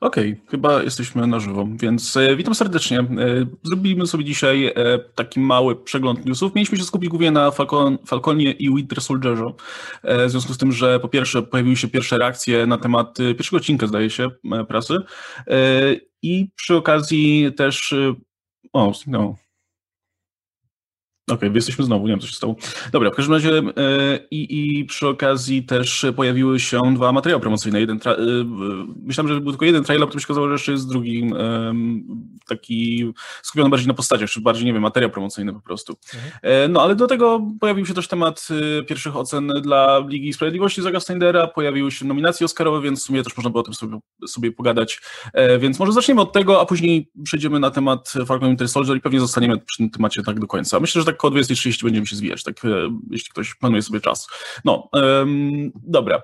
Okej, 0.00 0.32
okay, 0.32 0.50
chyba 0.50 0.82
jesteśmy 0.82 1.26
na 1.26 1.40
żywo, 1.40 1.68
więc 1.72 2.16
e, 2.16 2.36
witam 2.36 2.54
serdecznie. 2.54 3.00
E, 3.00 3.06
zrobimy 3.62 4.06
sobie 4.06 4.24
dzisiaj 4.24 4.66
e, 4.66 4.72
taki 5.14 5.40
mały 5.40 5.76
przegląd 5.76 6.26
newsów. 6.26 6.54
Mieliśmy 6.54 6.78
się 6.78 6.84
skupić 6.84 7.10
głównie 7.10 7.30
na 7.30 7.50
Falcon, 7.50 7.98
Falconie 8.06 8.52
i 8.52 8.74
Winter 8.74 9.00
Soldierze, 9.00 9.52
w 10.04 10.30
związku 10.30 10.52
z 10.52 10.58
tym, 10.58 10.72
że 10.72 11.00
po 11.00 11.08
pierwsze 11.08 11.42
pojawiły 11.42 11.76
się 11.76 11.88
pierwsze 11.88 12.18
reakcje 12.18 12.66
na 12.66 12.78
temat 12.78 13.18
pierwszego 13.18 13.56
odcinka, 13.56 13.86
zdaje 13.86 14.10
się, 14.10 14.30
prasy 14.68 14.98
i 16.22 16.48
przy 16.56 16.76
okazji 16.76 17.52
też... 17.56 17.94
O, 18.72 18.92
no, 19.06 19.36
Okej, 21.28 21.48
okay, 21.48 21.50
jesteśmy 21.54 21.84
znowu, 21.84 22.06
nie 22.06 22.12
wiem 22.12 22.20
co 22.20 22.26
się 22.26 22.32
stało. 22.32 22.56
Dobra, 22.92 23.10
w 23.10 23.14
każdym 23.14 23.34
razie 23.34 23.50
yy, 23.50 24.26
i 24.30 24.84
przy 24.84 25.08
okazji 25.08 25.62
też 25.62 26.06
pojawiły 26.16 26.60
się 26.60 26.94
dwa 26.94 27.12
materiały 27.12 27.40
promocyjne. 27.40 27.80
Jeden 27.80 27.98
tra- 27.98 28.20
yy, 28.20 28.44
myślałem, 29.02 29.34
że 29.34 29.40
był 29.40 29.52
tylko 29.52 29.64
jeden 29.64 29.84
trailer, 29.84 30.08
potem 30.08 30.20
się 30.20 30.26
okazało, 30.26 30.48
że 30.48 30.52
jeszcze 30.52 30.72
jest 30.72 30.88
drugi 30.88 31.20
yy, 31.20 31.34
taki 32.46 33.12
skupiony 33.42 33.70
bardziej 33.70 33.88
na 33.88 33.94
postaciach, 33.94 34.30
czy 34.30 34.40
bardziej, 34.40 34.66
nie 34.66 34.72
wiem, 34.72 34.82
materiał 34.82 35.10
promocyjny 35.10 35.52
po 35.52 35.60
prostu. 35.60 35.96
Mhm. 36.14 36.72
no 36.72 36.82
ale 36.82 36.96
do 36.96 37.06
tego 37.06 37.40
pojawił 37.60 37.86
się 37.86 37.94
też 37.94 38.08
temat 38.08 38.48
pierwszych 38.86 39.16
ocen 39.16 39.52
dla 39.62 40.04
Ligi 40.08 40.32
Sprawiedliwości 40.32 40.82
Zaga 40.82 41.00
Steinera, 41.00 41.46
pojawiły 41.46 41.90
się 41.90 42.04
nominacje 42.04 42.44
Oscarowe, 42.44 42.80
więc 42.80 43.00
w 43.00 43.06
sumie 43.06 43.22
też 43.22 43.36
można 43.36 43.50
było 43.50 43.60
o 43.60 43.64
tym 43.64 43.74
sobie, 43.74 43.98
sobie 44.26 44.52
pogadać. 44.52 45.00
więc 45.58 45.78
może 45.78 45.92
zaczniemy 45.92 46.20
od 46.20 46.32
tego, 46.32 46.60
a 46.60 46.66
później 46.66 47.10
przejdziemy 47.24 47.60
na 47.60 47.70
temat 47.70 48.12
Falcon 48.26 48.48
Winter 48.48 48.68
Soldier 48.68 48.96
i 48.96 49.00
pewnie 49.00 49.20
zostaniemy 49.20 49.58
przy 49.58 49.76
tym 49.76 49.90
temacie 49.90 50.22
tak 50.22 50.40
do 50.40 50.46
końca. 50.46 50.80
Myślę, 50.80 51.02
że 51.02 51.06
tak 51.06 51.17
koło 51.18 51.32
20.30 51.34 51.84
będziemy 51.84 52.06
się 52.06 52.16
zwijać, 52.16 52.42
tak, 52.42 52.64
e, 52.64 52.68
jeśli 53.10 53.30
ktoś 53.30 53.54
planuje 53.54 53.82
sobie 53.82 54.00
czas. 54.00 54.28
No, 54.64 54.88
dobra. 55.74 56.22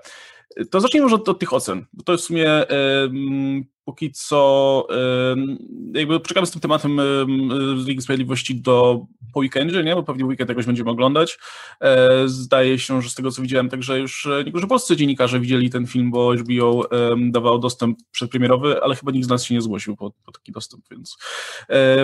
To 0.70 0.80
zacznijmy 0.80 1.04
może 1.04 1.16
od, 1.16 1.28
od 1.28 1.38
tych 1.38 1.52
ocen, 1.52 1.86
to 2.04 2.12
jest 2.12 2.24
w 2.24 2.26
sumie 2.26 2.64
um, 3.00 3.64
póki 3.84 4.12
co 4.12 4.86
jakby 5.94 6.20
czekamy 6.20 6.46
z 6.46 6.50
tym 6.50 6.60
tematem 6.60 7.00
z 7.76 7.86
Ligi 7.86 8.02
Sprawiedliwości 8.02 8.60
do 8.60 9.06
po 9.34 9.40
weekendzie, 9.40 9.84
nie? 9.84 9.94
bo 9.94 10.02
pewnie 10.02 10.24
weekend 10.24 10.48
jakoś 10.48 10.66
będziemy 10.66 10.90
oglądać. 10.90 11.38
E, 11.80 12.28
zdaje 12.28 12.78
się, 12.78 13.02
że 13.02 13.10
z 13.10 13.14
tego 13.14 13.30
co 13.30 13.42
widziałem, 13.42 13.68
także 13.68 13.98
już 13.98 14.26
e, 14.26 14.44
niektórzy 14.44 14.66
polscy 14.66 14.96
dziennikarze 14.96 15.40
widzieli 15.40 15.70
ten 15.70 15.86
film, 15.86 16.10
bo 16.10 16.34
HBO 16.34 16.88
dawał 17.30 17.58
dostęp 17.58 17.98
przedpremierowy, 18.12 18.82
ale 18.82 18.96
chyba 18.96 19.12
nikt 19.12 19.26
z 19.26 19.28
nas 19.28 19.44
się 19.44 19.54
nie 19.54 19.60
zgłosił 19.60 19.96
po, 19.96 20.10
po 20.24 20.32
taki 20.32 20.52
dostęp, 20.52 20.84
więc 20.90 21.18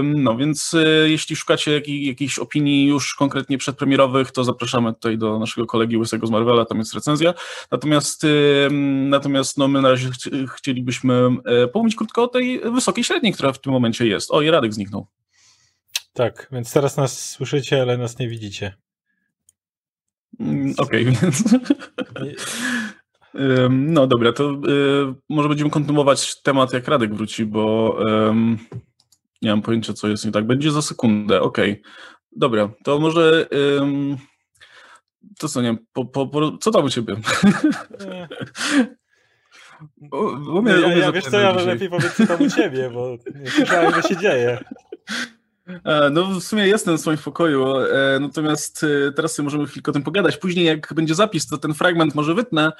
no 0.03 0.37
więc 0.37 0.75
e, 0.75 1.11
jeśli 1.11 1.37
szukacie 1.37 1.73
jakich, 1.73 2.07
jakichś 2.07 2.39
opinii 2.39 2.87
już 2.87 3.15
konkretnie 3.15 3.59
przedpremierowych, 3.59 4.31
to 4.31 4.45
zapraszamy 4.45 4.95
tutaj 4.95 5.19
do 5.19 5.39
naszego 5.39 5.67
kolegi 5.67 5.97
Łysego 5.97 6.27
z 6.27 6.31
Marvela, 6.31 6.65
tam 6.65 6.79
jest 6.79 6.95
recenzja. 6.95 7.35
Natomiast 7.71 8.27
natomiast 9.09 9.59
no 9.59 9.69
my 9.69 9.83
na 9.83 9.91
razie 9.91 10.11
chcielibyśmy 10.57 11.29
pomówić 11.73 11.95
krótko 11.95 12.23
o 12.23 12.29
tej 12.29 12.61
wysokiej 12.61 13.05
średniej, 13.05 13.33
która 13.33 13.53
w 13.53 13.61
tym 13.61 13.73
momencie 13.73 14.07
jest. 14.07 14.31
O, 14.31 14.43
i 14.43 14.51
Radek 14.51 14.75
zniknął. 14.75 15.07
Tak, 16.13 16.49
więc 16.53 16.73
teraz 16.73 16.97
nas 16.97 17.31
słyszycie, 17.31 17.83
ale 17.83 17.99
nas 17.99 18.19
nie 18.19 18.29
widzicie. 18.29 18.75
Mm, 20.41 20.75
okej, 20.79 21.09
okay, 21.09 21.21
więc... 21.23 21.45
No 23.71 24.07
dobra, 24.07 24.33
to 24.33 24.51
y, 24.51 25.15
może 25.29 25.49
będziemy 25.49 25.71
kontynuować 25.71 26.43
temat, 26.43 26.73
jak 26.73 26.89
Radek 26.89 27.15
wróci, 27.15 27.47
bo 27.47 27.97
nie 29.43 29.51
mam 29.51 29.63
pojęcia, 29.63 29.93
co 29.93 30.09
jest 30.09 30.25
nie 30.25 30.33
tak. 30.33 30.47
Będzie 30.47 30.71
za 30.71 30.83
sekundę, 30.83 31.43
okej. 31.43 31.71
Okay. 31.71 31.93
Dobra, 32.37 32.71
to 32.85 32.99
może 32.99 33.49
to 35.39 35.49
co, 35.49 35.63
nie 35.63 35.69
wiem, 35.69 35.79
po, 35.93 36.05
po, 36.05 36.27
po, 36.27 36.59
co 36.59 36.71
tam 36.71 36.85
u 36.85 36.91
ciebie? 36.91 37.17
Umie, 40.55 40.73
ja, 40.73 40.97
ja, 40.97 41.13
wiesz 41.13 41.25
co, 41.25 41.41
ja 41.41 41.53
lepiej 41.53 41.91
powiedz 41.91 42.15
co 42.15 42.27
tam 42.27 42.43
u 42.43 42.51
ciebie, 42.51 42.91
bo 42.91 43.17
nie 43.35 43.51
słyszałem, 43.51 43.95
że 43.95 44.03
się 44.03 44.17
dzieje. 44.17 44.59
E, 45.85 46.11
no 46.11 46.25
w 46.25 46.43
sumie 46.43 46.67
jestem 46.67 46.99
w 46.99 47.01
swoim 47.01 47.19
pokoju, 47.19 47.77
e, 47.77 48.19
natomiast 48.21 48.85
e, 48.85 49.13
teraz 49.13 49.35
sobie 49.35 49.45
możemy 49.45 49.67
chwilkę 49.67 49.91
o 49.91 49.95
tym 49.95 50.03
pogadać. 50.03 50.37
Później 50.37 50.65
jak 50.65 50.95
będzie 50.95 51.15
zapis, 51.15 51.47
to 51.47 51.59
ten 51.59 51.75
fragment 51.75 52.15
może 52.15 52.35
wytnę, 52.35 52.73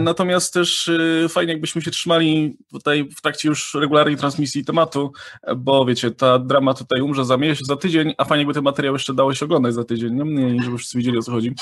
natomiast 0.00 0.54
też 0.54 0.90
fajnie 1.28 1.52
jakbyśmy 1.52 1.82
się 1.82 1.90
trzymali 1.90 2.56
tutaj 2.72 3.08
w 3.16 3.20
trakcie 3.20 3.48
już 3.48 3.74
regularnej 3.74 4.16
transmisji 4.16 4.64
tematu, 4.64 5.12
bo 5.56 5.84
wiecie, 5.84 6.10
ta 6.10 6.38
drama 6.38 6.74
tutaj 6.74 7.00
umrze 7.00 7.24
za 7.24 7.36
miesiąc, 7.36 7.66
za 7.66 7.76
tydzień, 7.76 8.14
a 8.18 8.24
fajnie 8.24 8.40
jakby 8.40 8.54
ten 8.54 8.64
materiał 8.64 8.94
jeszcze 8.94 9.14
dało 9.14 9.34
się 9.34 9.44
oglądać 9.44 9.74
za 9.74 9.84
tydzień, 9.84 10.14
nie? 10.14 10.62
żeby 10.62 10.78
wszyscy 10.78 10.98
wiedzieli 10.98 11.18
o 11.18 11.22
co 11.22 11.32
chodzi. 11.32 11.54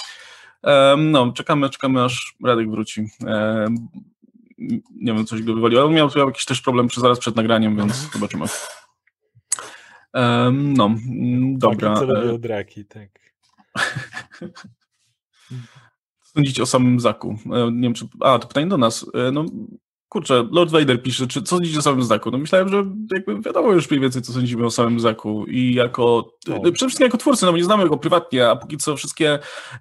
No, 0.99 1.33
czekamy, 1.33 1.71
czekamy 1.71 2.05
aż 2.05 2.35
Radek 2.45 2.71
wróci 2.71 3.07
nie 4.95 5.15
wiem, 5.15 5.27
coś 5.27 5.43
go 5.43 5.55
wywaliło, 5.55 5.83
ale 5.83 5.91
miał 5.91 6.11
tu 6.11 6.19
jakiś 6.19 6.45
też 6.45 6.61
problem 6.61 6.89
przy, 6.89 7.01
zaraz 7.01 7.19
przed 7.19 7.37
nagraniem, 7.37 7.77
więc 7.77 7.93
mhm. 7.93 8.13
zobaczymy. 8.13 8.45
Um, 10.15 10.75
no, 10.75 10.87
mm, 10.87 11.59
dobra. 11.59 11.95
Co 11.95 12.05
lubią 12.05 12.39
draki, 12.39 12.85
tak. 12.85 13.09
Sądzicie 16.23 16.63
o 16.63 16.67
samym 16.67 17.01
Zaku? 17.01 17.39
E, 17.53 17.73
nie 17.73 17.83
wiem, 17.83 17.95
czy... 17.95 18.09
A, 18.21 18.39
to 18.39 18.49
pytanie 18.49 18.67
do 18.67 18.79
nas. 18.79 19.07
E, 19.15 19.33
no, 19.33 19.45
kurczę, 20.13 20.49
Lord 20.51 20.71
Vader 20.71 21.03
pisze, 21.03 21.27
czy 21.27 21.43
co 21.43 21.57
sądzicie 21.57 21.79
o 21.79 21.83
samym 21.83 22.03
Zaku? 22.03 22.31
No 22.31 22.39
myślałem, 22.39 22.69
że 22.69 22.85
jakby 23.15 23.41
wiadomo 23.41 23.73
już 23.73 23.91
mniej 23.91 24.01
więcej, 24.01 24.23
co 24.23 24.33
sądzimy 24.33 24.67
o 24.67 24.71
samym 24.71 25.01
Zaku 25.01 25.47
i 25.47 25.75
jako, 25.75 26.33
no. 26.49 26.61
przede 26.61 26.77
wszystkim 26.77 27.05
jako 27.05 27.19
twórcy, 27.19 27.47
no 27.47 27.53
bo 27.53 27.59
nie 27.59 27.65
znamy 27.65 27.89
go 27.89 27.97
prywatnie, 27.97 28.49
a 28.49 28.57
póki 28.57 28.77
co 28.77 28.97
wszystkie 28.97 29.39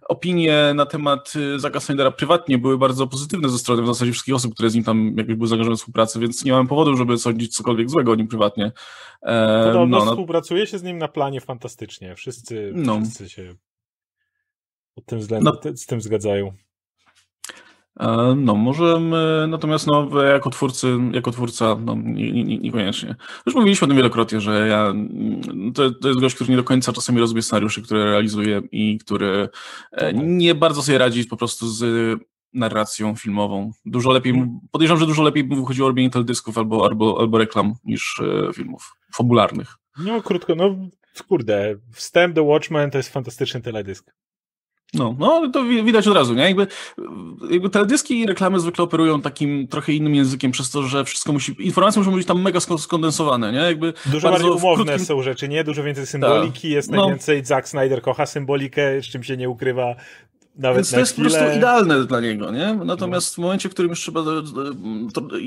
opinie 0.09 0.71
na 0.75 0.85
temat 0.85 1.33
y, 1.35 1.59
Zaka 1.59 1.79
Snydera 1.79 2.11
prywatnie 2.11 2.57
były 2.57 2.77
bardzo 2.77 3.07
pozytywne 3.07 3.49
ze 3.49 3.57
strony 3.57 3.81
w 3.81 3.87
zasadzie 3.87 4.11
wszystkich 4.11 4.35
osób, 4.35 4.53
które 4.53 4.69
z 4.69 4.75
nim 4.75 4.83
tam 4.83 5.13
jakby 5.17 5.35
były 5.35 5.47
zaangażowane 5.47 5.75
w 5.75 5.79
współpracę, 5.79 6.19
więc 6.19 6.45
nie 6.45 6.51
mamy 6.51 6.67
powodu, 6.67 6.97
żeby 6.97 7.17
sądzić 7.17 7.55
cokolwiek 7.55 7.89
złego 7.89 8.11
o 8.11 8.15
nim 8.15 8.27
prywatnie. 8.27 8.71
E, 9.21 9.63
Podobno 9.65 9.99
no, 9.99 10.05
no, 10.05 10.11
współpracuje 10.11 10.67
się 10.67 10.77
z 10.77 10.83
nim 10.83 10.97
na 10.97 11.07
planie 11.07 11.41
fantastycznie, 11.41 12.15
wszyscy, 12.15 12.71
no. 12.75 12.99
wszyscy 13.01 13.29
się 13.29 13.55
pod 14.95 15.05
tym 15.05 15.19
względem 15.19 15.53
no. 15.65 15.77
z 15.77 15.85
tym 15.85 16.01
zgadzają. 16.01 16.53
E, 17.99 18.35
no, 18.37 18.55
może 18.55 18.99
my, 18.99 19.45
natomiast 19.49 19.87
no, 19.87 20.23
jako 20.23 20.49
twórcy, 20.49 20.97
jako 21.11 21.31
twórca, 21.31 21.77
no, 21.85 21.95
nie, 21.95 22.31
nie, 22.31 22.57
niekoniecznie. 22.57 23.15
Już 23.45 23.55
mówiliśmy 23.55 23.85
o 23.85 23.87
tym 23.87 23.97
wielokrotnie, 23.97 24.41
że 24.41 24.67
ja, 24.67 24.87
mm, 24.87 25.73
to, 25.73 25.91
to 25.91 26.07
jest 26.07 26.19
gość, 26.19 26.35
który 26.35 26.49
nie 26.49 26.55
do 26.55 26.63
końca 26.63 26.93
czasami 26.93 27.19
rozumie 27.19 27.41
scenariusze, 27.41 27.81
które 27.81 28.03
realizuje 28.03 28.61
i 28.71 28.97
który 28.97 29.49
e, 29.91 30.13
tak. 30.13 30.15
nie 30.23 30.55
bardzo 30.55 30.83
sobie 30.83 30.97
radzi 30.97 31.25
po 31.25 31.37
prostu 31.37 31.67
z 31.67 32.19
narracją 32.53 33.15
filmową. 33.15 33.71
Dużo 33.85 34.11
lepiej, 34.11 34.33
mhm. 34.33 34.59
podejrzewam, 34.71 34.99
że 34.99 35.05
dużo 35.05 35.23
lepiej 35.23 35.47
wychodziło 35.47 35.87
robienie 35.87 36.09
teledysków 36.09 36.57
albo, 36.57 36.85
albo, 36.85 37.17
albo 37.19 37.37
reklam 37.37 37.73
niż 37.83 38.19
e, 38.19 38.53
filmów 38.53 38.95
fabularnych. 39.13 39.75
No, 39.99 40.21
krótko, 40.21 40.55
no 40.55 40.75
kurde, 41.27 41.75
wstęp 41.93 42.35
do 42.35 42.43
Watchmen 42.43 42.91
to 42.91 42.97
jest 42.97 43.09
fantastyczny 43.09 43.61
teledysk. 43.61 44.13
No, 44.93 45.15
no 45.19 45.49
to 45.53 45.63
widać 45.63 46.07
od 46.07 46.15
razu, 46.15 46.33
nie? 46.33 46.43
Jakby, 46.43 46.67
jakby 47.51 47.69
teledyski 47.69 48.19
i 48.19 48.25
reklamy 48.25 48.59
zwykle 48.59 48.83
operują 48.83 49.21
takim 49.21 49.67
trochę 49.67 49.93
innym 49.93 50.15
językiem, 50.15 50.51
przez 50.51 50.69
to, 50.69 50.83
że 50.83 51.05
wszystko 51.05 51.33
musi, 51.33 51.55
informacje 51.59 51.99
muszą 51.99 52.11
być 52.11 52.27
tam 52.27 52.41
mega 52.41 52.59
skondensowane, 52.59 53.51
nie? 53.51 53.59
Jakby 53.59 53.93
Dużo 54.05 54.31
bardziej 54.31 54.49
umowne 54.49 54.85
krótkim... 54.85 55.05
są 55.05 55.21
rzeczy, 55.21 55.47
nie? 55.47 55.63
Dużo 55.63 55.83
więcej 55.83 56.05
symboliki, 56.05 56.61
Ta. 56.61 56.67
jest 56.67 56.91
no. 56.91 56.97
najwięcej, 56.97 57.45
Zack 57.45 57.67
Snyder 57.67 58.01
kocha 58.01 58.25
symbolikę, 58.25 59.01
z 59.01 59.05
czym 59.05 59.23
się 59.23 59.37
nie 59.37 59.49
ukrywa 59.49 59.95
nawet 60.55 60.77
Więc 60.77 60.91
to 60.91 60.99
jest 60.99 61.13
chwilę... 61.13 61.29
po 61.29 61.35
prostu 61.35 61.57
idealne 61.57 62.05
dla 62.05 62.19
niego, 62.19 62.51
nie? 62.51 62.73
Natomiast 62.73 63.35
w 63.35 63.37
momencie, 63.37 63.69
w 63.69 63.71
którym 63.71 63.89
już 63.89 63.99
trzeba 63.99 64.21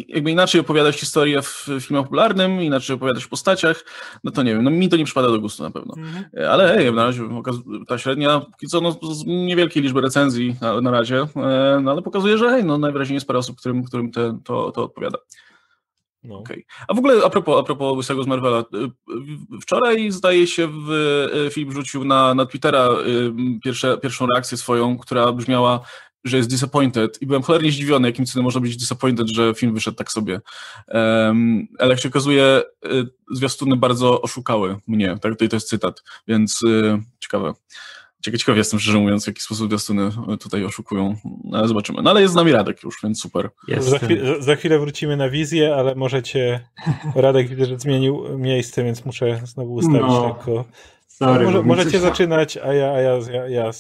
jakby 0.08 0.30
inaczej 0.30 0.60
opowiadać 0.60 0.96
historię 0.96 1.42
w 1.42 1.68
filmie 1.80 2.02
popularnym, 2.02 2.62
inaczej 2.62 2.96
opowiadać 2.96 3.24
w 3.24 3.28
postaciach, 3.28 3.84
no 4.24 4.30
to 4.30 4.42
nie 4.42 4.54
wiem, 4.54 4.64
no 4.64 4.70
mi 4.70 4.88
to 4.88 4.96
nie 4.96 5.04
przypada 5.04 5.28
do 5.28 5.40
gustu 5.40 5.62
na 5.62 5.70
pewno. 5.70 5.94
Mhm. 5.96 6.24
Ale 6.50 6.68
hej, 6.68 6.92
na 6.92 7.04
razie 7.04 7.22
ta 7.86 7.98
średnia, 7.98 8.40
póki 8.40 8.66
co, 8.66 8.80
no, 8.80 8.92
z 8.92 9.24
niewielkiej 9.26 9.82
liczby 9.82 10.00
recenzji 10.00 10.56
na, 10.60 10.80
na 10.80 10.90
razie, 10.90 11.20
e, 11.36 11.80
no 11.82 11.90
ale 11.90 12.02
pokazuje, 12.02 12.38
że 12.38 12.50
hej, 12.50 12.64
no 12.64 12.78
najwyraźniej 12.78 13.14
jest 13.14 13.26
parę 13.26 13.38
osób, 13.38 13.58
którym, 13.58 13.84
którym 13.84 14.12
te, 14.12 14.38
to, 14.44 14.72
to 14.72 14.84
odpowiada. 14.84 15.18
No. 16.24 16.38
Okay. 16.38 16.64
A 16.88 16.94
w 16.94 16.98
ogóle 16.98 17.24
a 17.24 17.30
propos, 17.30 17.60
a 17.60 17.62
propos 17.62 17.96
Łysego 17.96 18.22
z 18.22 18.26
Marvela, 18.26 18.60
y, 18.60 19.60
wczoraj 19.60 20.10
zdaje 20.10 20.46
się 20.46 20.68
w, 20.68 20.90
y, 21.46 21.50
film 21.50 21.70
wrzucił 21.70 22.04
na, 22.04 22.34
na 22.34 22.46
Twittera 22.46 22.88
y, 22.88 23.32
pierwsze, 23.64 23.98
pierwszą 23.98 24.26
reakcję 24.26 24.58
swoją, 24.58 24.98
która 24.98 25.32
brzmiała, 25.32 25.80
że 26.24 26.36
jest 26.36 26.50
disappointed 26.50 27.22
i 27.22 27.26
byłem 27.26 27.42
cholernie 27.42 27.72
zdziwiony, 27.72 28.08
jakim 28.08 28.26
cudem 28.26 28.44
można 28.44 28.60
być 28.60 28.76
disappointed, 28.76 29.28
że 29.28 29.54
film 29.54 29.74
wyszedł 29.74 29.96
tak 29.96 30.12
sobie. 30.12 30.40
Um, 30.88 31.66
ale 31.78 31.90
jak 31.90 32.00
się 32.00 32.08
okazuje, 32.08 32.62
zwiastuny 33.30 33.76
bardzo 33.76 34.22
oszukały 34.22 34.76
mnie, 34.86 35.18
tak, 35.20 35.36
to, 35.36 35.48
to 35.48 35.56
jest 35.56 35.68
cytat, 35.68 36.02
więc 36.28 36.60
ciekawe. 37.18 37.52
Ciekaw 38.32 38.56
jestem, 38.56 38.80
szczerze 38.80 38.98
mówiąc, 38.98 39.24
w 39.24 39.26
jaki 39.26 39.40
sposób 39.40 39.70
Destiny 39.70 40.10
tutaj 40.40 40.64
oszukują. 40.64 41.16
No, 41.44 41.58
ale 41.58 41.68
zobaczymy. 41.68 42.02
No 42.02 42.10
ale 42.10 42.20
jest 42.20 42.32
z 42.32 42.36
nami 42.36 42.52
Radek 42.52 42.82
już, 42.82 42.96
więc 43.02 43.20
super. 43.20 43.50
Za, 43.78 43.98
chwil, 43.98 44.42
za, 44.42 44.56
chwilę 44.56 44.78
wrócimy 44.78 45.16
na 45.16 45.30
wizję, 45.30 45.74
ale 45.76 45.94
możecie... 45.94 46.68
Radek 47.14 47.48
widzę, 47.48 47.66
że 47.66 47.78
zmienił 47.78 48.38
miejsce, 48.38 48.84
więc 48.84 49.04
muszę 49.04 49.40
znowu 49.44 49.74
ustawić 49.74 50.00
no, 50.00 50.34
tylko... 50.34 50.64
Sorry, 51.06 51.44
Może, 51.44 51.62
możecie 51.62 52.00
zaczynać, 52.00 52.56
a 52.56 52.72
ja, 52.72 52.92
a 52.92 53.00
ja, 53.00 53.18
ja, 53.32 53.48
ja 53.48 53.70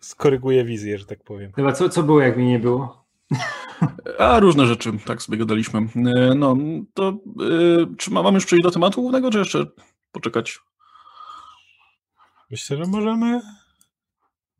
skoryguję 0.00 0.64
wizję, 0.64 0.98
że 0.98 1.06
tak 1.06 1.24
powiem. 1.24 1.52
Chyba 1.52 1.72
co, 1.72 1.88
co 1.88 2.02
było, 2.02 2.20
jak 2.20 2.36
mi 2.36 2.46
nie 2.46 2.58
było? 2.58 3.04
A, 4.18 4.40
różne 4.40 4.66
rzeczy, 4.66 4.92
tak 5.06 5.22
sobie 5.22 5.38
gadaliśmy. 5.38 5.80
E, 6.16 6.34
no, 6.34 6.56
to 6.94 7.18
czy 7.98 8.10
mamy 8.10 8.34
już 8.34 8.46
przejść 8.46 8.62
do 8.62 8.70
tematu 8.70 9.00
głównego, 9.00 9.30
czy 9.30 9.38
jeszcze 9.38 9.66
poczekać? 10.12 10.58
Myślę, 12.50 12.76
że 12.76 12.84
możemy. 12.84 13.40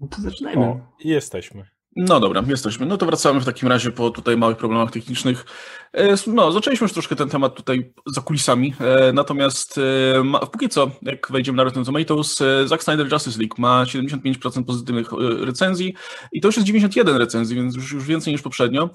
No 0.02 0.08
to 0.08 0.20
zaczynajmy. 0.22 0.64
O, 0.64 0.80
jesteśmy. 1.04 1.66
No 1.96 2.20
dobra, 2.20 2.42
jesteśmy. 2.46 2.86
No 2.86 2.96
to 2.96 3.06
wracamy 3.06 3.40
w 3.40 3.44
takim 3.44 3.68
razie 3.68 3.90
po 3.90 4.10
tutaj 4.10 4.36
małych 4.36 4.56
problemach 4.56 4.90
technicznych. 4.90 5.44
E, 5.92 6.14
no, 6.26 6.52
zaczęliśmy 6.52 6.84
już 6.84 6.92
troszkę 6.92 7.16
ten 7.16 7.28
temat 7.28 7.54
tutaj 7.54 7.92
za 8.06 8.20
kulisami, 8.20 8.74
e, 8.80 9.12
natomiast 9.12 9.78
e, 9.78 10.46
póki 10.52 10.68
co, 10.68 10.90
jak 11.02 11.32
wejdziemy 11.32 11.56
na 11.56 11.64
Rotten 11.64 11.84
Tomatoes, 11.84 12.42
Zack 12.64 12.82
Snyder 12.82 13.12
Justice 13.12 13.38
League 13.38 13.54
ma 13.58 13.84
75% 13.84 14.64
pozytywnych 14.64 15.08
recenzji 15.40 15.94
i 16.32 16.40
to 16.40 16.48
już 16.48 16.56
jest 16.56 16.66
91 16.66 17.16
recenzji, 17.16 17.56
więc 17.56 17.76
już, 17.76 18.04
więcej 18.04 18.32
niż 18.32 18.42
poprzednio. 18.42 18.90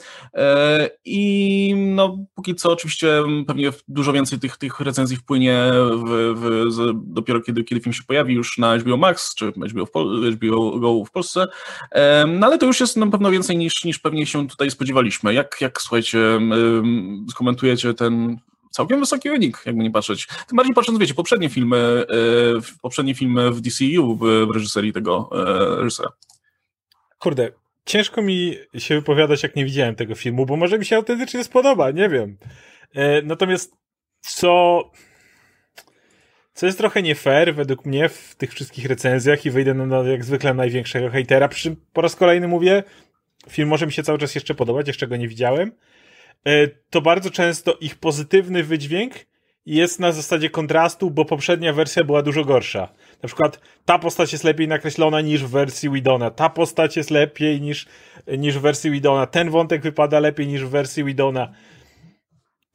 I 1.05 1.73
no, 1.77 2.17
póki 2.35 2.55
co 2.55 2.71
oczywiście 2.71 3.23
pewnie 3.47 3.71
dużo 3.87 4.13
więcej 4.13 4.39
tych, 4.39 4.57
tych 4.57 4.79
recenzji 4.79 5.17
wpłynie 5.17 5.71
w, 6.05 6.33
w, 6.35 6.91
dopiero 6.95 7.41
kiedy, 7.41 7.63
kiedy 7.63 7.81
film 7.81 7.93
się 7.93 8.03
pojawi 8.03 8.33
już 8.33 8.57
na 8.57 8.77
HBO 8.77 8.97
Max, 8.97 9.35
czy 9.35 9.47
HBO, 9.47 9.85
w 9.85 9.91
Pol 9.91 10.31
HBO 10.31 10.79
Go 10.79 11.05
w 11.05 11.11
Polsce. 11.11 11.45
No 12.27 12.47
ale 12.47 12.57
to 12.57 12.65
już 12.65 12.79
jest 12.79 12.86
na 12.95 13.07
pewno 13.07 13.31
więcej 13.31 13.57
niż, 13.57 13.83
niż 13.83 13.99
pewnie 13.99 14.25
się 14.25 14.47
tutaj 14.47 14.71
spodziewaliśmy. 14.71 15.33
Jak, 15.33 15.57
jak 15.61 15.81
słuchajcie, 15.81 16.39
skomentujecie 17.29 17.93
ten 17.93 18.37
całkiem 18.71 18.99
wysoki 18.99 19.29
wynik, 19.29 19.61
jakby 19.65 19.83
nie 19.83 19.91
patrzeć. 19.91 20.27
Tym 20.27 20.55
bardziej 20.55 20.75
patrząc, 20.75 20.99
wiecie, 20.99 21.13
poprzednie 21.13 21.49
filmy, 21.49 21.77
e, 21.77 22.05
poprzednie 22.81 23.15
filmy 23.15 23.51
w 23.51 23.61
DCU 23.61 24.15
w, 24.15 24.19
w 24.19 24.53
reżyserii 24.53 24.93
tego 24.93 25.29
e, 25.31 25.75
reżysera. 25.81 26.09
Kurde, 27.19 27.51
ciężko 27.85 28.21
mi 28.21 28.55
się 28.77 28.95
wypowiadać, 28.95 29.43
jak 29.43 29.55
nie 29.55 29.65
widziałem 29.65 29.95
tego 29.95 30.15
filmu, 30.15 30.45
bo 30.45 30.55
może 30.55 30.79
mi 30.79 30.85
się 30.85 30.95
autentycznie 30.95 31.43
spodoba, 31.43 31.91
nie 31.91 32.09
wiem. 32.09 32.37
E, 32.93 33.21
natomiast 33.21 33.75
co 34.21 34.83
co 36.57 36.65
jest 36.65 36.77
trochę 36.77 37.01
nie 37.01 37.15
fair 37.15 37.55
według 37.55 37.85
mnie 37.85 38.09
w 38.09 38.35
tych 38.35 38.53
wszystkich 38.53 38.85
recenzjach 38.85 39.45
i 39.45 39.51
wyjdę 39.51 39.73
na, 39.73 39.97
jak 39.97 40.25
zwykle 40.25 40.53
największego 40.53 41.09
hejtera, 41.09 41.47
przy 41.47 41.61
czym 41.61 41.75
po 41.93 42.01
raz 42.01 42.15
kolejny 42.15 42.47
mówię, 42.47 42.83
film 43.49 43.69
może 43.69 43.85
mi 43.85 43.91
się 43.91 44.03
cały 44.03 44.17
czas 44.17 44.35
jeszcze 44.35 44.55
podobać, 44.55 44.87
jeszcze 44.87 45.07
go 45.07 45.15
nie 45.15 45.27
widziałem, 45.27 45.71
e, 46.47 46.67
to 46.67 47.01
bardzo 47.01 47.31
często 47.31 47.77
ich 47.81 47.95
pozytywny 47.95 48.63
wydźwięk 48.63 49.13
jest 49.65 49.99
na 49.99 50.11
zasadzie 50.11 50.49
kontrastu, 50.49 51.11
bo 51.11 51.25
poprzednia 51.25 51.73
wersja 51.73 52.03
była 52.03 52.21
dużo 52.21 52.45
gorsza. 52.45 52.93
Na 53.23 53.27
przykład 53.27 53.59
ta 53.85 53.99
postać 53.99 54.31
jest 54.31 54.43
lepiej 54.43 54.67
nakreślona 54.67 55.21
niż 55.21 55.43
w 55.43 55.49
wersji 55.49 55.89
Widona, 55.89 56.31
ta 56.31 56.49
postać 56.49 56.97
jest 56.97 57.11
lepiej 57.11 57.61
niż, 57.61 57.87
niż 58.37 58.57
w 58.57 58.61
wersji 58.61 58.91
Widona, 58.91 59.27
ten 59.27 59.49
wątek 59.49 59.81
wypada 59.81 60.19
lepiej 60.19 60.47
niż 60.47 60.65
w 60.65 60.69
wersji 60.69 61.03
Widona. 61.03 61.53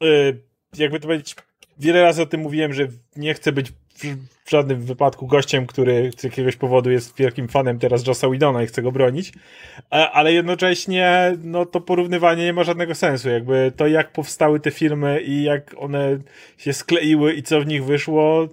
Yy, 0.01 0.43
jakby 0.77 0.99
to 0.99 1.07
powiedzieć, 1.07 1.35
wiele 1.79 2.01
razy 2.01 2.21
o 2.21 2.25
tym 2.25 2.41
mówiłem, 2.41 2.73
że 2.73 2.87
nie 3.15 3.33
chcę 3.33 3.51
być 3.51 3.71
w 4.45 4.49
żadnym 4.49 4.81
wypadku 4.81 5.27
gościem, 5.27 5.65
który 5.65 6.11
z 6.17 6.23
jakiegoś 6.23 6.55
powodu 6.55 6.91
jest 6.91 7.17
wielkim 7.17 7.47
fanem 7.47 7.79
teraz 7.79 8.07
Jossa 8.07 8.29
Widona 8.29 8.63
i 8.63 8.67
chce 8.67 8.81
go 8.81 8.91
bronić, 8.91 9.33
ale 9.89 10.33
jednocześnie 10.33 11.37
no 11.43 11.65
to 11.65 11.81
porównywanie 11.81 12.43
nie 12.43 12.53
ma 12.53 12.63
żadnego 12.63 12.95
sensu. 12.95 13.29
Jakby 13.29 13.71
to 13.75 13.87
jak 13.87 14.11
powstały 14.11 14.59
te 14.59 14.71
filmy 14.71 15.21
i 15.21 15.43
jak 15.43 15.75
one 15.77 16.19
się 16.57 16.73
skleiły 16.73 17.33
i 17.33 17.43
co 17.43 17.61
w 17.61 17.65
nich 17.65 17.85
wyszło 17.85 18.47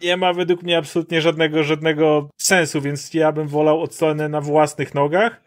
nie 0.00 0.16
ma 0.16 0.32
według 0.32 0.62
mnie 0.62 0.78
absolutnie 0.78 1.20
żadnego, 1.20 1.64
żadnego 1.64 2.28
sensu, 2.36 2.80
więc 2.80 3.14
ja 3.14 3.32
bym 3.32 3.48
wolał 3.48 3.82
odsłonę 3.82 4.28
na 4.28 4.40
własnych 4.40 4.94
nogach. 4.94 5.42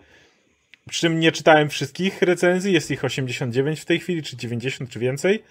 Przy 0.89 1.01
czym 1.01 1.19
nie 1.19 1.31
czytałem 1.31 1.69
wszystkich 1.69 2.22
recenzji, 2.22 2.74
jest 2.74 2.92
ich 2.92 3.04
89 3.04 3.80
w 3.80 3.86
tej 3.86 4.00
chwili, 4.00 4.24
czy 4.24 4.38
90, 4.38 4.89
czy 4.89 5.00
więcej. 5.00 5.44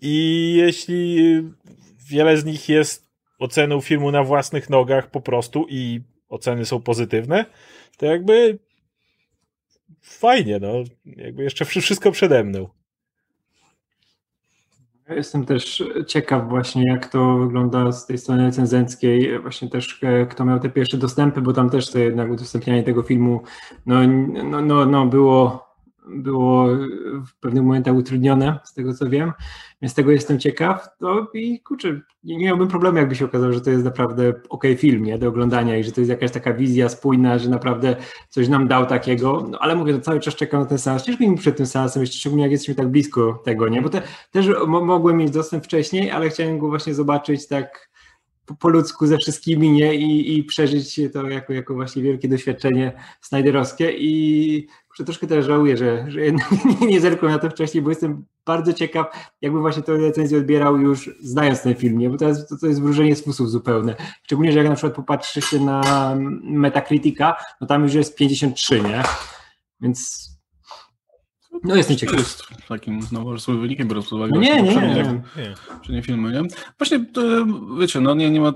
I 0.00 0.54
jeśli 0.56 1.18
wiele 2.08 2.36
z 2.36 2.44
nich 2.44 2.68
jest 2.68 3.10
oceną 3.38 3.80
filmu 3.80 4.10
na 4.10 4.24
własnych 4.24 4.70
nogach 4.70 5.10
po 5.10 5.20
prostu 5.20 5.66
i 5.68 6.00
oceny 6.28 6.64
są 6.64 6.82
pozytywne, 6.82 7.44
to 7.96 8.06
jakby 8.06 8.58
fajnie, 10.02 10.58
no. 10.58 10.72
Jakby 11.04 11.42
jeszcze 11.42 11.64
wszystko 11.64 12.12
przede 12.12 12.44
mną. 12.44 12.68
Jestem 15.08 15.46
też 15.46 15.82
ciekaw 16.06 16.48
właśnie, 16.48 16.84
jak 16.86 17.08
to 17.08 17.38
wygląda 17.38 17.92
z 17.92 18.06
tej 18.06 18.18
strony 18.18 18.46
recenzenckiej, 18.46 19.38
właśnie 19.38 19.70
też 19.70 19.98
e, 20.02 20.26
kto 20.26 20.44
miał 20.44 20.60
te 20.60 20.70
pierwsze 20.70 20.96
dostępy, 20.96 21.40
bo 21.40 21.52
tam 21.52 21.70
też 21.70 21.90
to 21.90 21.98
jednak 21.98 22.30
udostępnianie 22.30 22.82
tego 22.82 23.02
filmu 23.02 23.42
no, 23.86 24.06
no, 24.44 24.60
no, 24.60 24.86
no 24.86 25.06
było 25.06 25.63
było 26.08 26.66
w 27.26 27.40
pewnych 27.40 27.62
momentach 27.62 27.94
utrudnione, 27.94 28.58
z 28.64 28.74
tego 28.74 28.94
co 28.94 29.08
wiem, 29.08 29.32
więc 29.82 29.94
tego 29.94 30.10
jestem 30.10 30.38
ciekaw. 30.38 30.88
To 30.98 31.26
i 31.34 31.60
kurczę, 31.60 32.00
nie, 32.24 32.36
nie 32.36 32.46
miałbym 32.46 32.68
problemu, 32.68 32.98
jakby 32.98 33.14
się 33.14 33.24
okazało, 33.24 33.52
że 33.52 33.60
to 33.60 33.70
jest 33.70 33.84
naprawdę 33.84 34.32
ok 34.48 34.64
film 34.76 35.04
nie, 35.04 35.18
do 35.18 35.28
oglądania 35.28 35.78
i 35.78 35.84
że 35.84 35.92
to 35.92 36.00
jest 36.00 36.10
jakaś 36.10 36.30
taka 36.30 36.54
wizja 36.54 36.88
spójna, 36.88 37.38
że 37.38 37.50
naprawdę 37.50 37.96
coś 38.28 38.48
nam 38.48 38.68
dał 38.68 38.86
takiego, 38.86 39.46
no, 39.50 39.58
ale 39.58 39.76
mówię, 39.76 39.94
to 39.94 40.00
cały 40.00 40.20
czas 40.20 40.34
czekam 40.34 40.60
na 40.60 40.66
ten 40.66 40.78
seans. 40.78 41.02
Ciężko 41.02 41.24
mi 41.24 41.36
przed 41.36 41.56
tym 41.56 41.66
seansem, 41.66 42.02
jeszcze 42.02 42.18
szczególnie 42.18 42.42
jak 42.42 42.52
jesteśmy 42.52 42.74
tak 42.74 42.88
blisko 42.88 43.42
tego, 43.44 43.68
nie, 43.68 43.82
bo 43.82 43.88
te, 43.88 44.02
też 44.30 44.46
mogłem 44.66 45.16
mieć 45.16 45.30
dostęp 45.30 45.64
wcześniej, 45.64 46.10
ale 46.10 46.28
chciałem 46.28 46.58
go 46.58 46.68
właśnie 46.68 46.94
zobaczyć 46.94 47.48
tak 47.48 47.94
po, 48.46 48.54
po 48.54 48.68
ludzku 48.68 49.06
ze 49.06 49.18
wszystkimi, 49.18 49.70
nie, 49.70 49.94
i, 49.94 50.38
i 50.38 50.44
przeżyć 50.44 51.00
to 51.12 51.28
jako, 51.28 51.52
jako 51.52 51.74
właśnie 51.74 52.02
wielkie 52.02 52.28
doświadczenie 52.28 52.92
snajderowskie 53.20 53.92
i 53.92 54.66
że 54.94 55.04
troszkę 55.04 55.26
też 55.26 55.46
żałuję, 55.46 55.76
że, 55.76 56.04
że 56.08 56.20
jednak 56.26 56.48
nie 56.80 57.00
zerkłem 57.00 57.32
na 57.32 57.38
to 57.38 57.50
wcześniej, 57.50 57.82
bo 57.82 57.90
jestem 57.90 58.24
bardzo 58.46 58.72
ciekaw, 58.72 59.30
jakby 59.40 59.60
właśnie 59.60 59.82
tę 59.82 59.92
recenzję 59.96 60.38
odbierał 60.38 60.76
już 60.76 61.10
znając 61.20 61.62
ten 61.62 61.74
film, 61.74 61.98
nie? 61.98 62.10
bo 62.10 62.16
to 62.16 62.28
jest, 62.28 62.48
to, 62.48 62.56
to 62.58 62.66
jest 62.66 62.82
wróżenie 62.82 63.16
z 63.16 63.24
fusów 63.24 63.50
zupełnie. 63.50 63.96
Szczególnie, 64.22 64.52
że 64.52 64.58
jak 64.58 64.68
na 64.68 64.74
przykład 64.74 64.94
popatrzy 64.94 65.40
się 65.40 65.60
na 65.60 65.82
Metacritica, 66.42 67.36
no 67.60 67.66
tam 67.66 67.82
już 67.82 67.94
jest 67.94 68.16
53, 68.16 68.80
nie? 68.80 69.02
Więc 69.80 70.30
no 71.64 71.76
jestem 71.76 71.96
ciekaw. 71.96 72.18
jest 72.18 72.42
takim 72.68 73.00
nowoczesnym 73.12 73.60
wynikiem, 73.60 73.88
biorąc 73.88 74.06
pod 74.06 74.12
uwagę 74.12 74.32
no 74.34 74.40
nie, 74.40 74.62
nie, 74.62 74.74
nie, 74.74 75.22
nie. 75.36 75.94
nie 75.94 76.02
filmy, 76.02 76.32
nie? 76.32 76.42
Właśnie, 76.78 77.04
wiecie, 77.78 78.00
no 78.00 78.14
nie, 78.14 78.30
nie 78.30 78.40
ma, 78.40 78.52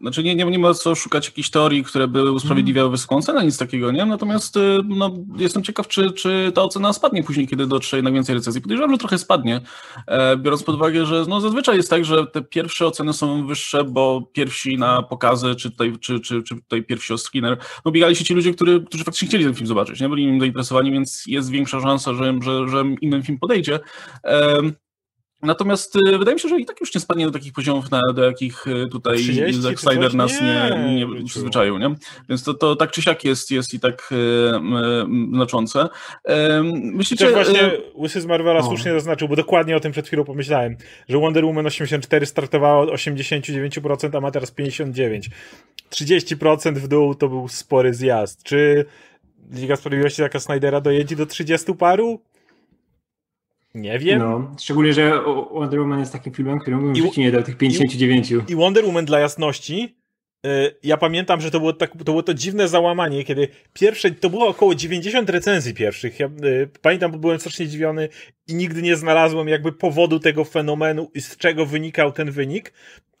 znaczy 0.00 0.22
nie, 0.22 0.34
nie, 0.34 0.44
nie 0.44 0.58
ma 0.58 0.74
co 0.74 0.94
szukać 0.94 1.26
jakichś 1.26 1.50
teorii, 1.50 1.84
które 1.84 2.08
by 2.08 2.32
usprawiedliwiały 2.32 2.90
wysoką 2.90 3.22
cenę, 3.22 3.44
nic 3.44 3.58
takiego, 3.58 3.92
nie? 3.92 4.04
Natomiast 4.04 4.58
no, 4.84 5.10
jestem 5.36 5.62
ciekaw, 5.62 5.88
czy, 5.88 6.10
czy 6.10 6.52
ta 6.54 6.62
ocena 6.62 6.92
spadnie 6.92 7.22
później, 7.22 7.48
kiedy 7.48 7.66
dotrze 7.66 7.96
jednak 7.96 8.14
więcej 8.14 8.34
recenzji. 8.34 8.62
Podejrzewam, 8.62 8.90
że 8.90 8.98
trochę 8.98 9.18
spadnie, 9.18 9.60
e, 10.06 10.36
biorąc 10.36 10.62
pod 10.62 10.74
uwagę, 10.74 11.06
że 11.06 11.24
no, 11.28 11.40
zazwyczaj 11.40 11.76
jest 11.76 11.90
tak, 11.90 12.04
że 12.04 12.26
te 12.26 12.42
pierwsze 12.42 12.86
oceny 12.86 13.12
są 13.12 13.46
wyższe, 13.46 13.84
bo 13.84 14.30
pierwsi 14.32 14.78
na 14.78 15.02
pokazy, 15.02 15.54
czy 15.54 15.70
tutaj, 15.70 15.92
czy, 16.00 16.20
czy, 16.20 16.42
czy 16.42 16.54
tutaj 16.54 16.82
pierwsi 16.82 17.12
o 17.12 17.18
screener, 17.18 17.58
no 17.84 17.90
biegali 17.90 18.16
się 18.16 18.24
ci 18.24 18.34
ludzie, 18.34 18.54
którzy, 18.54 18.84
którzy 18.84 19.04
faktycznie 19.04 19.28
chcieli 19.28 19.44
ten 19.44 19.54
film 19.54 19.66
zobaczyć, 19.66 20.00
nie? 20.00 20.08
Byli 20.08 20.26
nim 20.26 20.40
zainteresowani, 20.40 20.92
więc 20.92 21.24
jest 21.26 21.50
większa 21.66 21.80
szansa, 21.80 22.14
że, 22.14 22.38
że, 22.42 22.68
że 22.68 22.84
inny 23.00 23.22
film 23.22 23.38
podejdzie. 23.38 23.78
Natomiast 25.42 25.96
y, 25.96 26.18
wydaje 26.18 26.34
mi 26.34 26.40
się, 26.40 26.48
że 26.48 26.60
i 26.60 26.66
tak 26.66 26.80
już 26.80 26.94
nie 26.94 27.00
spadnie 27.00 27.26
do 27.26 27.32
takich 27.32 27.52
poziomów, 27.52 27.90
na, 27.90 28.00
do 28.14 28.24
jakich 28.24 28.66
y, 28.66 28.86
tutaj 28.92 29.18
Zack 29.52 29.80
Snyder 29.80 30.14
nas 30.14 30.40
nie, 30.40 30.70
nie, 30.86 31.06
nie 31.06 31.24
przyzwyczaił, 31.24 31.78
nie? 31.78 31.94
Więc 32.28 32.42
to, 32.44 32.54
to 32.54 32.76
tak 32.76 32.90
czy 32.90 33.02
siak 33.02 33.24
jest, 33.24 33.50
jest 33.50 33.74
i 33.74 33.80
tak 33.80 34.12
y, 34.12 34.16
znaczące. 35.32 35.88
Myślicie... 36.74 37.24
Też 37.24 37.34
właśnie 37.34 37.70
Łysy 37.94 38.20
z 38.20 38.26
Marvela 38.26 38.60
o. 38.60 38.62
słusznie 38.62 38.92
zaznaczył, 38.92 39.28
bo 39.28 39.36
dokładnie 39.36 39.76
o 39.76 39.80
tym 39.80 39.92
przed 39.92 40.06
chwilą 40.06 40.24
pomyślałem, 40.24 40.76
że 41.08 41.18
Wonder 41.18 41.44
Woman 41.44 41.66
84 41.66 42.26
startowała 42.26 42.82
od 42.82 42.90
89%, 42.90 44.16
a 44.16 44.20
ma 44.20 44.30
teraz 44.30 44.54
59%. 44.54 45.20
30% 45.90 46.74
w 46.74 46.88
dół 46.88 47.14
to 47.14 47.28
był 47.28 47.48
spory 47.48 47.94
zjazd. 47.94 48.42
Czy 48.42 48.86
Liga 49.52 49.76
Sprawiedliwości 49.76 50.22
taka 50.22 50.40
Snydera 50.40 50.80
dojedzie 50.80 51.16
do 51.16 51.26
30 51.26 51.74
paru? 51.74 52.20
Nie 53.74 53.98
wiem. 53.98 54.18
No, 54.18 54.54
szczególnie, 54.60 54.92
że 54.92 55.22
Wonder 55.52 55.80
Woman 55.80 56.00
jest 56.00 56.12
takim 56.12 56.34
filmem, 56.34 56.58
którym 56.58 56.80
bym 56.80 56.96
I, 56.96 57.20
nie 57.20 57.32
dał 57.32 57.42
tych 57.42 57.56
59. 57.56 58.30
I, 58.30 58.34
I 58.48 58.54
Wonder 58.54 58.84
Woman 58.84 59.04
dla 59.04 59.20
jasności, 59.20 59.96
yy, 60.44 60.76
ja 60.82 60.96
pamiętam, 60.96 61.40
że 61.40 61.50
to 61.50 61.58
było, 61.58 61.72
tak, 61.72 61.90
to 61.90 62.04
było 62.04 62.22
to 62.22 62.34
dziwne 62.34 62.68
załamanie, 62.68 63.24
kiedy 63.24 63.48
pierwsze, 63.72 64.10
to 64.10 64.30
było 64.30 64.48
około 64.48 64.74
90 64.74 65.30
recenzji 65.30 65.74
pierwszych. 65.74 66.20
Ja, 66.20 66.30
yy, 66.42 66.68
pamiętam, 66.82 67.12
bo 67.12 67.18
byłem 67.18 67.40
strasznie 67.40 67.66
zdziwiony 67.66 68.08
i 68.48 68.54
nigdy 68.54 68.82
nie 68.82 68.96
znalazłem 68.96 69.48
jakby 69.48 69.72
powodu 69.72 70.20
tego 70.20 70.44
fenomenu 70.44 71.10
i 71.14 71.20
z 71.20 71.36
czego 71.36 71.66
wynikał 71.66 72.12
ten 72.12 72.30
wynik, 72.30 72.72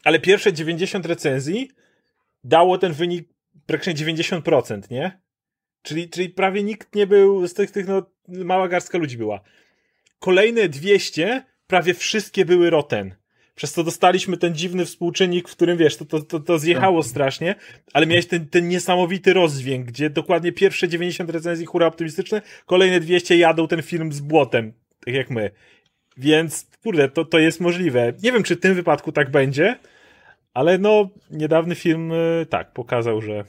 ale 0.04 0.20
pierwsze 0.20 0.52
90 0.52 1.06
recenzji 1.06 1.70
dało 2.44 2.78
ten 2.78 2.92
wynik 2.92 3.28
praktycznie 3.66 4.06
90%, 4.06 4.90
nie? 4.90 5.25
Czyli, 5.86 6.08
czyli 6.08 6.28
prawie 6.28 6.62
nikt 6.62 6.94
nie 6.94 7.06
był, 7.06 7.46
z 7.46 7.54
tych, 7.54 7.70
tych 7.70 7.88
no, 7.88 8.02
mała 8.28 8.68
garstka 8.68 8.98
ludzi 8.98 9.18
była. 9.18 9.40
Kolejne 10.18 10.68
200, 10.68 11.44
prawie 11.66 11.94
wszystkie 11.94 12.44
były 12.44 12.70
roten. 12.70 13.14
przez 13.54 13.72
co 13.72 13.84
dostaliśmy 13.84 14.36
ten 14.36 14.54
dziwny 14.54 14.84
współczynnik, 14.84 15.48
w 15.48 15.52
którym 15.52 15.78
wiesz, 15.78 15.96
to, 15.96 16.04
to, 16.04 16.20
to, 16.20 16.40
to 16.40 16.58
zjechało 16.58 17.02
tak. 17.02 17.10
strasznie, 17.10 17.54
ale 17.92 18.06
miałeś 18.06 18.26
ten, 18.26 18.48
ten 18.48 18.68
niesamowity 18.68 19.32
rozdźwięk, 19.32 19.86
gdzie 19.86 20.10
dokładnie 20.10 20.52
pierwsze 20.52 20.88
90 20.88 21.30
recenzji 21.30 21.66
hura 21.66 21.86
optymistyczne, 21.86 22.42
kolejne 22.66 23.00
200 23.00 23.36
jadą 23.36 23.68
ten 23.68 23.82
film 23.82 24.12
z 24.12 24.20
błotem, 24.20 24.72
tak 25.04 25.14
jak 25.14 25.30
my. 25.30 25.50
Więc, 26.16 26.66
kurde, 26.82 27.08
to, 27.08 27.24
to 27.24 27.38
jest 27.38 27.60
możliwe. 27.60 28.12
Nie 28.22 28.32
wiem, 28.32 28.42
czy 28.42 28.56
w 28.56 28.60
tym 28.60 28.74
wypadku 28.74 29.12
tak 29.12 29.30
będzie, 29.30 29.78
ale 30.54 30.78
no, 30.78 31.08
niedawny 31.30 31.74
film 31.74 32.12
y, 32.12 32.46
tak 32.50 32.72
pokazał, 32.72 33.20
że 33.20 33.44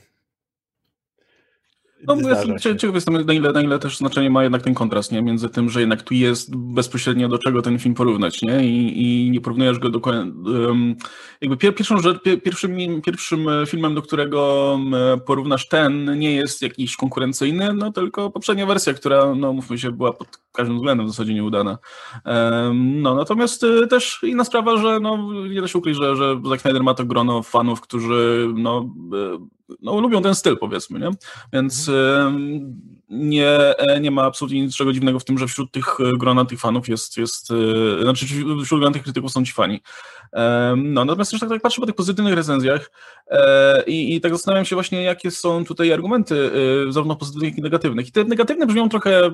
no, 2.07 2.29
jestem 2.29 2.77
ciekaw 2.77 2.95
jestem, 2.95 3.25
na 3.25 3.33
ile, 3.33 3.51
na 3.51 3.61
ile 3.61 3.79
też 3.79 3.97
znaczenie 3.97 4.29
ma 4.29 4.43
jednak 4.43 4.61
ten 4.61 4.73
kontrast, 4.73 5.11
nie? 5.11 5.21
Między 5.21 5.49
tym, 5.49 5.69
że 5.69 5.79
jednak 5.79 6.01
tu 6.01 6.13
jest 6.13 6.55
bezpośrednio 6.55 7.27
do 7.27 7.37
czego 7.37 7.61
ten 7.61 7.79
film 7.79 7.95
porównać, 7.95 8.41
nie? 8.41 8.65
I, 8.65 9.01
i 9.25 9.31
nie 9.31 9.41
porównujesz 9.41 9.79
go 9.79 9.89
do... 9.89 9.99
Um, 9.99 10.95
jakby 11.41 11.57
pierwszą 11.57 11.99
rzecz, 11.99 12.17
pierwszym, 12.43 13.01
pierwszym 13.01 13.45
filmem, 13.67 13.95
do 13.95 14.01
którego 14.01 14.79
porównasz 15.25 15.67
ten, 15.67 16.19
nie 16.19 16.35
jest 16.35 16.61
jakiś 16.61 16.95
konkurencyjny, 16.95 17.73
no 17.73 17.91
tylko 17.91 18.31
poprzednia 18.31 18.65
wersja, 18.65 18.93
która, 18.93 19.35
no 19.35 19.53
mówmy 19.53 19.77
się, 19.77 19.91
była 19.91 20.13
pod 20.13 20.27
każdym 20.51 20.75
względem 20.75 21.05
w 21.05 21.09
zasadzie 21.09 21.33
nieudana. 21.33 21.77
Um, 22.25 23.01
no, 23.01 23.15
natomiast 23.15 23.63
y, 23.63 23.87
też 23.87 24.19
inna 24.23 24.43
sprawa, 24.43 24.77
że 24.77 24.99
no, 24.99 25.33
nie 25.49 25.61
da 25.61 25.67
się 25.67 25.79
ukryć, 25.79 25.97
że, 25.97 26.15
że 26.15 26.41
Zack 26.49 26.61
Snyder 26.61 26.83
ma 26.83 26.93
to 26.93 27.05
grono 27.05 27.43
fanów, 27.43 27.81
którzy 27.81 28.47
no, 28.55 28.89
y, 29.13 29.56
no, 29.81 29.99
lubią 29.99 30.21
ten 30.21 30.35
styl, 30.35 30.57
powiedzmy, 30.57 30.99
nie? 30.99 31.09
Więc 31.53 31.89
mhm. 31.89 32.81
nie, 33.09 33.77
e, 33.77 33.99
nie 33.99 34.11
ma 34.11 34.23
absolutnie 34.23 34.61
niczego 34.61 34.93
dziwnego 34.93 35.19
w 35.19 35.25
tym, 35.25 35.37
że 35.37 35.47
wśród 35.47 35.71
tych 35.71 35.99
e, 35.99 36.17
grona 36.17 36.45
tych 36.45 36.59
fanów 36.59 36.87
jest, 36.87 37.17
jest 37.17 37.51
e, 37.51 38.03
znaczy 38.03 38.25
wśród 38.63 38.79
grona 38.79 38.93
tych 38.93 39.03
krytyków 39.03 39.31
są 39.31 39.45
ci 39.45 39.53
fani. 39.53 39.81
No, 40.77 41.05
natomiast 41.05 41.31
też 41.31 41.39
tak, 41.39 41.49
tak 41.49 41.61
patrzę 41.61 41.81
po 41.81 41.85
tych 41.85 41.95
pozytywnych 41.95 42.35
recenzjach 42.35 42.91
i, 43.87 44.15
i 44.15 44.21
tak 44.21 44.31
zastanawiam 44.31 44.65
się 44.65 44.75
właśnie, 44.75 45.03
jakie 45.03 45.31
są 45.31 45.65
tutaj 45.65 45.93
argumenty 45.93 46.51
zarówno 46.89 47.15
pozytywnych, 47.15 47.49
jak 47.49 47.59
i 47.59 47.61
negatywnych. 47.61 48.07
I 48.07 48.11
te 48.11 48.23
negatywne 48.23 48.65
brzmią 48.65 48.89
trochę 48.89 49.31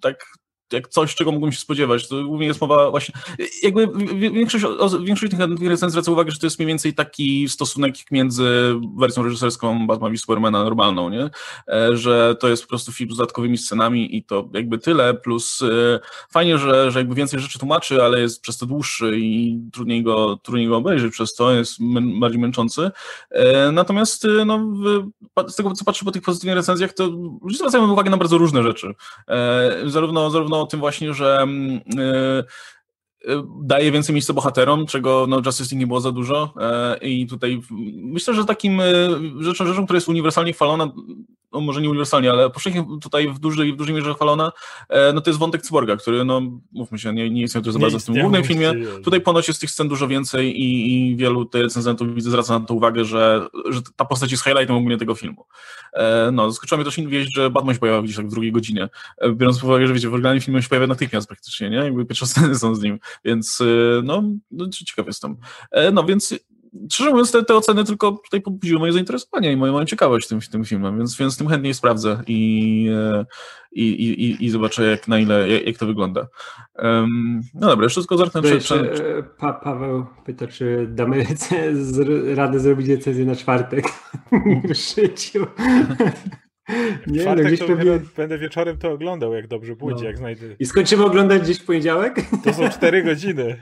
tak 0.00 0.26
jak 0.72 0.88
coś, 0.88 1.14
czego 1.14 1.32
mógłbym 1.32 1.52
się 1.52 1.58
spodziewać. 1.58 2.08
To 2.08 2.24
głównie 2.24 2.46
jest 2.46 2.60
mowa 2.60 2.90
właśnie, 2.90 3.14
jakby 3.62 3.88
większość, 4.30 4.64
większość 5.04 5.32
tych 5.32 5.40
recenzji 5.40 5.90
zwraca 5.90 6.12
uwagę, 6.12 6.30
że 6.30 6.38
to 6.38 6.46
jest 6.46 6.58
mniej 6.58 6.66
więcej 6.66 6.94
taki 6.94 7.48
stosunek 7.48 7.94
między 8.10 8.74
wersją 8.96 9.22
reżyserską 9.22 9.86
Batman 9.86 10.12
i 10.12 10.18
Supermana 10.18 10.64
normalną, 10.64 11.08
nie? 11.08 11.30
E, 11.68 11.96
że 11.96 12.36
to 12.40 12.48
jest 12.48 12.62
po 12.62 12.68
prostu 12.68 12.92
film 12.92 13.10
z 13.10 13.16
dodatkowymi 13.16 13.58
scenami 13.58 14.16
i 14.16 14.24
to 14.24 14.48
jakby 14.54 14.78
tyle, 14.78 15.14
plus 15.14 15.62
e, 15.62 16.00
fajnie, 16.30 16.58
że, 16.58 16.90
że 16.90 16.98
jakby 16.98 17.14
więcej 17.14 17.40
rzeczy 17.40 17.58
tłumaczy, 17.58 18.02
ale 18.02 18.20
jest 18.20 18.42
przez 18.42 18.58
to 18.58 18.66
dłuższy 18.66 19.18
i 19.18 19.58
trudniej 19.72 20.02
go, 20.02 20.36
trudniej 20.42 20.68
go 20.68 20.76
obejrzeć 20.76 21.12
przez 21.12 21.34
to, 21.34 21.52
jest 21.52 21.76
bardziej 22.20 22.40
męczący. 22.40 22.90
E, 23.30 23.72
natomiast 23.72 24.26
no, 24.46 24.60
z 25.48 25.56
tego, 25.56 25.72
co 25.72 25.84
patrzę 25.84 26.04
po 26.04 26.12
tych 26.12 26.22
pozytywnych 26.22 26.56
recenzjach, 26.56 26.92
to 26.92 27.08
zwracają 27.50 27.92
uwagę 27.92 28.10
na 28.10 28.16
bardzo 28.16 28.38
różne 28.38 28.62
rzeczy. 28.62 28.94
Zarówno, 29.86 30.30
zarówno 30.30 30.55
o 30.60 30.66
tym 30.66 30.80
właśnie, 30.80 31.14
że 31.14 31.46
yy, 31.96 32.44
daje 33.62 33.92
więcej 33.92 34.12
miejsca 34.12 34.32
bohaterom, 34.32 34.86
czego 34.86 35.26
no, 35.28 35.42
Justice 35.46 35.64
League 35.64 35.80
nie 35.80 35.86
było 35.86 36.00
za 36.00 36.12
dużo 36.12 36.54
i 37.02 37.26
tutaj 37.26 37.60
myślę, 37.94 38.34
że 38.34 38.44
takim 38.44 38.80
rzeczą, 39.40 39.66
rzeczą, 39.66 39.84
która 39.84 39.96
jest 39.96 40.08
uniwersalnie 40.08 40.52
chwalona, 40.52 40.92
no 41.56 41.62
może 41.62 41.80
nie 41.80 41.88
uniwersalnie, 41.88 42.30
ale 42.30 42.50
powszechnie 42.50 42.86
tutaj 43.02 43.28
w 43.28 43.38
dużej, 43.38 43.72
w 43.72 43.76
dużej 43.76 43.94
mierze 43.94 44.14
chwalona, 44.14 44.52
e, 44.88 45.12
no 45.12 45.20
to 45.20 45.30
jest 45.30 45.40
wątek 45.40 45.62
cyborga, 45.62 45.96
który, 45.96 46.24
no 46.24 46.40
mówmy 46.72 46.98
się, 46.98 47.12
nie, 47.12 47.30
nie 47.30 47.48
to 47.48 47.72
za 47.72 47.78
bardzo 47.78 47.98
w 47.98 48.04
tym 48.04 48.14
głównym 48.14 48.44
filmie. 48.44 48.72
Tutaj 49.04 49.20
ponoć 49.20 49.48
jest 49.48 49.60
tych 49.60 49.70
scen 49.70 49.88
dużo 49.88 50.08
więcej 50.08 50.60
i, 50.60 50.92
i 50.92 51.16
wielu 51.16 51.50
recenzentów 51.54 52.14
widzę 52.14 52.30
zwraca 52.30 52.58
na 52.58 52.66
to 52.66 52.74
uwagę, 52.74 53.04
że, 53.04 53.46
że 53.70 53.80
ta 53.96 54.04
postać 54.04 54.30
jest 54.30 54.44
highlightem 54.44 54.76
ogólnie 54.76 54.98
tego 54.98 55.14
filmu. 55.14 55.44
E, 55.92 56.30
no, 56.32 56.50
zaskoczyła 56.50 56.76
mnie 56.76 56.84
też 56.84 57.00
wieść, 57.00 57.34
że 57.34 57.50
Batman 57.50 57.74
się 57.74 57.80
pojawia 57.80 58.02
gdzieś 58.02 58.16
tak 58.16 58.26
w 58.26 58.30
drugiej 58.30 58.52
godzinie, 58.52 58.88
e, 59.18 59.32
biorąc 59.32 59.58
pod 59.58 59.68
uwagę, 59.68 59.86
że 59.86 59.94
wiecie, 59.94 60.08
w 60.08 60.12
oryginalnym 60.12 60.42
filmie 60.42 60.62
się 60.62 60.68
pojawia 60.68 60.86
natychmiast 60.86 61.28
praktycznie, 61.28 61.70
nie? 61.70 61.76
Jakby 61.76 62.04
pierwsze 62.04 62.26
sceny 62.36 62.54
są 62.54 62.74
z 62.74 62.82
nim, 62.82 62.98
więc 63.24 63.62
no, 64.02 64.22
no 64.50 64.68
ciekaw 64.68 65.06
jestem. 65.06 65.36
No, 65.92 66.04
więc 66.04 66.34
szczerze 66.92 67.10
mówiąc, 67.10 67.32
te, 67.32 67.44
te 67.44 67.54
oceny 67.54 67.84
tylko 67.84 68.12
tutaj 68.12 68.40
pobudziły 68.40 68.78
moje 68.78 68.92
zainteresowanie 68.92 69.52
i 69.52 69.56
moją, 69.56 69.72
moją 69.72 69.84
ciekawość 69.84 70.28
tym, 70.28 70.40
tym 70.40 70.64
filmem, 70.64 70.98
więc, 70.98 71.16
więc 71.16 71.36
tym 71.36 71.48
chętniej 71.48 71.74
sprawdzę 71.74 72.22
i, 72.26 72.90
e, 72.94 73.26
i, 73.72 73.82
i, 73.82 74.44
i 74.44 74.50
zobaczę, 74.50 74.90
jak 74.90 75.08
na 75.08 75.18
ile, 75.18 75.48
jak, 75.48 75.66
jak 75.66 75.78
to 75.78 75.86
wygląda. 75.86 76.26
Um, 76.74 77.40
no 77.54 77.66
dobra, 77.68 77.88
tylko 77.88 78.16
zerknę. 78.16 78.42
Przed, 78.42 78.64
przed... 78.64 79.02
Pa, 79.38 79.52
Paweł 79.52 80.06
pyta, 80.24 80.46
czy 80.46 80.86
damy 80.90 81.26
radę 82.34 82.60
zrobić 82.60 82.88
decyzję 82.88 83.24
na 83.24 83.36
czwartek 83.36 83.84
w 84.68 84.74
życiu. 84.74 85.46
Nie, 87.06 87.24
no 87.24 87.34
gdzieś 87.34 87.60
pewnie... 87.60 88.00
Będę 88.16 88.38
wieczorem 88.38 88.78
to 88.78 88.90
oglądał, 88.90 89.34
jak 89.34 89.46
dobrze 89.46 89.76
pójdzie, 89.76 90.02
no. 90.02 90.06
jak 90.06 90.18
znajdę. 90.18 90.46
I 90.58 90.66
skończymy 90.66 91.04
oglądać 91.04 91.42
gdzieś 91.42 91.58
w 91.58 91.64
poniedziałek? 91.64 92.16
To 92.44 92.54
są 92.54 92.68
cztery 92.68 93.02
godziny. 93.02 93.56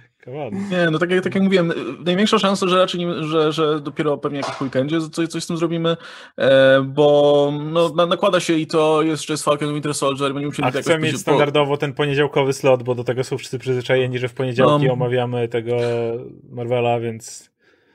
Nie, 0.70 0.90
no 0.90 0.98
tak 0.98 1.10
jak, 1.10 1.24
tak 1.24 1.34
jak 1.34 1.44
mówiłem, 1.44 1.72
największa 2.04 2.38
szansa, 2.38 2.68
że 2.68 2.78
raczej 2.78 3.00
nie, 3.00 3.24
że, 3.24 3.52
że 3.52 3.80
dopiero 3.80 4.18
pewnie 4.18 4.38
jakiś 4.38 4.60
weekendzie 4.60 5.00
coś, 5.12 5.28
coś 5.28 5.44
z 5.44 5.46
tym 5.46 5.56
zrobimy, 5.56 5.96
e, 6.38 6.82
bo 6.82 7.52
no, 7.72 8.06
nakłada 8.06 8.40
się 8.40 8.54
i 8.54 8.66
to 8.66 9.02
jeszcze 9.02 9.32
jest 9.32 9.44
Falcon 9.44 9.74
Winter 9.74 9.94
Soldier. 9.94 10.28
Będziemy 10.28 10.46
musieli 10.46 10.68
A 10.68 10.72
tak 10.72 10.82
chcę 10.82 10.98
mieć 10.98 11.20
standardowo 11.20 11.76
ten 11.76 11.92
poniedziałkowy 11.92 12.52
slot, 12.52 12.82
bo 12.82 12.94
do 12.94 13.04
tego 13.04 13.24
są 13.24 13.38
wszyscy 13.38 13.58
przyzwyczajeni, 13.58 14.18
że 14.18 14.28
w 14.28 14.34
poniedziałki 14.34 14.86
no. 14.86 14.92
omawiamy 14.92 15.48
tego 15.48 15.76
Marvela, 16.50 17.00
więc... 17.00 17.50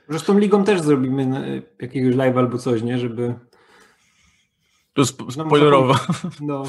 Może 0.08 0.20
z 0.20 0.24
tą 0.24 0.40
ligą 0.40 0.64
też 0.64 0.82
zrobimy 0.82 1.62
jakiegoś 1.82 2.16
live 2.16 2.38
albo 2.38 2.58
coś, 2.58 2.82
nie? 2.82 3.00
Żeby... 3.00 3.34
To 5.00 5.26
jest 5.26 5.38
no, 5.38 5.46
spoilerowo. 5.46 5.94
No, 6.42 6.64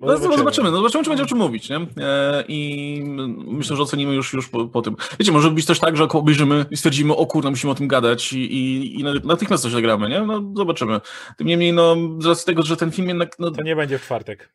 no, 0.00 0.06
no 0.06 0.16
zobaczymy. 0.16 0.38
zobaczymy, 0.38 0.70
no 0.70 0.76
zobaczymy, 0.76 1.04
czy 1.04 1.10
będzie 1.10 1.22
o 1.22 1.26
czym 1.26 1.38
mówić, 1.38 1.70
nie? 1.70 1.76
E, 1.76 2.44
I 2.48 3.02
myślę, 3.46 3.76
że 3.76 3.82
ocenimy 3.82 4.14
już, 4.14 4.32
już 4.32 4.48
po, 4.48 4.64
po, 4.64 4.82
tym. 4.82 4.96
Wiecie, 5.18 5.32
może 5.32 5.50
być 5.50 5.66
też 5.66 5.80
tak, 5.80 5.96
że 5.96 6.04
obejrzymy 6.08 6.66
i 6.70 6.76
stwierdzimy, 6.76 7.16
o 7.16 7.26
kurde, 7.26 7.50
musimy 7.50 7.72
o 7.72 7.74
tym 7.74 7.88
gadać 7.88 8.32
i, 8.32 8.38
i, 8.38 8.94
i 9.00 9.04
natychmiast 9.24 9.62
coś 9.62 9.72
zagramy, 9.72 10.08
nie? 10.08 10.20
No 10.20 10.52
zobaczymy. 10.56 11.00
Tym 11.36 11.46
niemniej, 11.46 11.72
no 11.72 11.96
z 12.18 12.26
racji 12.26 12.46
tego, 12.46 12.62
że 12.62 12.76
ten 12.76 12.90
film 12.90 13.08
jednak... 13.08 13.38
No, 13.38 13.50
to 13.50 13.62
nie 13.62 13.76
będzie 13.76 13.98
w 13.98 14.02
czwartek. 14.02 14.52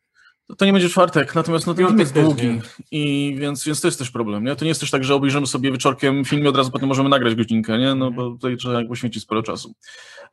To 0.58 0.64
nie 0.64 0.72
będzie 0.72 0.88
czwartek, 0.88 1.34
natomiast 1.34 1.66
no, 1.66 1.74
ten 1.74 1.86
film 1.86 1.98
jest 1.98 2.14
długi, 2.14 2.60
i 2.90 3.34
więc, 3.38 3.64
więc 3.64 3.80
to 3.80 3.88
jest 3.88 3.98
też 3.98 4.10
problem. 4.10 4.44
Nie? 4.44 4.56
To 4.56 4.64
nie 4.64 4.68
jest 4.68 4.80
też 4.80 4.90
tak, 4.90 5.04
że 5.04 5.14
obejrzymy 5.14 5.46
sobie 5.46 5.72
wieczorkiem 5.72 6.24
film 6.24 6.44
i 6.44 6.48
od 6.48 6.56
razu 6.56 6.70
potem 6.70 6.88
możemy 6.88 7.08
nagrać 7.08 7.34
godzinkę, 7.34 7.78
nie? 7.78 7.94
no 7.94 8.10
bo 8.10 8.30
tutaj 8.30 8.56
trzeba 8.56 8.84
poświęcić 8.84 9.22
sporo 9.22 9.42
czasu. 9.42 9.74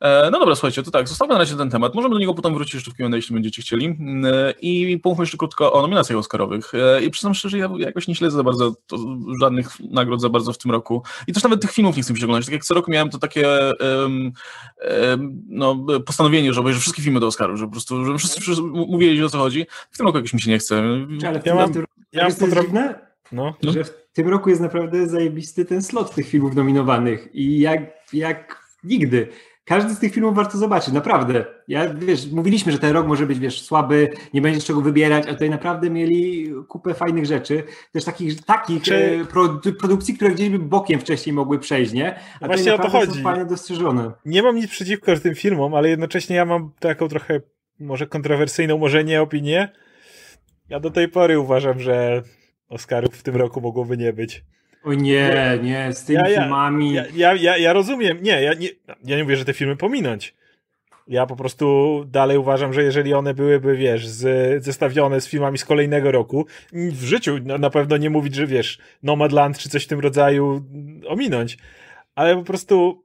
E, 0.00 0.30
no 0.30 0.38
dobra, 0.38 0.54
słuchajcie, 0.54 0.82
to 0.82 0.90
tak, 0.90 1.08
zostawmy 1.08 1.34
na 1.34 1.38
razie 1.38 1.56
ten 1.56 1.70
temat. 1.70 1.94
Możemy 1.94 2.14
do 2.14 2.18
niego 2.18 2.34
potem 2.34 2.54
wrócić 2.54 2.74
jeszcze 2.74 2.90
w 2.90 2.94
Q&A, 2.94 3.16
jeśli 3.16 3.34
będziecie 3.34 3.62
chcieli. 3.62 3.86
E, 4.24 4.54
I 4.60 4.98
pomówmy 4.98 5.22
jeszcze 5.22 5.36
krótko 5.36 5.72
o 5.72 5.82
nominacjach 5.82 6.18
Oscarowych. 6.18 6.74
E, 6.74 7.04
I 7.04 7.10
przyznam 7.10 7.34
szczerze, 7.34 7.58
ja 7.58 7.70
jakoś 7.78 8.08
nie 8.08 8.14
śledzę 8.14 8.36
za 8.36 8.42
bardzo 8.42 8.74
to, 8.86 8.98
żadnych 9.40 9.80
nagród 9.90 10.20
za 10.20 10.28
bardzo 10.28 10.52
w 10.52 10.58
tym 10.58 10.70
roku. 10.70 11.02
I 11.26 11.32
też 11.32 11.42
nawet 11.42 11.60
tych 11.60 11.72
filmów 11.72 11.96
nie 11.96 12.02
chcę 12.02 12.14
oglądać. 12.14 12.44
Tak 12.44 12.52
jak 12.52 12.64
co 12.64 12.74
roku 12.74 12.90
miałem 12.90 13.10
to 13.10 13.18
takie 13.18 13.72
um, 13.80 14.32
no, 15.48 15.86
postanowienie, 16.06 16.52
że 16.52 16.60
obejrzę 16.60 16.80
wszystkie 16.80 17.02
filmy 17.02 17.20
do 17.20 17.26
Oscaru, 17.26 17.56
że 17.56 17.64
po 17.64 17.72
prostu, 17.72 18.04
że 18.04 18.18
wszyscy, 18.18 18.40
wszyscy 18.40 18.62
mówili 18.62 19.24
o 19.24 19.28
co 19.28 19.38
chodzi. 19.38 19.66
W 19.90 19.96
tym 19.96 20.06
roku 20.06 20.18
jakoś 20.18 20.32
mi 20.32 20.40
się 20.40 20.50
nie 20.50 20.58
chce. 20.58 20.78
Ale 21.26 21.42
ja 21.44 21.54
mam, 21.54 21.72
ja 22.12 22.22
mam 22.22 22.34
podrobne, 22.34 22.98
no. 23.32 23.54
że 23.62 23.84
w 23.84 23.90
tym 24.12 24.28
roku 24.28 24.50
jest 24.50 24.62
naprawdę 24.62 25.06
zajebisty 25.06 25.64
ten 25.64 25.82
slot 25.82 26.14
tych 26.14 26.28
filmów 26.28 26.54
nominowanych 26.54 27.28
i 27.34 27.58
jak, 27.58 27.82
jak 28.12 28.64
nigdy 28.84 29.28
każdy 29.64 29.94
z 29.94 29.98
tych 29.98 30.12
filmów 30.14 30.34
warto 30.34 30.58
zobaczyć, 30.58 30.94
naprawdę. 30.94 31.44
Ja, 31.68 31.94
wiesz, 31.94 32.26
mówiliśmy, 32.32 32.72
że 32.72 32.78
ten 32.78 32.92
rok 32.92 33.06
może 33.06 33.26
być, 33.26 33.38
wiesz, 33.38 33.62
słaby, 33.62 34.10
nie 34.34 34.42
będzie 34.42 34.60
z 34.60 34.64
czego 34.64 34.80
wybierać, 34.80 35.26
a 35.26 35.32
tutaj 35.32 35.50
naprawdę 35.50 35.90
mieli 35.90 36.52
kupę 36.68 36.94
fajnych 36.94 37.26
rzeczy, 37.26 37.62
też 37.92 38.04
takich, 38.04 38.44
takich 38.44 38.82
Czy... 38.82 39.20
E, 39.66 39.72
produkcji, 39.72 40.14
które 40.14 40.30
gdzieś 40.30 40.48
by 40.48 40.58
bokiem 40.58 41.00
wcześniej 41.00 41.32
mogły 41.32 41.58
przejść, 41.58 41.92
nie? 41.92 42.18
A 42.40 42.46
Właśnie 42.46 42.74
o 42.74 42.78
to 42.78 42.88
chodzi. 42.90 43.14
są 43.14 43.22
fajnie 43.22 43.44
dostrzeżone. 43.44 44.12
Nie 44.24 44.42
mam 44.42 44.56
nic 44.56 44.70
przeciwko 44.70 45.16
tym 45.16 45.34
filmom, 45.34 45.74
ale 45.74 45.88
jednocześnie 45.88 46.36
ja 46.36 46.44
mam 46.44 46.70
taką 46.80 47.08
trochę, 47.08 47.40
może 47.80 48.06
kontrowersyjną, 48.06 48.78
może 48.78 49.04
nie 49.04 49.22
opinię. 49.22 49.68
Ja 50.68 50.80
do 50.80 50.90
tej 50.90 51.08
pory 51.08 51.38
uważam, 51.38 51.80
że 51.80 52.22
Oscarów 52.68 53.14
w 53.14 53.22
tym 53.22 53.36
roku 53.36 53.60
mogłoby 53.60 53.96
nie 53.96 54.12
być. 54.12 54.44
O 54.84 54.94
nie, 54.94 55.58
nie, 55.62 55.92
z 55.92 56.04
tymi 56.04 56.18
ja, 56.18 56.40
filmami. 56.40 56.94
Ja, 56.94 57.04
ja, 57.14 57.34
ja, 57.34 57.56
ja 57.56 57.72
rozumiem, 57.72 58.18
nie 58.22 58.42
ja, 58.42 58.54
nie, 58.54 58.68
ja 59.04 59.16
nie 59.16 59.22
mówię, 59.22 59.36
że 59.36 59.44
te 59.44 59.52
filmy 59.52 59.76
pominąć. 59.76 60.34
Ja 61.08 61.26
po 61.26 61.36
prostu 61.36 62.04
dalej 62.06 62.38
uważam, 62.38 62.72
że 62.72 62.82
jeżeli 62.82 63.14
one 63.14 63.34
byłyby, 63.34 63.76
wiesz, 63.76 64.08
z, 64.08 64.64
zestawione 64.64 65.20
z 65.20 65.28
filmami 65.28 65.58
z 65.58 65.64
kolejnego 65.64 66.12
roku, 66.12 66.46
w 66.72 67.04
życiu 67.04 67.38
na, 67.42 67.58
na 67.58 67.70
pewno 67.70 67.96
nie 67.96 68.10
mówić, 68.10 68.34
że 68.34 68.46
wiesz, 68.46 68.78
Nomadland 69.02 69.58
czy 69.58 69.68
coś 69.68 69.84
w 69.84 69.86
tym 69.86 70.00
rodzaju 70.00 70.64
ominąć. 71.08 71.58
Ale 72.14 72.36
po 72.36 72.42
prostu, 72.42 73.04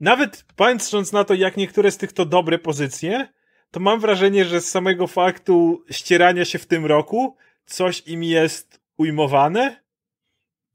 nawet 0.00 0.44
patrząc 0.56 1.12
na 1.12 1.24
to, 1.24 1.34
jak 1.34 1.56
niektóre 1.56 1.90
z 1.90 1.98
tych 1.98 2.12
to 2.12 2.24
dobre 2.24 2.58
pozycje, 2.58 3.28
to 3.70 3.80
mam 3.80 4.00
wrażenie, 4.00 4.44
że 4.44 4.60
z 4.60 4.70
samego 4.70 5.06
faktu 5.06 5.84
ścierania 5.90 6.44
się 6.44 6.58
w 6.58 6.66
tym 6.66 6.86
roku, 6.86 7.36
coś 7.64 8.02
im 8.06 8.24
jest 8.24 8.80
ujmowane, 8.96 9.79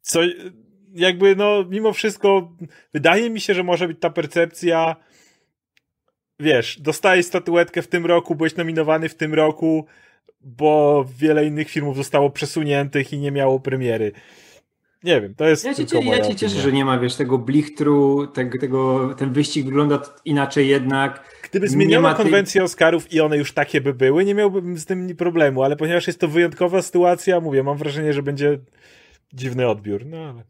co, 0.06 0.20
jakby 0.94 1.36
no 1.36 1.66
mimo 1.70 1.94
wszystko 1.94 2.52
wydaje 2.94 3.30
mi 3.30 3.42
się, 3.42 3.54
że 3.54 3.64
może 3.64 3.88
być 3.88 3.98
ta 4.00 4.10
percepcja 4.10 4.96
wiesz, 6.40 6.82
dostajesz 6.82 7.26
statuetkę 7.26 7.82
w 7.82 7.88
tym 7.88 8.06
roku, 8.06 8.36
byłeś 8.36 8.56
nominowany 8.56 9.10
w 9.10 9.16
tym 9.16 9.34
roku, 9.34 9.86
bo 10.42 11.06
wiele 11.18 11.46
innych 11.46 11.70
filmów 11.70 11.98
zostało 11.98 12.30
przesuniętych 12.30 13.14
i 13.14 13.18
nie 13.18 13.32
miało 13.32 13.60
premiery. 13.60 14.12
Nie 15.04 15.22
wiem, 15.22 15.36
to 15.36 15.48
jest 15.48 15.66
ja 15.66 16.02
moja 16.02 16.18
Ja 16.18 16.26
cię 16.26 16.36
cieszę, 16.36 16.62
że 16.62 16.72
nie 16.72 16.86
ma, 16.86 17.00
wiesz, 17.00 17.16
tego 17.16 17.38
blichtru, 17.38 18.28
tego, 18.28 18.60
tego, 18.60 19.14
ten 19.18 19.34
wyścig 19.34 19.66
wygląda 19.66 20.02
inaczej 20.26 20.68
jednak. 20.68 21.40
Gdyby 21.50 21.68
zmieniono 21.68 22.16
konwencję 22.16 22.60
tej... 22.60 22.66
Oscarów 22.66 23.14
i 23.14 23.22
one 23.22 23.38
już 23.38 23.54
takie 23.54 23.82
by 23.82 23.94
były, 23.94 24.26
nie 24.26 24.36
miałbym 24.36 24.78
z 24.78 24.86
tym 24.86 25.16
problemu, 25.16 25.64
ale 25.64 25.76
ponieważ 25.76 26.08
jest 26.08 26.20
to 26.20 26.28
wyjątkowa 26.28 26.82
sytuacja, 26.82 27.40
mówię, 27.40 27.64
mam 27.64 27.78
wrażenie, 27.78 28.14
że 28.14 28.24
będzie 28.24 28.60
dziwny 29.36 29.68
odbiór, 29.68 30.06
no 30.06 30.18
ale... 30.18 30.44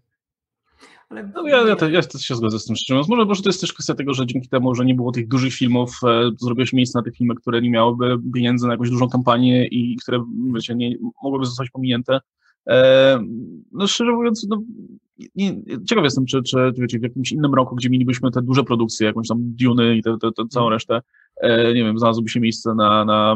Ale... 1.10 1.32
No, 1.36 1.48
ja, 1.48 1.68
ja, 1.68 1.75
te, 1.75 1.92
ja 1.92 2.01
też 2.01 2.22
się 2.22 2.36
zgodzę 2.36 2.60
z 2.60 2.65
tym 2.65 2.75
szczerze. 2.75 3.01
Może, 3.10 3.25
może 3.25 3.44
to 3.44 3.50
jest 3.50 3.62
też 3.62 3.74
kwestia 3.74 3.96
tego, 3.96 4.13
że 4.13 4.25
dzięki 4.25 4.50
temu, 4.50 4.75
że 4.75 4.86
nie 4.86 4.96
było 4.96 5.12
tych 5.12 5.27
dużych 5.27 5.54
filmów, 5.54 6.00
e, 6.04 6.32
zrobiłeś 6.39 6.74
miejsce 6.74 7.00
na 7.00 7.04
te 7.04 7.12
filmy, 7.12 7.36
które 7.36 7.62
nie 7.62 7.70
miałyby 7.70 8.18
pieniędzy 8.34 8.68
na 8.68 8.74
jakąś 8.74 8.89
dużą 8.89 9.10
kampanię 9.10 9.68
i 9.68 9.98
które 10.01 10.24
wiecie, 10.54 10.75
nie, 10.75 10.96
mogłyby 11.24 11.46
zostać 11.46 11.70
pominięte. 11.70 12.20
E, 12.70 13.20
no 13.72 13.88
szczerze 13.88 14.12
mówiąc, 14.12 14.48
no, 14.50 14.62
nie, 15.36 15.56
ciekaw 15.89 16.04
jestem, 16.04 16.25
czy, 16.25 16.44
czy 16.44 16.74
wiecie, 16.77 17.00
w 17.00 17.04
jakimś 17.04 17.32
innym 17.32 17.54
roku, 17.54 17.75
gdzie 17.75 17.89
mielibyśmy 17.89 18.32
te 18.32 18.42
duże 18.42 18.63
produkcje, 18.63 19.08
jakąś 19.08 19.27
tam 19.27 19.38
Duny 19.42 19.98
i 19.98 20.04
tę 20.04 20.18
całą 20.50 20.70
resztę, 20.70 20.96
e, 20.96 21.01
nie 21.44 21.84
wiem, 21.84 22.00
znalazłoby 22.00 22.30
się 22.30 22.39
miejsce 22.39 22.75
na, 22.75 23.06
na 23.06 23.36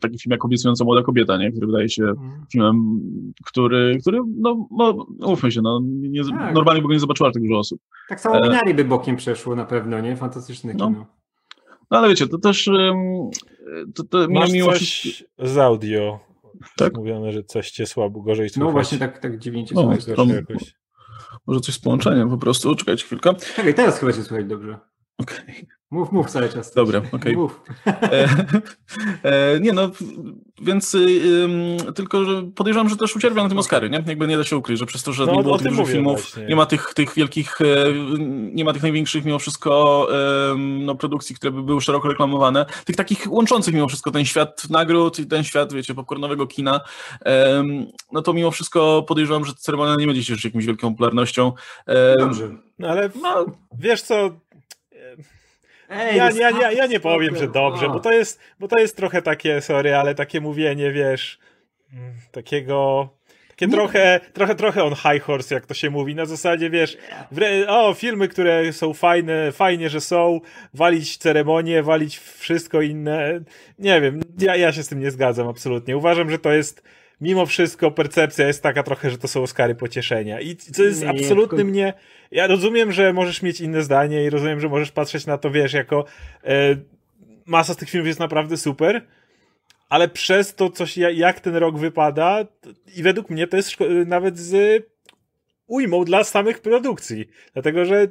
taki 0.00 0.18
film 0.18 0.30
jak 0.30 0.44
Obiecująca 0.44 0.84
Młoda 0.84 1.02
Kobieta, 1.02 1.36
nie? 1.36 1.50
który 1.50 1.66
wydaje 1.66 1.88
się 1.88 2.02
mm. 2.02 2.46
filmem, 2.52 3.00
który, 3.44 3.98
który 4.00 4.18
no, 4.36 4.68
no 4.70 5.06
mówmy 5.20 5.52
się, 5.52 5.62
no, 5.62 5.80
nie, 5.84 6.24
tak. 6.24 6.54
normalnie 6.54 6.82
by 6.82 6.88
go 6.88 6.94
nie 6.94 7.00
zobaczyła 7.00 7.32
tak 7.32 7.42
dużo 7.42 7.58
osób. 7.58 7.80
Tak 8.08 8.20
samo 8.20 8.40
Minari 8.40 8.74
by 8.74 8.84
bokiem 8.84 9.16
przeszło 9.16 9.56
na 9.56 9.64
pewno, 9.64 10.00
nie? 10.00 10.16
Fantastyczne 10.16 10.74
no. 10.74 10.86
kino. 10.86 11.06
No 11.90 11.98
ale 11.98 12.08
wiecie, 12.08 12.26
to 12.26 12.38
też 12.38 12.70
to, 13.94 14.04
to 14.04 14.28
Masz 14.28 14.52
mimo 14.52 14.72
coś 14.72 15.24
z 15.38 15.58
audio 15.58 16.28
tak? 16.76 16.96
Mówione, 16.96 17.32
że 17.32 17.44
coś 17.44 17.70
cię 17.70 17.86
słabo, 17.86 18.20
gorzej 18.20 18.48
słychać. 18.48 18.66
No 18.66 18.72
właśnie 18.72 18.98
tak, 18.98 19.18
tak 19.18 19.38
dziwnie 19.38 19.66
cię 19.66 19.74
no, 19.74 19.82
słychać. 19.82 20.28
Jakoś. 20.28 20.74
Może 21.46 21.60
coś 21.60 21.74
z 21.74 21.78
połączeniem 21.78 22.30
po 22.30 22.38
prostu, 22.38 22.74
czekajcie 22.74 23.04
chwilkę. 23.04 23.34
Czekaj, 23.56 23.74
teraz 23.74 23.98
chyba 24.00 24.12
cię 24.12 24.22
słychać 24.22 24.46
dobrze. 24.46 24.78
Okej. 25.18 25.38
Okay. 25.38 25.77
Mów, 25.90 26.12
mów 26.12 26.30
cały 26.30 26.48
czas. 26.48 26.74
Dobra, 26.74 27.02
okej. 27.12 27.36
Okay. 27.36 27.52
E, 27.86 28.28
e, 29.22 29.60
nie 29.60 29.72
no, 29.72 29.90
więc 30.62 30.94
y, 30.94 31.20
tylko, 31.94 32.24
że 32.24 32.42
podejrzewam, 32.54 32.88
że 32.88 32.96
też 32.96 33.16
ucierpiał 33.16 33.44
na 33.44 33.48
tym 33.48 33.58
Oscary, 33.58 33.90
nie? 33.90 34.04
Jakby 34.06 34.26
nie 34.26 34.36
da 34.36 34.44
się 34.44 34.56
ukryć, 34.56 34.78
że 34.78 34.86
przez 34.86 35.02
to, 35.02 35.12
że 35.12 35.26
no, 35.26 35.34
nie 35.34 35.42
było 35.42 35.58
tych 35.58 35.68
dużych 35.68 35.88
filmów, 35.88 36.20
właśnie. 36.20 36.46
nie 36.46 36.56
ma 36.56 36.66
tych, 36.66 36.94
tych 36.94 37.14
wielkich, 37.14 37.60
e, 37.60 37.64
nie 38.52 38.64
ma 38.64 38.72
tych 38.72 38.82
największych 38.82 39.24
mimo 39.24 39.38
wszystko 39.38 40.08
no, 40.58 40.94
produkcji, 40.94 41.36
które 41.36 41.52
by 41.52 41.62
były 41.62 41.80
szeroko 41.80 42.08
reklamowane, 42.08 42.66
tych 42.84 42.96
takich 42.96 43.32
łączących 43.32 43.74
mimo 43.74 43.88
wszystko 43.88 44.10
ten 44.10 44.24
świat 44.24 44.70
nagród 44.70 45.18
i 45.18 45.26
ten 45.26 45.44
świat, 45.44 45.72
wiecie, 45.72 45.94
popcornowego 45.94 46.46
kina, 46.46 46.80
no 48.12 48.22
to 48.22 48.32
mimo 48.32 48.50
wszystko 48.50 49.02
podejrzewam, 49.02 49.44
że 49.44 49.52
ceremonia 49.54 49.94
nie 49.98 50.06
będzie 50.06 50.24
cieszyć 50.24 50.44
jakąś 50.44 50.66
wielką 50.66 50.90
popularnością. 50.90 51.52
Dobrze. 52.18 52.50
No 52.78 52.88
ale 52.88 53.10
no, 53.22 53.46
wiesz 53.78 54.02
co, 54.02 54.30
Ej, 55.90 56.16
ja, 56.16 56.30
ja, 56.30 56.50
ja, 56.50 56.72
ja 56.72 56.86
nie 56.86 57.00
powiem, 57.00 57.36
że 57.36 57.48
dobrze, 57.48 57.88
bo 57.88 58.00
to, 58.00 58.12
jest, 58.12 58.40
bo 58.60 58.68
to 58.68 58.78
jest 58.78 58.96
trochę 58.96 59.22
takie, 59.22 59.60
sorry, 59.60 59.94
ale 59.94 60.14
takie 60.14 60.40
mówienie, 60.40 60.92
wiesz, 60.92 61.38
mm, 61.92 62.14
takiego 62.32 63.08
takie 63.58 63.72
trochę, 63.72 64.20
trochę, 64.32 64.54
trochę 64.54 64.84
on 64.84 64.94
high 64.94 65.22
horse, 65.22 65.54
jak 65.54 65.66
to 65.66 65.74
się 65.74 65.90
mówi. 65.90 66.14
Na 66.14 66.26
zasadzie, 66.26 66.70
wiesz, 66.70 66.96
o, 67.68 67.94
filmy, 67.94 68.28
które 68.28 68.72
są 68.72 68.94
fajne, 68.94 69.52
fajnie, 69.52 69.90
że 69.90 70.00
są, 70.00 70.40
walić 70.74 71.16
ceremonię, 71.16 71.82
walić 71.82 72.18
wszystko 72.18 72.82
inne. 72.82 73.40
Nie 73.78 74.00
wiem, 74.00 74.20
ja, 74.38 74.56
ja 74.56 74.72
się 74.72 74.82
z 74.82 74.88
tym 74.88 75.00
nie 75.00 75.10
zgadzam 75.10 75.48
absolutnie. 75.48 75.96
Uważam, 75.96 76.30
że 76.30 76.38
to 76.38 76.52
jest 76.52 76.82
mimo 77.20 77.46
wszystko 77.46 77.90
percepcja 77.90 78.46
jest 78.46 78.62
taka 78.62 78.82
trochę, 78.82 79.10
że 79.10 79.18
to 79.18 79.28
są 79.28 79.42
Oscary 79.42 79.74
pocieszenia. 79.74 80.40
I 80.40 80.56
co 80.56 80.82
jest 80.82 81.02
nie, 81.02 81.10
absolutnie 81.10 81.56
tylko... 81.58 81.70
mnie... 81.70 81.94
Ja 82.30 82.46
rozumiem, 82.46 82.92
że 82.92 83.12
możesz 83.12 83.42
mieć 83.42 83.60
inne 83.60 83.82
zdanie 83.82 84.24
i 84.24 84.30
rozumiem, 84.30 84.60
że 84.60 84.68
możesz 84.68 84.90
patrzeć 84.90 85.26
na 85.26 85.38
to, 85.38 85.50
wiesz, 85.50 85.72
jako 85.72 86.04
e, 86.44 86.76
masa 87.46 87.74
z 87.74 87.76
tych 87.76 87.90
filmów 87.90 88.06
jest 88.06 88.20
naprawdę 88.20 88.56
super, 88.56 89.06
ale 89.88 90.08
przez 90.08 90.54
to, 90.54 90.70
coś, 90.70 90.96
jak 90.96 91.40
ten 91.40 91.56
rok 91.56 91.78
wypada 91.78 92.46
i 92.96 93.02
według 93.02 93.30
mnie 93.30 93.46
to 93.46 93.56
jest 93.56 93.76
nawet 94.06 94.38
z 94.38 94.84
ujmą 95.66 96.04
dla 96.04 96.24
samych 96.24 96.60
produkcji. 96.60 97.28
Dlatego, 97.52 97.84
że 97.84 98.06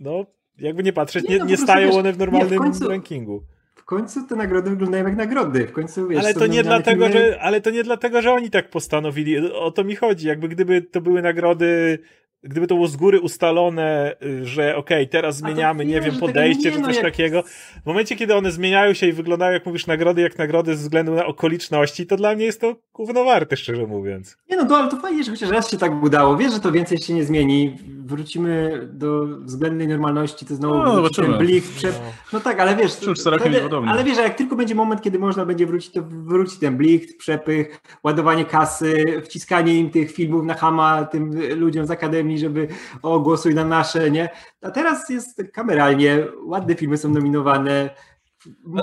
no, 0.00 0.26
jakby 0.58 0.82
nie 0.82 0.92
patrzeć, 0.92 1.24
nie, 1.24 1.30
nie, 1.30 1.38
no, 1.38 1.44
nie 1.44 1.56
stają 1.56 1.86
wiesz, 1.86 1.96
one 1.96 2.12
w 2.12 2.18
normalnym 2.18 2.50
nie, 2.50 2.58
w 2.58 2.62
końcu, 2.62 2.88
rankingu 2.88 3.42
w 3.84 3.86
końcu 3.86 4.26
te 4.26 4.36
nagrody 4.36 4.70
wyglądają 4.70 5.04
jak 5.04 5.16
nagrody. 5.16 5.66
W 5.66 5.72
końcu, 5.72 6.08
wiesz, 6.08 6.24
ale, 6.24 6.34
to 6.34 6.46
nie 6.46 6.62
dlatego, 6.62 7.08
filmy... 7.08 7.20
że, 7.20 7.40
ale 7.40 7.60
to 7.60 7.70
nie 7.70 7.84
dlatego, 7.84 8.22
że 8.22 8.32
oni 8.32 8.50
tak 8.50 8.70
postanowili. 8.70 9.52
O 9.52 9.70
to 9.70 9.84
mi 9.84 9.96
chodzi. 9.96 10.28
Jakby 10.28 10.48
gdyby 10.48 10.82
to 10.82 11.00
były 11.00 11.22
nagrody 11.22 11.98
gdyby 12.44 12.66
to 12.66 12.74
było 12.74 12.86
z 12.86 12.96
góry 12.96 13.20
ustalone, 13.20 14.16
y, 14.22 14.46
że 14.46 14.76
okej, 14.76 15.02
okay, 15.02 15.06
teraz 15.06 15.36
zmieniamy, 15.36 15.84
nie 15.84 16.00
wiem, 16.00 16.18
podejście 16.18 16.72
czy 16.72 16.82
coś 16.82 16.94
jak... 16.94 17.04
takiego, 17.04 17.42
w 17.82 17.86
momencie, 17.86 18.16
kiedy 18.16 18.34
one 18.34 18.52
zmieniają 18.52 18.94
się 18.94 19.06
i 19.06 19.12
wyglądają, 19.12 19.52
jak 19.52 19.66
mówisz, 19.66 19.86
nagrody 19.86 20.22
jak 20.22 20.38
nagrody 20.38 20.76
ze 20.76 20.82
względu 20.82 21.14
na 21.14 21.26
okoliczności, 21.26 22.06
to 22.06 22.16
dla 22.16 22.34
mnie 22.34 22.44
jest 22.44 22.60
to 22.60 22.76
gówno 22.94 23.24
warte, 23.24 23.56
szczerze 23.56 23.86
mówiąc. 23.86 24.36
Nie 24.50 24.56
no, 24.56 24.66
to, 24.66 24.76
ale 24.76 24.90
to 24.90 24.96
fajnie, 24.96 25.24
że 25.24 25.30
chociaż 25.30 25.50
raz 25.50 25.70
się 25.70 25.78
tak 25.78 26.02
udało. 26.02 26.36
Wiesz, 26.36 26.52
że 26.52 26.60
to 26.60 26.72
więcej 26.72 26.98
się 26.98 27.14
nie 27.14 27.24
zmieni. 27.24 27.76
Wrócimy 28.06 28.80
do 28.92 29.26
względnej 29.26 29.88
normalności, 29.88 30.46
to 30.46 30.54
znowu 30.54 30.76
no, 30.76 31.10
ten 31.10 31.38
blik. 31.38 31.64
Przed... 31.64 31.92
No. 31.92 32.12
no 32.32 32.40
tak, 32.40 32.60
ale 32.60 32.76
wiesz, 32.76 32.92
wtedy, 32.92 33.62
ale 33.86 34.04
wiesz, 34.04 34.18
jak 34.18 34.34
tylko 34.34 34.56
będzie 34.56 34.74
moment, 34.74 35.02
kiedy 35.02 35.18
można 35.18 35.46
będzie 35.46 35.66
wrócić, 35.66 35.92
to 35.92 36.02
wróci 36.02 36.58
ten 36.58 36.76
blik, 36.76 37.16
przepych, 37.16 37.80
ładowanie 38.02 38.44
kasy, 38.44 39.22
wciskanie 39.24 39.78
im 39.78 39.90
tych 39.90 40.12
filmów 40.12 40.44
na 40.44 40.54
hama 40.54 41.04
tym 41.04 41.40
ludziom 41.56 41.86
z 41.86 41.90
Akademii 41.90 42.38
żeby 42.38 42.68
o, 43.02 43.20
głosuj 43.20 43.54
na 43.54 43.64
nasze, 43.64 44.10
nie? 44.10 44.28
A 44.62 44.70
teraz 44.70 45.10
jest 45.10 45.42
kameralnie, 45.52 46.26
ładne 46.44 46.74
filmy 46.74 46.96
są 46.96 47.08
nominowane, 47.08 47.90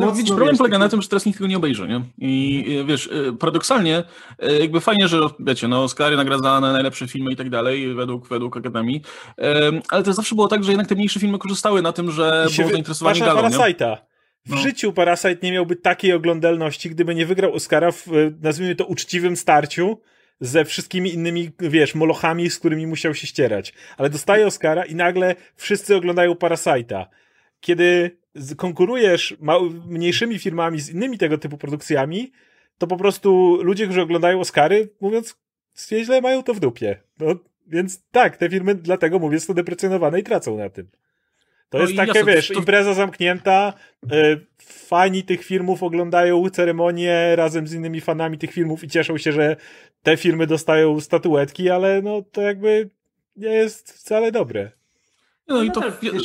ale 0.01 0.13
widzisz, 0.13 0.35
problem 0.35 0.57
polega 0.57 0.79
na 0.79 0.89
tym, 0.89 1.01
że 1.01 1.07
teraz 1.07 1.25
nikt 1.25 1.37
tego 1.37 1.47
nie 1.47 1.57
obejrzy, 1.57 1.87
nie? 1.87 2.01
I 2.17 2.65
wiesz, 2.87 3.07
y, 3.07 3.33
paradoksalnie, 3.39 4.03
y, 4.43 4.59
jakby 4.59 4.79
fajnie, 4.79 5.07
że 5.07 5.19
wiecie, 5.39 5.67
no 5.67 5.83
Oscary 5.83 6.15
nagradzane, 6.15 6.73
najlepsze 6.73 7.07
filmy 7.07 7.31
i 7.31 7.35
tak 7.35 7.49
dalej, 7.49 7.93
według, 7.93 8.27
według 8.27 8.57
Akademii, 8.57 9.01
ale 9.89 10.03
to 10.03 10.13
zawsze 10.13 10.35
było 10.35 10.47
tak, 10.47 10.63
że 10.63 10.71
jednak 10.71 10.87
te 10.87 10.95
mniejsze 10.95 11.19
filmy 11.19 11.37
korzystały 11.37 11.81
na 11.81 11.93
tym, 11.93 12.11
że 12.11 12.47
było 12.57 12.69
zainteresowanie 12.69 13.19
galą, 13.19 13.41
Parasite'a. 13.41 13.97
W 14.45 14.51
no. 14.51 14.57
życiu 14.57 14.93
Parasite 14.93 15.37
nie 15.43 15.51
miałby 15.51 15.75
takiej 15.75 16.13
oglądalności, 16.13 16.89
gdyby 16.89 17.15
nie 17.15 17.25
wygrał 17.25 17.53
Oscara 17.53 17.91
w, 17.91 18.05
nazwijmy 18.41 18.75
to, 18.75 18.85
uczciwym 18.85 19.35
starciu 19.35 20.01
ze 20.39 20.65
wszystkimi 20.65 21.13
innymi, 21.13 21.49
wiesz, 21.59 21.95
molochami, 21.95 22.49
z 22.49 22.59
którymi 22.59 22.87
musiał 22.87 23.15
się 23.15 23.27
ścierać. 23.27 23.73
Ale 23.97 24.09
dostaje 24.09 24.47
Oscara 24.47 24.85
i 24.85 24.95
nagle 24.95 25.35
wszyscy 25.55 25.95
oglądają 25.95 26.33
Parasite'a. 26.33 27.05
Kiedy 27.59 28.17
konkurujesz 28.57 29.37
mniejszymi 29.87 30.39
firmami 30.39 30.79
z 30.79 30.89
innymi 30.89 31.17
tego 31.17 31.37
typu 31.37 31.57
produkcjami, 31.57 32.31
to 32.77 32.87
po 32.87 32.97
prostu 32.97 33.59
ludzie, 33.63 33.85
którzy 33.85 34.01
oglądają 34.01 34.39
Oscary, 34.39 34.89
mówiąc 35.01 35.37
źle, 36.03 36.21
mają 36.21 36.43
to 36.43 36.53
w 36.53 36.59
dupie. 36.59 36.97
No, 37.19 37.35
więc 37.67 38.03
tak, 38.11 38.37
te 38.37 38.49
firmy 38.49 38.75
dlatego, 38.75 39.19
mówię, 39.19 39.39
są 39.39 39.53
deprecjonowane 39.53 40.19
i 40.19 40.23
tracą 40.23 40.57
na 40.57 40.69
tym. 40.69 40.87
To 41.69 41.77
no 41.77 41.83
jest 41.83 41.95
takie, 41.95 42.19
jasne, 42.19 42.33
wiesz, 42.33 42.47
to... 42.47 42.53
impreza 42.53 42.93
zamknięta, 42.93 43.73
y, 44.13 44.45
fani 44.63 45.23
tych 45.23 45.43
filmów 45.43 45.83
oglądają 45.83 46.49
ceremonię 46.49 47.35
razem 47.35 47.67
z 47.67 47.73
innymi 47.73 48.01
fanami 48.01 48.37
tych 48.37 48.51
filmów 48.51 48.83
i 48.83 48.87
cieszą 48.87 49.17
się, 49.17 49.31
że 49.31 49.55
te 50.03 50.17
filmy 50.17 50.47
dostają 50.47 50.99
statuetki, 50.99 51.69
ale 51.69 52.01
no 52.01 52.21
to 52.21 52.41
jakby 52.41 52.89
nie 53.35 53.49
jest 53.49 53.91
wcale 53.93 54.31
dobre. 54.31 54.71
No 55.51 55.63
i 55.63 55.71
to, 55.71 55.81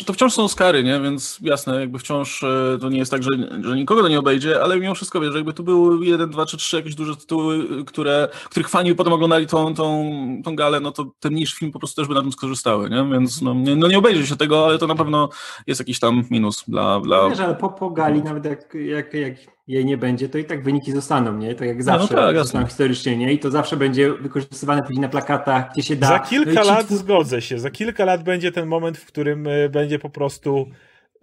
to 0.07 0.13
wciąż 0.13 0.33
są 0.33 0.45
Oscary, 0.45 0.85
nie? 0.85 1.01
Więc 1.01 1.39
jasne, 1.43 1.81
jakby 1.81 1.99
wciąż 1.99 2.43
e, 2.43 2.79
to 2.81 2.89
nie 2.89 2.99
jest 2.99 3.11
tak, 3.11 3.23
że, 3.23 3.31
że 3.63 3.77
nikogo 3.77 4.03
to 4.03 4.09
nie 4.09 4.19
obejdzie, 4.19 4.63
ale 4.63 4.81
mimo 4.81 4.95
wszystko, 4.95 5.21
wiesz, 5.21 5.35
jakby 5.35 5.53
tu 5.53 5.63
były 5.63 6.07
jeden, 6.07 6.31
dwa 6.31 6.47
czy 6.47 6.57
trzy 6.57 6.77
jakieś 6.77 6.95
duże 6.95 7.17
tytuły, 7.17 7.85
które, 7.85 8.29
których 8.51 8.69
fani 8.69 8.95
potem 8.95 9.13
oglądali 9.13 9.47
tą, 9.47 9.75
tą, 9.75 10.13
tą 10.45 10.57
galę, 10.57 10.81
no 10.81 10.93
to 10.93 11.07
ten 11.21 11.33
mniejszy 11.33 11.57
film 11.57 11.73
po 11.73 11.79
prostu 11.79 12.03
też 12.03 12.09
by 12.09 12.15
na 12.15 12.23
tym 12.23 12.33
skorzystały, 12.33 12.91
nie? 12.91 13.09
Więc 13.13 13.43
no 13.43 13.55
nie, 13.55 13.77
no 13.77 13.89
nie 13.89 13.99
obejrzy 13.99 14.27
się 14.27 14.37
tego, 14.37 14.67
ale 14.67 14.79
to 14.79 14.87
na 14.87 14.95
pewno 14.95 15.29
jest 15.67 15.81
jakiś 15.81 15.99
tam 15.99 16.25
minus 16.31 16.65
dla... 16.69 17.01
dla... 17.01 17.23
No 17.23 17.31
wiesz, 17.31 17.41
ale 17.41 17.55
po, 17.55 17.69
po 17.69 17.91
gali, 17.91 18.23
nawet 18.23 18.45
jak, 18.45 18.75
jak, 18.75 19.15
jak 19.15 19.56
jej 19.67 19.85
nie 19.85 19.97
będzie, 19.97 20.29
to 20.29 20.39
i 20.39 20.45
tak 20.45 20.63
wyniki 20.63 20.93
zostaną, 20.93 21.39
nie? 21.39 21.55
Tak 21.55 21.69
jak 21.69 21.83
zawsze, 21.83 22.15
no, 22.15 22.33
no 22.33 22.45
tak, 22.45 22.67
historycznie, 22.67 23.17
nie? 23.17 23.33
I 23.33 23.39
to 23.39 23.51
zawsze 23.51 23.77
będzie 23.77 24.13
wykorzystywane 24.13 24.83
później 24.83 25.01
na 25.01 25.09
plakatach, 25.09 25.73
gdzie 25.73 25.83
się 25.83 25.97
da. 25.97 26.09
Za 26.09 26.19
kilka 26.19 26.61
no 26.61 26.65
lat, 26.65 26.91
zgodzę 26.91 27.43
się, 27.43 27.59
za 27.59 27.71
kilka 27.71 28.05
lat 28.05 28.23
będzie 28.23 28.53
ten 28.53 28.67
moment, 28.67 28.99
w 28.99 29.07
którym 29.07 29.47
e, 29.47 29.69
będzie 29.69 29.99
po 29.99 30.11
prostu 30.11 30.67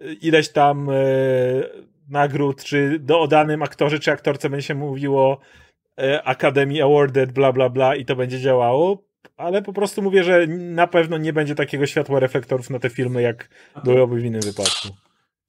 e, 0.00 0.12
ileś 0.12 0.48
tam 0.48 0.90
e, 0.90 0.94
nagród, 2.08 2.64
czy 2.64 2.98
do 2.98 3.20
odanym 3.20 3.62
aktorze, 3.62 3.98
czy 3.98 4.12
aktorce 4.12 4.50
będzie 4.50 4.66
się 4.66 4.74
mówiło 4.74 5.40
Academy 6.24 6.82
Awarded, 6.82 7.32
bla, 7.32 7.52
bla, 7.52 7.68
bla 7.68 7.96
i 7.96 8.04
to 8.04 8.16
będzie 8.16 8.40
działało. 8.40 9.04
ale 9.36 9.62
po 9.62 9.72
prostu 9.72 10.02
mówię, 10.02 10.24
że 10.24 10.46
na 10.46 10.86
pewno 10.86 11.18
nie 11.18 11.32
będzie 11.32 11.54
takiego 11.54 11.86
światła 11.86 12.20
reflektorów 12.20 12.70
na 12.70 12.78
te 12.78 12.90
filmy, 12.90 13.22
jak 13.22 13.48
byłoby 13.84 14.20
w 14.20 14.24
innym 14.24 14.40
wypadku. 14.40 15.03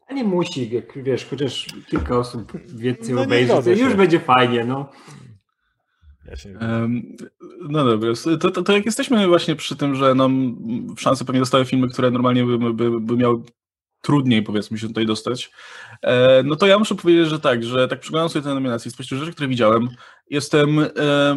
A 0.08 0.14
nie 0.14 0.24
musi, 0.24 0.70
jak 0.70 1.04
wiesz, 1.04 1.26
chociaż 1.26 1.68
kilka 1.90 2.18
osób 2.18 2.54
więcej 2.68 3.16
No 3.16 3.22
obejrzy, 3.22 3.76
już 3.76 3.94
będzie 3.94 4.20
fajnie, 4.20 4.66
no. 4.66 4.92
Ja 6.26 6.36
się... 6.36 6.58
No 7.70 7.86
dobra, 7.86 8.10
to, 8.40 8.52
to, 8.52 8.64
to 8.64 8.74
jak 8.74 8.86
jesteśmy 8.86 9.28
właśnie 9.28 9.56
przy 9.56 9.76
tym, 9.76 9.96
że 9.96 10.16
nam 10.16 10.56
w 10.96 11.02
szansę 11.02 11.26
pewnie 11.26 11.42
dostały 11.42 11.66
filmy, 11.66 11.88
które 11.88 12.12
normalnie 12.12 12.44
by, 12.44 12.74
by, 12.74 13.02
by 13.02 13.18
miały 13.18 13.44
trudniej 14.02 14.44
powiedzmy 14.44 14.78
się 14.78 14.88
tutaj 14.88 15.06
dostać, 15.06 15.52
e, 16.02 16.44
no 16.44 16.56
to 16.56 16.68
ja 16.68 16.80
muszę 16.80 16.96
powiedzieć, 16.96 17.28
że 17.28 17.40
tak, 17.40 17.64
że 17.64 17.88
tak 17.88 18.00
przyglądam 18.00 18.30
sobie 18.30 18.44
te 18.44 18.54
nominacje, 18.54 18.92
spośród 18.92 19.20
rzeczy, 19.20 19.32
które 19.32 19.48
widziałem, 19.48 19.90
jestem 20.30 20.80
e, 20.80 20.88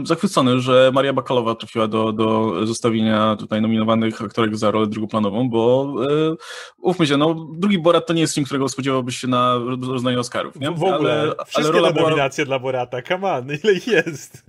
zachwycony, 0.04 0.60
że 0.60 0.90
Maria 0.94 1.12
Bakalowa 1.12 1.54
trafiła 1.54 1.88
do, 1.88 2.12
do 2.12 2.52
zestawienia 2.66 3.36
tutaj 3.38 3.62
nominowanych 3.62 4.22
aktorek 4.22 4.56
za 4.56 4.70
rolę 4.70 4.86
drugoplanową, 4.86 5.48
bo 5.50 5.94
e, 6.10 6.34
ufmy 6.82 7.06
się, 7.06 7.16
no 7.16 7.34
drugi 7.52 7.78
Borat 7.78 8.06
to 8.06 8.12
nie 8.12 8.20
jest 8.20 8.34
film, 8.34 8.44
którego 8.44 8.68
spodziewałbyś 8.68 9.16
się 9.16 9.28
na 9.28 9.54
rozdaniu 9.88 10.20
Oscarów, 10.20 10.60
nie? 10.60 10.70
W 10.70 10.84
ogóle, 10.84 11.20
ale, 11.20 11.34
wszystkie 11.46 11.62
ale 11.62 11.72
rola 11.72 11.88
te 11.88 11.94
była... 11.94 12.10
nominacje 12.10 12.44
dla 12.44 12.58
Borata, 12.58 13.02
come 13.02 13.32
on, 13.32 13.44
ile 13.64 13.72
ich 13.72 13.86
jest? 13.86 14.44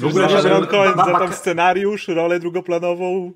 W 0.00 0.06
ogóle, 0.06 0.28
że- 0.42 0.48
Ron 0.48 0.66
Cohen 0.66 0.94
ba- 0.96 1.04
za 1.04 1.18
tam 1.18 1.32
scenariusz, 1.32 2.08
rolę 2.08 2.40
drugoplanową, 2.40 3.32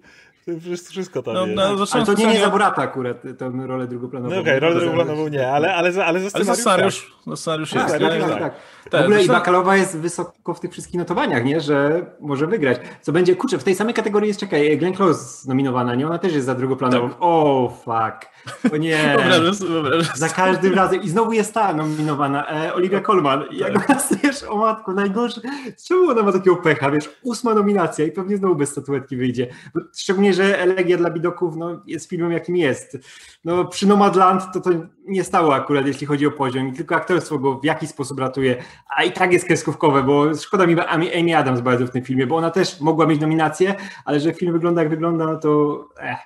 wszystko, 0.90 1.22
tam 1.22 1.34
No, 1.34 1.46
jest. 1.46 1.56
no, 1.56 1.86
Ale 1.92 2.06
to 2.06 2.14
nie, 2.14 2.26
nie 2.26 2.40
za 2.40 2.50
Borata 2.50 2.82
akurat, 2.82 3.22
tą 3.38 3.66
rolę 3.66 3.86
drugoplanową. 3.86 4.34
No 4.34 4.40
okej, 4.40 4.60
rolę 4.60 4.74
To 4.74 4.80
za- 4.80 4.86
drugoplanową 4.86 5.28
nie, 5.28 5.50
ale, 5.50 5.74
ale, 5.74 5.92
za, 5.92 6.06
ale 6.06 6.20
za 6.20 6.30
Ale 6.34 6.44
za 6.44 6.54
scenariusz, 6.54 6.94
scenariusz, 6.94 7.16
za 7.26 7.36
scenariusz 7.36 7.70
Tak, 7.70 7.88
jest. 7.88 8.00
tak, 8.00 8.20
tak, 8.20 8.30
tak. 8.30 8.38
tak. 8.40 8.54
Tak, 8.90 9.00
W 9.00 9.04
ogóle 9.04 9.24
i 9.24 9.28
Bakalowa 9.28 9.76
jest 9.76 9.96
wysoko 9.96 10.54
w 10.54 10.60
tych 10.60 10.72
wszystkich 10.72 10.98
notowaniach, 10.98 11.44
nie? 11.44 11.60
Że 11.60 12.06
może 12.20 12.46
wygrać. 12.46 12.78
Co 13.00 13.12
będzie, 13.12 13.36
kurczę, 13.36 13.58
w 13.58 13.64
tej 13.64 13.74
samej 13.74 13.94
kategorii 13.94 14.28
jest, 14.28 14.40
czekaj, 14.40 14.78
Glenn 14.78 14.94
Close 14.94 15.48
nominowana, 15.48 15.94
nie? 15.94 16.06
Ona 16.06 16.18
też 16.18 16.34
jest 16.34 16.46
za 16.46 16.54
drugoplanową. 16.54 17.08
Tak. 17.08 17.18
O, 17.20 17.72
fuck. 17.84 18.32
O 18.72 18.76
nie. 18.76 19.16
Za 20.14 20.28
każdym 20.28 20.74
razem. 20.74 21.02
I 21.02 21.08
znowu 21.08 21.32
jest 21.32 21.54
ta 21.54 21.72
nominowana, 21.72 22.48
e, 22.48 22.74
Olivia 22.74 23.00
Colman. 23.00 23.44
I 23.50 23.58
jak 23.58 23.90
ona 23.90 24.00
wiesz, 24.22 24.42
o 24.42 24.56
matko, 24.56 24.92
najgorsze. 24.92 25.40
Czemu 25.86 26.10
ona 26.10 26.22
ma 26.22 26.32
takiego 26.32 26.56
pecha, 26.56 26.90
wiesz, 26.90 27.10
ósma 27.22 27.54
nominacja 27.54 28.04
i 28.04 28.12
pewnie 28.12 28.36
znowu 28.36 28.56
bez 28.56 28.70
statuetki 28.70 29.16
wyjdzie. 29.16 29.46
Bo 29.74 29.80
szczególnie, 29.94 30.34
że 30.34 30.58
Elegia 30.58 30.96
dla 30.96 31.10
Bidoków 31.10 31.56
no, 31.56 31.82
jest 31.86 32.08
filmem, 32.08 32.32
jakim 32.32 32.56
jest. 32.56 32.98
No, 33.44 33.64
przy 33.64 33.86
Nomadland 33.86 34.42
to 34.54 34.60
to 34.60 34.70
nie 35.06 35.24
stało 35.24 35.54
akurat, 35.54 35.86
jeśli 35.86 36.06
chodzi 36.06 36.26
o 36.26 36.30
poziom, 36.30 36.68
i 36.68 36.72
tylko 36.72 36.94
aktorstwo 36.94 37.38
go 37.38 37.58
w 37.58 37.64
jakiś 37.64 37.88
sposób 37.90 38.18
ratuje, 38.20 38.62
a 38.96 39.02
i 39.04 39.12
tak 39.12 39.32
jest 39.32 39.46
kreskówkowe, 39.46 40.02
bo 40.02 40.34
szkoda 40.34 40.66
mi 40.66 40.80
Amy 40.80 41.10
Amy 41.20 41.36
Adams 41.36 41.60
bardzo 41.60 41.86
w 41.86 41.90
tym 41.90 42.04
filmie, 42.04 42.26
bo 42.26 42.36
ona 42.36 42.50
też 42.50 42.80
mogła 42.80 43.06
mieć 43.06 43.20
nominację, 43.20 43.74
ale 44.04 44.20
że 44.20 44.34
film 44.34 44.52
wygląda 44.52 44.80
jak 44.82 44.90
wygląda, 44.90 45.26
no 45.26 45.36
to 45.36 45.84
eh. 46.00 46.18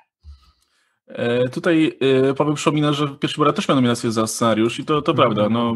E, 1.09 1.49
Tutaj 1.49 1.99
e, 2.31 2.35
Paweł 2.35 2.55
przypomina, 2.55 2.93
że 2.93 3.09
pierwszy 3.09 3.39
Borat 3.39 3.57
też 3.57 3.69
miał 3.69 3.77
nominację 3.77 4.12
za 4.12 4.27
scenariusz 4.27 4.79
i 4.79 4.85
to, 4.85 5.03
to 5.03 5.12
Mhm. 5.12 5.17
prawda, 5.35 5.49
no, 5.55 5.71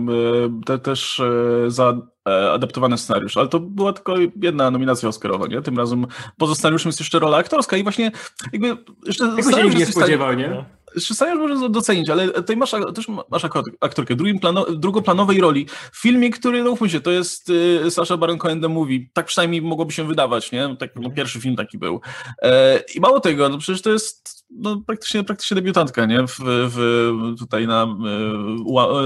e, 0.46 0.60
te, 0.66 0.78
też 0.78 1.20
e, 1.20 1.70
za 1.70 1.96
e, 2.28 2.52
adaptowany 2.52 2.98
scenariusz, 2.98 3.36
ale 3.36 3.48
to 3.48 3.60
była 3.60 3.92
tylko 3.92 4.14
jedna 4.42 4.70
nominacja 4.70 5.08
Oscarowa, 5.08 5.46
nie? 5.46 5.62
Tym 5.62 5.78
razem 5.78 6.06
poza 6.38 6.54
scenariuszem 6.54 6.88
jest 6.88 7.00
jeszcze 7.00 7.18
rola 7.18 7.36
aktorska 7.36 7.76
i 7.76 7.82
właśnie 7.82 8.10
jakby 8.52 8.76
jeszcze 9.06 9.36
tego 9.36 9.50
się 9.52 9.64
nikt 9.64 9.78
nie 9.78 9.86
w 9.86 9.90
stanie- 9.90 9.92
spodziewał, 9.92 10.32
nie? 10.34 10.64
Scenariusz 10.98 11.50
można 11.50 11.68
docenić, 11.68 12.10
ale 12.10 12.28
tutaj 12.28 12.56
masz, 12.56 12.70
też 12.94 13.08
masz 13.08 13.44
aktor- 13.44 13.72
aktorkę 13.80 14.16
plano, 14.40 14.66
drugoplanowej 14.70 15.40
roli 15.40 15.66
w 15.92 16.00
filmie, 16.02 16.30
który, 16.30 16.62
no 16.62 16.88
się, 16.88 17.00
to 17.00 17.10
jest 17.10 17.50
y, 17.50 17.90
Sasha 17.90 18.16
Baron 18.16 18.38
Cohen 18.38 18.60
The 18.60 18.68
Movie. 18.68 18.98
Tak 19.12 19.26
przynajmniej 19.26 19.62
mogłoby 19.62 19.92
się 19.92 20.04
wydawać, 20.06 20.52
nie? 20.52 20.76
Tak, 20.78 20.90
no, 20.96 21.10
pierwszy 21.10 21.40
film 21.40 21.56
taki 21.56 21.78
był. 21.78 22.00
E, 22.42 22.82
I 22.94 23.00
mało 23.00 23.20
tego, 23.20 23.48
no 23.48 23.58
przecież 23.58 23.82
to 23.82 23.90
jest 23.90 24.46
no, 24.50 24.82
praktycznie, 24.86 25.24
praktycznie 25.24 25.54
debiutantka, 25.54 26.06
nie? 26.06 26.26
W, 26.26 26.34
w, 26.44 27.34
tutaj 27.38 27.66
na, 27.66 27.84
y, 27.84 28.64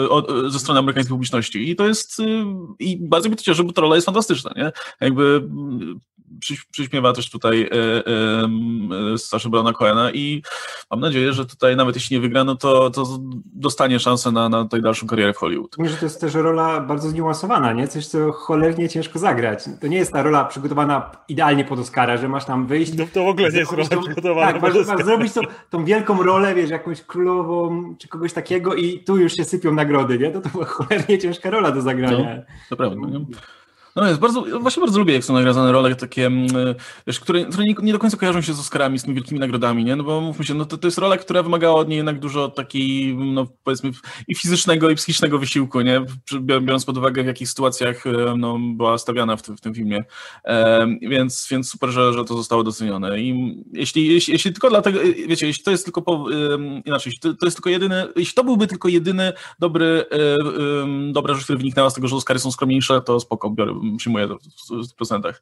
o- 0.09 0.51
ze 0.51 0.59
strony 0.59 0.81
amerykańskiej 0.81 1.15
publiczności. 1.15 1.71
I 1.71 1.77
to 1.77 1.87
jest, 1.87 2.21
y, 2.21 2.45
i 2.79 3.09
bardzo 3.09 3.29
mnie 3.29 3.37
to 3.37 3.43
cieszy, 3.43 3.65
bo 3.65 3.73
ta 3.73 3.83
rola 3.83 3.95
jest 3.95 4.05
fantastyczna, 4.07 4.53
nie? 4.57 4.73
Jakby 5.01 5.49
przyśmiewa 6.71 7.13
też 7.13 7.31
tutaj 7.31 7.63
e, 7.63 7.73
e, 9.15 9.19
Sasha 9.19 9.49
Barona 9.49 9.73
Cohena 9.73 10.11
i 10.11 10.43
mam 10.91 11.01
nadzieję, 11.01 11.33
że 11.33 11.47
tutaj 11.47 11.77
nawet 11.77 11.95
jeśli 11.95 12.17
nie 12.17 12.21
wygra, 12.21 12.45
no 12.45 12.55
to, 12.55 12.91
to 12.91 13.19
dostanie 13.45 13.99
szansę 13.99 14.33
na, 14.33 14.49
na 14.49 14.63
tutaj 14.63 14.83
dalszą 14.83 15.07
karierę 15.07 15.33
w 15.33 15.37
Hollywood. 15.37 15.79
Myślę, 15.79 15.93
że 15.95 16.01
to 16.01 16.07
jest 16.07 16.21
też 16.21 16.35
rola 16.35 16.81
bardzo 16.81 17.09
zniuansowana, 17.09 17.73
nie? 17.73 17.89
Coś, 17.89 18.07
co 18.07 18.33
cholernie 18.33 18.89
ciężko 18.89 19.19
zagrać. 19.19 19.65
To 19.81 19.87
nie 19.87 19.97
jest 19.97 20.13
ta 20.13 20.23
rola 20.23 20.45
przygotowana 20.45 21.11
idealnie 21.29 21.65
pod 21.65 21.79
Oscara, 21.79 22.17
że 22.17 22.29
masz 22.29 22.45
tam 22.45 22.67
wyjść. 22.67 22.95
No 22.95 23.05
to 23.15 23.25
w 23.25 23.29
ogóle 23.29 23.51
nie 23.51 23.59
jest 23.59 23.73
rola 23.73 23.89
tą- 23.89 24.03
przygotowana. 24.03 24.53
Tak, 24.53 24.63
masz, 24.63 25.05
zrobić 25.05 25.33
tą, 25.33 25.41
tą 25.71 25.85
wielką 25.85 26.23
rolę, 26.23 26.55
wiesz, 26.55 26.71
jakąś 26.71 27.03
królową 27.03 27.95
czy 27.99 28.09
kogoś 28.09 28.33
takiego 28.33 28.75
i 28.75 28.99
tu 28.99 29.17
już 29.17 29.33
się 29.33 29.45
sypią 29.45 29.75
nagrody, 29.75 30.19
nie? 30.19 30.31
To, 30.31 30.41
to 30.41 30.49
była 30.49 30.65
cholernie 30.65 31.19
ciężka 31.19 31.51
rola 31.51 31.73
do 31.73 31.81
zagrania. 31.83 32.43
To 32.71 32.77
prawda. 32.77 33.07
Nie? 33.07 33.25
No 33.97 34.09
jest 34.09 34.21
bardzo, 34.21 34.45
właśnie 34.61 34.81
bardzo 34.81 34.99
lubię, 34.99 35.15
jak 35.15 35.25
są 35.25 35.35
nagradzane 35.35 35.73
role 35.73 35.97
takie, 35.97 36.27
mm, 36.27 36.49
wiesz, 37.07 37.21
które, 37.21 37.45
które 37.45 37.65
nie, 37.65 37.75
nie 37.83 37.93
do 37.93 37.99
końca 37.99 38.17
kojarzą 38.17 38.43
się 38.43 38.55
z 38.55 38.61
Oscarami, 38.61 38.99
z 38.99 39.03
tymi 39.03 39.15
wielkimi 39.15 39.41
nagrodami, 39.41 39.85
nie? 39.85 39.97
No 39.97 40.05
bo 40.05 40.21
mówmy 40.21 40.45
się, 40.45 40.55
no 40.55 40.65
to, 40.65 40.79
to 40.79 40.87
jest 40.87 40.99
rola, 40.99 41.17
która 41.17 41.43
wymagała 41.43 41.81
od 41.81 41.89
niej 41.89 41.97
jednak 41.97 42.21
dużo 42.21 42.49
takiej, 42.49 43.17
no 43.17 43.47
powiedzmy, 43.65 43.91
i 44.29 44.35
fizycznego, 44.35 44.91
i 44.91 44.95
psychicznego 44.95 45.39
wysiłku, 45.39 45.81
nie? 45.81 46.05
Biorąc 46.41 46.85
pod 46.85 46.99
uwagę, 46.99 47.23
w 47.23 47.27
jakich 47.27 47.49
sytuacjach 47.49 48.07
e, 48.07 48.11
no, 48.37 48.59
była 48.77 48.99
stawiana 48.99 49.37
w, 49.37 49.43
tym- 49.43 49.57
w 49.57 49.61
tym 49.61 49.75
filmie. 49.75 50.05
E, 50.45 50.87
więc, 51.03 51.49
więc 51.51 51.71
super, 51.71 51.91
że, 51.91 52.13
że 52.13 52.25
to 52.25 52.37
zostało 52.37 52.65
docenione. 52.65 53.21
I 53.21 53.57
jeśli, 53.73 54.07
jeśli, 54.07 54.33
jeśli 54.33 54.53
tylko 54.53 54.71
dlatego, 54.71 55.03
e, 55.03 55.13
wiecie, 55.29 55.47
jeśli 55.47 55.65
to 55.65 55.71
jest 55.71 55.85
tylko, 55.85 56.03
po, 56.03 56.27
em, 56.55 56.83
inaczej, 56.85 57.13
to, 57.21 57.35
to 57.35 57.47
jest 57.47 57.57
tylko 57.57 57.71
jedyny, 57.71 58.07
jeśli 58.17 58.35
to 58.35 58.45
byłby 58.45 58.67
tylko 58.67 58.89
jedyny 58.89 59.33
dobry, 59.59 60.05
e, 60.13 61.13
dobra 61.13 61.35
rzecz, 61.35 61.45
która 61.45 61.59
wyniknęła 61.59 61.91
z 61.91 61.95
tego, 61.95 62.09
że 62.09 62.17
Oscary 62.17 62.39
są 62.39 62.53
skromniejsze, 62.53 63.01
to 63.01 63.21
spoko, 63.21 63.51
biorę, 63.51 63.75
przyjmuję 63.97 64.29
to 64.29 64.39
w 64.39 65.01
100%. 65.01 65.33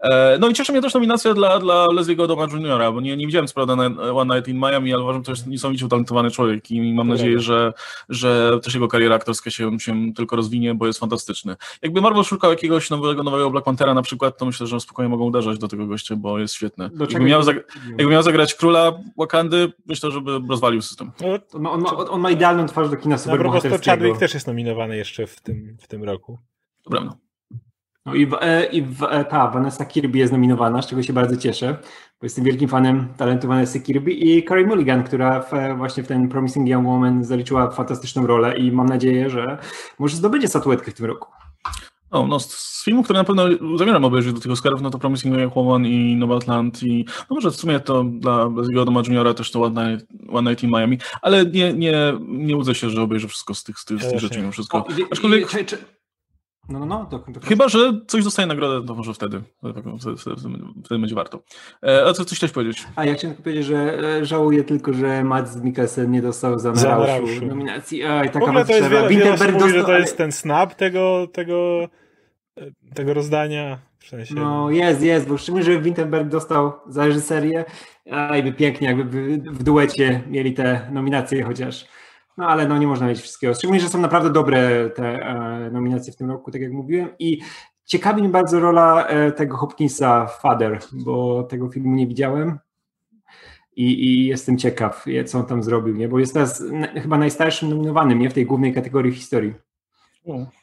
E, 0.00 0.38
No 0.40 0.48
i 0.48 0.54
cieszy 0.54 0.72
mnie 0.72 0.82
też 0.82 0.94
nominacja 0.94 1.34
dla, 1.34 1.58
dla 1.58 1.86
Leslie'ego 1.86 2.26
Doma 2.26 2.44
Jr., 2.44 2.92
bo 2.92 3.00
nie, 3.00 3.16
nie 3.16 3.26
widziałem 3.26 3.46
co 3.46 3.54
prawda 3.54 3.76
na 3.76 4.12
One 4.12 4.34
Night 4.36 4.48
in 4.48 4.56
Miami, 4.56 4.92
ale 4.92 5.02
uważam, 5.02 5.22
że 5.22 5.26
to 5.26 5.32
jest 5.32 5.46
niesamowicie 5.46 5.86
utalentowany 5.86 6.30
człowiek 6.30 6.70
i 6.70 6.94
mam 6.94 7.08
nadzieję, 7.08 7.40
że, 7.40 7.72
że 8.08 8.60
też 8.62 8.74
jego 8.74 8.88
kariera 8.88 9.14
aktorska 9.14 9.50
się, 9.50 9.80
się 9.80 10.12
tylko 10.16 10.36
rozwinie, 10.36 10.74
bo 10.74 10.86
jest 10.86 10.98
fantastyczny. 10.98 11.56
Jakby 11.82 12.00
Marvel 12.00 12.24
szukał 12.24 12.50
jakiegoś 12.50 12.90
nowego, 12.90 13.22
nowego 13.22 13.50
Black 13.50 13.64
Panthera 13.64 13.94
na 13.94 14.02
przykład, 14.02 14.38
to 14.38 14.46
myślę, 14.46 14.66
że 14.66 14.80
spokojnie 14.80 15.08
mogą 15.08 15.24
uderzać 15.24 15.58
do 15.58 15.68
tego 15.68 15.86
gościa, 15.86 16.16
bo 16.16 16.38
jest 16.38 16.54
świetny. 16.54 16.90
Jakby 17.00 17.20
miał, 17.20 17.42
jakby 17.88 18.06
miał 18.06 18.22
zagrać 18.22 18.54
króla 18.54 18.92
Wakandy, 19.18 19.72
myślę, 19.86 20.10
żeby 20.10 20.40
rozwalił 20.48 20.82
system. 20.82 21.12
No, 21.20 21.38
On 21.52 21.62
ma, 21.62 21.70
on, 21.70 21.80
ma, 21.80 21.96
on 21.96 22.20
ma 22.20 22.30
idealną 22.30 22.66
twarz 22.66 22.90
do 22.90 22.96
kina 22.96 23.16
na 23.16 23.22
propos 23.22 23.26
to 23.26 23.30
superbohaterskiego. 23.30 23.90
Chadwick 23.90 24.18
też 24.18 24.34
jest 24.34 24.46
nominowany 24.46 24.96
jeszcze 24.96 25.26
w 25.26 25.40
tym, 25.40 25.76
w 25.80 25.86
tym 25.88 26.04
roku. 26.04 26.38
To 26.84 26.90
prawda. 26.90 27.16
No 28.06 28.14
i, 28.14 28.26
w, 28.26 28.34
e, 28.40 28.64
i 28.64 28.82
w, 28.82 29.02
e, 29.02 29.24
ta 29.24 29.50
Vanessa 29.50 29.84
Kirby 29.84 30.18
jest 30.18 30.32
nominowana, 30.32 30.82
z 30.82 30.86
czego 30.86 31.02
się 31.02 31.12
bardzo 31.12 31.36
cieszę, 31.36 31.76
bo 32.20 32.26
jestem 32.26 32.44
wielkim 32.44 32.68
fanem 32.68 33.08
talentu 33.16 33.48
Vanessy 33.48 33.80
Kirby 33.80 34.12
i 34.12 34.44
Carey 34.44 34.66
Mulligan, 34.66 35.04
która 35.04 35.40
w, 35.40 35.54
e, 35.54 35.74
właśnie 35.74 36.02
w 36.02 36.06
ten 36.06 36.28
Promising 36.28 36.68
Young 36.68 36.86
Woman 36.86 37.24
zaliczyła 37.24 37.70
fantastyczną 37.70 38.26
rolę 38.26 38.58
i 38.58 38.72
mam 38.72 38.86
nadzieję, 38.86 39.30
że 39.30 39.58
może 39.98 40.16
zdobędzie 40.16 40.48
statuetkę 40.48 40.90
w 40.90 40.94
tym 40.94 41.06
roku. 41.06 41.28
No, 42.12 42.26
no, 42.26 42.40
z, 42.40 42.84
filmów, 42.84 43.04
które 43.04 43.18
na 43.18 43.24
pewno 43.24 43.44
zamierzam 43.76 44.04
obejrzeć 44.04 44.32
do 44.32 44.40
tych 44.40 44.52
Oscarów, 44.52 44.82
no 44.82 44.90
to 44.90 44.98
Promising 44.98 45.38
Young 45.38 45.56
Woman 45.56 45.86
i 45.86 46.16
Nomadland 46.16 46.82
i 46.82 47.04
no 47.30 47.34
może 47.36 47.50
w 47.50 47.56
sumie 47.56 47.80
to 47.80 48.04
dla 48.04 48.32
Leslie'ego 48.44 48.84
Doma 48.84 49.02
Juniora 49.06 49.34
też 49.34 49.50
to 49.50 49.62
One 49.62 49.90
Night, 49.90 50.06
One 50.28 50.50
Night 50.50 50.64
in 50.64 50.70
Miami, 50.70 50.98
ale 51.22 51.46
nie, 51.46 51.72
nie, 51.72 52.12
nie 52.20 52.56
łudzę 52.56 52.74
się, 52.74 52.90
że 52.90 53.02
obejrzę 53.02 53.28
wszystko 53.28 53.54
z 53.54 53.64
tych, 53.64 53.78
z 53.78 53.84
tych, 53.84 54.02
z 54.02 54.10
tych 54.10 54.20
rzeczy 54.20 54.38
mimo 54.40 54.52
wszystko. 54.52 54.78
Aczkolwiek- 55.10 55.46
no, 56.68 56.78
no, 56.78 56.86
no, 56.86 57.06
to, 57.06 57.18
to, 57.18 57.40
Chyba, 57.40 57.68
że 57.68 57.92
coś 58.06 58.24
dostaje 58.24 58.46
nagrodę, 58.46 58.86
to 58.86 58.94
może 58.94 59.14
wtedy, 59.14 59.42
wtedy, 59.58 60.16
wtedy, 60.16 60.36
wtedy 60.84 61.00
będzie 61.00 61.14
warto. 61.14 61.42
E, 61.82 62.04
a 62.06 62.12
co 62.12 62.24
coś 62.24 62.38
chciałeś 62.38 62.52
powiedzieć? 62.52 62.86
A 62.96 63.04
ja 63.04 63.14
chciałem 63.14 63.36
powiedzieć, 63.36 63.64
że 63.66 63.98
e, 64.18 64.24
żałuję 64.24 64.64
tylko, 64.64 64.92
że 64.92 65.24
Mads 65.24 65.56
Mikkelsen 65.56 66.10
nie 66.10 66.22
dostał 66.22 66.58
za 66.58 66.72
Narauszu. 66.72 67.46
nominacji. 67.46 68.04
Oj, 68.04 68.28
W 68.28 68.32
taka 68.32 68.46
ogóle 68.46 68.64
to 68.64 68.72
jest 68.72 68.88
wiele, 68.88 69.08
wiele 69.08 69.30
mówi, 69.30 69.44
że 69.48 69.52
dostał, 69.52 69.82
to 69.82 69.88
ale- 69.88 70.00
jest 70.00 70.16
ten 70.16 70.32
snap 70.32 70.74
tego, 70.74 71.26
tego, 71.32 71.88
tego 72.94 73.14
rozdania. 73.14 73.78
W 73.98 74.08
sensie, 74.08 74.34
No 74.34 74.70
jest, 74.70 75.02
jest, 75.02 75.28
bo 75.28 75.38
szczególnie, 75.38 75.64
że 75.64 75.80
Winterberg 75.80 76.28
dostał 76.28 76.72
za 76.88 77.06
reżyserię, 77.06 77.64
a 78.10 78.36
i 78.36 78.42
by 78.42 78.52
pięknie, 78.52 78.88
jakby 78.88 79.04
w, 79.04 79.42
w 79.58 79.62
duecie 79.62 80.22
mieli 80.28 80.54
te 80.54 80.88
nominacje 80.92 81.42
chociaż. 81.42 81.86
No 82.36 82.46
ale 82.48 82.68
no 82.68 82.78
nie 82.78 82.86
można 82.86 83.06
mieć 83.06 83.20
wszystkiego. 83.20 83.54
Szczególnie, 83.54 83.80
że 83.80 83.88
są 83.88 84.00
naprawdę 84.00 84.30
dobre 84.30 84.90
te 84.90 85.04
e, 85.04 85.70
nominacje 85.70 86.12
w 86.12 86.16
tym 86.16 86.30
roku, 86.30 86.50
tak 86.50 86.62
jak 86.62 86.72
mówiłem. 86.72 87.08
I 87.18 87.40
ciekawi 87.84 88.22
mnie 88.22 88.30
bardzo 88.30 88.60
rola 88.60 89.06
e, 89.06 89.32
tego 89.32 89.56
Hopkinsa 89.56 90.26
Father, 90.26 90.78
bo 90.92 91.42
tego 91.42 91.68
filmu 91.68 91.94
nie 91.94 92.06
widziałem. 92.06 92.58
I, 93.76 94.04
I 94.04 94.26
jestem 94.26 94.58
ciekaw, 94.58 95.04
co 95.26 95.38
on 95.38 95.46
tam 95.46 95.62
zrobił, 95.62 95.96
nie? 95.96 96.08
Bo 96.08 96.18
jest 96.18 96.34
teraz 96.34 96.64
chyba 96.94 97.18
najstarszym 97.18 97.70
nominowanym 97.70 98.18
nie? 98.18 98.30
w 98.30 98.34
tej 98.34 98.46
głównej 98.46 98.74
kategorii 98.74 99.12
historii. 99.12 99.54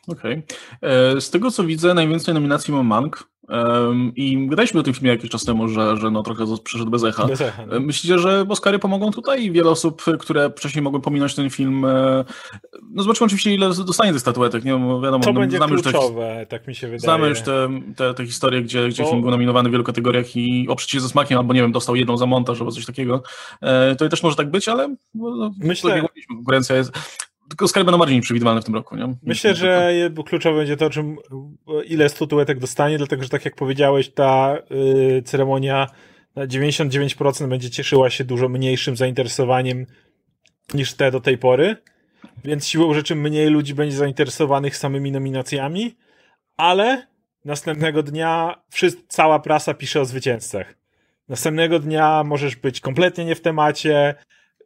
Okej. 0.08 0.44
E, 0.82 1.22
Z 1.22 1.30
tego 1.30 1.52
co 1.52 1.64
widzę, 1.64 1.94
najwięcej 1.94 2.34
nominacji 2.34 2.74
ma 2.74 2.84
Mank, 2.84 3.34
Um, 3.50 4.12
I 4.16 4.48
gadaliśmy 4.48 4.80
o 4.80 4.84
tym 4.84 4.94
filmie 4.94 5.10
jakiś 5.10 5.30
czas 5.30 5.46
temu, 5.46 5.68
że, 5.68 5.98
że 5.98 6.12
no 6.12 6.24
trochę 6.24 6.46
przeszedł 6.64 6.92
bez 6.92 7.04
echa. 7.04 7.26
Bez 7.26 7.42
echa 7.42 7.66
no. 7.66 7.80
Myślicie, 7.80 8.20
że 8.20 8.46
Oscary 8.50 8.80
pomogą 8.80 9.12
tutaj? 9.12 9.52
Wiele 9.52 9.70
osób, 9.70 10.04
które 10.20 10.50
wcześniej 10.50 10.82
mogły 10.82 11.02
pominąć 11.02 11.36
ten 11.36 11.50
film, 11.50 11.86
e, 11.86 12.26
no 12.92 13.04
zobaczymy 13.04 13.26
oczywiście 13.26 13.54
ile 13.54 13.70
dostanie 13.70 14.12
tych 14.12 14.22
statuetek, 14.22 14.64
nie? 14.64 14.72
Wiadomo, 14.72 15.20
to 15.24 15.34
no, 15.34 15.40
będzie 15.40 15.58
znamy 15.58 15.82
kluczowe, 15.82 16.30
już 16.30 16.40
te, 16.40 16.46
tak 16.46 16.68
mi 16.68 16.76
się 16.76 16.88
wydaje. 16.88 17.00
Znamy 17.00 17.30
już 17.30 17.42
te, 17.42 17.70
te, 17.96 18.14
te 18.14 18.26
historie, 18.26 18.62
gdzie, 18.62 18.90
gdzie 18.90 19.04
Bo... 19.04 19.10
film 19.10 19.22
był 19.22 19.32
nominowany 19.32 19.70
w 19.70 19.72
wielu 19.72 19.84
kategoriach 19.84 20.36
i 20.36 20.68
oprzeć 20.70 20.92
się 20.92 21.00
ze 21.00 21.10
smakiem, 21.10 21.38
albo 21.38 21.54
nie 21.54 21.62
wiem, 21.62 21.72
dostał 21.72 21.96
jedną 21.96 22.18
za 22.18 22.26
montaż 22.26 22.60
albo 22.60 22.72
coś 22.72 22.86
takiego. 22.86 23.24
E, 23.62 23.96
to 23.96 24.10
też 24.10 24.24
może 24.24 24.36
tak 24.36 24.52
być, 24.52 24.68
ale 24.68 24.96
no, 25.16 25.52
Myślę... 25.58 26.06
konkurencja 26.30 26.76
jest 26.76 26.92
tylko 27.50 27.66
Oscary 27.66 27.86
będą 27.86 27.98
bardziej 27.98 28.18
nieprzewidywalne 28.18 28.62
w 28.62 28.66
tym 28.66 28.76
roku, 28.76 28.96
nie? 28.96 29.16
Myślę, 29.24 29.56
że 29.56 29.94
kluczowe 30.26 30.58
będzie 30.58 30.78
to, 30.78 30.90
czym, 30.90 31.18
ile 31.86 32.10
statuetek 32.10 32.60
dostanie, 32.60 32.98
dlatego 32.98 33.24
że 33.24 33.30
tak 33.30 33.46
jak 33.46 33.56
powiedziałeś, 33.56 34.10
ta 34.10 34.58
y, 35.18 35.24
ceremonia 35.26 35.88
na 36.36 36.48
99% 36.48 37.48
będzie 37.48 37.70
cieszyła 37.70 38.10
się 38.10 38.24
dużo 38.24 38.50
mniejszym 38.50 38.96
zainteresowaniem 38.96 39.86
niż 40.74 40.94
te 40.94 41.12
do 41.12 41.22
tej 41.22 41.38
pory, 41.38 41.76
więc 42.44 42.68
siłą 42.68 42.94
rzeczy 42.94 43.16
mniej 43.16 43.50
ludzi 43.50 43.74
będzie 43.74 43.98
zainteresowanych 43.98 44.78
samymi 44.78 45.12
nominacjami, 45.12 45.96
ale 46.58 47.08
następnego 47.46 48.04
dnia 48.04 48.62
wszyscy, 48.70 49.04
cała 49.08 49.40
prasa 49.40 49.74
pisze 49.74 50.02
o 50.02 50.06
zwycięzcach. 50.06 50.76
Następnego 51.30 51.80
dnia 51.80 52.24
możesz 52.24 52.56
być 52.56 52.80
kompletnie 52.80 53.26
nie 53.26 53.36
w 53.36 53.42
temacie, 53.42 54.16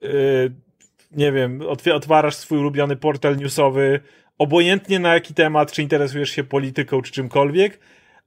yy, 0.01 0.66
nie 1.11 1.31
wiem, 1.31 1.61
otwarasz 1.93 2.35
swój 2.35 2.57
ulubiony 2.57 2.95
portal 2.95 3.37
newsowy, 3.37 3.99
obojętnie 4.37 4.99
na 4.99 5.13
jaki 5.13 5.33
temat, 5.33 5.71
czy 5.71 5.81
interesujesz 5.81 6.29
się 6.29 6.43
polityką, 6.43 7.01
czy 7.01 7.11
czymkolwiek, 7.11 7.79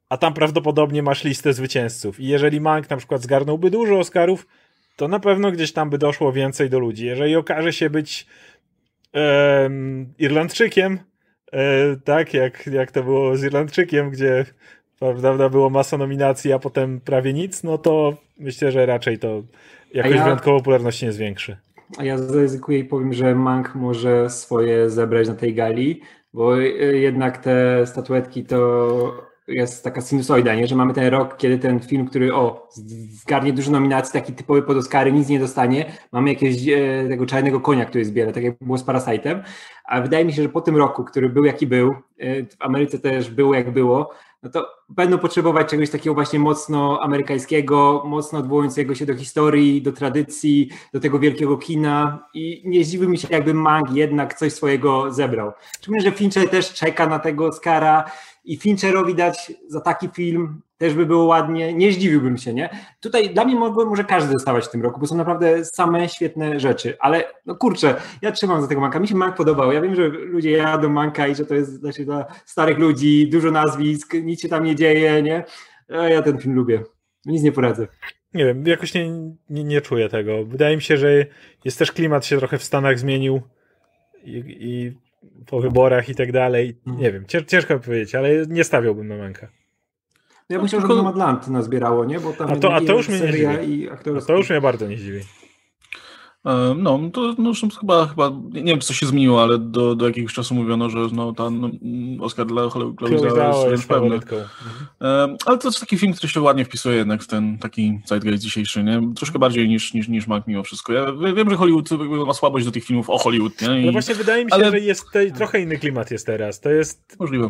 a 0.08 0.16
tam 0.16 0.34
prawdopodobnie 0.34 1.02
masz 1.02 1.24
listę 1.24 1.52
zwycięzców. 1.52 2.20
I 2.20 2.26
jeżeli 2.26 2.60
Mank 2.60 2.90
na 2.90 2.96
przykład 2.96 3.22
zgarnąłby 3.22 3.70
dużo 3.70 3.98
Oscarów, 3.98 4.46
to 4.96 5.08
na 5.08 5.20
pewno 5.20 5.52
gdzieś 5.52 5.72
tam 5.72 5.90
by 5.90 5.98
doszło 5.98 6.32
więcej 6.32 6.70
do 6.70 6.78
ludzi. 6.78 7.06
Jeżeli 7.06 7.36
okaże 7.36 7.72
się 7.72 7.90
być 7.90 8.26
e, 9.14 9.70
Irlandczykiem, 10.18 10.98
e, 11.52 11.96
tak 12.04 12.34
jak, 12.34 12.66
jak 12.66 12.92
to 12.92 13.02
było 13.02 13.36
z 13.36 13.44
Irlandczykiem, 13.44 14.10
gdzie 14.10 14.44
prawda, 14.98 15.48
było 15.48 15.70
masa 15.70 15.98
nominacji, 15.98 16.52
a 16.52 16.58
potem 16.58 17.00
prawie 17.00 17.32
nic, 17.32 17.62
no 17.62 17.78
to 17.78 18.16
myślę, 18.38 18.72
że 18.72 18.86
raczej 18.86 19.18
to 19.18 19.42
jakoś 19.94 20.16
ja... 20.16 20.24
wyjątkowo 20.24 20.58
popularności 20.58 21.04
nie 21.04 21.12
zwiększy. 21.12 21.56
A 21.98 22.04
ja 22.04 22.18
zaryzykuję 22.18 22.78
i 22.78 22.84
powiem, 22.84 23.12
że 23.12 23.34
Mank 23.34 23.74
może 23.74 24.30
swoje 24.30 24.90
zebrać 24.90 25.28
na 25.28 25.34
tej 25.34 25.54
gali, 25.54 26.00
bo 26.34 26.60
y, 26.60 26.98
jednak 26.98 27.38
te 27.38 27.86
statuetki 27.86 28.44
to 28.44 29.30
jest 29.50 29.84
taka 29.84 30.00
sinusoida, 30.00 30.54
nie? 30.54 30.66
że 30.66 30.76
mamy 30.76 30.94
ten 30.94 31.06
rok, 31.06 31.36
kiedy 31.36 31.58
ten 31.58 31.80
film, 31.80 32.06
który 32.06 32.34
o, 32.34 32.68
zgarnie 33.10 33.52
dużo 33.52 33.70
nominacji, 33.70 34.12
taki 34.12 34.32
typowy 34.32 34.62
pod 34.62 34.76
Oscary, 34.76 35.12
nic 35.12 35.28
nie 35.28 35.38
dostanie, 35.38 35.92
mamy 36.12 36.30
jakiegoś 36.30 36.68
e, 36.68 37.08
tego 37.08 37.26
czarnego 37.26 37.60
konia, 37.60 37.84
który 37.84 38.04
zbiera, 38.04 38.32
tak 38.32 38.44
jak 38.44 38.54
było 38.60 38.78
z 38.78 38.84
Parasite'em, 38.84 39.42
a 39.84 40.00
wydaje 40.00 40.24
mi 40.24 40.32
się, 40.32 40.42
że 40.42 40.48
po 40.48 40.60
tym 40.60 40.76
roku, 40.76 41.04
który 41.04 41.28
był 41.28 41.44
jaki 41.44 41.66
był, 41.66 41.94
e, 42.18 42.42
w 42.44 42.56
Ameryce 42.60 42.98
też 42.98 43.30
było 43.30 43.54
jak 43.54 43.70
było, 43.70 44.10
no 44.42 44.50
to 44.50 44.68
będą 44.88 45.18
potrzebować 45.18 45.70
czegoś 45.70 45.90
takiego 45.90 46.14
właśnie 46.14 46.38
mocno 46.38 47.02
amerykańskiego, 47.02 48.02
mocno 48.06 48.38
odwołującego 48.38 48.94
się 48.94 49.06
do 49.06 49.14
historii, 49.14 49.82
do 49.82 49.92
tradycji, 49.92 50.68
do 50.92 51.00
tego 51.00 51.18
wielkiego 51.18 51.58
kina 51.58 52.26
i 52.34 52.62
nie 52.64 52.84
zdziwił 52.84 53.08
mi 53.08 53.18
się, 53.18 53.28
jakby 53.30 53.54
Mang 53.54 53.90
jednak 53.90 54.34
coś 54.34 54.52
swojego 54.52 55.12
zebrał. 55.12 55.52
Szczególnie, 55.80 56.04
że 56.04 56.12
Fincher 56.12 56.48
też 56.48 56.72
czeka 56.72 57.06
na 57.06 57.18
tego 57.18 57.46
Oscara 57.46 58.04
i 58.44 58.56
Fincherowi 58.56 59.14
dać 59.14 59.52
za 59.68 59.80
taki 59.80 60.08
film 60.08 60.60
też 60.80 60.94
by 60.94 61.06
było 61.06 61.24
ładnie, 61.24 61.74
nie 61.74 61.92
zdziwiłbym 61.92 62.38
się, 62.38 62.54
nie? 62.54 62.68
Tutaj 63.00 63.34
dla 63.34 63.44
mnie 63.44 63.54
może, 63.54 63.86
może 63.86 64.04
każdy 64.04 64.32
dostawać 64.32 64.66
w 64.66 64.70
tym 64.70 64.82
roku, 64.82 65.00
bo 65.00 65.06
są 65.06 65.16
naprawdę 65.16 65.64
same 65.64 66.08
świetne 66.08 66.60
rzeczy, 66.60 66.96
ale 67.00 67.24
no 67.46 67.54
kurczę, 67.54 67.94
ja 68.22 68.32
trzymam 68.32 68.62
za 68.62 68.68
tego 68.68 68.80
Manka, 68.80 69.00
mi 69.00 69.08
się 69.08 69.14
Mank 69.14 69.36
podobał, 69.36 69.72
ja 69.72 69.80
wiem, 69.80 69.94
że 69.94 70.08
ludzie 70.08 70.50
jadą 70.50 70.88
Manka 70.88 71.26
i 71.26 71.34
że 71.34 71.46
to 71.46 71.54
jest 71.54 71.80
znaczy, 71.80 72.04
dla 72.04 72.26
starych 72.46 72.78
ludzi, 72.78 73.28
dużo 73.28 73.50
nazwisk, 73.50 74.14
nic 74.14 74.40
się 74.40 74.48
tam 74.48 74.64
nie 74.64 74.74
dzieje, 74.74 75.22
nie? 75.22 75.44
A 75.88 76.08
ja 76.08 76.22
ten 76.22 76.38
film 76.38 76.54
lubię, 76.54 76.82
nic 77.26 77.42
nie 77.42 77.52
poradzę. 77.52 77.86
Nie 78.34 78.44
wiem, 78.44 78.66
jakoś 78.66 78.94
nie, 78.94 79.10
nie, 79.50 79.64
nie 79.64 79.80
czuję 79.80 80.08
tego. 80.08 80.44
Wydaje 80.44 80.76
mi 80.76 80.82
się, 80.82 80.96
że 80.96 81.26
jest 81.64 81.78
też 81.78 81.92
klimat 81.92 82.26
się 82.26 82.38
trochę 82.38 82.58
w 82.58 82.64
Stanach 82.64 82.98
zmienił 82.98 83.40
i, 84.24 84.44
i 84.60 84.92
po 85.46 85.60
wyborach 85.60 86.08
i 86.08 86.14
tak 86.14 86.32
dalej. 86.32 86.76
Nie 86.86 87.12
wiem, 87.12 87.24
ciężko 87.46 87.78
powiedzieć, 87.78 88.14
ale 88.14 88.46
nie 88.46 88.64
stawiałbym 88.64 89.08
na 89.08 89.16
Manka. 89.16 89.59
Ja 90.50 90.58
bym 90.58 90.66
chciał, 90.68 90.80
żeby 90.80 90.94
Nomadland 90.94 91.48
nazbierało, 91.48 92.04
nie? 92.04 92.20
Bo 92.20 92.32
tam 92.32 92.50
a 92.50 92.56
to, 92.56 92.74
a 92.74 92.80
to 92.80 92.92
już 92.96 93.08
mnie 93.08 93.20
nie 93.20 93.32
dziwi. 93.32 93.90
A 93.90 93.96
to 94.26 94.36
już 94.36 94.50
mnie 94.50 94.60
bardzo 94.60 94.86
nie 94.86 94.96
dziwi. 94.96 95.20
E, 96.46 96.74
no, 96.78 97.00
to 97.12 97.34
no, 97.38 97.52
chyba, 97.80 98.06
chyba, 98.06 98.30
nie 98.52 98.72
wiem, 98.72 98.80
co 98.80 98.94
się 98.94 99.06
zmieniło, 99.06 99.42
ale 99.42 99.58
do, 99.58 99.94
do 99.94 100.06
jakiegoś 100.06 100.34
czasu 100.34 100.54
mówiono, 100.54 100.90
że 100.90 100.98
no, 101.12 101.32
ten 101.32 101.60
no, 101.60 102.24
Oscar 102.24 102.46
dla 102.46 102.70
Chloe 102.70 102.94
jest 103.70 103.88
pewny. 103.88 104.14
Mhm. 104.14 105.36
Ale 105.46 105.58
to 105.58 105.68
jest 105.68 105.80
taki 105.80 105.98
film, 105.98 106.12
który 106.12 106.32
się 106.32 106.40
ładnie 106.40 106.64
wpisuje 106.64 106.96
jednak 106.96 107.22
w 107.22 107.26
ten 107.26 107.58
taki 107.58 108.00
zeitgeist 108.04 108.42
dzisiejszy, 108.42 108.82
nie? 108.82 109.00
Troszkę 109.16 109.38
bardziej 109.38 109.68
niż, 109.68 109.94
niż, 109.94 110.08
niż 110.08 110.26
Mac 110.26 110.46
mimo 110.46 110.62
wszystko. 110.62 110.92
Ja 110.92 111.12
wiem, 111.36 111.50
że 111.50 111.56
Hollywood 111.56 111.90
ma 112.26 112.34
słabość 112.34 112.66
do 112.66 112.72
tych 112.72 112.84
filmów 112.84 113.10
o 113.10 113.18
Hollywood, 113.18 113.62
nie? 113.62 113.82
I, 113.82 113.86
no 113.86 113.92
właśnie 113.92 114.14
wydaje 114.14 114.44
mi 114.44 114.50
się, 114.50 114.54
ale... 114.54 114.70
że 114.70 114.80
jest 114.80 115.06
trochę 115.36 115.60
inny 115.60 115.78
klimat 115.78 116.10
jest 116.10 116.26
teraz. 116.26 116.60
To 116.60 116.70
jest... 116.70 117.16
Możliwe. 117.18 117.48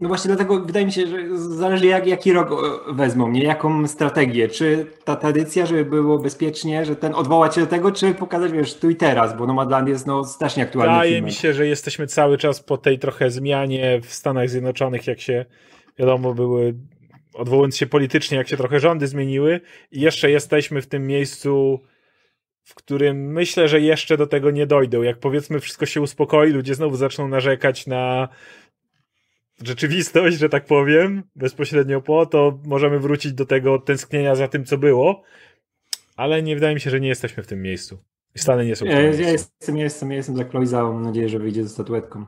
No 0.00 0.08
właśnie 0.08 0.28
dlatego 0.28 0.60
wydaje 0.60 0.86
mi 0.86 0.92
się, 0.92 1.06
że 1.06 1.38
zależy 1.38 1.86
jak, 1.86 2.06
jaki 2.06 2.32
rok 2.32 2.50
wezmą, 2.92 3.30
nie? 3.30 3.42
Jaką 3.42 3.88
strategię. 3.88 4.48
Czy 4.48 4.86
ta 5.04 5.16
tradycja, 5.16 5.66
żeby 5.66 5.84
było 5.84 6.18
bezpiecznie, 6.18 6.84
że 6.84 6.96
ten 6.96 7.14
odwołać 7.14 7.54
się 7.54 7.60
do 7.60 7.66
tego, 7.66 7.92
czy 7.92 8.14
pokazać, 8.14 8.52
wiesz, 8.52 8.74
tu 8.74 8.90
i 8.90 8.96
teraz, 8.96 9.36
bo 9.36 9.46
Nomadland 9.46 9.88
jest 9.88 10.06
no 10.06 10.24
strasznie 10.24 10.62
aktualny 10.62 10.92
Wydaje 10.92 11.10
filmem. 11.10 11.24
mi 11.24 11.32
się, 11.32 11.54
że 11.54 11.66
jesteśmy 11.66 12.06
cały 12.06 12.38
czas 12.38 12.60
po 12.60 12.78
tej 12.78 12.98
trochę 12.98 13.30
zmianie 13.30 14.00
w 14.02 14.12
Stanach 14.12 14.50
Zjednoczonych, 14.50 15.06
jak 15.06 15.20
się, 15.20 15.44
wiadomo, 15.98 16.34
były, 16.34 16.74
odwołując 17.34 17.76
się 17.76 17.86
politycznie, 17.86 18.38
jak 18.38 18.48
się 18.48 18.56
trochę 18.56 18.80
rządy 18.80 19.06
zmieniły 19.06 19.60
i 19.92 20.00
jeszcze 20.00 20.30
jesteśmy 20.30 20.82
w 20.82 20.86
tym 20.86 21.06
miejscu, 21.06 21.80
w 22.64 22.74
którym 22.74 23.32
myślę, 23.32 23.68
że 23.68 23.80
jeszcze 23.80 24.16
do 24.16 24.26
tego 24.26 24.50
nie 24.50 24.66
dojdą. 24.66 25.02
Jak 25.02 25.18
powiedzmy 25.18 25.60
wszystko 25.60 25.86
się 25.86 26.00
uspokoi, 26.00 26.50
ludzie 26.50 26.74
znowu 26.74 26.96
zaczną 26.96 27.28
narzekać 27.28 27.86
na 27.86 28.28
rzeczywistość, 29.64 30.38
że 30.38 30.48
tak 30.48 30.66
powiem, 30.66 31.22
bezpośrednio 31.36 32.00
po, 32.00 32.26
to 32.26 32.58
możemy 32.64 32.98
wrócić 32.98 33.32
do 33.32 33.46
tego 33.46 33.78
tęsknienia 33.78 34.34
za 34.34 34.48
tym, 34.48 34.64
co 34.64 34.78
było, 34.78 35.22
ale 36.16 36.42
nie 36.42 36.54
wydaje 36.54 36.74
mi 36.74 36.80
się, 36.80 36.90
że 36.90 37.00
nie 37.00 37.08
jesteśmy 37.08 37.42
w 37.42 37.46
tym 37.46 37.62
miejscu. 37.62 37.98
Stany 38.36 38.66
nie 38.66 38.76
są 38.76 38.84
ja, 38.84 39.00
ja 39.00 39.30
jestem, 39.30 39.76
ja 39.76 39.84
jestem, 39.84 40.10
ja 40.10 40.16
jestem 40.16 40.36
za 40.36 40.44
Chloe 40.44 40.64
mam 40.72 41.02
nadzieję, 41.02 41.28
że 41.28 41.38
wyjdzie 41.38 41.62
ze 41.62 41.68
statuetką. 41.68 42.26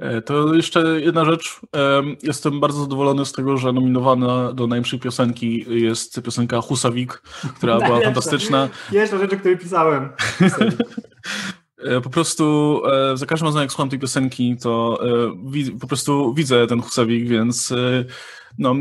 E, 0.00 0.22
to 0.22 0.54
jeszcze 0.54 1.00
jedna 1.00 1.24
rzecz. 1.24 1.60
Jestem 2.22 2.60
bardzo 2.60 2.80
zadowolony 2.80 3.26
z 3.26 3.32
tego, 3.32 3.56
że 3.56 3.72
nominowana 3.72 4.52
do 4.52 4.66
najlepszej 4.66 4.98
piosenki 4.98 5.66
jest 5.68 6.22
piosenka 6.22 6.60
Husawik, 6.60 7.12
która 7.56 7.78
była 7.80 8.00
fantastyczna. 8.04 8.68
Jeszcze 8.92 9.18
rzeczy, 9.18 9.36
które 9.36 9.56
pisałem. 9.56 10.08
E, 11.78 12.00
po 12.00 12.10
prostu 12.10 12.82
e, 12.86 13.16
za 13.16 13.26
każdym 13.26 13.46
razem, 13.46 13.62
jak 13.62 13.70
słucham 13.70 13.90
tej 13.90 13.98
piosenki, 13.98 14.56
to 14.56 15.00
e, 15.72 15.78
po 15.80 15.86
prostu 15.86 16.34
widzę 16.34 16.66
ten 16.66 16.80
Husawik, 16.80 17.28
więc 17.28 17.74
no, 18.58 18.74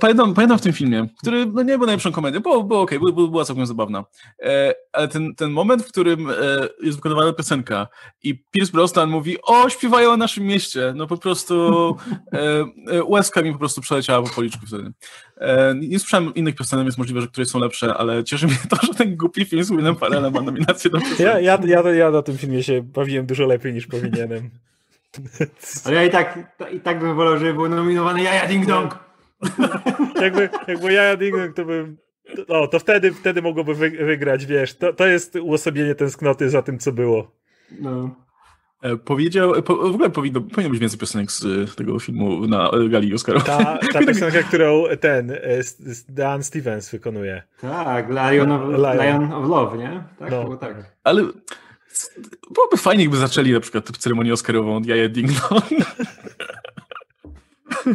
Pamiętam, 0.00 0.34
pamiętam 0.34 0.58
w 0.58 0.62
tym 0.62 0.72
filmie, 0.72 1.08
który 1.18 1.46
no 1.46 1.62
nie 1.62 1.78
był 1.78 1.86
najlepszą 1.86 2.12
komedią, 2.12 2.40
było, 2.40 2.64
było 2.64 2.80
okej, 2.80 2.98
okay, 2.98 3.28
była 3.28 3.44
całkiem 3.44 3.66
zabawna, 3.66 4.04
e, 4.42 4.74
ale 4.92 5.08
ten, 5.08 5.34
ten 5.34 5.50
moment, 5.50 5.82
w 5.82 5.88
którym 5.88 6.30
e, 6.30 6.34
jest 6.82 6.98
wykonywana 6.98 7.32
piosenka 7.32 7.88
i 8.22 8.44
Pierce 8.50 8.72
Brosnan 8.72 9.10
mówi, 9.10 9.36
o, 9.42 9.68
śpiewają 9.68 10.10
o 10.10 10.16
naszym 10.16 10.44
mieście, 10.44 10.92
no 10.96 11.06
po 11.06 11.16
prostu 11.16 11.96
e, 12.32 12.64
e 12.86 13.04
łezka 13.04 13.42
mi 13.42 13.52
po 13.52 13.58
prostu 13.58 13.80
przeleciała 13.80 14.22
po 14.22 14.34
policzku 14.34 14.66
wtedy. 14.66 14.92
E, 15.36 15.74
nie 15.74 15.98
słyszałem 15.98 16.34
innych 16.34 16.54
piosenek, 16.54 16.84
więc 16.84 16.98
możliwe, 16.98 17.20
że 17.20 17.26
któreś 17.28 17.48
są 17.48 17.58
lepsze, 17.58 17.94
ale 17.94 18.24
cieszy 18.24 18.46
mnie 18.46 18.58
to, 18.70 18.86
że 18.86 18.94
ten 18.94 19.16
głupi 19.16 19.44
film 19.44 19.64
z 19.64 19.70
Winem 19.70 19.96
Farrellem 19.96 20.32
ma 20.32 20.40
nominację 20.40 20.90
do 20.90 20.98
piosenki. 20.98 21.22
Ja, 21.22 21.40
ja, 21.40 21.58
ja, 21.66 21.80
ja 21.80 22.10
na 22.10 22.22
tym 22.22 22.38
filmie 22.38 22.62
się 22.62 22.82
bawiłem 22.82 23.26
dużo 23.26 23.46
lepiej 23.46 23.72
niż 23.72 23.86
powinienem. 23.86 24.50
Ale 25.84 25.94
ja 25.94 26.04
i 26.04 26.10
tak, 26.10 26.38
i 26.72 26.80
tak 26.80 26.98
bym 26.98 27.16
wolał, 27.16 27.38
żeby 27.38 27.54
był 27.54 27.68
nominowany 27.68 28.22
Jaja 28.22 28.46
Ding 28.46 28.66
Dong. 28.66 29.07
jakby, 30.22 30.48
jakby 30.68 30.92
ja 30.92 31.16
Ding 31.16 31.54
to 31.54 31.64
bym. 31.64 31.96
O, 32.48 32.68
to 32.68 32.78
wtedy, 32.78 33.12
wtedy 33.12 33.42
mogłoby 33.42 33.74
wygrać, 34.04 34.46
wiesz. 34.46 34.74
To, 34.74 34.92
to 34.92 35.06
jest 35.06 35.36
uosobienie 35.36 35.94
tęsknoty 35.94 36.50
za 36.50 36.62
tym, 36.62 36.78
co 36.78 36.92
było. 36.92 37.30
No. 37.80 38.10
E, 38.82 38.96
powiedział, 38.96 39.62
po, 39.62 39.76
w 39.76 39.94
ogóle 39.94 40.10
powinno, 40.10 40.40
powinno 40.40 40.70
być 40.70 40.80
więcej 40.80 40.98
piosenek 40.98 41.32
z 41.32 41.74
tego 41.74 41.98
filmu 41.98 42.46
na 42.46 42.70
gali 42.90 43.14
Oscarowej. 43.14 43.46
Ta, 43.46 43.78
ta 43.92 44.06
piosenka, 44.06 44.42
którą 44.42 44.84
ten 45.00 45.30
e, 45.30 45.36
Dan 46.08 46.42
Stevens 46.42 46.90
wykonuje. 46.90 47.42
Tak, 47.60 48.08
Lion 48.08 48.52
of, 48.52 48.62
Lion. 48.68 49.06
Lion 49.06 49.32
of 49.32 49.48
Love, 49.48 49.78
nie? 49.78 50.04
Tak, 50.18 50.30
no. 50.30 50.56
tak. 50.56 50.96
Ale 51.04 51.22
byłoby 52.54 52.76
fajnie, 52.76 53.04
jakby 53.04 53.16
zaczęli 53.16 53.52
na 53.52 53.60
przykład 53.60 53.96
ceremonię 53.98 54.32
Oscarową 54.32 54.76
od 54.76 54.86
Jaja 54.86 55.08
Ding 55.08 55.30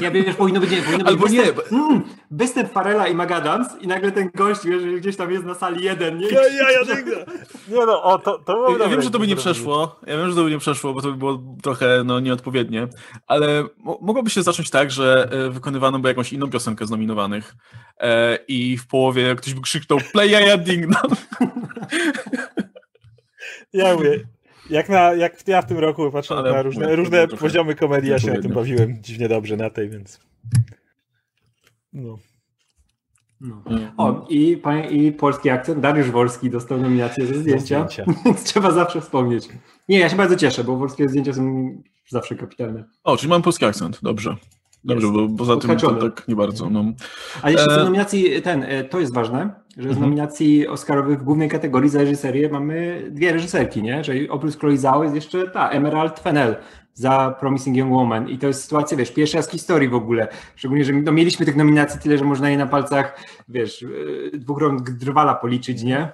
Ja 0.01 0.11
wiesz, 0.11 0.35
powinno 0.35 0.59
być, 0.59 0.71
nie, 0.71 0.81
powinno 0.81 1.05
Albo 1.05 1.23
być 1.23 1.33
nie. 1.33 1.41
występ, 1.41 1.71
mm, 1.71 2.03
występ 2.31 2.71
Farela 2.71 3.07
i 3.07 3.15
Magadams 3.15 3.67
i 3.81 3.87
nagle 3.87 4.11
ten 4.11 4.29
gość, 4.35 4.65
wiesz, 4.65 4.83
gdzieś 5.01 5.15
tam 5.15 5.31
jest 5.31 5.45
na 5.45 5.53
sali 5.53 5.83
jeden, 5.85 6.17
nie? 6.17 6.27
Ja, 6.27 6.41
ja, 6.47 6.71
ja. 6.71 6.95
Nie 7.67 7.85
no, 7.85 8.03
o, 8.03 8.19
to, 8.19 8.39
to 8.39 8.53
było 8.53 8.71
Ja 8.71 8.77
dobre, 8.77 8.89
wiem, 8.89 9.01
że 9.01 9.11
to 9.11 9.19
by 9.19 9.27
nie 9.27 9.35
przeszło. 9.35 9.99
Ja 10.07 10.17
wiem, 10.17 10.29
że 10.29 10.35
to 10.35 10.43
by 10.43 10.49
nie 10.51 10.57
przeszło, 10.59 10.93
bo 10.93 11.01
to 11.01 11.11
by 11.11 11.17
było 11.17 11.43
trochę 11.63 12.03
no, 12.05 12.19
nieodpowiednie, 12.19 12.87
ale 13.27 13.63
mo- 13.77 13.99
mogłoby 14.01 14.29
się 14.29 14.43
zacząć 14.43 14.69
tak, 14.69 14.91
że 14.91 15.29
e, 15.31 15.49
wykonywano 15.49 15.99
by 15.99 16.09
jakąś 16.09 16.33
inną 16.33 16.49
piosenkę 16.49 16.85
z 16.85 16.89
nominowanych 16.89 17.55
e, 17.99 18.35
i 18.47 18.77
w 18.77 18.87
połowie 18.87 19.35
ktoś 19.35 19.53
by 19.53 19.61
krzyknął 19.61 19.99
Play 20.11 20.51
a 20.51 20.57
Ding 20.57 20.85
Dong. 20.87 21.13
Ja 23.73 23.93
mówię, 23.93 24.23
jak, 24.69 24.89
na, 24.89 25.13
jak 25.13 25.47
ja 25.47 25.61
w 25.61 25.65
tym 25.65 25.79
roku 25.79 26.11
patrzę 26.11 26.35
Ale 26.35 26.51
na 26.51 26.61
różne, 26.61 26.83
mówię, 26.83 26.95
różne 26.95 27.27
poziomy 27.27 27.75
komedii, 27.75 28.11
ja 28.11 28.19
się 28.19 28.33
na 28.33 28.41
tym 28.41 28.53
bawiłem 28.53 28.97
dziwnie 29.01 29.27
dobrze 29.27 29.57
na 29.57 29.69
tej, 29.69 29.89
więc... 29.89 30.19
No. 31.93 32.17
No. 33.41 33.63
O, 33.97 34.27
i, 34.29 34.61
i 34.91 35.11
polski 35.11 35.49
akcent, 35.49 35.79
Dariusz 35.79 36.11
Wolski 36.11 36.49
dostał 36.49 36.77
nominację 36.77 37.25
ze 37.25 37.35
zdjęcia, 37.35 37.87
zdjęcia. 37.89 38.05
więc 38.25 38.43
trzeba 38.43 38.71
zawsze 38.71 39.01
wspomnieć. 39.01 39.49
Nie, 39.89 39.99
ja 39.99 40.09
się 40.09 40.15
bardzo 40.15 40.35
cieszę, 40.35 40.63
bo 40.63 40.77
polskie 40.77 41.09
zdjęcia 41.09 41.33
są 41.33 41.73
zawsze 42.09 42.35
kapitalne. 42.35 42.83
O, 43.03 43.17
czyli 43.17 43.29
mam 43.29 43.41
polski 43.41 43.65
akcent, 43.65 43.99
dobrze. 44.03 44.35
Dobrze, 44.83 45.07
Jest. 45.07 45.17
bo 45.17 45.37
poza 45.37 45.57
tym 45.57 45.77
to 45.77 45.95
tak 45.95 46.27
nie 46.27 46.35
bardzo. 46.35 46.69
No. 46.69 46.85
A 47.41 47.49
jeszcze 47.49 47.81
E, 47.81 47.83
nominacji, 47.83 48.41
ten, 48.41 48.63
e, 48.63 48.83
to 48.83 48.99
jest 48.99 49.13
ważne, 49.13 49.49
że 49.77 49.83
z 49.83 49.91
Mhm. 49.91 50.01
nominacji 50.01 50.67
Oscarowych 50.67 51.19
w 51.19 51.23
głównej 51.23 51.49
kategorii 51.49 51.89
za 51.89 51.99
reżyserię 51.99 52.49
mamy 52.49 53.07
dwie 53.11 53.33
reżyserki, 53.33 53.83
nie? 53.83 54.03
Że 54.03 54.13
oprócz 54.29 54.57
Chloe 54.57 54.77
Zhao 54.77 55.03
jest 55.03 55.15
jeszcze 55.15 55.47
ta, 55.47 55.69
Emerald 55.69 56.19
Fennell 56.19 56.55
za 56.93 57.35
Promising 57.39 57.77
Young 57.77 57.91
Woman 57.93 58.29
i 58.29 58.37
to 58.37 58.47
jest 58.47 58.63
sytuacja, 58.63 58.97
wiesz, 58.97 59.11
pierwsza 59.11 59.41
z 59.41 59.49
historii 59.49 59.89
w 59.89 59.93
ogóle, 59.95 60.27
szczególnie, 60.55 60.83
że 60.85 60.93
no, 60.93 61.11
mieliśmy 61.11 61.45
tych 61.45 61.55
nominacji 61.55 61.99
tyle, 61.99 62.17
że 62.17 62.25
można 62.25 62.49
je 62.49 62.57
na 62.57 62.67
palcach, 62.67 63.23
wiesz, 63.49 63.83
e, 64.33 64.37
dwóch 64.37 64.61
rąk 64.61 64.89
drwala 64.89 65.35
policzyć, 65.35 65.83
nie? 65.83 66.11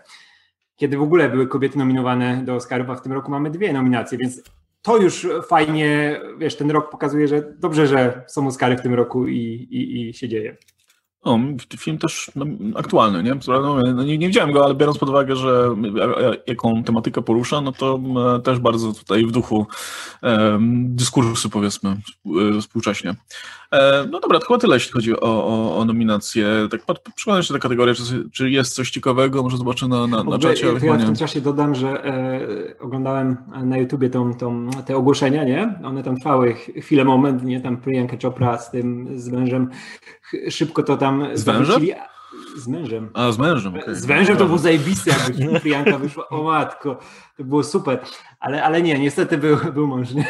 Kiedy 0.75 0.97
w 0.97 1.01
ogóle 1.01 1.29
były 1.29 1.47
kobiety 1.47 1.77
nominowane 1.77 2.41
do 2.45 2.55
Oscarów, 2.55 2.89
a 2.89 2.95
w 2.95 3.01
tym 3.01 3.13
roku 3.13 3.31
mamy 3.31 3.49
dwie 3.49 3.73
nominacje, 3.73 4.17
więc 4.17 4.43
to 4.81 4.97
już 4.97 5.27
fajnie, 5.47 6.21
wiesz, 6.37 6.55
ten 6.55 6.71
rok 6.71 6.89
pokazuje, 6.91 7.27
że 7.27 7.53
dobrze, 7.59 7.87
że 7.87 8.23
są 8.27 8.47
Oscary 8.47 8.77
w 8.77 8.81
tym 8.81 8.93
roku 8.93 9.27
i, 9.27 9.37
i, 9.71 10.09
i 10.09 10.13
się 10.13 10.29
dzieje. 10.29 10.57
O, 11.21 11.39
film 11.79 11.97
też 11.97 12.31
no, 12.35 12.45
aktualny, 12.75 13.23
nie? 13.23 13.35
No, 13.47 13.61
no, 13.83 14.03
nie? 14.03 14.17
Nie 14.17 14.27
widziałem 14.27 14.51
go, 14.51 14.65
ale 14.65 14.75
biorąc 14.75 14.97
pod 14.97 15.09
uwagę, 15.09 15.35
że 15.35 15.75
a- 16.03 16.27
a- 16.29 16.33
jaką 16.47 16.83
tematykę 16.83 17.21
porusza, 17.21 17.61
no 17.61 17.71
to 17.71 17.99
e, 18.37 18.39
też 18.39 18.59
bardzo 18.59 18.93
tutaj 18.93 19.25
w 19.25 19.31
duchu 19.31 19.67
e, 20.23 20.59
dyskursu, 20.83 21.49
powiedzmy, 21.49 21.89
e, 21.89 22.61
współcześnie. 22.61 23.15
E, 23.71 24.07
no 24.11 24.19
dobra, 24.19 24.39
to 24.39 24.45
chyba 24.45 24.59
tyle, 24.59 24.75
jeśli 24.75 24.91
chodzi 24.91 25.19
o, 25.19 25.19
o, 25.21 25.77
o 25.77 25.85
nominacje. 25.85 26.47
Tak 26.71 26.81
przyglądam 27.15 27.43
się 27.43 27.53
tę 27.53 27.59
kategorię, 27.59 27.95
czy, 27.95 28.29
czy 28.31 28.49
jest 28.49 28.75
coś 28.75 28.91
ciekawego, 28.91 29.43
może 29.43 29.57
zobaczę 29.57 29.87
na, 29.87 30.07
na, 30.07 30.23
na 30.23 30.39
czacie, 30.39 30.67
ja 30.67 30.79
chyba 30.79 30.97
w 30.97 31.05
tym 31.05 31.15
czasie 31.15 31.41
dodam, 31.41 31.75
że 31.75 32.05
e, 32.05 32.79
oglądałem 32.79 33.37
na 33.63 33.77
YouTubie 33.77 34.09
tą, 34.09 34.33
tą, 34.33 34.69
te 34.85 34.97
ogłoszenia, 34.97 35.43
nie? 35.43 35.79
One 35.83 36.03
tam 36.03 36.17
trwały 36.17 36.53
ch- 36.53 36.83
chwilę, 36.83 37.05
moment, 37.05 37.43
nie? 37.43 37.61
Tam 37.61 37.77
Priyanka 37.77 38.17
Chopra 38.21 38.57
z 38.57 38.71
tym, 38.71 39.19
z 39.19 39.29
mężem, 39.29 39.69
szybko 40.49 40.83
to 40.83 40.97
tam 40.97 41.27
Z 41.33 41.43
wężem? 41.43 41.81
Z 42.57 42.67
mężem. 42.67 43.09
A, 43.13 43.31
z 43.31 43.37
mężem, 43.37 43.75
okej. 43.75 43.95
Z 43.95 44.05
wężem 44.05 44.37
to 44.37 44.45
było 44.45 44.57
zajebiste, 44.57 45.11
jakby 45.11 45.59
Priyanka 45.59 45.97
wyszła, 45.97 46.29
o 46.29 46.43
matko, 46.43 46.99
to 47.37 47.43
było 47.43 47.63
super, 47.63 47.99
ale, 48.39 48.63
ale 48.63 48.81
nie, 48.81 48.99
niestety 48.99 49.37
był, 49.37 49.57
był 49.73 49.87
mąż, 49.87 50.13
nie? 50.13 50.25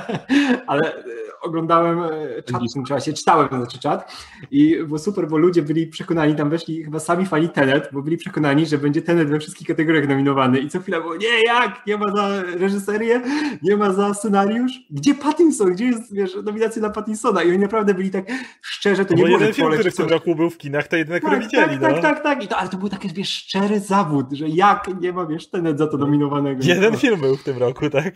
ale 0.66 0.92
oglądałem 1.46 2.00
e, 2.02 2.42
czat 2.42 2.62
w 2.70 2.72
tym 2.74 2.84
czasie, 2.84 3.12
czytałem 3.12 3.48
znaczy 3.48 3.78
czat 3.78 4.12
i 4.50 4.76
było 4.84 4.98
super, 4.98 5.28
bo 5.28 5.38
ludzie 5.38 5.62
byli 5.62 5.86
przekonani, 5.86 6.34
tam 6.36 6.50
weszli 6.50 6.84
chyba 6.84 7.00
sami 7.00 7.26
fani 7.26 7.48
Tenet, 7.48 7.88
bo 7.92 8.02
byli 8.02 8.16
przekonani, 8.16 8.66
że 8.66 8.78
będzie 8.78 9.02
Tenet 9.02 9.28
we 9.28 9.38
wszystkich 9.38 9.66
kategoriach 9.66 10.08
nominowany 10.08 10.58
i 10.58 10.68
co 10.68 10.80
chwila 10.80 11.00
było, 11.00 11.16
nie, 11.16 11.42
jak, 11.44 11.86
nie 11.86 11.96
ma 11.96 12.16
za 12.16 12.42
reżyserię, 12.42 13.20
nie 13.62 13.76
ma 13.76 13.92
za 13.92 14.14
scenariusz, 14.14 14.72
gdzie 14.90 15.14
Pattinson, 15.14 15.72
gdzie 15.72 15.84
jest, 15.84 16.14
wiesz, 16.14 16.36
nominacja 16.44 16.80
dla 16.80 16.90
Pattinsona 16.90 17.42
i 17.42 17.48
oni 17.48 17.58
naprawdę 17.58 17.94
byli 17.94 18.10
tak 18.10 18.24
szczerze, 18.62 19.04
to 19.04 19.14
nie 19.14 19.24
było 19.24 19.38
jeden 19.38 19.54
film, 19.54 19.66
pole 19.66 19.76
który 19.78 19.90
w 19.90 19.96
tym 19.96 20.08
roku 20.08 20.34
był 20.34 20.50
w 20.50 20.58
kinach, 20.58 20.88
to 20.88 20.96
jedyny, 20.96 21.20
który 21.20 21.36
Tak, 21.36 21.44
widzieli, 21.44 21.78
tak, 21.78 21.80
no. 21.80 21.88
tak, 21.88 22.02
tak, 22.02 22.22
tak. 22.22 22.44
I 22.44 22.48
to, 22.48 22.56
ale 22.56 22.68
to 22.68 22.76
był 22.76 22.88
taki, 22.88 23.08
wiesz, 23.08 23.28
szczery 23.28 23.80
zawód, 23.80 24.26
że 24.32 24.48
jak 24.48 25.00
nie 25.00 25.12
ma, 25.12 25.26
wiesz, 25.26 25.50
tenet 25.50 25.78
za 25.78 25.86
to 25.86 25.96
nominowanego. 25.96 26.60
Jeden 26.64 26.92
No. 26.92 26.98
film 26.98 27.20
był 27.20 27.36
w 27.36 27.42
tym 27.44 27.58
roku, 27.58 27.90
tak? 27.90 28.14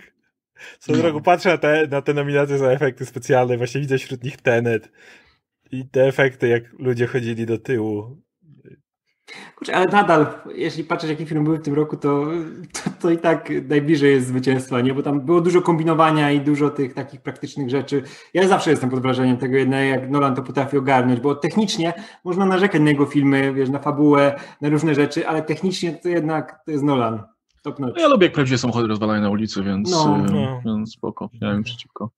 Co 0.79 0.93
No. 0.93 1.03
roku 1.03 1.21
patrzę 1.21 1.49
na 1.51 1.59
te, 1.59 1.87
na 1.91 2.03
te 2.03 2.15
nominacje 2.15 2.59
za 2.59 2.71
efekty 2.71 3.07
specjalne, 3.07 3.57
właśnie 3.57 3.81
widzę 3.81 3.99
wśród 3.99 4.25
nich 4.25 4.37
Tenet. 4.37 4.93
I 5.73 5.89
te 5.89 6.07
efekty, 6.07 6.49
jak 6.49 6.63
ludzie 6.79 7.07
chodzili 7.07 7.47
do 7.47 7.59
tyłu. 7.59 8.17
Kurczę, 9.57 9.75
ale 9.75 9.87
nadal, 9.87 10.27
jeśli 10.55 10.85
patrzeć, 10.85 11.11
jakie 11.11 11.27
filmy 11.27 11.45
były 11.45 11.59
w 11.59 11.63
tym 11.63 11.75
roku, 11.75 11.97
to, 11.97 12.27
to, 12.73 12.91
to 13.01 13.11
i 13.11 13.19
tak 13.19 13.53
najbliżej 13.69 14.13
jest 14.13 14.27
zwycięstwa, 14.27 14.81
nie? 14.81 14.95
Bo 14.95 15.03
tam 15.03 15.21
było 15.21 15.41
dużo 15.41 15.63
kombinowania 15.63 16.31
i 16.33 16.41
dużo 16.41 16.71
tych 16.71 16.95
takich 16.95 17.21
praktycznych 17.21 17.71
rzeczy. 17.71 18.03
Ja 18.35 18.49
zawsze 18.49 18.71
jestem 18.71 18.91
pod 18.91 19.01
wrażeniem 19.03 19.37
tego 19.37 19.57
jednego, 19.57 19.83
jak 19.83 20.11
Nolan 20.11 20.35
to 20.35 20.43
potrafi 20.43 20.77
ogarnąć, 20.77 21.21
bo 21.21 21.35
technicznie 21.35 21.93
można 22.25 22.47
narzekać 22.47 22.81
na 22.83 22.89
jego 22.91 23.07
filmy, 23.07 23.55
wiesz, 23.55 23.71
na 23.71 23.79
fabułę, 23.79 24.41
na 24.61 24.69
różne 24.69 24.95
rzeczy, 24.95 25.29
ale 25.29 25.43
technicznie 25.43 25.93
to 25.93 26.09
jednak 26.09 26.61
to 26.65 26.71
jest 26.71 26.85
Nolan. 26.85 27.23
Top 27.63 27.79
notch. 27.79 27.95
No 27.97 28.03
Ja 28.03 28.09
lubię, 28.09 28.31
jak 28.37 28.49
samochody 28.59 28.89
rozwalają 28.89 29.23
na 29.23 29.31
ulicy, 29.31 29.63
więc, 29.63 29.91
No. 29.91 30.17
e, 30.17 30.33
No. 30.33 30.61
więc 30.65 30.93
spoko, 30.93 31.31
nie 31.41 31.49
mam 31.49 31.63
przeciwko. 31.63 32.11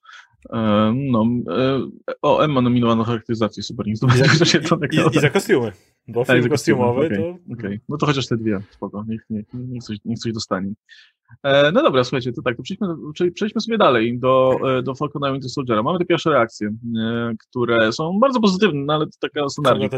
E, 0.52 0.92
no, 1.10 1.26
e, 1.50 1.80
o, 2.22 2.44
Emma 2.44 2.60
nominowano 2.60 3.04
charakteryzację, 3.04 3.62
super, 3.62 3.86
nie 3.86 3.96
zdobyłem 3.96 4.30
I, 4.42 4.46
się 4.46 4.60
to 4.60 4.78
I, 4.92 5.16
I 5.16 5.20
za 5.20 5.30
kostiumy. 5.30 5.72
Bo 6.08 6.24
Tak, 6.24 6.28
film 6.36 6.42
za 6.42 6.48
kostiumowy 6.48 7.06
okej, 7.06 7.18
to... 7.18 7.52
okej. 7.54 7.80
No 7.88 7.96
to 7.96 8.06
chociaż 8.06 8.26
te 8.28 8.36
dwie, 8.36 8.60
spoko, 8.70 9.04
niech, 9.08 9.20
niech, 9.30 9.46
niech, 9.54 9.82
coś, 9.82 9.98
niech 10.04 10.18
coś 10.18 10.32
dostanie. 10.32 10.72
E, 11.42 11.72
no 11.72 11.82
dobra, 11.82 12.04
słuchajcie, 12.04 12.32
to 12.32 12.42
tak, 12.42 12.56
to 12.56 12.62
przejdźmy, 12.62 12.86
prze- 13.14 13.30
przejdźmy 13.30 13.60
sobie 13.60 13.78
dalej 13.78 14.18
do, 14.18 14.58
do 14.82 14.94
Falcona 14.94 15.26
and 15.26 15.34
Winter 15.34 15.50
Soldiera. 15.50 15.82
Mamy 15.82 15.98
te 15.98 16.04
pierwsze 16.04 16.30
reakcje, 16.30 16.68
e, 17.00 17.34
które 17.48 17.92
są 17.92 18.18
bardzo 18.20 18.40
pozytywne, 18.40 18.80
no 18.84 18.92
ale 18.94 19.06
to 19.06 19.12
taka 19.20 19.48
standardzik, 19.48 19.90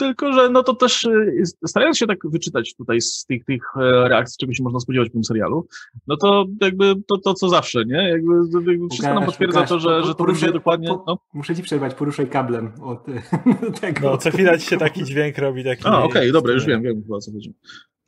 Tylko, 0.00 0.32
że 0.32 0.50
no 0.50 0.62
to 0.62 0.74
też 0.74 1.08
jest- 1.38 1.58
starając 1.66 1.98
się 1.98 2.06
tak 2.06 2.18
wyczytać 2.24 2.74
tutaj 2.76 3.00
z 3.00 3.24
tych, 3.28 3.44
tych 3.44 3.62
e, 3.76 4.08
reakcji, 4.08 4.36
czego 4.40 4.52
się 4.52 4.62
można 4.64 4.80
spodziewać 4.80 5.08
w 5.08 5.12
tym 5.12 5.24
serialu, 5.24 5.66
no 6.06 6.16
to 6.16 6.44
jakby 6.60 6.94
to, 7.06 7.18
to 7.18 7.34
co 7.34 7.48
zawsze, 7.48 7.84
nie? 7.84 8.08
Jakby, 8.08 8.32
jakby 8.70 8.88
wszystko 8.88 9.06
nam 9.14 9.16
Łukasz, 9.16 9.26
potwierdza 9.26 9.62
to, 9.66 9.78
że, 9.80 9.88
po- 10.00 10.06
że 10.06 10.14
to 10.14 10.24
poruszę- 10.24 10.40
będzie 10.40 10.52
dokładnie, 10.58 10.88
po- 10.88 11.04
no. 11.06 11.18
Muszę 11.34 11.56
ci 11.56 11.62
przerwać, 11.62 11.94
poruszaj 11.94 12.28
kablem 12.28 12.72
od 12.82 13.06
tego. 13.80 14.00
No, 14.10 14.16
co 14.18 14.30
chwila 14.30 14.58
ci 14.58 14.66
się 14.66 14.76
taki 14.76 15.04
dźwięk 15.04 15.38
robi, 15.38 15.64
taki... 15.64 15.82
A, 15.86 16.02
okej, 16.02 16.32
dobra, 16.32 16.52
już 16.54 16.66
wiem, 16.66 16.82
wiem 16.82 17.02
chyba 17.02 17.16
o 17.16 17.20
co 17.20 17.32
chodzi. 17.32 17.54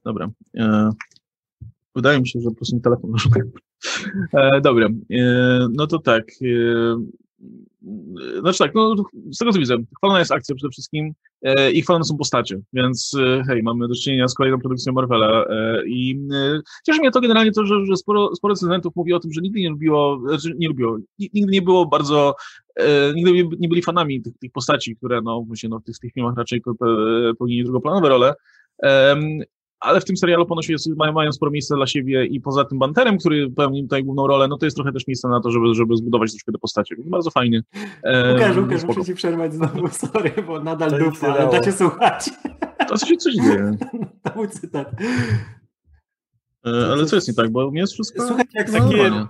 Dobra. 0.05 0.31
E, 0.57 0.90
wydaje 1.96 2.20
mi 2.20 2.28
się, 2.28 2.40
że 2.40 2.48
po 2.50 2.57
prostu 2.57 2.81
telefon 2.81 3.18
szukał. 3.18 3.42
E, 4.35 4.61
dobra, 4.61 4.88
e, 5.12 5.66
no 5.72 5.87
to 5.87 5.98
tak. 5.98 6.24
E, 6.42 6.46
znaczy 8.40 8.59
tak, 8.59 8.74
no 8.74 8.94
z 9.33 9.38
tego 9.38 9.52
co 9.52 9.59
widzę, 9.59 9.76
chwalona 9.96 10.18
jest 10.18 10.33
akcja 10.33 10.55
przede 10.55 10.70
wszystkim 10.70 11.12
e, 11.42 11.72
i 11.72 11.83
chwalone 11.83 12.05
są 12.05 12.16
postacie, 12.16 12.61
więc 12.72 13.16
e, 13.20 13.42
hej, 13.46 13.62
mamy 13.62 13.88
do 13.88 13.94
czynienia 13.94 14.28
z 14.28 14.35
kolejną 14.35 14.59
produkcją 14.59 14.92
Marvela 14.92 15.44
e, 15.44 15.83
i 15.87 16.20
e, 16.33 16.61
cieszy 16.87 17.00
mnie 17.00 17.11
to 17.11 17.20
generalnie 17.20 17.52
to, 17.52 17.66
że, 17.66 17.87
że 17.87 17.96
sporo, 17.96 18.37
sporo 18.37 18.55
recenzentów 18.55 18.96
mówi 18.96 19.12
o 19.12 19.20
tym, 19.20 19.33
że 19.33 19.40
nigdy 19.40 19.61
nie 19.61 19.70
lubiło, 19.70 20.20
znaczy 20.28 20.55
nie 20.59 20.68
lubiło, 20.68 20.98
ni- 21.18 21.31
nigdy 21.35 21.52
nie 21.52 21.62
było 21.62 21.87
bardzo 21.87 22.35
e, 22.76 23.14
nigdy 23.14 23.33
nie, 23.33 23.44
nie 23.59 23.68
byli 23.68 23.83
fanami 23.83 24.22
tych, 24.22 24.38
tych 24.38 24.52
postaci, 24.52 24.96
które 24.96 25.20
no, 25.22 25.42
właśnie, 25.42 25.68
no, 25.68 25.78
w, 25.81 25.85
tych, 25.85 25.96
w 25.96 25.98
tych 25.98 26.12
filmach 26.12 26.37
raczej 26.37 26.62
pe- 26.62 27.35
pełnili 27.38 27.64
drugoplanowe 27.64 28.09
role. 28.09 28.35
Ale 29.83 30.01
w 30.01 30.05
tym 30.05 30.16
serialu 30.16 30.47
ponoć 30.47 30.68
jest, 30.68 30.88
mają, 30.97 31.12
mają 31.12 31.33
sporo 31.33 31.51
miejsca 31.51 31.77
dla 31.77 31.87
siebie 31.87 32.27
i 32.27 32.40
poza 32.40 32.64
tym 32.64 32.79
Banterem, 32.79 33.18
który 33.18 33.51
pełni 33.51 33.83
tutaj 33.83 34.05
główną 34.05 34.27
rolę, 34.27 34.49
no 34.49 34.59
to 34.59 34.66
jest 34.66 34.77
trochę 34.77 34.92
też 34.92 35.07
miejsce 35.07 35.29
na 35.29 35.40
to, 35.40 35.51
żeby, 35.51 35.75
żeby 35.75 35.97
zbudować 35.97 36.31
troszkę 36.31 36.53
te 36.53 36.59
postacie. 36.59 36.97
Bardzo 37.05 37.31
fajnie. 37.31 37.62
Łukasz, 38.33 38.57
Łukasz, 38.57 38.79
spoko. 38.79 38.92
muszę 38.95 39.07
ci 39.07 39.14
przerwać 39.14 39.55
znowu, 39.55 39.88
sorry, 40.07 40.33
bo 40.47 40.61
nadal 40.61 40.99
dupa, 40.99 41.27
ale 41.29 41.51
da 41.51 41.62
się 41.62 41.73
słuchać. 41.73 42.31
To 42.88 42.99
coś, 42.99 43.16
coś 43.18 43.35
dzieje. 43.35 43.77
To 44.23 44.31
był 44.31 44.47
cytat. 44.47 44.92
E, 46.67 46.92
ale 46.92 47.06
co 47.06 47.17
jest 47.17 47.29
nie 47.29 47.35
tak, 47.35 47.50
bo 47.50 47.67
u 47.67 47.71
mnie 47.71 47.81
jest 47.81 47.92
wszystko... 47.92 48.27
Słuchaj, 48.27 48.44
jak 48.54 48.73
no, 48.73 48.79
takie- 48.79 48.96
normalnie. 48.96 49.27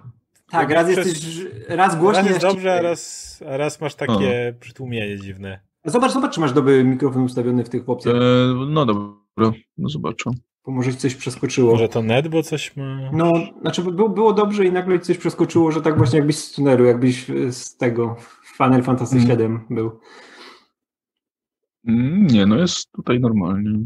Tak, 0.50 0.70
raz 0.70 0.90
Przez- 0.92 1.06
jesteś, 1.06 1.46
raz 1.68 1.78
Raz 1.78 1.96
głośniej, 2.00 2.26
jest 2.26 2.42
raz 2.42 2.54
dobrze, 2.54 2.74
a 2.78 2.82
raz, 2.82 3.42
a 3.48 3.56
raz 3.56 3.80
masz 3.80 3.94
takie 3.94 4.54
przytłumienie 4.60 5.18
dziwne. 5.18 5.60
Zobacz, 5.84 6.12
zobacz, 6.12 6.34
czy 6.34 6.40
masz 6.40 6.52
dobry 6.52 6.84
mikrofon 6.84 7.22
ustawiony 7.22 7.64
w 7.64 7.68
tych 7.68 7.88
opcjach, 7.88 8.14
E, 8.16 8.20
no 8.68 8.86
dobra, 8.86 9.52
no 9.78 9.88
zobaczę. 9.88 10.30
Bo 10.66 10.72
może 10.72 10.92
coś 10.92 11.14
przeskoczyło. 11.14 11.72
Może 11.72 11.88
to 11.88 12.02
net, 12.02 12.28
bo 12.28 12.42
coś 12.42 12.76
ma... 12.76 13.10
No, 13.12 13.32
znaczy 13.60 13.82
by 13.82 13.92
było, 13.92 14.08
było 14.08 14.32
dobrze 14.32 14.66
i 14.66 14.72
nagle 14.72 14.98
coś 14.98 15.18
przeskoczyło, 15.18 15.72
że 15.72 15.82
tak 15.82 15.96
właśnie 15.98 16.18
jakbyś 16.18 16.36
z 16.38 16.52
tunelu, 16.52 16.84
jakbyś 16.84 17.26
z 17.50 17.76
tego 17.76 18.16
Final 18.56 18.82
Fantasy 18.82 19.16
Mm. 19.16 19.28
7 19.28 19.66
był. 19.70 20.00
Mm, 21.88 22.26
Nie, 22.26 22.46
no 22.46 22.56
jest 22.58 22.92
tutaj 22.92 23.20
normalnie. 23.20 23.78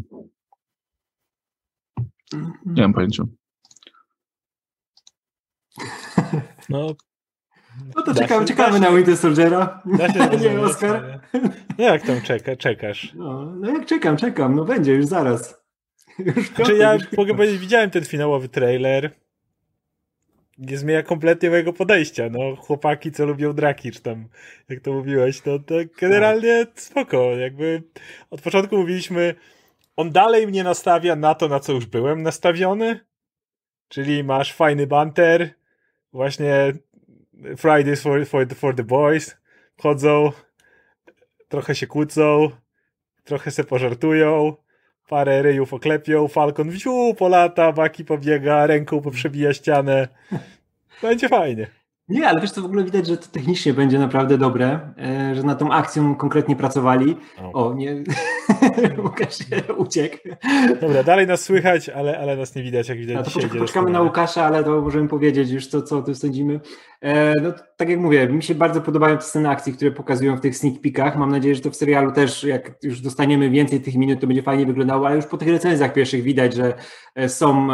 Nie 2.66 2.82
mam 2.82 2.92
pojęcia. 2.92 3.24
No, 6.68 6.86
No 7.96 8.02
to 8.02 8.14
czekamy, 8.14 8.46
czekamy 8.46 8.80
na 8.80 8.92
Winter 8.92 9.16
Soldiera. 9.16 9.82
nie, 10.42 10.60
Oskar? 10.60 11.20
No 11.78 11.84
jak 11.84 12.06
tam 12.06 12.20
czeka, 12.20 12.56
czekasz? 12.56 13.12
No, 13.14 13.52
no 13.60 13.70
jak 13.70 13.86
czekam, 13.86 14.16
czekam, 14.16 14.54
no 14.54 14.64
będzie 14.64 14.94
już 14.94 15.06
zaraz. 15.06 15.65
Już 16.18 16.48
znaczy 16.48 16.76
ja 16.76 16.98
mogę 17.16 17.34
powiedzieć, 17.34 17.58
widziałem 17.58 17.90
ten 17.90 18.04
finałowy 18.04 18.48
trailer. 18.48 19.10
Nie 20.58 20.78
zmienia 20.78 21.02
kompletnie 21.02 21.50
mojego 21.50 21.72
podejścia. 21.72 22.28
No, 22.30 22.56
chłopaki, 22.56 23.12
co 23.12 23.26
lubią 23.26 23.52
draki, 23.52 23.92
czy 23.92 24.02
tam, 24.02 24.28
jak 24.68 24.80
to 24.80 24.92
mówiłeś, 24.92 25.40
to, 25.40 25.58
to 25.58 25.74
generalnie 26.00 26.66
spoko. 26.74 27.36
Jakby 27.36 27.82
od 28.30 28.40
początku 28.40 28.76
mówiliśmy, 28.76 29.34
on 29.96 30.10
dalej 30.10 30.46
mnie 30.46 30.64
nastawia 30.64 31.16
na 31.16 31.34
to, 31.34 31.48
na 31.48 31.60
co 31.60 31.72
już 31.72 31.86
byłem 31.86 32.22
nastawiony. 32.22 33.00
Czyli 33.88 34.24
masz 34.24 34.52
fajny 34.52 34.86
banter, 34.86 35.50
właśnie 36.12 36.72
Fridays 37.56 38.02
for, 38.02 38.26
for, 38.26 38.54
for 38.54 38.74
the 38.74 38.84
boys, 38.84 39.36
chodzą, 39.76 40.32
trochę 41.48 41.74
się 41.74 41.86
kłócą, 41.86 42.50
trochę 43.24 43.50
se 43.50 43.64
pożartują, 43.64 44.56
parę 45.08 45.42
ryjów 45.42 45.74
oklepią, 45.74 46.28
Falcon 46.28 46.70
wziu, 46.70 47.14
polata, 47.18 47.72
Baki 47.72 48.04
pobiega, 48.04 48.66
ręką 48.66 49.00
poprzebija 49.00 49.54
ścianę. 49.54 50.08
Będzie 51.02 51.28
fajnie. 51.28 51.66
Nie, 52.08 52.28
ale 52.28 52.40
wiesz, 52.40 52.52
to 52.52 52.62
w 52.62 52.64
ogóle 52.64 52.84
widać, 52.84 53.06
że 53.06 53.16
to 53.16 53.26
technicznie 53.32 53.74
będzie 53.74 53.98
naprawdę 53.98 54.38
dobre, 54.38 54.80
e, 54.98 55.34
że 55.34 55.42
na 55.42 55.54
tą 55.54 55.72
akcją 55.72 56.14
konkretnie 56.14 56.56
pracowali. 56.56 57.16
O, 57.38 57.52
o 57.52 57.74
nie, 57.74 58.04
Łukasz 59.04 59.38
uciekł. 59.76 60.16
Dobra, 60.80 61.02
dalej 61.02 61.26
nas 61.26 61.44
słychać, 61.44 61.88
ale, 61.88 62.18
ale 62.18 62.36
nas 62.36 62.54
nie 62.54 62.62
widać, 62.62 62.88
jak 62.88 62.98
widać. 62.98 63.16
A 63.16 63.22
to 63.22 63.58
poczekamy, 63.58 63.90
na 63.90 64.02
Łukasza, 64.02 64.44
ale 64.44 64.64
to 64.64 64.80
możemy 64.80 65.08
powiedzieć 65.08 65.50
już, 65.50 65.66
co, 65.66 65.82
co 65.82 65.98
o 65.98 66.02
tym 66.02 66.14
sądzimy. 66.14 66.60
E, 67.00 67.40
no, 67.40 67.52
tak 67.76 67.88
jak 67.88 68.00
mówię, 68.00 68.28
mi 68.28 68.42
się 68.42 68.54
bardzo 68.54 68.80
podobają 68.80 69.16
te 69.16 69.22
sceny 69.22 69.48
akcji, 69.48 69.72
które 69.72 69.90
pokazują 69.90 70.36
w 70.36 70.40
tych 70.40 70.56
sneak 70.56 70.80
peekach. 70.80 71.16
Mam 71.16 71.30
nadzieję, 71.30 71.54
że 71.54 71.60
to 71.60 71.70
w 71.70 71.76
serialu 71.76 72.12
też, 72.12 72.44
jak 72.44 72.72
już 72.82 73.00
dostaniemy 73.00 73.50
więcej 73.50 73.80
tych 73.80 73.94
minut, 73.94 74.20
to 74.20 74.26
będzie 74.26 74.42
fajnie 74.42 74.66
wyglądało, 74.66 75.06
ale 75.06 75.16
już 75.16 75.26
po 75.26 75.36
tych 75.36 75.48
recenzjach 75.48 75.92
pierwszych 75.92 76.22
widać, 76.22 76.54
że 76.54 76.74
e, 77.14 77.28
są 77.28 77.68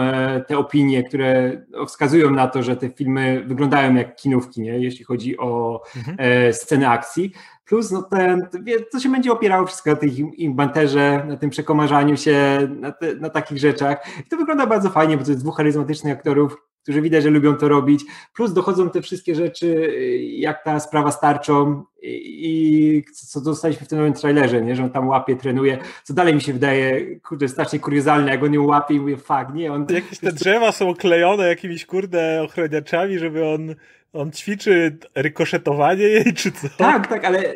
te 0.47 0.59
opinie, 0.59 1.03
które 1.03 1.62
wskazują 1.87 2.30
na 2.30 2.47
to, 2.47 2.62
że 2.62 2.76
te 2.76 2.89
filmy 2.89 3.45
wyglądają 3.47 3.95
jak 3.95 4.16
kinówki, 4.23 4.61
nie? 4.61 4.79
jeśli 4.79 5.05
chodzi 5.05 5.39
o 5.39 5.83
mhm. 5.97 6.53
sceny 6.53 6.89
akcji. 6.89 7.33
Plus 7.64 7.91
no 7.91 8.03
ten, 8.03 8.49
to 8.93 9.01
się 9.01 9.09
będzie 9.09 9.33
opierało 9.33 9.66
wszystko 9.66 9.91
na 9.91 9.97
tych 9.97 10.18
im 10.18 10.55
banterze, 10.55 11.25
na 11.29 11.37
tym 11.37 11.51
przekomarzaniu 11.51 12.16
się, 12.16 12.68
na, 12.81 12.93
te, 12.93 13.14
na 13.14 13.31
takich 13.31 13.59
rzeczach. 13.59 14.07
I 14.27 14.29
to 14.29 14.37
wygląda 14.37 14.66
bardzo 14.66 14.91
fajnie, 14.91 15.16
bo 15.16 15.25
to 15.25 15.31
jest 15.31 15.43
dwóch 15.43 15.57
charyzmatycznych 15.57 16.12
aktorów, 16.12 16.57
którzy 16.83 17.03
widać, 17.03 17.23
że 17.23 17.31
lubią 17.31 17.57
to 17.57 17.68
robić. 17.68 18.05
Plus 18.35 18.53
dochodzą 18.53 18.91
te 18.91 19.03
wszystkie 19.03 19.35
rzeczy, 19.35 19.97
jak 20.20 20.64
ta 20.64 20.81
sprawa 20.81 21.11
starczą 21.11 21.85
i, 22.03 23.05
co 23.14 23.41
dostaliśmy 23.41 23.87
w 23.87 23.89
tym 23.89 23.99
nowym 23.99 24.12
trailerze, 24.12 24.62
nie? 24.62 24.77
że 24.77 24.85
on 24.85 24.91
tam 24.91 25.09
łapie, 25.09 25.37
trenuje, 25.37 25.79
co 26.05 26.14
dalej 26.14 26.35
mi 26.35 26.41
się 26.41 26.53
wydaje, 26.53 27.16
kurde, 27.20 27.49
strasznie 27.49 27.79
kuriozalne, 27.79 28.31
jak 28.31 28.43
on 28.43 28.55
ją 28.55 28.66
łapie 28.66 28.95
i 28.95 29.01
mówię, 29.01 29.16
fuck, 29.16 29.55
nie, 29.55 29.73
on... 29.73 29.87
Jakieś 29.91 30.18
te 30.18 30.33
drzewa 30.33 30.73
są 30.73 30.95
klejone 30.95 31.49
jakimiś, 31.49 31.87
kurde, 31.87 32.43
ochroniaczami, 32.43 33.18
żeby 33.18 33.49
on 33.49 33.75
on 34.13 34.33
ćwiczy 34.33 34.99
rykoszetowanie 35.15 36.05
jej, 36.05 36.35
czy 36.35 36.53
co? 36.53 36.69
Tak, 36.77 37.07
tak, 37.07 37.25
ale 37.25 37.39
e, 37.39 37.55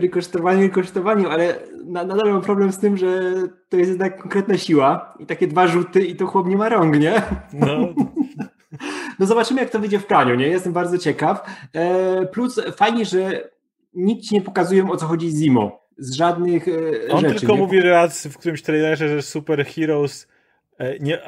rykoszetowanie 0.00 0.62
rykoszetowaniem, 0.62 1.26
ale 1.26 1.58
nadal 1.84 2.32
mam 2.32 2.42
problem 2.42 2.72
z 2.72 2.78
tym, 2.78 2.96
że 2.96 3.32
to 3.68 3.76
jest 3.76 3.90
jednak 3.90 4.22
konkretna 4.22 4.58
siła 4.58 5.14
i 5.18 5.26
takie 5.26 5.46
dwa 5.46 5.66
rzuty 5.66 6.04
i 6.04 6.16
to 6.16 6.26
chłop 6.26 6.46
nie 6.46 6.56
ma 6.56 6.68
rąk, 6.68 6.98
nie? 6.98 7.22
No. 7.52 7.76
No 9.18 9.26
zobaczymy, 9.26 9.60
jak 9.60 9.70
to 9.70 9.78
wyjdzie 9.78 9.98
w 9.98 10.06
praniu, 10.06 10.34
nie? 10.34 10.48
Jestem 10.48 10.72
bardzo 10.72 10.98
ciekaw. 10.98 11.50
E, 11.72 12.26
plus 12.26 12.60
fajnie, 12.76 13.04
że 13.04 13.50
nic 13.94 14.30
nie 14.32 14.40
pokazują, 14.40 14.90
o 14.90 14.96
co 14.96 15.06
chodzi 15.06 15.30
z 15.30 15.40
Zimo. 15.40 15.88
Z 15.98 16.14
żadnych 16.14 16.68
e, 16.68 16.72
On 17.10 17.20
rzeczy. 17.20 17.40
tylko 17.40 17.52
nie? 17.52 17.58
mówi 17.58 17.80
raz 17.80 18.26
w 18.26 18.38
którymś 18.38 18.62
trailerze, 18.62 19.08
że 19.08 19.22
super 19.22 19.66
heroes 19.66 20.28
nie, 21.00 21.18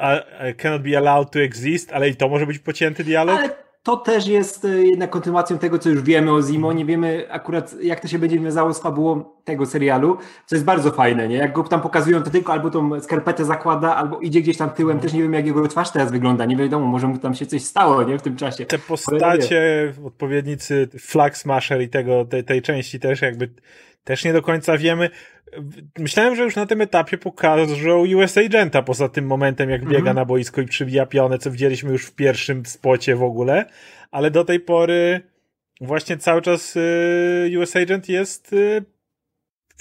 cannot 0.57 0.81
be 0.81 0.97
allowed 0.97 1.31
to 1.31 1.39
exist, 1.39 1.93
ale 1.93 2.09
i 2.09 2.15
to 2.15 2.29
może 2.29 2.47
być 2.47 2.59
pocięty 2.59 3.03
dialog. 3.03 3.39
Ale 3.39 3.49
to 3.89 3.97
też 3.97 4.27
jest 4.27 4.65
e, 4.65 4.83
jednak 4.83 5.09
kontynuacją 5.09 5.57
tego, 5.57 5.79
co 5.79 5.89
już 5.89 6.01
wiemy 6.01 6.31
o 6.31 6.41
Zimo. 6.41 6.73
Nie 6.73 6.85
wiemy 6.85 7.25
akurat, 7.29 7.75
jak 7.81 7.99
to 7.99 8.07
się 8.07 8.19
będzie 8.19 8.39
wiązało 8.39 8.73
z 8.73 8.81
fabułą 8.81 9.23
tego 9.43 9.65
serialu, 9.65 10.17
co 10.45 10.55
jest 10.55 10.65
bardzo 10.65 10.91
fajne, 10.91 11.27
nie? 11.27 11.35
Jak 11.35 11.53
go 11.53 11.63
tam 11.63 11.81
pokazują, 11.81 12.23
to 12.23 12.29
tylko 12.29 12.53
albo 12.53 12.69
tą 12.69 13.01
skarpetę 13.01 13.45
zakłada, 13.45 13.95
albo 13.95 14.19
idzie 14.19 14.41
gdzieś 14.41 14.57
tam 14.57 14.69
tyłem. 14.69 14.99
Też 14.99 15.13
nie 15.13 15.21
wiem, 15.21 15.33
jak 15.33 15.45
jego 15.45 15.67
twarz 15.67 15.91
teraz 15.91 16.11
wygląda. 16.11 16.45
Nie 16.45 16.55
wiadomo, 16.55 16.85
może 16.85 17.07
mu 17.07 17.17
tam 17.17 17.35
się 17.35 17.45
coś 17.45 17.63
stało, 17.63 18.03
nie? 18.03 18.19
W 18.19 18.21
tym 18.21 18.35
czasie. 18.35 18.65
Te 18.65 18.79
postacie, 18.79 19.93
odpowiednicy 20.05 20.89
Flag 20.99 21.37
Smasher 21.37 21.81
i 21.81 21.89
tego, 21.89 22.25
tej, 22.25 22.43
tej 22.43 22.61
części 22.61 22.99
też 22.99 23.21
jakby 23.21 23.49
też 24.03 24.25
nie 24.25 24.33
do 24.33 24.41
końca 24.41 24.77
wiemy. 24.77 25.09
Myślałem, 25.99 26.35
że 26.35 26.43
już 26.43 26.55
na 26.55 26.65
tym 26.65 26.81
etapie 26.81 27.17
pokażą 27.17 28.05
US 28.17 28.37
Agenta 28.37 28.81
poza 28.81 29.09
tym 29.09 29.25
momentem, 29.25 29.69
jak 29.69 29.81
biega 29.85 29.97
mhm. 29.97 30.15
na 30.15 30.25
boisko 30.25 30.61
i 30.61 30.65
przybija 30.65 31.05
pionę, 31.05 31.37
co 31.39 31.51
widzieliśmy 31.51 31.91
już 31.91 32.05
w 32.05 32.15
pierwszym 32.15 32.65
spocie 32.65 33.15
w 33.15 33.23
ogóle, 33.23 33.65
ale 34.11 34.31
do 34.31 34.45
tej 34.45 34.59
pory 34.59 35.21
właśnie 35.81 36.17
cały 36.17 36.41
czas 36.41 36.75
y, 36.75 37.51
US 37.59 37.75
Agent 37.75 38.09
jest 38.09 38.53
y, 38.53 38.85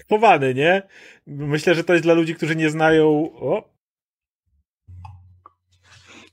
chowany, 0.09 0.55
nie? 0.55 0.83
Myślę, 1.27 1.75
że 1.75 1.85
to 1.85 1.93
jest 1.93 2.05
dla 2.05 2.15
ludzi, 2.15 2.35
którzy 2.35 2.57
nie 2.57 2.71
znają. 2.71 3.31
O. 3.35 3.71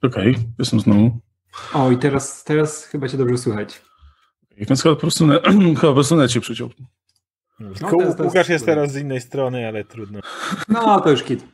Okej, 0.02 0.32
okay, 0.32 0.44
jestem 0.60 0.80
znowu. 0.80 1.20
O, 1.74 1.92
i 1.92 1.98
teraz, 1.98 2.44
teraz 2.44 2.86
chyba 2.86 3.08
się 3.08 3.18
dobrze 3.18 3.38
słychać. 3.38 3.82
Więc 4.58 4.84
chyba 4.84 4.96
po 4.96 5.02
prostu, 5.02 5.28
chyba 5.80 5.82
po 5.82 5.94
prostu 5.94 6.16
net 6.16 6.32
się 6.32 6.42
przyciął. 6.42 6.70
No, 7.60 7.70
Tylko 7.74 7.98
Łukasz 8.24 8.50
jest 8.50 8.66
teraz 8.66 8.92
z 8.92 8.98
innej 8.98 9.22
strony, 9.22 9.68
ale 9.68 9.84
trudno. 9.84 10.20
No, 10.70 11.02
to 11.02 11.12
już 11.12 11.24
kit. 11.24 11.46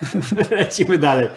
Lecimy 0.50 0.98
dalej. 0.98 1.28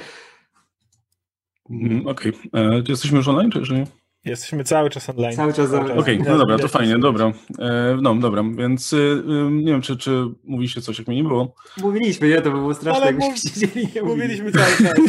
Mm, 1.69 2.07
okej. 2.07 2.31
Okay. 2.51 2.61
E, 2.61 2.83
jesteśmy 2.87 3.17
już 3.17 3.27
online, 3.27 3.51
czy, 3.51 3.73
nie? 3.73 3.85
Jesteśmy 4.25 4.63
cały 4.63 4.89
czas 4.89 5.09
online. 5.09 5.35
Cały 5.35 5.53
czas. 5.53 5.73
Okej, 5.73 5.97
okay, 5.97 6.19
no 6.29 6.37
dobra, 6.37 6.57
to 6.57 6.67
fajnie, 6.67 6.97
dobra. 6.99 7.31
E, 7.59 7.97
no 8.01 8.15
dobra, 8.15 8.43
więc 8.57 8.93
y, 8.93 9.23
nie 9.51 9.71
wiem, 9.71 9.81
czy, 9.81 9.97
czy 9.97 10.25
mówiliście 10.43 10.81
coś, 10.81 10.99
jak 10.99 11.07
mi 11.07 11.15
nie 11.15 11.23
było. 11.23 11.55
Mówiliśmy, 11.81 12.27
nie? 12.27 12.41
To 12.41 12.51
by 12.51 12.57
było 12.57 12.73
straszne, 12.73 13.03
Ale 13.03 13.13
mów, 13.13 13.37
siedzieli, 13.37 13.87
nie 13.95 14.01
mówiliśmy 14.01 14.51
cały 14.51 14.65
czas. 14.65 15.05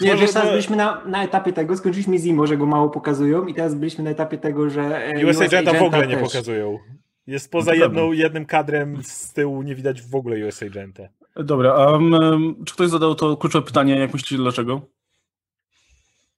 nie, 0.00 0.16
wiesz, 0.16 0.32
teraz 0.32 0.50
byliśmy 0.50 0.76
na, 0.76 1.04
na 1.06 1.24
etapie 1.24 1.52
tego, 1.52 1.76
skończyliśmy 1.76 2.18
Zimo, 2.18 2.46
że 2.46 2.56
go 2.56 2.66
mało 2.66 2.90
pokazują 2.90 3.46
i 3.46 3.54
teraz 3.54 3.74
byliśmy 3.74 4.04
na 4.04 4.10
etapie 4.10 4.38
tego, 4.38 4.70
że 4.70 5.06
e, 5.06 5.26
US, 5.26 5.36
US 5.36 5.42
Agenta 5.42 5.72
w 5.72 5.82
ogóle 5.82 6.02
też. 6.02 6.10
nie 6.10 6.16
pokazują. 6.16 6.78
Jest 7.26 7.50
poza 7.50 7.72
no 7.72 7.76
jedną, 7.76 8.12
jednym 8.12 8.46
kadrem 8.46 9.02
z 9.02 9.32
tyłu 9.32 9.62
nie 9.62 9.74
widać 9.74 10.02
w 10.02 10.14
ogóle 10.14 10.46
US 10.46 10.62
Agenta. 10.62 11.02
Dobra, 11.36 11.72
a 11.72 11.90
um, 11.90 12.54
czy 12.66 12.74
ktoś 12.74 12.88
zadał 12.88 13.14
to 13.14 13.36
kluczowe 13.36 13.66
pytanie, 13.66 13.98
jak 13.98 14.12
myślicie 14.12 14.36
dlaczego? 14.36 14.80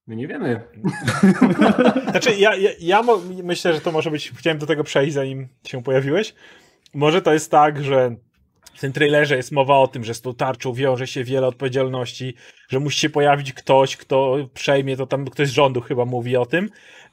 My 0.06 0.16
nie 0.16 0.28
wiemy. 0.28 0.60
Znaczy, 2.10 2.34
ja, 2.36 2.56
ja, 2.56 2.70
ja 2.80 3.02
myślę, 3.42 3.74
że 3.74 3.80
to 3.80 3.92
może 3.92 4.10
być, 4.10 4.32
chciałem 4.36 4.58
do 4.58 4.66
tego 4.66 4.84
przejść, 4.84 5.14
zanim 5.14 5.48
się 5.66 5.82
pojawiłeś. 5.82 6.34
Może 6.94 7.22
to 7.22 7.32
jest 7.32 7.50
tak, 7.50 7.84
że 7.84 8.16
w 8.74 8.80
tym 8.80 8.92
trailerze 8.92 9.36
jest 9.36 9.52
mowa 9.52 9.76
o 9.76 9.88
tym, 9.88 10.04
że 10.04 10.14
z 10.14 10.20
tą 10.20 10.34
tarczą 10.34 10.72
wiąże 10.72 11.06
się 11.06 11.24
wiele 11.24 11.46
odpowiedzialności, 11.46 12.34
że 12.68 12.80
musi 12.80 13.00
się 13.00 13.10
pojawić 13.10 13.52
ktoś, 13.52 13.96
kto 13.96 14.36
przejmie 14.54 14.96
to 14.96 15.06
tam, 15.06 15.24
ktoś 15.24 15.48
z 15.48 15.52
rządu 15.52 15.80
chyba 15.80 16.04
mówi 16.04 16.36
o 16.36 16.46
tym. 16.46 16.70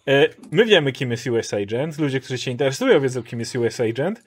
E, 0.08 0.30
my 0.52 0.66
wiemy, 0.66 0.92
kim 0.92 1.12
jest 1.12 1.28
US 1.28 1.54
Agent, 1.54 2.00
ludzie, 2.00 2.20
którzy 2.20 2.38
się 2.38 2.52
interesują, 2.52 3.00
wiedzą, 3.00 3.24
kim 3.24 3.40
jest 3.40 3.56
US 3.56 3.80
Agent, 3.80 4.24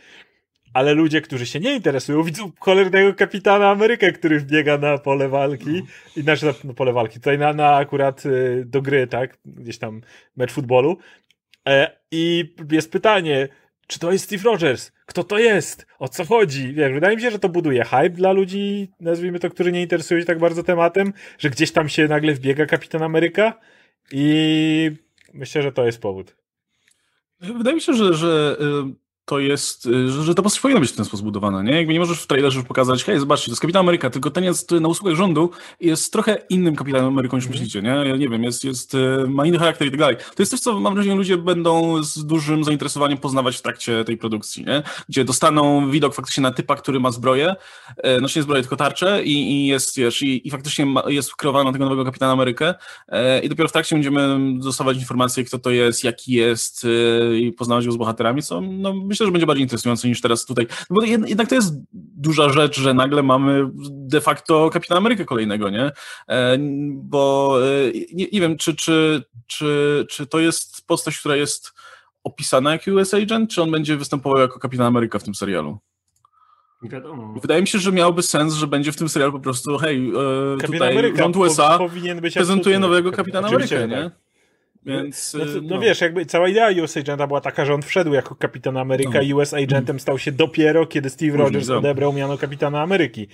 ale 0.74 0.94
ludzie, 0.94 1.20
którzy 1.20 1.46
się 1.46 1.60
nie 1.60 1.74
interesują, 1.74 2.22
widzą 2.22 2.52
cholernego 2.60 3.14
kapitana 3.14 3.70
Amerykę, 3.70 4.12
który 4.12 4.40
wbiega 4.40 4.78
na 4.78 4.98
pole 4.98 5.28
walki, 5.28 5.82
i 6.16 6.22
znaczy 6.22 6.46
na, 6.64 6.74
pole 6.74 6.92
walki, 6.92 7.14
tutaj 7.14 7.38
na, 7.38 7.52
na 7.52 7.76
akurat 7.76 8.26
y, 8.26 8.64
do 8.66 8.82
gry, 8.82 9.06
tak, 9.06 9.38
gdzieś 9.44 9.78
tam 9.78 10.00
mecz 10.36 10.52
futbolu. 10.52 10.98
E, 11.68 11.98
I 12.10 12.54
jest 12.72 12.92
pytanie, 12.92 13.48
czy 13.86 13.98
to 13.98 14.12
jest 14.12 14.24
Steve 14.24 14.42
Rogers? 14.44 14.92
Kto 15.06 15.24
to 15.24 15.38
jest? 15.38 15.86
O 15.98 16.08
co 16.08 16.24
chodzi? 16.24 16.74
Wiesz, 16.74 16.92
wydaje 16.92 17.16
mi 17.16 17.22
się, 17.22 17.30
że 17.30 17.38
to 17.38 17.48
buduje 17.48 17.84
hype 17.84 18.10
dla 18.10 18.32
ludzi, 18.32 18.90
nazwijmy 19.00 19.38
to, 19.38 19.50
którzy 19.50 19.72
nie 19.72 19.82
interesują 19.82 20.20
się 20.20 20.26
tak 20.26 20.38
bardzo 20.38 20.62
tematem, 20.62 21.12
że 21.38 21.50
gdzieś 21.50 21.72
tam 21.72 21.88
się 21.88 22.08
nagle 22.08 22.34
wbiega 22.34 22.66
Kapitan 22.66 23.02
Ameryka 23.02 23.60
i 24.12 24.90
myślę, 25.34 25.62
że 25.62 25.72
to 25.72 25.86
jest 25.86 26.00
powód. 26.00 26.36
Wydaje 27.40 27.74
mi 27.74 27.80
się, 27.82 27.94
że, 27.94 28.14
że 28.14 28.56
to 29.24 29.38
jest, 29.38 29.86
y, 29.86 30.08
że, 30.08 30.34
to 30.34 30.42
postać 30.42 30.60
powinna 30.60 30.80
być 30.80 30.90
w 30.90 30.96
ten 30.96 31.04
sposób 31.04 31.24
budowana, 31.24 31.62
nie? 31.62 31.72
Jakby 31.72 31.92
nie 31.92 32.00
możesz 32.00 32.20
w 32.20 32.26
trailerze 32.26 32.62
pokazać, 32.62 33.04
hej, 33.04 33.18
zobaczcie, 33.18 33.46
to 33.46 33.52
jest 33.52 33.60
Kapitan 33.60 33.80
Ameryka, 33.80 34.10
tylko 34.10 34.30
ten 34.30 34.44
jest 34.44 34.70
na 34.70 34.88
usługach 34.88 35.16
rządu 35.16 35.50
i 35.80 35.86
jest 35.86 36.12
trochę 36.12 36.36
innym 36.48 36.76
Kapitanem 36.76 37.08
Ameryką 37.08 37.36
niż 37.36 37.44
mhm. 37.44 37.60
myślicie, 37.60 37.82
nie? 37.82 38.10
Ja 38.10 38.16
nie 38.16 38.28
wiem, 38.28 38.42
jest, 38.42 38.64
jest, 38.64 38.94
y, 38.94 38.98
ma 39.28 39.46
inny 39.46 39.58
charakter 39.58 39.88
i 39.88 39.90
tak 39.90 40.00
dalej. 40.00 40.16
To 40.16 40.42
jest 40.42 40.50
coś, 40.50 40.60
co 40.60 40.80
mam 40.80 40.94
wrażenie 40.94 41.16
ludzie 41.16 41.36
będą 41.36 42.02
z 42.02 42.26
dużym 42.26 42.64
zainteresowaniem 42.64 43.18
poznawać 43.18 43.56
w 43.56 43.62
trakcie 43.62 44.04
tej 44.04 44.16
produkcji, 44.16 44.64
nie? 44.64 44.82
Gdzie 45.08 45.24
dostaną 45.24 45.90
widok 45.90 46.14
faktycznie 46.14 46.42
na 46.42 46.50
typa, 46.50 46.76
który 46.76 47.00
ma 47.00 47.10
zbroję, 47.10 47.54
e, 47.96 48.18
znaczy 48.18 48.38
nie 48.38 48.42
zbroję, 48.42 48.62
tylko 48.62 48.76
tarczę 48.76 49.24
i, 49.24 49.32
i 49.32 49.66
jest, 49.66 49.96
wiesz, 49.96 50.22
i, 50.22 50.48
i 50.48 50.50
faktycznie 50.50 50.86
ma, 50.86 51.02
jest 51.06 51.36
kreowany 51.36 51.64
na 51.64 51.72
tego 51.72 51.84
nowego 51.84 52.04
Kapitana 52.04 52.32
Amerykę 52.32 52.74
e, 53.08 53.40
i 53.40 53.48
dopiero 53.48 53.68
w 53.68 53.72
trakcie 53.72 53.96
będziemy 53.96 54.38
dostawać 54.58 54.96
informacje, 54.96 55.44
kto 55.44 55.58
to 55.58 55.70
jest, 55.70 56.04
jaki 56.04 56.32
jest 56.32 56.84
e, 56.84 57.38
i 57.38 57.52
poznawać 57.52 57.86
go 57.86 57.92
z 57.92 57.96
bohaterami, 57.96 58.42
co 58.42 58.60
no, 58.60 58.94
myślę, 59.14 59.26
że 59.26 59.32
będzie 59.32 59.46
bardziej 59.46 59.62
interesujące 59.62 60.08
niż 60.08 60.20
teraz 60.20 60.44
tutaj. 60.44 60.66
No 60.90 60.96
bo 60.96 61.02
jednak 61.02 61.48
to 61.48 61.54
jest 61.54 61.74
duża 61.92 62.48
rzecz, 62.48 62.80
że 62.80 62.94
nagle 62.94 63.22
mamy 63.22 63.70
de 63.90 64.20
facto 64.20 64.70
Kapitana 64.70 64.98
Amerykę 64.98 65.24
kolejnego, 65.24 65.70
nie? 65.70 65.92
E, 66.28 66.58
bo 66.90 67.56
e, 67.62 67.92
nie, 68.12 68.26
nie 68.32 68.40
wiem, 68.40 68.56
czy, 68.56 68.76
czy, 68.76 69.22
czy, 69.46 70.06
czy 70.10 70.26
to 70.26 70.40
jest 70.40 70.86
postać, 70.86 71.18
która 71.18 71.36
jest 71.36 71.72
opisana 72.24 72.72
jak 72.72 72.82
US 72.86 73.14
Agent, 73.14 73.50
czy 73.50 73.62
on 73.62 73.70
będzie 73.70 73.96
występował 73.96 74.38
jako 74.38 74.58
Kapitan 74.58 74.86
Ameryka 74.86 75.18
w 75.18 75.22
tym 75.22 75.34
serialu? 75.34 75.78
Wiadomo. 76.82 77.34
Wydaje 77.40 77.60
mi 77.60 77.68
się, 77.68 77.78
że 77.78 77.92
miałoby 77.92 78.22
sens, 78.22 78.54
że 78.54 78.66
będzie 78.66 78.92
w 78.92 78.96
tym 78.96 79.08
serialu 79.08 79.32
po 79.32 79.40
prostu, 79.40 79.78
hej, 79.78 80.12
e, 80.54 80.66
tutaj 80.66 80.92
Ameryka 80.92 81.18
rząd 81.18 81.36
USA 81.36 81.78
prezentuje 82.34 82.78
nowego 82.78 83.12
Kapitana 83.12 83.48
Amerykę, 83.48 83.88
nie? 83.88 84.10
Więc, 84.86 85.36
no, 85.38 85.44
no, 85.44 85.60
no, 85.62 85.80
wiesz, 85.80 86.00
jakby 86.00 86.26
cała 86.26 86.48
idea 86.48 86.82
US 86.82 86.96
Agenta 86.96 87.26
była 87.26 87.40
taka, 87.40 87.64
że 87.64 87.74
on 87.74 87.82
wszedł 87.82 88.12
jako 88.12 88.34
kapitan 88.34 88.76
Ameryka 88.76 89.22
i 89.22 89.34
US 89.34 89.54
Agentem 89.54 90.00
stał 90.00 90.18
się 90.18 90.32
dopiero, 90.32 90.86
kiedy 90.86 91.10
Steve 91.10 91.36
Rogers 91.36 91.70
odebrał 91.70 92.12
miano 92.12 92.38
kapitana 92.38 92.82
Ameryki. 92.82 93.28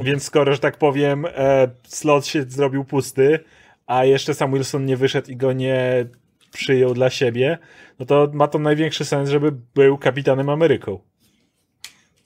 Więc 0.00 0.22
skoro, 0.22 0.52
że 0.52 0.58
tak 0.58 0.76
powiem, 0.76 1.26
e, 1.26 1.68
slot 1.82 2.26
się 2.26 2.42
zrobił 2.42 2.84
pusty, 2.84 3.38
a 3.86 4.04
jeszcze 4.04 4.34
Sam 4.34 4.52
Wilson 4.52 4.84
nie 4.84 4.96
wyszedł 4.96 5.30
i 5.30 5.36
go 5.36 5.52
nie 5.52 6.06
przyjął 6.52 6.94
dla 6.94 7.10
siebie, 7.10 7.58
no 7.98 8.06
to 8.06 8.30
ma 8.32 8.48
to 8.48 8.58
największy 8.58 9.04
sens, 9.04 9.30
żeby 9.30 9.52
był 9.74 9.98
kapitanem 9.98 10.48
Ameryką. 10.48 10.98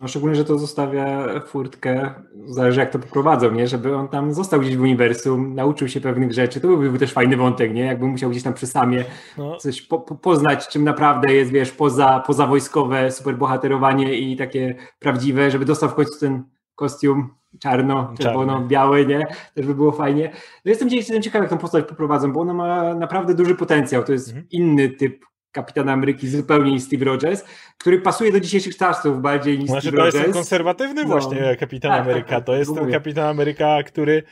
No 0.01 0.09
szczególnie, 0.09 0.37
że 0.37 0.45
to 0.45 0.59
zostawia 0.59 1.27
furtkę, 1.41 2.15
zależy 2.47 2.81
jak 2.81 2.91
to 2.91 2.99
poprowadzą, 2.99 3.53
nie? 3.53 3.69
Żeby 3.69 3.97
on 3.97 4.09
tam 4.09 4.35
został 4.35 4.61
gdzieś 4.61 4.77
w 4.77 4.81
uniwersum, 4.81 5.55
nauczył 5.55 5.89
się 5.89 6.01
pewnych 6.01 6.33
rzeczy. 6.33 6.61
To 6.61 6.69
byłby 6.69 6.99
też 6.99 7.13
fajny 7.13 7.37
wątek, 7.37 7.75
nie? 7.75 7.85
Jakby 7.85 8.07
musiał 8.07 8.31
gdzieś 8.31 8.43
tam 8.43 8.55
przy 8.55 8.67
samie 8.67 9.05
no. 9.39 9.57
coś 9.57 9.83
po, 9.83 10.01
po, 10.01 10.15
poznać, 10.15 10.69
czym 10.69 10.85
naprawdę 10.85 11.35
jest, 11.35 11.51
wiesz, 11.51 11.73
poza, 11.73 12.23
poza 12.27 12.47
wojskowe 12.47 13.11
superbohaterowanie 13.11 14.15
i 14.15 14.37
takie 14.37 14.75
prawdziwe, 14.99 15.51
żeby 15.51 15.65
dostał 15.65 15.89
w 15.89 15.95
końcu 15.95 16.21
ten 16.21 16.45
kostium 16.75 17.35
czarno, 17.59 18.15
czerwono-biały, 18.19 19.07
nie? 19.07 19.27
Też 19.55 19.67
by 19.67 19.75
było 19.75 19.93
fajnie. 19.93 20.31
No 20.65 20.71
jestem, 20.71 20.91
ciekawy, 21.23 21.45
jak 21.45 21.51
tą 21.51 21.59
postać 21.59 21.85
poprowadzą, 21.85 22.33
bo 22.33 22.41
ona 22.41 22.55
ma 22.55 22.95
naprawdę 22.95 23.35
duży 23.35 23.55
potencjał. 23.55 24.05
To 24.05 24.13
jest 24.13 24.29
mhm. 24.29 24.47
inny 24.51 24.89
typ 24.89 25.25
Kapitana 25.57 25.93
Ameryki 25.93 26.29
zupełnie 26.29 26.73
niż 26.73 26.83
Steve 26.83 27.05
Rogers, 27.05 27.45
który 27.79 28.01
pasuje 28.01 28.33
do 28.33 28.41
dzisiejszych 28.41 28.77
czasów 28.77 29.23
bardziej 29.23 29.59
niż 29.59 29.69
znaczy, 29.69 29.89
Steve 29.89 29.97
Rogers. 29.97 30.13
To 30.13 30.19
jest 30.19 30.27
ten 30.27 30.35
konserwatywny 30.35 31.03
no. 31.03 31.09
właśnie 31.09 31.57
Kapitan 31.57 31.91
tak, 31.91 32.01
Ameryka. 32.01 32.29
Tak, 32.29 32.39
tak, 32.39 32.47
to 32.47 32.57
jest 32.57 32.75
ten 32.75 32.93
Kapitan 32.93 33.25
Ameryka, 33.25 33.83
który 33.83 34.23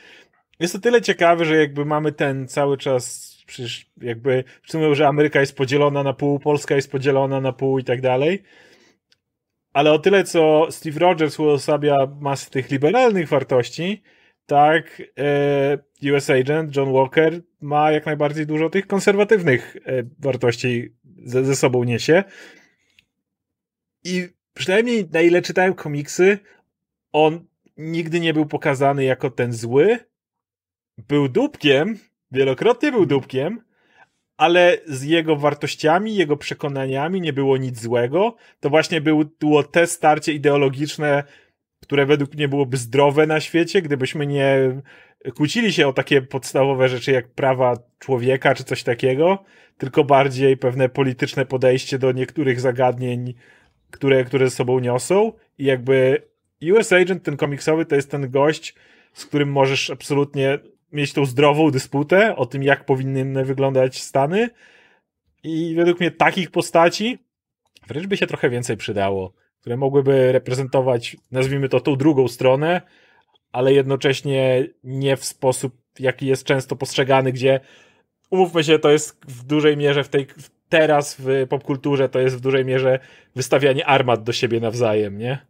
jest 0.59 0.73
to 0.73 0.79
tyle 0.79 1.01
ciekawy, 1.01 1.45
że 1.45 1.55
jakby 1.55 1.85
mamy 1.85 2.11
ten 2.11 2.47
cały 2.47 2.77
czas 2.77 3.35
przecież 3.47 3.91
jakby 4.01 4.43
mówią, 4.73 4.95
że 4.95 5.07
Ameryka 5.07 5.39
jest 5.39 5.57
podzielona 5.57 6.03
na 6.03 6.13
pół, 6.13 6.39
Polska 6.39 6.75
jest 6.75 6.91
podzielona 6.91 7.41
na 7.41 7.53
pół 7.53 7.79
i 7.79 7.83
tak 7.83 8.01
dalej. 8.01 8.43
Ale 9.73 9.91
o 9.91 9.99
tyle, 9.99 10.23
co 10.23 10.67
Steve 10.69 10.99
Rogers 10.99 11.39
uosabia 11.39 11.95
masę 12.19 12.49
tych 12.49 12.71
liberalnych 12.71 13.27
wartości, 13.29 14.03
tak 14.45 15.01
e, 15.17 16.11
US 16.13 16.29
Agent 16.29 16.75
John 16.75 16.93
Walker 16.93 17.41
ma 17.61 17.91
jak 17.91 18.05
najbardziej 18.05 18.45
dużo 18.45 18.69
tych 18.69 18.87
konserwatywnych 18.87 19.77
e, 19.85 20.03
wartości 20.19 20.94
ze, 21.25 21.45
ze 21.45 21.55
sobą 21.55 21.83
niesie. 21.83 22.23
I 24.03 24.29
przynajmniej 24.53 25.09
na 25.11 25.21
ile 25.21 25.41
czytałem 25.41 25.73
komiksy, 25.73 26.39
on 27.11 27.45
nigdy 27.77 28.19
nie 28.19 28.33
był 28.33 28.45
pokazany 28.45 29.03
jako 29.03 29.29
ten 29.29 29.53
zły. 29.53 29.99
Był 30.97 31.29
dupkiem, 31.29 31.99
wielokrotnie 32.31 32.91
był 32.91 33.05
dupkiem, 33.05 33.61
ale 34.37 34.77
z 34.85 35.03
jego 35.03 35.35
wartościami, 35.35 36.15
jego 36.15 36.37
przekonaniami 36.37 37.21
nie 37.21 37.33
było 37.33 37.57
nic 37.57 37.81
złego. 37.81 38.35
To 38.59 38.69
właśnie 38.69 39.01
było 39.39 39.63
te 39.63 39.87
starcie 39.87 40.33
ideologiczne, 40.33 41.23
które 41.85 42.05
według 42.05 42.33
mnie 42.33 42.47
byłoby 42.47 42.77
zdrowe 42.77 43.27
na 43.27 43.39
świecie, 43.39 43.81
gdybyśmy 43.81 44.27
nie 44.27 44.81
kłócili 45.35 45.73
się 45.73 45.87
o 45.87 45.93
takie 45.93 46.21
podstawowe 46.21 46.89
rzeczy 46.89 47.11
jak 47.11 47.27
prawa 47.27 47.77
człowieka 47.99 48.55
czy 48.55 48.63
coś 48.63 48.83
takiego, 48.83 49.43
tylko 49.77 50.03
bardziej 50.03 50.57
pewne 50.57 50.89
polityczne 50.89 51.45
podejście 51.45 51.99
do 51.99 52.11
niektórych 52.11 52.61
zagadnień, 52.61 53.33
które, 53.91 54.23
które 54.23 54.49
ze 54.49 54.55
sobą 54.55 54.79
niosą. 54.79 55.31
I 55.57 55.65
jakby 55.65 56.21
US 56.73 56.93
Agent, 56.93 57.23
ten 57.23 57.37
komiksowy, 57.37 57.85
to 57.85 57.95
jest 57.95 58.11
ten 58.11 58.29
gość, 58.29 58.75
z 59.13 59.25
którym 59.25 59.51
możesz 59.51 59.89
absolutnie 59.89 60.59
mieć 60.91 61.13
tą 61.13 61.25
zdrową 61.25 61.71
dysputę 61.71 62.35
o 62.35 62.45
tym, 62.45 62.63
jak 62.63 62.85
powinny 62.85 63.45
wyglądać 63.45 64.01
Stany. 64.01 64.49
I 65.43 65.75
według 65.75 65.99
mnie 65.99 66.11
takich 66.11 66.51
postaci 66.51 67.17
wręcz 67.87 68.07
by 68.07 68.17
się 68.17 68.27
trochę 68.27 68.49
więcej 68.49 68.77
przydało, 68.77 69.33
które 69.65 69.77
mogłyby 69.77 70.31
reprezentować, 70.31 71.17
nazwijmy 71.31 71.69
to, 71.69 71.79
tą 71.79 71.95
drugą 71.95 72.27
stronę, 72.27 72.81
ale 73.51 73.73
jednocześnie 73.73 74.67
nie 74.83 75.17
w 75.17 75.25
sposób, 75.25 75.73
jaki 75.99 76.27
jest 76.27 76.43
często 76.43 76.75
postrzegany, 76.75 77.31
gdzie 77.31 77.59
umówmy 78.31 78.63
się, 78.63 78.79
to 78.79 78.91
jest 78.91 79.25
w 79.27 79.43
dużej 79.43 79.77
mierze 79.77 80.03
w 80.03 80.09
tej, 80.09 80.27
teraz 80.69 81.17
w 81.19 81.47
popkulturze 81.49 82.09
to 82.09 82.19
jest 82.19 82.37
w 82.37 82.39
dużej 82.39 82.65
mierze 82.65 82.99
wystawianie 83.35 83.85
armat 83.85 84.23
do 84.23 84.33
siebie 84.33 84.59
nawzajem, 84.59 85.17
nie? 85.17 85.45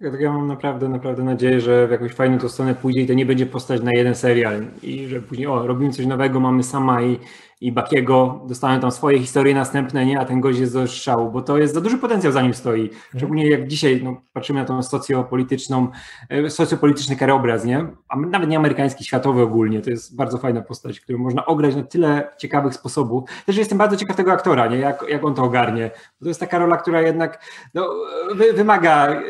Tak, 0.00 0.20
ja 0.20 0.32
mam 0.32 0.46
naprawdę, 0.46 0.88
naprawdę 0.88 1.24
nadzieję, 1.24 1.60
że 1.60 1.88
w 1.88 1.90
jakąś 1.90 2.12
fajną 2.12 2.38
to 2.38 2.48
stronę 2.48 2.74
pójdzie 2.74 3.00
i 3.00 3.06
to 3.06 3.14
nie 3.14 3.26
będzie 3.26 3.46
postać 3.46 3.82
na 3.82 3.92
jeden 3.92 4.14
serial 4.14 4.66
i 4.82 5.06
że 5.06 5.20
później, 5.20 5.46
o, 5.46 5.66
robimy 5.66 5.92
coś 5.92 6.06
nowego, 6.06 6.40
mamy 6.40 6.62
sama 6.62 7.02
i 7.02 7.18
i 7.60 7.72
Bakiego 7.72 8.40
dostaną 8.48 8.80
tam 8.80 8.90
swoje 8.90 9.18
historie 9.18 9.54
następne, 9.54 10.06
nie, 10.06 10.20
a 10.20 10.24
ten 10.24 10.40
gość 10.40 10.58
jest 10.58 10.72
do 10.72 10.86
strzału, 10.86 11.30
bo 11.30 11.42
to 11.42 11.58
jest 11.58 11.74
za 11.74 11.80
duży 11.80 11.98
potencjał 11.98 12.32
za 12.32 12.42
nim 12.42 12.54
stoi. 12.54 12.90
Szczególnie 13.16 13.50
jak 13.50 13.68
dzisiaj 13.68 14.00
no, 14.04 14.22
patrzymy 14.32 14.60
na 14.60 14.66
tą 14.66 14.82
socjopolityczną, 14.82 15.88
e, 16.28 16.50
socjopolityczny 16.50 17.16
karobraz, 17.16 17.64
nie? 17.64 17.86
A 18.08 18.16
nawet 18.16 18.50
nie 18.50 18.56
amerykański, 18.56 19.04
światowy 19.04 19.42
ogólnie. 19.42 19.80
To 19.80 19.90
jest 19.90 20.16
bardzo 20.16 20.38
fajna 20.38 20.62
postać, 20.62 21.00
którą 21.00 21.18
można 21.18 21.46
ograć 21.46 21.76
na 21.76 21.82
tyle 21.82 22.28
ciekawych 22.38 22.74
sposobów. 22.74 23.30
Też 23.46 23.56
jestem 23.56 23.78
bardzo 23.78 23.96
ciekaw 23.96 24.16
tego 24.16 24.32
aktora, 24.32 24.66
nie? 24.66 24.78
Jak, 24.78 25.04
jak 25.08 25.24
on 25.24 25.34
to 25.34 25.42
ogarnie. 25.42 25.90
Bo 26.20 26.24
to 26.24 26.28
jest 26.28 26.40
taka 26.40 26.58
rola, 26.58 26.76
która 26.76 27.02
jednak 27.02 27.44
no, 27.74 27.88
wy, 28.34 28.52
wymaga 28.52 29.20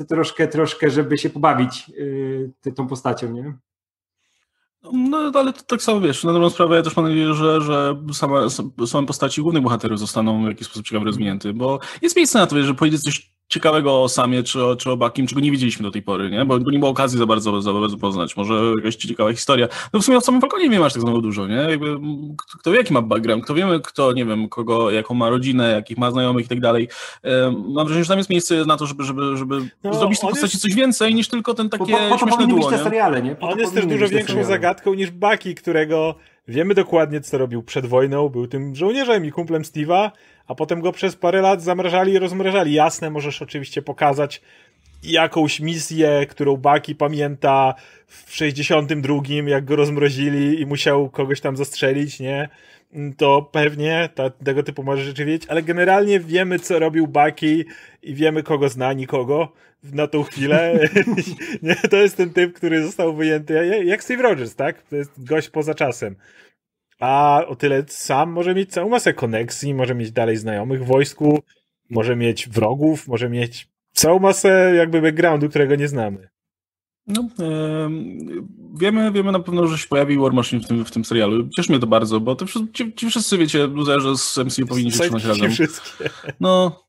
y, 0.00 0.04
troszkę, 0.08 0.48
troszkę, 0.48 0.90
żeby 0.90 1.18
się 1.18 1.30
pobawić 1.30 1.90
y, 1.98 2.72
tą 2.76 2.86
postacią, 2.86 3.32
nie? 3.32 3.54
No, 4.92 5.30
ale 5.34 5.52
to 5.52 5.62
tak 5.62 5.82
samo 5.82 6.00
wiesz, 6.00 6.24
na 6.24 6.32
dobrą 6.32 6.50
sprawę 6.50 6.76
ja 6.76 6.82
też 6.82 6.96
mam 6.96 7.08
nadzieję, 7.08 7.34
że, 7.34 7.60
że 7.60 7.96
same, 8.12 8.50
same 8.86 9.06
postaci 9.06 9.42
głównych 9.42 9.62
bohaterów 9.62 9.98
zostaną 9.98 10.44
w 10.44 10.48
jakiś 10.48 10.66
sposób 10.66 10.86
ciekawie 10.86 11.04
rozwinięte, 11.04 11.52
bo 11.52 11.78
jest 12.02 12.16
miejsce 12.16 12.38
na 12.38 12.46
to, 12.46 12.62
że 12.62 12.74
powiedzieć 12.74 13.02
coś 13.02 13.35
ciekawego 13.48 14.02
o 14.02 14.08
Samie 14.08 14.42
czy 14.42 14.64
o, 14.64 14.76
czy 14.76 14.90
o 14.90 14.96
Bakim, 14.96 15.26
czego 15.26 15.40
nie 15.40 15.50
widzieliśmy 15.50 15.82
do 15.82 15.90
tej 15.90 16.02
pory, 16.02 16.30
nie? 16.30 16.44
Bo, 16.44 16.58
nie 16.58 16.78
było 16.78 16.90
okazji 16.90 17.18
za 17.18 17.26
bardzo, 17.26 17.62
za 17.62 17.72
bardzo 17.72 17.96
poznać. 17.96 18.36
Może 18.36 18.54
jakaś 18.76 18.96
ciekawa 18.96 19.32
historia. 19.32 19.68
No 19.92 20.00
w 20.00 20.04
sumie 20.04 20.18
o 20.18 20.20
samym 20.20 20.40
Falconie 20.40 20.68
nie 20.68 20.80
masz 20.80 20.92
tak 20.92 21.02
znowu 21.02 21.20
dużo, 21.20 21.46
nie? 21.46 21.54
Jakby, 21.54 21.96
kto 22.60 22.70
wie, 22.70 22.76
jaki 22.76 22.92
ma 22.92 23.02
background, 23.02 23.44
kto 23.44 23.54
wiemy, 23.54 23.80
kto, 23.80 24.12
nie 24.12 24.24
wiem, 24.24 24.48
kogo, 24.48 24.90
jaką 24.90 25.14
ma 25.14 25.30
rodzinę, 25.30 25.70
jakich 25.70 25.98
ma 25.98 26.10
znajomych 26.10 26.46
i 26.46 26.48
tak 26.48 26.60
dalej. 26.60 26.88
Mam 27.68 27.86
wrażenie, 27.86 28.04
że 28.04 28.08
tam 28.08 28.18
jest 28.18 28.30
miejsce 28.30 28.64
na 28.64 28.76
to, 28.76 28.86
żeby, 28.86 29.04
żeby, 29.04 29.36
żeby 29.36 29.68
no, 29.84 29.94
zrobić 29.94 30.18
z 30.18 30.20
tej 30.20 30.30
postaci 30.30 30.54
jest... 30.54 30.62
coś 30.62 30.74
więcej 30.74 31.14
niż 31.14 31.28
tylko 31.28 31.54
ten 31.54 31.68
takie 31.68 31.92
po, 31.92 31.98
po, 31.98 32.08
po 32.08 32.18
śmieszne 32.18 32.46
duo, 32.46 32.70
te 32.70 32.78
seriale, 32.78 33.22
nie? 33.22 33.34
Po 33.34 33.48
on 33.48 33.58
jest 33.58 33.74
też 33.74 33.86
dużo 33.86 34.08
większą 34.08 34.44
zagadką 34.44 34.94
niż 34.94 35.10
Baki, 35.10 35.54
którego 35.54 36.14
wiemy 36.48 36.74
dokładnie, 36.74 37.20
co 37.20 37.38
robił 37.38 37.62
przed 37.62 37.86
wojną, 37.86 38.28
był 38.28 38.46
tym 38.46 38.74
żołnierzem 38.74 39.24
i 39.24 39.32
kumplem 39.32 39.62
Steve'a, 39.62 40.10
a 40.46 40.54
potem 40.54 40.80
go 40.80 40.92
przez 40.92 41.16
parę 41.16 41.40
lat 41.40 41.62
zamrażali 41.62 42.12
i 42.12 42.18
rozmrażali. 42.18 42.72
Jasne, 42.72 43.10
możesz 43.10 43.42
oczywiście 43.42 43.82
pokazać 43.82 44.42
jakąś 45.02 45.60
misję, 45.60 46.26
którą 46.28 46.56
Baki 46.56 46.94
pamięta 46.94 47.74
w 48.06 48.34
62, 48.36 49.22
jak 49.46 49.64
go 49.64 49.76
rozmrozili 49.76 50.60
i 50.60 50.66
musiał 50.66 51.10
kogoś 51.10 51.40
tam 51.40 51.56
zastrzelić, 51.56 52.20
nie? 52.20 52.48
To 53.16 53.50
pewnie 53.52 54.08
ta, 54.14 54.30
tego 54.30 54.62
typu 54.62 54.82
może 54.82 55.04
rzeczy 55.04 55.24
wiedzieć, 55.24 55.48
ale 55.48 55.62
generalnie 55.62 56.20
wiemy, 56.20 56.58
co 56.58 56.78
robił 56.78 57.06
Baki 57.06 57.64
i 58.02 58.14
wiemy, 58.14 58.42
kogo 58.42 58.68
zna, 58.68 58.92
nikogo 58.92 59.52
na 59.82 60.06
tą 60.06 60.22
chwilę. 60.22 60.78
nie, 61.62 61.76
to 61.76 61.96
jest 61.96 62.16
ten 62.16 62.30
typ, 62.30 62.52
który 62.52 62.82
został 62.82 63.14
wyjęty 63.14 63.84
jak 63.84 64.04
Steve 64.04 64.22
Rogers, 64.22 64.54
tak? 64.54 64.82
To 64.82 64.96
jest 64.96 65.24
gość 65.24 65.48
poza 65.48 65.74
czasem. 65.74 66.16
A 67.00 67.42
o 67.46 67.56
tyle 67.56 67.84
sam 67.88 68.30
może 68.30 68.54
mieć 68.54 68.70
całą 68.70 68.88
masę 68.88 69.14
koneksji, 69.14 69.74
może 69.74 69.94
mieć 69.94 70.12
dalej 70.12 70.36
znajomych 70.36 70.84
w 70.84 70.86
wojsku, 70.86 71.42
może 71.90 72.16
mieć 72.16 72.48
wrogów, 72.48 73.08
może 73.08 73.28
mieć 73.28 73.68
całą 73.92 74.18
masę 74.18 74.72
jakby 74.76 75.02
backgroundu, 75.02 75.48
którego 75.48 75.76
nie 75.76 75.88
znamy. 75.88 76.28
No, 77.06 77.28
e, 77.40 77.90
wiemy, 78.74 79.12
wiemy 79.12 79.32
na 79.32 79.40
pewno, 79.40 79.66
że 79.66 79.78
się 79.78 79.88
pojawi 79.88 80.18
War 80.18 80.32
Machine 80.32 80.62
w 80.62 80.66
tym, 80.66 80.84
w 80.84 80.90
tym 80.90 81.04
serialu. 81.04 81.48
Cieszy 81.56 81.72
mnie 81.72 81.80
to 81.80 81.86
bardzo, 81.86 82.20
bo 82.20 82.34
to 82.34 82.46
ci, 82.72 82.94
ci 82.94 83.10
wszyscy, 83.10 83.38
wiecie, 83.38 83.66
luzerzy 83.66 84.16
z 84.16 84.38
MCU 84.38 84.66
powinni 84.66 84.92
się 84.92 84.98
trzymać 84.98 85.24
razem. 85.24 85.50
Wszystkie. 85.50 86.10
No, 86.40 86.85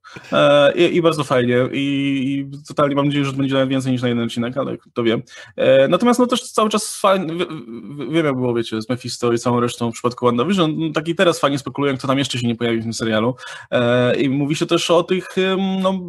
i, 0.75 0.95
i, 0.95 1.01
bardzo 1.01 1.23
fajnie. 1.23 1.57
I, 1.71 2.47
I, 2.53 2.65
totalnie 2.67 2.95
mam 2.95 3.05
nadzieję, 3.05 3.25
że 3.25 3.33
będzie 3.33 3.67
więcej 3.67 3.91
niż 3.91 4.01
na 4.01 4.07
jeden 4.07 4.23
odcinek, 4.23 4.57
ale 4.57 4.77
kto 4.77 5.03
wie. 5.03 5.21
E, 5.55 5.87
natomiast 5.87 6.19
no 6.19 6.27
też 6.27 6.51
cały 6.51 6.69
czas 6.69 6.99
fajnie, 6.99 7.45
wiem 8.11 8.25
jak 8.25 8.35
było, 8.35 8.53
wiecie, 8.53 8.81
z 8.81 8.89
Mephisto 8.89 9.33
i 9.33 9.37
całą 9.37 9.59
resztą 9.59 9.91
w 9.91 9.93
przypadku 9.93 10.25
WandaVision, 10.25 10.73
no, 10.77 10.93
taki 10.93 11.15
teraz 11.15 11.39
fajnie 11.39 11.59
spekulują, 11.59 11.97
kto 11.97 12.07
tam 12.07 12.17
jeszcze 12.17 12.39
się 12.39 12.47
nie 12.47 12.55
pojawi 12.55 12.79
w 12.79 12.83
tym 12.83 12.93
serialu. 12.93 13.35
E, 13.71 14.15
I 14.15 14.29
mówi 14.29 14.55
się 14.55 14.65
też 14.65 14.91
o 14.91 15.03
tych 15.03 15.27
no, 15.81 15.99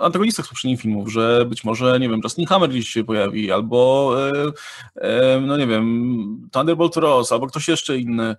antagonistach 0.00 0.46
z 0.46 0.48
poprzednich 0.48 0.80
filmów, 0.80 1.12
że 1.12 1.46
być 1.48 1.64
może, 1.64 2.00
nie 2.00 2.08
wiem, 2.08 2.20
Justin 2.24 2.46
Hammer 2.46 2.70
gdzieś 2.70 2.88
się 2.88 3.04
pojawi, 3.04 3.52
albo 3.52 4.12
e, 4.28 4.52
e, 4.94 5.40
no 5.40 5.56
nie 5.56 5.66
wiem, 5.66 6.48
Thunderbolt 6.52 6.96
Ross, 6.96 7.32
albo 7.32 7.46
ktoś 7.46 7.68
jeszcze 7.68 7.98
inny. 7.98 8.36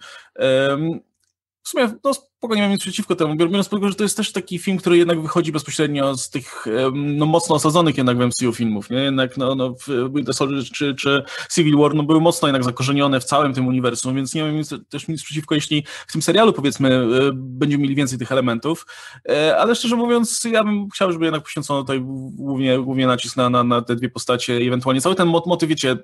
W 1.63 1.69
sumie 1.69 1.89
no, 2.03 2.11
spokojnie 2.41 2.61
mam 2.63 2.71
nic 2.71 2.81
przeciwko 2.81 3.15
temu, 3.15 3.35
biorąc 3.35 3.69
pod 3.69 3.79
uwagę, 3.79 3.91
że 3.91 3.95
to 3.95 4.03
jest 4.03 4.17
też 4.17 4.31
taki 4.31 4.59
film, 4.59 4.77
który 4.77 4.97
jednak 4.97 5.21
wychodzi 5.21 5.51
bezpośrednio 5.51 6.17
z 6.17 6.29
tych 6.29 6.65
no, 6.93 7.25
mocno 7.25 7.55
osadzonych 7.55 7.97
jednak 7.97 8.17
w 8.17 8.21
MCU 8.21 8.53
filmów, 8.53 8.89
nie? 8.89 8.97
Jednak 8.97 9.37
no, 9.37 9.55
no, 9.55 9.75
Winter 10.13 10.33
Soldier 10.33 10.63
czy, 10.63 10.95
czy 10.95 11.23
Civil 11.53 11.77
War 11.77 11.95
no, 11.95 12.03
były 12.03 12.21
mocno 12.21 12.47
jednak 12.47 12.63
zakorzenione 12.63 13.19
w 13.19 13.23
całym 13.23 13.53
tym 13.53 13.67
uniwersum, 13.67 14.15
więc 14.15 14.35
nie 14.35 14.43
mam 14.43 14.55
nic, 14.55 14.69
też 14.89 15.07
nic 15.07 15.23
przeciwko, 15.23 15.55
jeśli 15.55 15.83
w 16.07 16.11
tym 16.11 16.21
serialu 16.21 16.53
powiedzmy 16.53 16.89
e, 16.95 17.31
będziemy 17.33 17.83
mieli 17.83 17.95
więcej 17.95 18.19
tych 18.19 18.31
elementów, 18.31 18.85
e, 19.29 19.57
ale 19.57 19.75
szczerze 19.75 19.95
mówiąc 19.95 20.43
ja 20.43 20.63
bym 20.63 20.89
chciał, 20.89 21.11
żeby 21.11 21.25
jednak 21.25 21.43
poświęcono 21.43 21.81
tutaj 21.81 22.01
głównie, 22.31 22.79
głównie 22.79 23.07
nacisk 23.07 23.37
na, 23.37 23.49
na, 23.49 23.63
na 23.63 23.81
te 23.81 23.95
dwie 23.95 24.09
postacie 24.09 24.61
i 24.61 24.67
ewentualnie 24.67 25.01
cały 25.01 25.15
ten 25.15 25.27
motyw, 25.27 25.69
wiecie, 25.69 25.97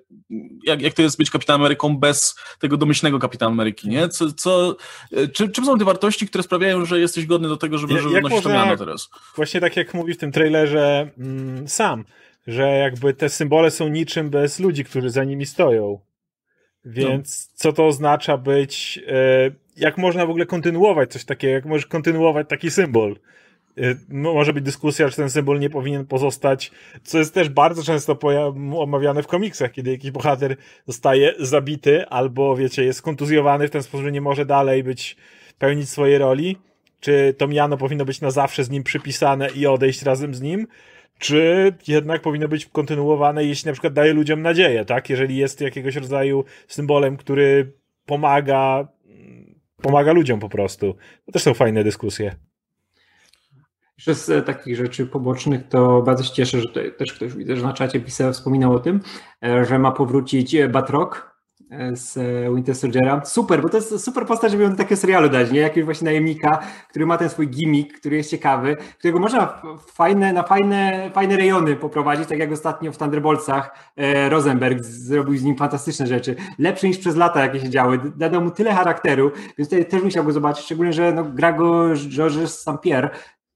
jak, 0.63 0.81
jak 0.81 0.93
to 0.93 1.01
jest 1.01 1.17
być 1.17 1.31
Kapitanem 1.31 1.61
Ameryką 1.61 1.97
bez 1.97 2.35
tego 2.59 2.77
domyślnego 2.77 3.19
Kapitana 3.19 3.51
Ameryki, 3.51 3.89
nie? 3.89 4.09
Co, 4.09 4.31
co, 4.31 4.75
e, 5.11 5.27
czy, 5.27 5.49
czym 5.49 5.65
są 5.65 5.77
te 5.77 5.85
wartości, 5.85 6.26
które 6.27 6.43
sprawiają, 6.43 6.85
że 6.85 6.99
jesteś 6.99 7.25
godny 7.25 7.47
do 7.47 7.57
tego, 7.57 7.77
żeby, 7.77 7.99
żeby 7.99 8.21
nosić 8.21 8.43
to 8.43 8.49
miano 8.49 8.77
teraz. 8.77 9.09
Właśnie 9.35 9.61
tak 9.61 9.77
jak 9.77 9.93
mówi 9.93 10.13
w 10.13 10.17
tym 10.17 10.31
trailerze 10.31 11.09
mm, 11.17 11.67
sam, 11.67 12.05
że 12.47 12.67
jakby 12.67 13.13
te 13.13 13.29
symbole 13.29 13.71
są 13.71 13.87
niczym 13.87 14.29
bez 14.29 14.59
ludzi, 14.59 14.83
którzy 14.83 15.09
za 15.09 15.23
nimi 15.23 15.45
stoją. 15.45 15.99
Więc 16.85 17.49
no. 17.49 17.53
co 17.55 17.73
to 17.73 17.87
oznacza 17.87 18.37
być, 18.37 18.99
e, 19.07 19.51
jak 19.77 19.97
można 19.97 20.25
w 20.25 20.29
ogóle 20.29 20.45
kontynuować 20.45 21.11
coś 21.11 21.25
takiego, 21.25 21.53
jak 21.53 21.65
możesz 21.65 21.85
kontynuować 21.85 22.49
taki 22.49 22.71
symbol? 22.71 23.15
E, 23.77 23.95
może 24.09 24.53
być 24.53 24.63
dyskusja, 24.63 25.09
czy 25.09 25.15
ten 25.15 25.29
symbol 25.29 25.59
nie 25.59 25.69
powinien 25.69 26.05
pozostać, 26.05 26.71
co 27.03 27.17
jest 27.17 27.33
też 27.33 27.49
bardzo 27.49 27.83
często 27.83 28.19
omawiane 28.77 29.23
w 29.23 29.27
komiksach, 29.27 29.71
kiedy 29.71 29.91
jakiś 29.91 30.11
bohater 30.11 30.55
zostaje 30.87 31.33
zabity 31.39 32.07
albo, 32.07 32.55
wiecie, 32.55 32.83
jest 32.83 33.01
kontuzjowany 33.01 33.67
w 33.67 33.71
ten 33.71 33.83
sposób, 33.83 34.05
że 34.05 34.11
nie 34.11 34.21
może 34.21 34.45
dalej 34.45 34.83
być 34.83 35.17
pełnić 35.59 35.89
swoje 35.89 36.19
roli? 36.19 36.57
Czy 36.99 37.35
to 37.37 37.47
miano 37.47 37.77
powinno 37.77 38.05
być 38.05 38.21
na 38.21 38.31
zawsze 38.31 38.63
z 38.63 38.69
nim 38.69 38.83
przypisane 38.83 39.49
i 39.49 39.67
odejść 39.67 40.01
razem 40.01 40.35
z 40.35 40.41
nim? 40.41 40.67
Czy 41.19 41.73
jednak 41.87 42.21
powinno 42.21 42.47
być 42.47 42.65
kontynuowane, 42.65 43.43
jeśli 43.43 43.67
na 43.67 43.73
przykład 43.73 43.93
daje 43.93 44.13
ludziom 44.13 44.41
nadzieję, 44.41 44.85
tak? 44.85 45.09
Jeżeli 45.09 45.37
jest 45.37 45.61
jakiegoś 45.61 45.95
rodzaju 45.95 46.43
symbolem, 46.67 47.17
który 47.17 47.73
pomaga, 48.05 48.87
pomaga 49.81 50.11
ludziom 50.11 50.39
po 50.39 50.49
prostu. 50.49 50.95
To 51.25 51.31
też 51.31 51.43
są 51.43 51.53
fajne 51.53 51.83
dyskusje. 51.83 52.35
Jeszcze 53.97 54.15
z 54.15 54.29
e, 54.29 54.41
takich 54.41 54.75
rzeczy 54.75 55.05
pobocznych 55.05 55.67
to 55.67 56.01
bardzo 56.01 56.23
się 56.23 56.33
cieszę, 56.33 56.61
że 56.61 56.91
też 56.97 57.13
ktoś 57.13 57.33
widzę, 57.33 57.55
że 57.55 57.63
na 57.63 57.73
czacie 57.73 57.99
pisał, 57.99 58.33
wspominał 58.33 58.73
o 58.73 58.79
tym, 58.79 58.99
e, 59.43 59.65
że 59.65 59.79
ma 59.79 59.91
powrócić 59.91 60.55
Batrock, 60.69 61.36
z 61.93 62.19
Winter 62.55 62.75
Soldiera. 62.75 63.21
Super, 63.25 63.61
bo 63.61 63.69
to 63.69 63.77
jest 63.77 63.99
super 63.99 64.25
postać, 64.25 64.51
żeby 64.51 64.63
ją 64.63 64.69
do 64.69 64.75
takiego 64.75 65.01
serialu 65.01 65.29
dać, 65.29 65.51
nie? 65.51 65.59
Jakiegoś 65.59 65.85
właśnie 65.85 66.05
najemnika, 66.05 66.59
który 66.89 67.05
ma 67.05 67.17
ten 67.17 67.29
swój 67.29 67.47
gimmick, 67.47 67.99
który 67.99 68.15
jest 68.15 68.29
ciekawy, 68.29 68.77
którego 68.99 69.19
można 69.19 69.61
fajne, 69.93 70.33
na 70.33 70.43
fajne, 70.43 71.11
fajne 71.13 71.37
rejony 71.37 71.75
poprowadzić, 71.75 72.29
tak 72.29 72.39
jak 72.39 72.51
ostatnio 72.51 72.91
w 72.91 72.97
Thunderboltsach 72.97 73.91
e, 73.95 74.29
Rosenberg 74.29 74.83
zrobił 74.83 75.37
z 75.37 75.43
nim 75.43 75.55
fantastyczne 75.55 76.07
rzeczy. 76.07 76.35
Lepsze 76.59 76.87
niż 76.87 76.97
przez 76.97 77.15
lata, 77.15 77.41
jakie 77.41 77.59
się 77.59 77.69
działy. 77.69 77.99
Dał 78.15 78.41
mu 78.41 78.51
tyle 78.51 78.73
charakteru, 78.73 79.31
więc 79.57 79.69
tutaj 79.69 79.85
też 79.85 80.03
musiał 80.03 80.23
go 80.23 80.31
zobaczyć, 80.31 80.65
szczególnie, 80.65 80.93
że 80.93 81.13
no, 81.13 81.23
gra 81.23 81.51
go 81.51 81.95
Georges 81.95 82.59
St. 82.59 82.69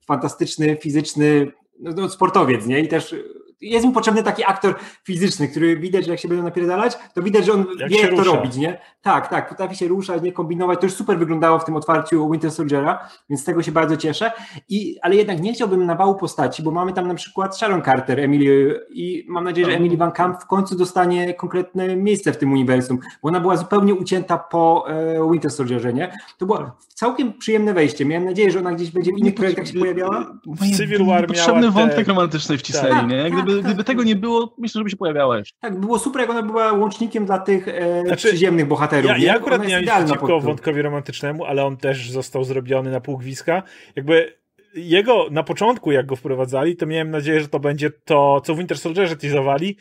fantastyczny, 0.08 0.78
fizyczny 0.82 1.52
no, 1.80 1.92
no, 1.96 2.10
sportowiec, 2.10 2.66
nie? 2.66 2.80
I 2.80 2.88
też 2.88 3.16
jest 3.62 3.86
mu 3.86 3.92
potrzebny 3.92 4.24
taki 4.24 4.44
aktor 4.46 4.76
fizyczny, 5.04 5.48
który 5.48 5.78
widać, 5.78 6.06
że 6.06 6.12
jak 6.12 6.20
się 6.20 6.28
będą 6.28 6.44
napierdalać, 6.44 6.98
to 7.14 7.22
widać, 7.22 7.46
że 7.46 7.54
on 7.54 7.66
jak 7.80 7.90
wie, 7.90 8.02
jak 8.02 8.12
rusza. 8.12 8.24
to 8.24 8.36
robić, 8.36 8.56
nie? 8.58 8.80
Tak, 9.02 9.28
tak, 9.28 9.50
potrafi 9.50 9.76
się 9.76 9.88
ruszać, 9.88 10.22
nie 10.22 10.32
kombinować. 10.32 10.80
To 10.80 10.86
już 10.86 10.94
super 10.94 11.20
wyglądało 11.20 11.60
w 11.60 11.66
tym 11.66 11.76
otwarciu 11.76 12.32
Winter 12.32 12.52
Soldiera, 12.52 13.10
więc 13.30 13.42
z 13.42 13.44
tego 13.44 13.64
się 13.64 13.72
bardzo 13.72 13.98
cieszę. 13.98 14.32
I, 14.70 14.98
ale 15.02 15.16
jednak 15.16 15.42
nie 15.42 15.54
chciałbym 15.54 15.86
nawału 15.86 16.16
postaci, 16.16 16.64
bo 16.64 16.72
mamy 16.72 16.94
tam 16.94 17.08
na 17.08 17.16
przykład 17.16 17.58
Sharon 17.58 17.82
Carter, 17.82 18.20
Emily 18.20 18.86
i 18.90 19.26
mam 19.28 19.44
nadzieję, 19.44 19.68
że 19.68 19.74
Emily 19.74 19.98
Van 19.98 20.12
Camp 20.12 20.44
w 20.44 20.46
końcu 20.46 20.76
dostanie 20.76 21.34
konkretne 21.34 21.96
miejsce 21.96 22.34
w 22.34 22.38
tym 22.38 22.52
uniwersum, 22.52 23.00
bo 23.24 23.30
ona 23.30 23.40
była 23.40 23.58
zupełnie 23.58 23.96
ucięta 23.96 24.38
po 24.38 24.86
e, 24.90 25.32
Winter 25.32 25.52
Soldierze, 25.52 25.94
nie? 25.94 26.18
To 26.38 26.46
było 26.46 26.72
całkiem 26.88 27.34
przyjemne 27.34 27.74
wejście. 27.74 28.06
Miałem 28.06 28.26
nadzieję, 28.26 28.52
że 28.52 28.60
ona 28.60 28.72
gdzieś 28.72 28.92
będzie 28.92 29.12
w 29.14 29.18
innych 29.18 29.36
projektach 29.36 29.68
się 29.68 29.80
pojawiała. 29.80 30.34
W 30.46 30.78
Civil 30.78 31.06
War 31.06 31.28
Potrzebny 31.28 31.72
wątek 31.72 32.08
romantyczny 32.08 32.58
wcisnęli, 32.58 32.94
tak, 32.94 33.08
nie? 33.08 33.32
Gdyby, 33.32 33.51
tak, 33.56 33.66
gdyby 33.66 33.78
tak. 33.78 33.88
tego 33.88 34.04
nie 34.04 34.16
było, 34.16 34.56
myślę, 34.58 34.80
żeby 34.80 34.90
się 34.90 34.98
pojawiała 34.98 35.38
jeszcze. 35.38 35.58
Tak, 35.60 35.80
było 35.80 36.00
super, 36.00 36.22
jak 36.22 36.30
ona 36.30 36.44
była 36.44 36.74
łącznikiem 36.74 37.26
dla 37.26 37.40
tych 37.40 37.68
e, 37.68 38.02
znaczy, 38.02 38.28
przyziemnych 38.28 38.68
bohaterów. 38.68 39.12
Ja, 39.12 39.18
ja 39.18 39.36
akurat 39.36 39.68
nie 39.68 39.82
mam 39.82 40.06
przeciwko 40.06 40.40
wątkowi 40.40 40.82
romantycznemu, 40.82 41.46
ale 41.46 41.66
on 41.66 41.78
też 41.78 42.12
został 42.12 42.44
zrobiony 42.44 42.92
na 42.92 43.02
pół 43.02 43.18
gwizdka. 43.18 43.64
Jakby 43.96 44.42
jego 44.76 45.28
na 45.32 45.44
początku, 45.44 45.92
jak 45.92 46.06
go 46.06 46.16
wprowadzali, 46.16 46.76
to 46.76 46.86
miałem 46.86 47.12
nadzieję, 47.12 47.42
że 47.42 47.48
to 47.48 47.60
będzie 47.60 47.90
to, 47.90 48.42
co 48.42 48.56
w 48.56 48.58
Winter 48.58 48.78
Soldierze 48.78 49.16
teasowali, 49.16 49.78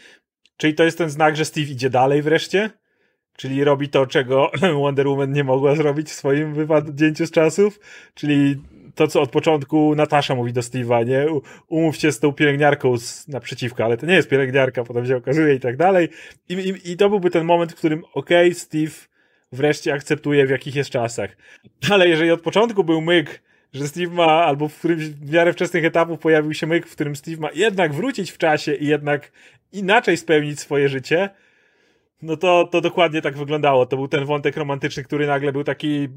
czyli 0.56 0.74
to 0.74 0.84
jest 0.84 0.98
ten 0.98 1.10
znak, 1.10 1.36
że 1.36 1.44
Steve 1.44 1.66
idzie 1.66 1.90
dalej 1.90 2.22
wreszcie, 2.22 2.70
czyli 3.36 3.64
robi 3.64 3.88
to, 3.88 4.06
czego 4.06 4.50
Wonder 4.82 5.08
Woman 5.08 5.32
nie 5.32 5.44
mogła 5.44 5.74
zrobić 5.74 6.08
w 6.08 6.12
swoim 6.12 6.54
wypadnięciu 6.54 7.26
z 7.26 7.30
czasów, 7.30 7.80
czyli 8.14 8.56
to, 8.94 9.08
co 9.08 9.20
od 9.20 9.30
początku 9.30 9.94
Natasza 9.94 10.34
mówi 10.34 10.52
do 10.52 10.60
Steve'a, 10.60 11.06
nie? 11.06 11.26
Umówcie 11.68 12.12
z 12.12 12.20
tą 12.20 12.32
pielęgniarką 12.32 12.98
z, 12.98 13.28
naprzeciwko, 13.28 13.84
ale 13.84 13.96
to 13.96 14.06
nie 14.06 14.14
jest 14.14 14.28
pielęgniarka, 14.28 14.84
potem 14.84 15.06
się 15.06 15.16
okazuje 15.16 15.54
i 15.54 15.60
tak 15.60 15.76
dalej. 15.76 16.08
I, 16.48 16.54
i, 16.54 16.92
i 16.92 16.96
to 16.96 17.08
byłby 17.08 17.30
ten 17.30 17.44
moment, 17.44 17.72
w 17.72 17.76
którym 17.76 18.04
okej, 18.14 18.48
okay, 18.48 18.54
Steve 18.54 18.92
wreszcie 19.52 19.94
akceptuje, 19.94 20.46
w 20.46 20.50
jakich 20.50 20.74
jest 20.74 20.90
czasach. 20.90 21.36
Ale 21.90 22.08
jeżeli 22.08 22.30
od 22.30 22.40
początku 22.40 22.84
był 22.84 23.00
myk, 23.00 23.42
że 23.72 23.88
Steve 23.88 24.14
ma, 24.14 24.44
albo 24.44 24.68
w 24.68 24.78
którymś 24.78 25.04
w 25.04 25.32
miarę 25.32 25.52
wczesnych 25.52 25.84
etapów 25.84 26.18
pojawił 26.18 26.54
się 26.54 26.66
myk, 26.66 26.86
w 26.86 26.92
którym 26.92 27.16
Steve 27.16 27.40
ma 27.40 27.48
jednak 27.54 27.92
wrócić 27.92 28.30
w 28.30 28.38
czasie 28.38 28.74
i 28.74 28.86
jednak 28.86 29.32
inaczej 29.72 30.16
spełnić 30.16 30.60
swoje 30.60 30.88
życie, 30.88 31.30
no 32.22 32.36
to, 32.36 32.68
to 32.72 32.80
dokładnie 32.80 33.22
tak 33.22 33.36
wyglądało. 33.36 33.86
To 33.86 33.96
był 33.96 34.08
ten 34.08 34.24
wątek 34.24 34.56
romantyczny, 34.56 35.04
który 35.04 35.26
nagle 35.26 35.52
był 35.52 35.64
taki 35.64 36.08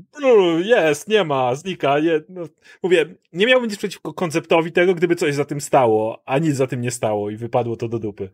jest, 0.63 1.07
nie 1.07 1.23
ma, 1.23 1.55
znika. 1.55 1.99
Nie, 1.99 2.21
no, 2.29 2.41
mówię, 2.83 3.15
nie 3.33 3.45
miałbym 3.45 3.69
nic 3.69 3.77
przeciwko 3.77 4.13
konceptowi 4.13 4.71
tego, 4.71 4.95
gdyby 4.95 5.15
coś 5.15 5.35
za 5.35 5.45
tym 5.45 5.61
stało, 5.61 6.23
a 6.25 6.37
nic 6.37 6.55
za 6.55 6.67
tym 6.67 6.81
nie 6.81 6.91
stało 6.91 7.29
i 7.29 7.37
wypadło 7.37 7.75
to 7.75 7.89
do 7.89 7.99
dupy. 7.99 8.29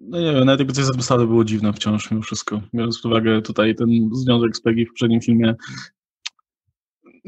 No 0.00 0.20
nie 0.20 0.32
wiem, 0.32 0.44
nawet 0.44 0.60
jakby 0.60 0.72
coś 0.72 0.84
za 0.84 1.18
tym 1.18 1.28
było 1.28 1.44
dziwne 1.44 1.72
wciąż 1.72 2.10
mimo 2.10 2.22
wszystko. 2.22 2.60
Biorąc 2.74 3.00
pod 3.00 3.12
uwagę 3.12 3.42
tutaj 3.42 3.74
ten 3.74 3.88
związek 4.12 4.56
z 4.56 4.60
Peggy 4.60 4.84
w 4.84 4.88
poprzednim 4.88 5.20
filmie, 5.20 5.54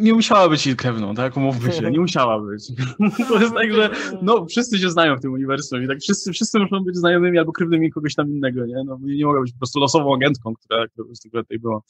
nie 0.01 0.15
musiała 0.15 0.49
być 0.49 0.75
Kevną, 0.77 1.15
tak? 1.15 1.37
Umówmy 1.37 1.73
się, 1.73 1.91
nie 1.91 2.01
musiała 2.01 2.41
być. 2.41 2.73
to 3.29 3.41
jest 3.41 3.55
tak, 3.55 3.73
że 3.73 3.91
no, 4.23 4.47
wszyscy 4.47 4.79
się 4.79 4.91
znają 4.91 5.17
w 5.17 5.21
tym 5.21 5.33
uniwersum 5.33 5.85
i 5.85 5.89
tak 5.89 5.99
wszyscy, 5.99 6.33
wszyscy 6.33 6.59
muszą 6.59 6.85
być 6.85 6.97
znajomymi 6.97 7.39
albo 7.39 7.53
krewnymi 7.53 7.91
kogoś 7.91 8.15
tam 8.15 8.29
innego, 8.29 8.67
nie? 8.67 8.75
No, 8.87 8.99
nie 9.03 9.27
mogła 9.27 9.41
być 9.41 9.53
po 9.53 9.59
prostu 9.59 9.81
losową 9.81 10.15
agentką, 10.15 10.55
która, 10.55 10.87
która 11.29 11.43
tutaj 11.43 11.59
była. 11.59 11.81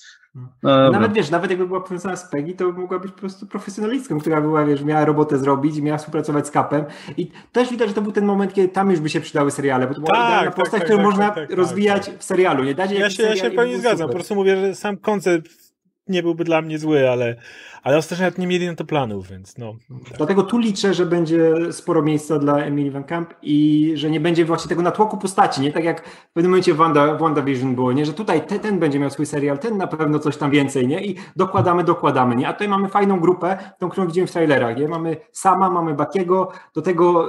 No, 0.62 0.90
nawet 0.90 1.12
wiesz, 1.12 1.30
nawet 1.30 1.50
jakby 1.50 1.66
była 1.66 1.80
powiązana 1.80 2.16
z 2.16 2.30
Peggy, 2.30 2.54
to 2.54 2.72
mogła 2.72 2.98
być 2.98 3.12
po 3.12 3.18
prostu 3.18 3.46
profesjonalistką, 3.46 4.20
która 4.20 4.40
była, 4.40 4.64
wiesz, 4.64 4.82
miała 4.84 5.04
robotę 5.04 5.38
zrobić 5.38 5.76
i 5.76 5.82
miała 5.82 5.98
współpracować 5.98 6.46
z 6.46 6.50
Kapem 6.50 6.84
i 7.16 7.30
też 7.52 7.70
widać, 7.70 7.88
że 7.88 7.94
to 7.94 8.02
był 8.02 8.12
ten 8.12 8.24
moment, 8.24 8.54
kiedy 8.54 8.68
tam 8.68 8.90
już 8.90 9.00
by 9.00 9.10
się 9.10 9.20
przydały 9.20 9.50
seriale, 9.50 9.86
bo 9.86 9.94
to 9.94 10.00
była 10.00 10.16
tak, 10.16 10.26
idealna 10.26 10.50
tak, 10.50 10.54
postać, 10.54 10.80
tak, 10.80 10.84
którą 10.84 10.98
tak, 10.98 11.06
można 11.06 11.30
tak, 11.30 11.48
tak, 11.48 11.58
rozwijać 11.58 12.10
w 12.18 12.24
serialu, 12.24 12.64
nie? 12.64 12.74
Dać 12.74 12.92
ja 12.92 13.10
się, 13.10 13.22
ja 13.22 13.36
się 13.36 13.50
pełni 13.50 13.78
zgadzam, 13.78 14.08
po 14.08 14.14
prostu 14.14 14.34
mówię, 14.34 14.56
że 14.56 14.74
sam 14.74 14.96
koncept 14.96 15.70
nie 16.08 16.22
byłby 16.22 16.44
dla 16.44 16.62
mnie 16.62 16.78
zły, 16.78 17.10
ale, 17.10 17.36
ale 17.82 17.96
ostatnio 17.96 18.22
nawet 18.22 18.38
nie 18.38 18.46
mieli 18.46 18.66
na 18.66 18.74
to 18.74 18.84
planów, 18.84 19.28
więc 19.28 19.58
no. 19.58 19.74
Tak. 20.08 20.16
Dlatego 20.16 20.42
tu 20.42 20.58
liczę, 20.58 20.94
że 20.94 21.06
będzie 21.06 21.54
sporo 21.72 22.02
miejsca 22.02 22.38
dla 22.38 22.58
Emily 22.58 22.90
Van 22.90 23.04
Camp 23.04 23.34
i 23.42 23.92
że 23.94 24.10
nie 24.10 24.20
będzie 24.20 24.44
właśnie 24.44 24.68
tego 24.68 24.82
natłoku 24.82 25.16
postaci, 25.16 25.60
nie? 25.60 25.72
Tak 25.72 25.84
jak 25.84 26.08
w 26.08 26.32
pewnym 26.32 26.50
momencie 26.50 26.74
Wanda, 26.74 27.14
WandaVision 27.14 27.74
było, 27.74 27.92
nie? 27.92 28.06
Że 28.06 28.12
tutaj 28.12 28.46
te, 28.46 28.58
ten 28.58 28.78
będzie 28.78 28.98
miał 28.98 29.10
swój 29.10 29.26
serial, 29.26 29.58
ten 29.58 29.76
na 29.76 29.86
pewno 29.86 30.18
coś 30.18 30.36
tam 30.36 30.50
więcej, 30.50 30.88
nie? 30.88 31.04
I 31.04 31.16
dokładamy, 31.36 31.84
dokładamy, 31.84 32.36
nie? 32.36 32.48
A 32.48 32.52
tutaj 32.52 32.68
mamy 32.68 32.88
fajną 32.88 33.20
grupę, 33.20 33.58
tą, 33.78 33.88
którą 33.88 34.06
widzimy 34.06 34.26
w 34.26 34.32
trailerach, 34.32 34.76
nie? 34.76 34.88
Mamy 34.88 35.16
Sama, 35.32 35.70
mamy 35.70 35.94
Bakiego, 35.94 36.52
do 36.74 36.82
tego 36.82 37.28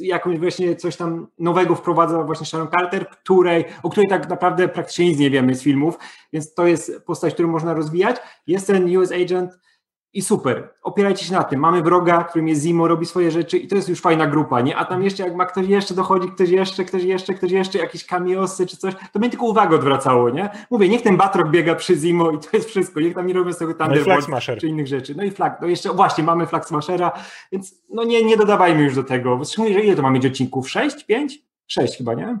jakąś 0.00 0.38
właśnie 0.38 0.76
coś 0.76 0.96
tam 0.96 1.26
nowego 1.38 1.74
wprowadza 1.74 2.22
właśnie 2.24 2.46
Sharon 2.46 2.68
Carter, 2.68 3.08
której, 3.08 3.64
o 3.82 3.90
której 3.90 4.08
tak 4.08 4.28
naprawdę 4.28 4.68
praktycznie 4.68 5.08
nic 5.08 5.18
nie 5.18 5.30
wiemy 5.30 5.54
z 5.54 5.62
filmów, 5.62 5.98
więc 6.32 6.54
to 6.54 6.66
jest 6.66 7.02
postać, 7.06 7.34
którą 7.34 7.48
można 7.48 7.74
rozwijać. 7.74 8.16
Jest 8.46 8.66
ten 8.66 8.96
US 8.96 9.12
Agent 9.12 9.58
i 10.12 10.22
super, 10.22 10.74
opierajcie 10.82 11.24
się 11.24 11.32
na 11.32 11.44
tym. 11.44 11.60
Mamy 11.60 11.82
wroga, 11.82 12.24
którym 12.24 12.48
jest 12.48 12.62
Zimo, 12.62 12.88
robi 12.88 13.06
swoje 13.06 13.30
rzeczy 13.30 13.58
i 13.58 13.68
to 13.68 13.76
jest 13.76 13.88
już 13.88 14.00
fajna 14.00 14.26
grupa, 14.26 14.60
nie? 14.60 14.76
A 14.76 14.84
tam 14.84 15.02
jeszcze, 15.02 15.22
jak 15.22 15.34
ma 15.34 15.46
ktoś 15.46 15.68
jeszcze 15.68 15.94
dochodzi, 15.94 16.28
ktoś 16.28 16.48
jeszcze, 16.48 16.84
ktoś 16.84 17.02
jeszcze, 17.02 17.34
ktoś 17.34 17.50
jeszcze, 17.50 17.78
jakieś 17.78 18.04
kamiosy 18.04 18.66
czy 18.66 18.76
coś, 18.76 18.94
to 19.12 19.18
będzie 19.18 19.30
tylko 19.30 19.46
uwagę 19.46 19.76
odwracało, 19.76 20.30
nie? 20.30 20.50
Mówię, 20.70 20.88
niech 20.88 21.02
ten 21.02 21.16
Batrock 21.16 21.50
biega 21.50 21.74
przy 21.74 21.96
Zimo 21.96 22.30
i 22.30 22.38
to 22.38 22.48
jest 22.52 22.68
wszystko, 22.68 23.00
niech 23.00 23.14
tam 23.14 23.26
nie 23.26 23.34
robią 23.34 23.52
z 23.52 23.58
tego 23.58 23.74
Thunderbolt 23.74 24.28
no 24.28 24.38
czy 24.60 24.66
innych 24.68 24.86
rzeczy. 24.86 25.14
No 25.14 25.24
i 25.24 25.30
flag, 25.30 25.58
no 25.60 25.66
jeszcze, 25.66 25.94
właśnie, 25.94 26.24
mamy 26.24 26.46
flag 26.46 26.66
Smashera, 26.66 27.12
więc 27.52 27.82
no 27.90 28.04
nie, 28.04 28.24
nie 28.24 28.36
dodawajmy 28.36 28.82
już 28.82 28.94
do 28.94 29.04
tego. 29.04 29.44
Szczególnie, 29.44 29.74
że 29.74 29.84
ile 29.84 29.96
to 29.96 30.02
ma 30.02 30.10
mieć 30.10 30.26
odcinków? 30.26 30.70
Sześć, 30.70 31.04
pięć? 31.04 31.38
Sześć 31.66 31.98
chyba, 31.98 32.14
nie? 32.14 32.38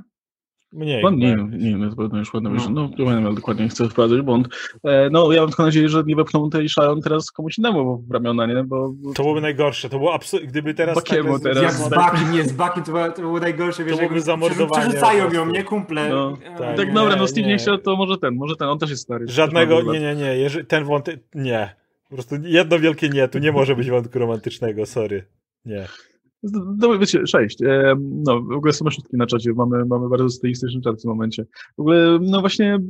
Mniej. 0.72 1.04
nie, 1.04 1.10
nie, 1.12 1.34
nie, 1.34 1.74
nie, 1.74 1.90
to 2.10 2.16
już 2.16 2.34
ładne 2.34 2.50
no. 2.50 2.68
no, 2.70 2.88
nie 2.98 3.04
wiem, 3.04 3.34
dokładnie 3.34 3.64
nie 3.64 3.70
chcę 3.70 3.88
wprowadzać 3.88 4.22
błąd. 4.22 4.48
E, 4.84 5.10
no, 5.10 5.32
ja 5.32 5.40
mam 5.40 5.48
tylko 5.48 5.62
nadzieję, 5.62 5.88
że 5.88 6.02
nie 6.06 6.16
wepchną 6.16 6.50
tej 6.50 6.68
Sharon 6.68 7.00
teraz 7.02 7.30
komuś 7.30 7.58
innemu 7.58 8.04
w 8.08 8.10
ramiona, 8.10 8.46
nie? 8.46 8.64
Bo... 8.64 8.94
To 9.14 9.22
byłoby 9.22 9.40
najgorsze, 9.40 9.88
to 9.88 9.98
było 9.98 10.14
absolutnie, 10.14 10.50
gdyby 10.50 10.74
teraz... 10.74 10.94
Bakiemu 10.94 11.32
tak, 11.32 11.42
teraz. 11.42 11.62
Jak 11.62 11.72
z 11.72 11.88
Bakiem, 11.88 12.32
nie, 12.32 12.44
z 12.44 12.52
Bakiem 12.52 12.82
to, 12.82 13.12
to 13.12 13.22
było 13.22 13.40
najgorsze, 13.40 13.84
wiesz, 13.84 13.96
to 13.96 14.20
zamordowanie. 14.20 14.88
Przerzucają 14.88 15.32
ją, 15.32 15.46
nie, 15.46 15.64
kumple. 15.64 16.08
No, 16.08 16.36
tak, 16.58 16.76
tak 16.76 16.94
dobra, 16.94 17.16
no 17.16 17.26
Steve 17.26 17.48
nie 17.48 17.56
chciał, 17.56 17.78
to 17.78 17.96
może 17.96 18.18
ten, 18.18 18.34
może 18.34 18.56
ten, 18.56 18.68
on 18.68 18.78
też 18.78 18.90
jest 18.90 19.02
stary. 19.02 19.28
Żadnego, 19.28 19.82
nie, 19.82 20.00
nie, 20.00 20.14
nie, 20.14 20.64
ten 20.64 20.84
wątek, 20.84 21.20
nie. 21.34 21.74
Po 22.08 22.14
prostu 22.14 22.34
jedno 22.42 22.78
wielkie 22.78 23.08
nie, 23.08 23.28
tu 23.28 23.38
nie 23.38 23.52
może 23.52 23.76
być 23.76 23.90
wątku 23.90 24.18
romantycznego, 24.18 24.86
sorry. 24.86 25.24
Nie. 25.64 25.86
No, 26.42 26.98
wiecie, 26.98 27.26
sześć. 27.26 27.62
E, 27.62 27.94
no, 27.98 28.42
w 28.42 28.52
ogóle 28.52 28.72
są 28.72 28.90
wszystkie 28.90 29.16
na 29.16 29.26
czacie, 29.26 29.52
mamy, 29.52 29.84
mamy 29.84 30.08
bardzo 30.08 30.30
statystyczny 30.30 30.80
czat 30.80 30.98
w 30.98 31.02
tym 31.02 31.10
momencie. 31.10 31.46
W 31.76 31.80
ogóle, 31.80 32.18
no 32.22 32.40
właśnie, 32.40 32.74
e, 32.74 32.80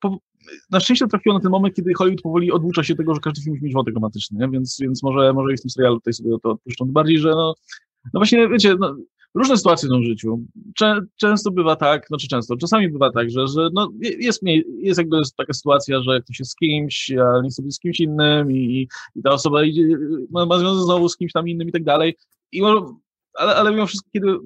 po, 0.00 0.18
na 0.70 0.80
szczęście 0.80 1.06
trafiło 1.06 1.34
na 1.34 1.40
ten 1.40 1.50
moment, 1.50 1.74
kiedy 1.74 1.94
Hollywood 1.94 2.22
powoli 2.22 2.52
odłucza 2.52 2.82
się 2.84 2.94
tego, 2.94 3.14
że 3.14 3.20
każdy 3.20 3.42
film 3.42 3.54
musi 3.54 3.64
mieć 3.64 3.74
wątek 3.74 3.94
romantyczny? 3.94 4.48
Więc, 4.52 4.78
więc 4.80 5.02
może, 5.02 5.32
może 5.32 5.56
w 5.56 5.60
tym 5.60 5.70
serialu 5.70 5.96
tutaj 5.96 6.12
sobie 6.12 6.30
to 6.42 6.50
odpuszczą. 6.50 6.84
Bardziej, 6.84 7.18
że 7.18 7.30
no, 7.30 7.54
no 8.04 8.20
właśnie, 8.20 8.48
wiecie, 8.48 8.76
no, 8.80 8.96
różne 9.34 9.56
sytuacje 9.56 9.88
są 9.88 10.00
w 10.00 10.04
życiu. 10.04 10.40
Czę, 10.76 11.00
często 11.16 11.50
bywa 11.50 11.76
tak, 11.76 12.06
znaczy 12.08 12.28
często, 12.28 12.56
czasami 12.56 12.88
bywa 12.88 13.12
tak, 13.12 13.30
że, 13.30 13.46
że 13.48 13.68
no, 13.72 13.90
jest, 14.00 14.42
jest 14.78 14.98
jakby 14.98 15.20
taka 15.36 15.52
sytuacja, 15.52 16.02
że 16.02 16.20
ktoś 16.20 16.38
jest 16.38 16.50
z 16.50 16.56
kimś, 16.56 17.10
a 17.10 17.42
nie 17.42 17.50
sobie 17.50 17.70
z 17.70 17.78
kimś 17.78 18.00
innym 18.00 18.52
i, 18.52 18.88
i 19.14 19.22
ta 19.22 19.30
osoba 19.30 19.64
idzie, 19.64 19.82
ma, 20.30 20.46
ma 20.46 20.58
związek 20.58 20.84
znowu 20.84 21.08
z 21.08 21.16
kimś 21.16 21.32
tam 21.32 21.48
innym 21.48 21.68
i 21.68 21.72
tak 21.72 21.84
dalej. 21.84 22.16
I, 22.52 22.62
ale, 23.34 23.56
ale 23.56 23.70
mimo 23.70 23.86
wszystko, 23.86 24.10
kiedy 24.12 24.36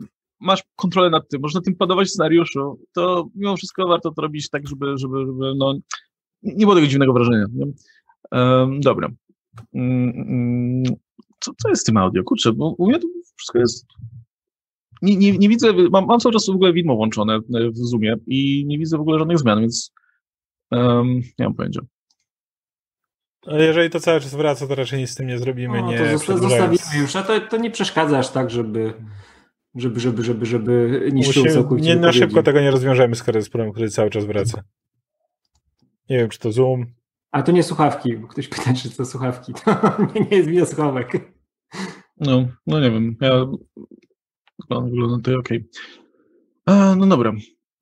masz 0.41 0.63
kontrolę 0.77 1.11
nad 1.11 1.29
tym, 1.29 1.41
można 1.43 1.61
tym 1.61 1.77
podawać 1.77 2.11
scenariuszu, 2.11 2.79
to 2.93 3.29
mimo 3.35 3.57
wszystko 3.57 3.89
warto 3.89 4.11
to 4.11 4.23
robić 4.23 4.51
tak, 4.51 4.69
żeby, 4.69 4.99
żeby, 4.99 5.19
żeby 5.27 5.55
no, 5.57 5.75
nie 6.43 6.65
było 6.67 6.75
tego 6.75 6.87
dziwnego 6.87 7.13
wrażenia. 7.13 7.47
Um, 8.33 8.81
dobra. 8.81 9.09
Um, 9.73 10.83
co, 11.45 11.53
co 11.63 11.69
jest 11.69 11.83
z 11.83 11.85
tym 11.85 11.97
audio? 11.97 12.23
Kurczę, 12.25 12.53
bo 12.53 12.75
u 12.79 12.89
mnie 12.89 12.99
to 12.99 13.07
wszystko 13.37 13.59
jest 13.59 13.87
nie, 15.03 15.17
nie, 15.17 15.39
nie 15.39 15.49
widzę, 15.49 15.73
mam, 15.91 16.07
mam 16.07 16.21
cały 16.21 16.33
czas 16.33 16.47
w 16.47 16.55
ogóle 16.55 16.73
widmo 16.73 16.97
włączone 16.97 17.41
w 17.71 17.77
Zoomie 17.77 18.17
i 18.27 18.65
nie 18.67 18.79
widzę 18.79 18.99
w 18.99 19.01
ogóle 19.01 19.19
żadnych 19.19 19.39
zmian, 19.39 19.61
więc 19.61 19.93
um, 20.71 21.21
nie 21.39 21.45
mam 21.45 21.55
pojęcia. 21.55 21.81
Ale 23.47 23.65
jeżeli 23.65 23.91
to 23.91 24.01
cały 24.01 24.21
czas 24.21 24.35
wraca, 24.35 24.67
to 24.67 24.75
raczej 24.75 25.01
nic 25.01 25.11
z 25.11 25.15
tym 25.15 25.27
nie 25.27 25.39
zrobimy. 25.39 25.81
No, 25.81 25.91
nie 25.91 25.99
to 25.99 26.39
zostawimy 26.39 27.01
już, 27.01 27.17
a 27.17 27.23
to, 27.23 27.41
to 27.41 27.57
nie 27.57 27.71
przeszkadza 27.71 28.19
aż 28.19 28.31
tak, 28.31 28.51
żeby 28.51 28.95
żeby, 29.75 30.01
żeby, 30.01 30.25
żeby, 30.25 30.47
żeby 30.47 31.03
niszczył 31.13 31.43
Musimy, 31.43 31.55
całkowicie 31.55 31.89
Nie 31.89 31.97
na 31.97 32.13
szybko 32.13 32.43
tego 32.43 32.61
nie 32.61 32.71
rozwiążemy, 32.71 33.17
skoro 33.17 33.39
jest 33.39 33.51
problem, 33.51 33.73
który 33.73 33.89
cały 33.89 34.11
czas 34.11 34.25
wraca. 34.25 34.63
Nie 36.11 36.17
wiem, 36.17 36.29
czy 36.29 36.39
to 36.39 36.53
Zoom. 36.53 36.87
A 37.33 37.43
to 37.43 37.53
nie 37.53 37.63
słuchawki, 37.63 38.17
bo 38.17 38.29
ktoś 38.29 38.49
pyta, 38.49 38.75
czy 38.75 38.91
to 38.91 39.05
słuchawki. 39.05 39.53
To 39.65 39.71
nie, 40.15 40.21
nie 40.31 40.37
jest 40.37 40.49
wina 40.49 40.67
słuchawek. 40.67 41.33
No, 42.21 42.47
no 42.67 42.81
nie 42.81 42.91
wiem. 42.91 43.17
Ja 43.21 43.47
wygląda 44.71 45.31
to 45.31 45.39
ok. 45.39 45.49
No 46.97 47.07
dobra. 47.07 47.33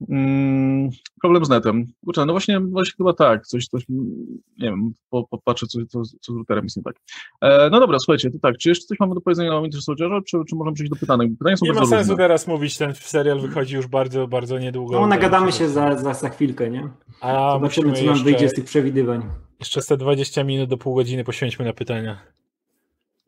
Mm, 0.08 0.90
problem 1.20 1.44
z 1.44 1.48
netem. 1.48 1.86
Kurczę, 2.04 2.26
no 2.26 2.32
właśnie, 2.32 2.60
właśnie 2.60 2.92
chyba 2.96 3.12
tak, 3.12 3.46
coś, 3.46 3.66
coś 3.66 3.84
nie 3.88 4.68
wiem, 4.70 4.92
popatrzę, 5.10 5.66
co, 5.66 5.78
co, 5.88 6.02
co 6.20 6.32
z 6.32 6.36
routerem 6.36 6.64
jest 6.64 6.76
nie 6.76 6.82
tak. 6.82 6.96
E, 7.40 7.70
no 7.70 7.80
dobra, 7.80 7.98
słuchajcie, 7.98 8.30
to 8.30 8.38
tak, 8.38 8.58
czy 8.58 8.68
jeszcze 8.68 8.86
coś 8.86 9.00
mamy 9.00 9.14
do 9.14 9.20
powiedzenia 9.20 9.56
o 9.56 9.62
Winter 9.62 9.82
Soldierze, 9.82 10.20
czy, 10.26 10.38
czy 10.48 10.56
możemy 10.56 10.74
przejść 10.74 10.90
do 10.90 10.96
pytanek? 10.96 11.30
Pytania 11.38 11.56
są 11.56 11.66
nie 11.66 11.72
ma 11.72 11.80
sensu 11.80 11.96
różne. 11.96 12.16
teraz 12.16 12.46
mówić, 12.46 12.78
ten 12.78 12.94
serial 12.94 13.40
wychodzi 13.40 13.76
już 13.76 13.86
bardzo, 13.86 14.28
bardzo 14.28 14.58
niedługo. 14.58 15.00
No, 15.00 15.06
nagadamy 15.06 15.52
się 15.52 15.68
za, 15.68 15.96
za, 15.96 16.14
za 16.14 16.28
chwilkę, 16.28 16.70
nie? 16.70 16.88
A 17.20 17.52
Zobaczymy, 17.52 17.92
co 17.92 17.98
nam 17.98 18.08
jeszcze, 18.08 18.24
wyjdzie 18.24 18.48
z 18.48 18.52
tych 18.52 18.64
przewidywań. 18.64 19.22
Jeszcze 19.60 19.82
te 19.82 19.96
20 19.96 20.44
minut 20.44 20.70
do 20.70 20.76
pół 20.76 20.94
godziny 20.94 21.24
poświęćmy 21.24 21.64
na 21.64 21.72
pytania. 21.72 22.18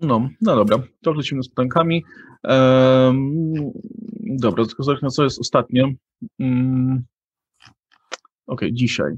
No, 0.03 0.29
no 0.41 0.57
dobra, 0.57 0.79
to 1.03 1.13
lecimy 1.13 1.43
z 1.43 1.49
pytankami. 1.49 2.05
Dobra, 4.21 4.65
tylko 4.65 4.83
zacznę, 4.83 5.09
co 5.09 5.25
jest 5.25 5.41
ostatnie. 5.41 5.95
Um, 6.39 7.05
Okej, 8.47 8.69
okay, 8.69 8.73
dzisiaj. 8.73 9.13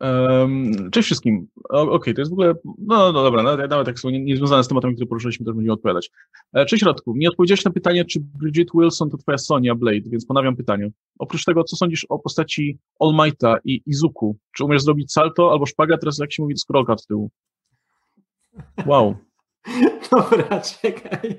Um, 0.00 0.90
cześć 0.90 1.06
wszystkim. 1.06 1.46
Okej, 1.68 1.88
okay, 1.88 2.14
to 2.14 2.20
jest 2.20 2.30
w 2.30 2.32
ogóle, 2.32 2.54
no, 2.78 3.12
no 3.12 3.22
dobra, 3.22 3.42
nawet, 3.42 3.70
nawet 3.70 3.86
tak 3.86 3.98
są 3.98 4.10
niezwiązane 4.10 4.60
nie 4.60 4.64
z 4.64 4.68
tematem, 4.68 4.94
który 4.94 5.06
poruszyliśmy, 5.06 5.46
też 5.46 5.54
będziemy 5.54 5.72
odpowiadać. 5.72 6.10
E, 6.54 6.66
cześć 6.66 6.82
Radku, 6.82 7.14
nie 7.16 7.28
odpowiedziałeś 7.28 7.64
na 7.64 7.70
pytanie, 7.70 8.04
czy 8.04 8.20
Bridget 8.20 8.68
Wilson 8.74 9.10
to 9.10 9.16
twoja 9.16 9.38
Sonia 9.38 9.74
Blade, 9.74 10.10
więc 10.10 10.26
ponawiam 10.26 10.56
pytanie. 10.56 10.90
Oprócz 11.18 11.44
tego, 11.44 11.64
co 11.64 11.76
sądzisz 11.76 12.06
o 12.08 12.18
postaci 12.18 12.78
All 13.00 13.14
Mighta 13.24 13.56
i 13.64 13.82
Izuku? 13.86 14.36
Czy 14.56 14.64
umiesz 14.64 14.82
zrobić 14.82 15.12
salto 15.12 15.52
albo 15.52 15.66
szpaga, 15.66 15.98
teraz 15.98 16.18
jak 16.18 16.32
się 16.32 16.42
mówi, 16.42 16.54
scrollka 16.56 16.92
od 16.92 17.06
tyłu? 17.06 17.30
Wow. 18.86 19.16
Dobra, 20.10 20.60
czekaj. 20.60 21.38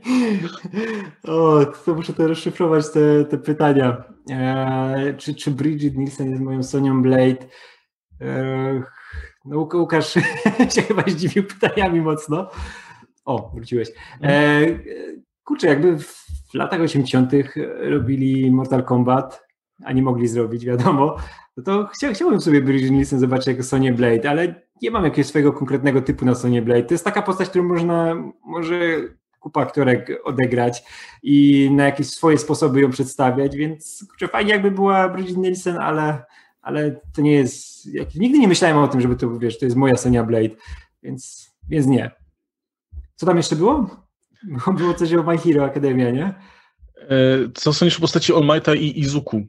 O, 1.24 1.65
to 1.65 1.95
muszę 1.95 2.13
teraz 2.13 2.30
rozszyfrować 2.30 2.91
te, 2.91 3.26
te 3.26 3.38
pytania. 3.38 4.03
Eee, 4.30 5.17
czy, 5.17 5.36
czy 5.36 5.51
Bridget 5.51 5.97
Nielsen 5.97 6.30
jest 6.30 6.41
moją 6.41 6.63
Sonią 6.63 7.01
Blade? 7.01 7.45
Eee, 8.21 8.82
no, 9.45 9.57
Łukasz 9.74 10.13
się 10.74 10.82
chyba 10.82 11.03
zdziwił 11.07 11.43
pytaniami 11.43 12.01
mocno. 12.01 12.49
O, 13.26 13.51
wróciłeś. 13.55 13.89
Eee, 14.21 14.80
kurczę, 15.43 15.67
jakby 15.67 15.99
w 15.99 16.53
latach 16.53 16.82
80. 16.82 17.32
robili 17.80 18.51
Mortal 18.51 18.84
Kombat, 18.84 19.43
a 19.84 19.91
nie 19.91 20.01
mogli 20.01 20.28
zrobić, 20.28 20.65
wiadomo, 20.65 21.15
no 21.57 21.63
to 21.63 21.88
chcia, 21.88 22.13
chciałbym 22.13 22.41
sobie 22.41 22.61
Bridget 22.61 22.91
Nielsen 22.91 23.19
zobaczyć 23.19 23.47
jako 23.47 23.63
Sonię 23.63 23.93
Blade, 23.93 24.30
ale 24.30 24.62
nie 24.82 24.91
mam 24.91 25.03
jakiegoś 25.03 25.28
swojego 25.28 25.53
konkretnego 25.53 26.01
typu 26.01 26.26
na 26.26 26.36
Sonię 26.36 26.61
Blade. 26.61 26.84
To 26.84 26.93
jest 26.93 27.05
taka 27.05 27.21
postać, 27.21 27.49
którą 27.49 27.63
można, 27.63 28.15
może 28.45 28.76
kupa 29.39 29.61
aktorek 29.61 30.21
odegrać 30.24 30.84
i 31.24 31.69
na 31.71 31.86
jakieś 31.86 32.09
swoje 32.09 32.38
sposoby 32.38 32.82
ją 32.82 32.89
przedstawiać, 32.89 33.55
więc 33.55 34.05
kurczę, 34.09 34.28
fajnie 34.28 34.51
jakby 34.51 34.71
była 34.71 35.09
Bridget 35.09 35.38
Nielsen, 35.38 35.78
ale, 35.78 36.26
ale 36.61 37.01
to 37.15 37.21
nie 37.21 37.32
jest, 37.32 37.86
jak, 37.93 38.15
nigdy 38.15 38.39
nie 38.39 38.47
myślałem 38.47 38.78
o 38.78 38.88
tym, 38.88 39.01
żeby 39.01 39.15
to, 39.15 39.39
wiesz, 39.39 39.59
to 39.59 39.65
jest 39.65 39.78
moja 39.78 39.97
Sonia 39.97 40.24
Blade, 40.24 40.55
więc, 41.03 41.51
więc 41.69 41.88
nie. 41.88 42.11
Co 43.15 43.26
tam 43.26 43.38
jeszcze 43.38 43.55
było? 43.55 43.89
Było 44.78 44.93
coś 44.93 45.13
o 45.13 45.24
My 45.24 45.38
Hero 45.38 45.65
Academia, 45.65 46.11
nie? 46.11 46.26
E, 46.97 47.15
co 47.53 47.74
sądzisz 47.74 47.97
o 47.97 48.01
postaci 48.01 48.34
All 48.34 48.43
Mighta 48.43 48.76
i 48.76 48.99
Izuku? 48.99 49.41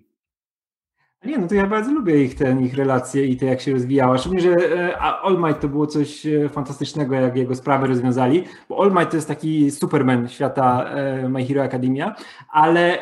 Nie, 1.24 1.38
no 1.38 1.48
to 1.48 1.54
ja 1.54 1.66
bardzo 1.66 1.92
lubię 1.92 2.24
ich, 2.24 2.34
ten, 2.34 2.60
ich 2.60 2.74
relacje 2.74 3.26
i 3.26 3.36
to, 3.36 3.44
jak 3.44 3.60
się 3.60 3.72
rozwijała. 3.72 4.18
Szczególnie, 4.18 4.42
że 4.42 4.50
e, 4.50 4.98
All 4.98 5.38
Might 5.38 5.60
to 5.60 5.68
było 5.68 5.86
coś 5.86 6.26
e, 6.26 6.48
fantastycznego, 6.48 7.14
jak 7.14 7.36
jego 7.36 7.54
sprawy 7.54 7.86
rozwiązali, 7.86 8.44
bo 8.68 8.82
All 8.82 8.92
Might 8.92 9.10
to 9.10 9.16
jest 9.16 9.28
taki 9.28 9.70
Superman 9.70 10.28
świata 10.28 10.90
e, 10.90 11.28
My 11.28 11.46
Hero 11.46 11.62
Academia, 11.62 12.14
ale 12.48 12.98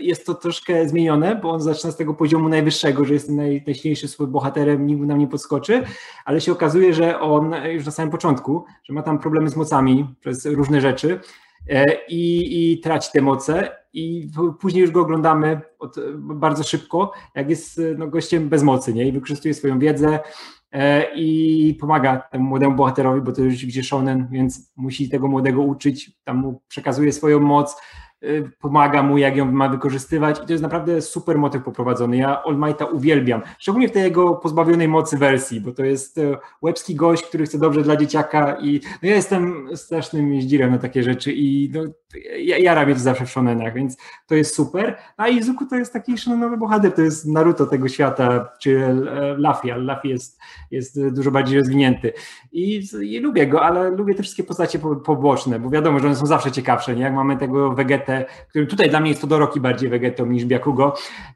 jest 0.00 0.26
to 0.26 0.34
troszkę 0.34 0.88
zmienione, 0.88 1.36
bo 1.36 1.50
on 1.50 1.60
zaczyna 1.60 1.92
z 1.92 1.96
tego 1.96 2.14
poziomu 2.14 2.48
najwyższego, 2.48 3.04
że 3.04 3.14
jest 3.14 3.30
naj, 3.30 3.62
najsilniejszy 3.66 4.08
swoim 4.08 4.30
bohaterem, 4.30 4.86
nikt 4.86 5.02
nam 5.02 5.18
nie 5.18 5.28
podskoczy, 5.28 5.82
ale 6.24 6.40
się 6.40 6.52
okazuje, 6.52 6.94
że 6.94 7.20
on 7.20 7.54
już 7.72 7.86
na 7.86 7.92
samym 7.92 8.10
początku, 8.10 8.64
że 8.84 8.92
ma 8.92 9.02
tam 9.02 9.18
problemy 9.18 9.50
z 9.50 9.56
mocami 9.56 10.14
przez 10.20 10.46
różne 10.46 10.80
rzeczy 10.80 11.20
i, 12.08 12.72
i 12.72 12.80
traci 12.80 13.10
te 13.12 13.22
moce 13.22 13.83
i 13.94 14.28
później 14.60 14.82
już 14.82 14.90
go 14.90 15.00
oglądamy 15.00 15.60
od, 15.78 15.96
bardzo 16.18 16.62
szybko, 16.62 17.12
jak 17.34 17.50
jest 17.50 17.80
no, 17.98 18.08
gościem 18.08 18.48
bez 18.48 18.62
mocy 18.62 18.94
nie? 18.94 19.08
i 19.08 19.12
wykorzystuje 19.12 19.54
swoją 19.54 19.78
wiedzę 19.78 20.18
i 21.14 21.76
pomaga 21.80 22.16
temu 22.16 22.44
młodemu 22.44 22.76
bohaterowi, 22.76 23.20
bo 23.20 23.32
to 23.32 23.42
jest 23.42 23.54
rzeczywiście 23.54 23.82
shonen, 23.82 24.28
więc 24.30 24.72
musi 24.76 25.08
tego 25.08 25.28
młodego 25.28 25.62
uczyć, 25.62 26.18
tam 26.24 26.36
mu 26.36 26.62
przekazuje 26.68 27.12
swoją 27.12 27.40
moc, 27.40 27.76
pomaga 28.60 29.02
mu, 29.02 29.18
jak 29.18 29.36
ją 29.36 29.52
ma 29.52 29.68
wykorzystywać 29.68 30.40
i 30.42 30.46
to 30.46 30.52
jest 30.52 30.62
naprawdę 30.62 31.02
super 31.02 31.38
motyw 31.38 31.62
poprowadzony. 31.62 32.16
Ja 32.16 32.42
All 32.42 32.56
Mighta 32.56 32.84
uwielbiam, 32.84 33.42
szczególnie 33.58 33.88
w 33.88 33.92
tej 33.92 34.02
jego 34.02 34.34
pozbawionej 34.34 34.88
mocy 34.88 35.18
wersji, 35.18 35.60
bo 35.60 35.72
to 35.72 35.84
jest 35.84 36.18
y, 36.18 36.36
łebski 36.62 36.94
gość, 36.94 37.22
który 37.22 37.44
chce 37.44 37.58
dobrze 37.58 37.82
dla 37.82 37.96
dzieciaka 37.96 38.56
i 38.60 38.80
no 39.02 39.08
ja 39.08 39.14
jestem 39.14 39.68
strasznym 39.76 40.34
jeździrem 40.34 40.70
na 40.70 40.78
takie 40.78 41.02
rzeczy 41.02 41.32
i 41.32 41.70
no, 41.74 41.80
ja, 42.38 42.58
ja 42.58 42.74
robię 42.74 42.94
to 42.94 43.00
zawsze 43.00 43.26
w 43.26 43.30
shonenach, 43.30 43.74
więc 43.74 43.96
to 44.26 44.34
jest 44.34 44.54
super. 44.54 44.96
A 45.16 45.28
Izuku 45.28 45.66
to 45.66 45.76
jest 45.76 45.92
taki 45.92 46.18
shonenowy 46.18 46.56
bohater, 46.56 46.92
to 46.92 47.02
jest 47.02 47.26
Naruto 47.26 47.66
tego 47.66 47.88
świata, 47.88 48.48
czy 48.60 48.96
Luffy, 49.36 49.72
ale 49.72 49.82
Luffy 49.94 50.08
jest, 50.08 50.38
jest 50.70 51.08
dużo 51.08 51.30
bardziej 51.30 51.58
rozwinięty 51.58 52.12
I, 52.52 52.82
i 53.02 53.20
lubię 53.20 53.46
go, 53.46 53.62
ale 53.62 53.90
lubię 53.90 54.14
te 54.14 54.22
wszystkie 54.22 54.44
postacie 54.44 54.78
poboczne, 55.04 55.58
bo 55.58 55.70
wiadomo, 55.70 55.98
że 55.98 56.06
one 56.06 56.16
są 56.16 56.26
zawsze 56.26 56.52
ciekawsze, 56.52 56.96
nie? 56.96 57.02
Jak 57.02 57.14
mamy 57.14 57.36
tego 57.36 57.72
Vegetę, 57.72 58.13
który 58.48 58.66
tutaj 58.66 58.90
dla 58.90 59.00
mnie 59.00 59.10
jest 59.10 59.20
to 59.20 59.26
Doroki 59.26 59.60
bardziej 59.60 59.90
Vegetą 59.90 60.26
niż 60.26 60.44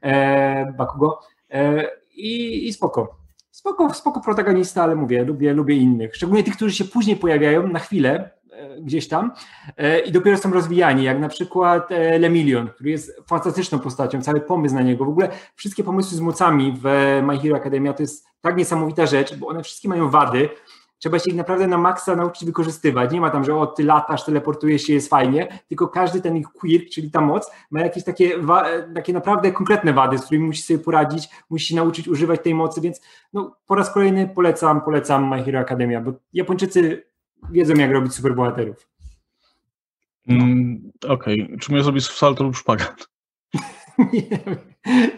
e, 0.01 0.73
Bakugo 0.77 1.19
e, 1.51 1.87
i, 2.15 2.67
i 2.67 2.73
spoko. 2.73 3.19
Spoko, 3.51 3.93
spoko 3.93 4.21
protagonista, 4.21 4.83
ale 4.83 4.95
mówię, 4.95 5.23
lubię, 5.23 5.53
lubię 5.53 5.75
innych. 5.75 6.15
Szczególnie 6.15 6.43
tych, 6.43 6.55
którzy 6.55 6.75
się 6.75 6.85
później 6.85 7.15
pojawiają 7.15 7.67
na 7.67 7.79
chwilę, 7.79 8.29
E, 8.59 8.81
gdzieś 8.81 9.07
tam 9.07 9.31
e, 9.77 9.99
i 9.99 10.11
dopiero 10.11 10.37
są 10.37 10.51
rozwijani, 10.53 11.03
jak 11.03 11.19
na 11.19 11.29
przykład 11.29 11.91
e, 11.91 12.19
Lemillion, 12.19 12.67
który 12.67 12.89
jest 12.89 13.21
fantastyczną 13.27 13.79
postacią, 13.79 14.21
cały 14.21 14.41
pomysł 14.41 14.75
na 14.75 14.81
niego. 14.81 15.05
W 15.05 15.09
ogóle 15.09 15.29
wszystkie 15.55 15.83
pomysły 15.83 16.17
z 16.17 16.19
mocami 16.19 16.73
w 16.81 16.83
My 17.23 17.39
Hero 17.39 17.55
Academia 17.55 17.93
to 17.93 18.03
jest 18.03 18.27
tak 18.41 18.57
niesamowita 18.57 19.05
rzecz, 19.05 19.35
bo 19.35 19.47
one 19.47 19.63
wszystkie 19.63 19.89
mają 19.89 20.09
wady, 20.09 20.49
trzeba 20.99 21.19
się 21.19 21.29
ich 21.29 21.35
naprawdę 21.35 21.67
na 21.67 21.77
maksa 21.77 22.15
nauczyć 22.15 22.45
wykorzystywać. 22.45 23.11
Nie 23.11 23.21
ma 23.21 23.29
tam, 23.29 23.43
że 23.43 23.55
o, 23.55 23.67
ty 23.67 23.83
latasz, 23.83 24.25
teleportujesz 24.25 24.81
się, 24.81 24.93
jest 24.93 25.09
fajnie, 25.09 25.59
tylko 25.67 25.87
każdy 25.87 26.21
ten 26.21 26.37
ich 26.37 26.47
quirk, 26.47 26.89
czyli 26.89 27.11
ta 27.11 27.21
moc, 27.21 27.51
ma 27.71 27.81
jakieś 27.81 28.03
takie, 28.03 28.31
takie 28.95 29.13
naprawdę 29.13 29.51
konkretne 29.51 29.93
wady, 29.93 30.17
z 30.17 30.25
którymi 30.25 30.45
musi 30.45 30.61
sobie 30.61 30.79
poradzić, 30.79 31.29
musi 31.49 31.65
się 31.65 31.75
nauczyć 31.75 32.07
używać 32.07 32.41
tej 32.43 32.55
mocy, 32.55 32.81
więc 32.81 33.01
no, 33.33 33.55
po 33.67 33.75
raz 33.75 33.93
kolejny 33.93 34.29
polecam, 34.35 34.81
polecam 34.81 35.29
My 35.29 35.43
Hero 35.43 35.59
Academia, 35.59 36.01
bo 36.01 36.13
Japończycy 36.33 37.03
wiedzą, 37.51 37.73
jak 37.73 37.91
robić 37.91 38.13
superbohaterów. 38.13 38.89
Mm, 40.27 40.91
Okej, 41.07 41.43
okay. 41.43 41.57
czy 41.57 41.71
mnie 41.71 41.83
zrobić 41.83 42.05
salto 42.05 42.43
lub 42.43 42.55
szpagat? 42.55 43.09
nie 44.13 44.39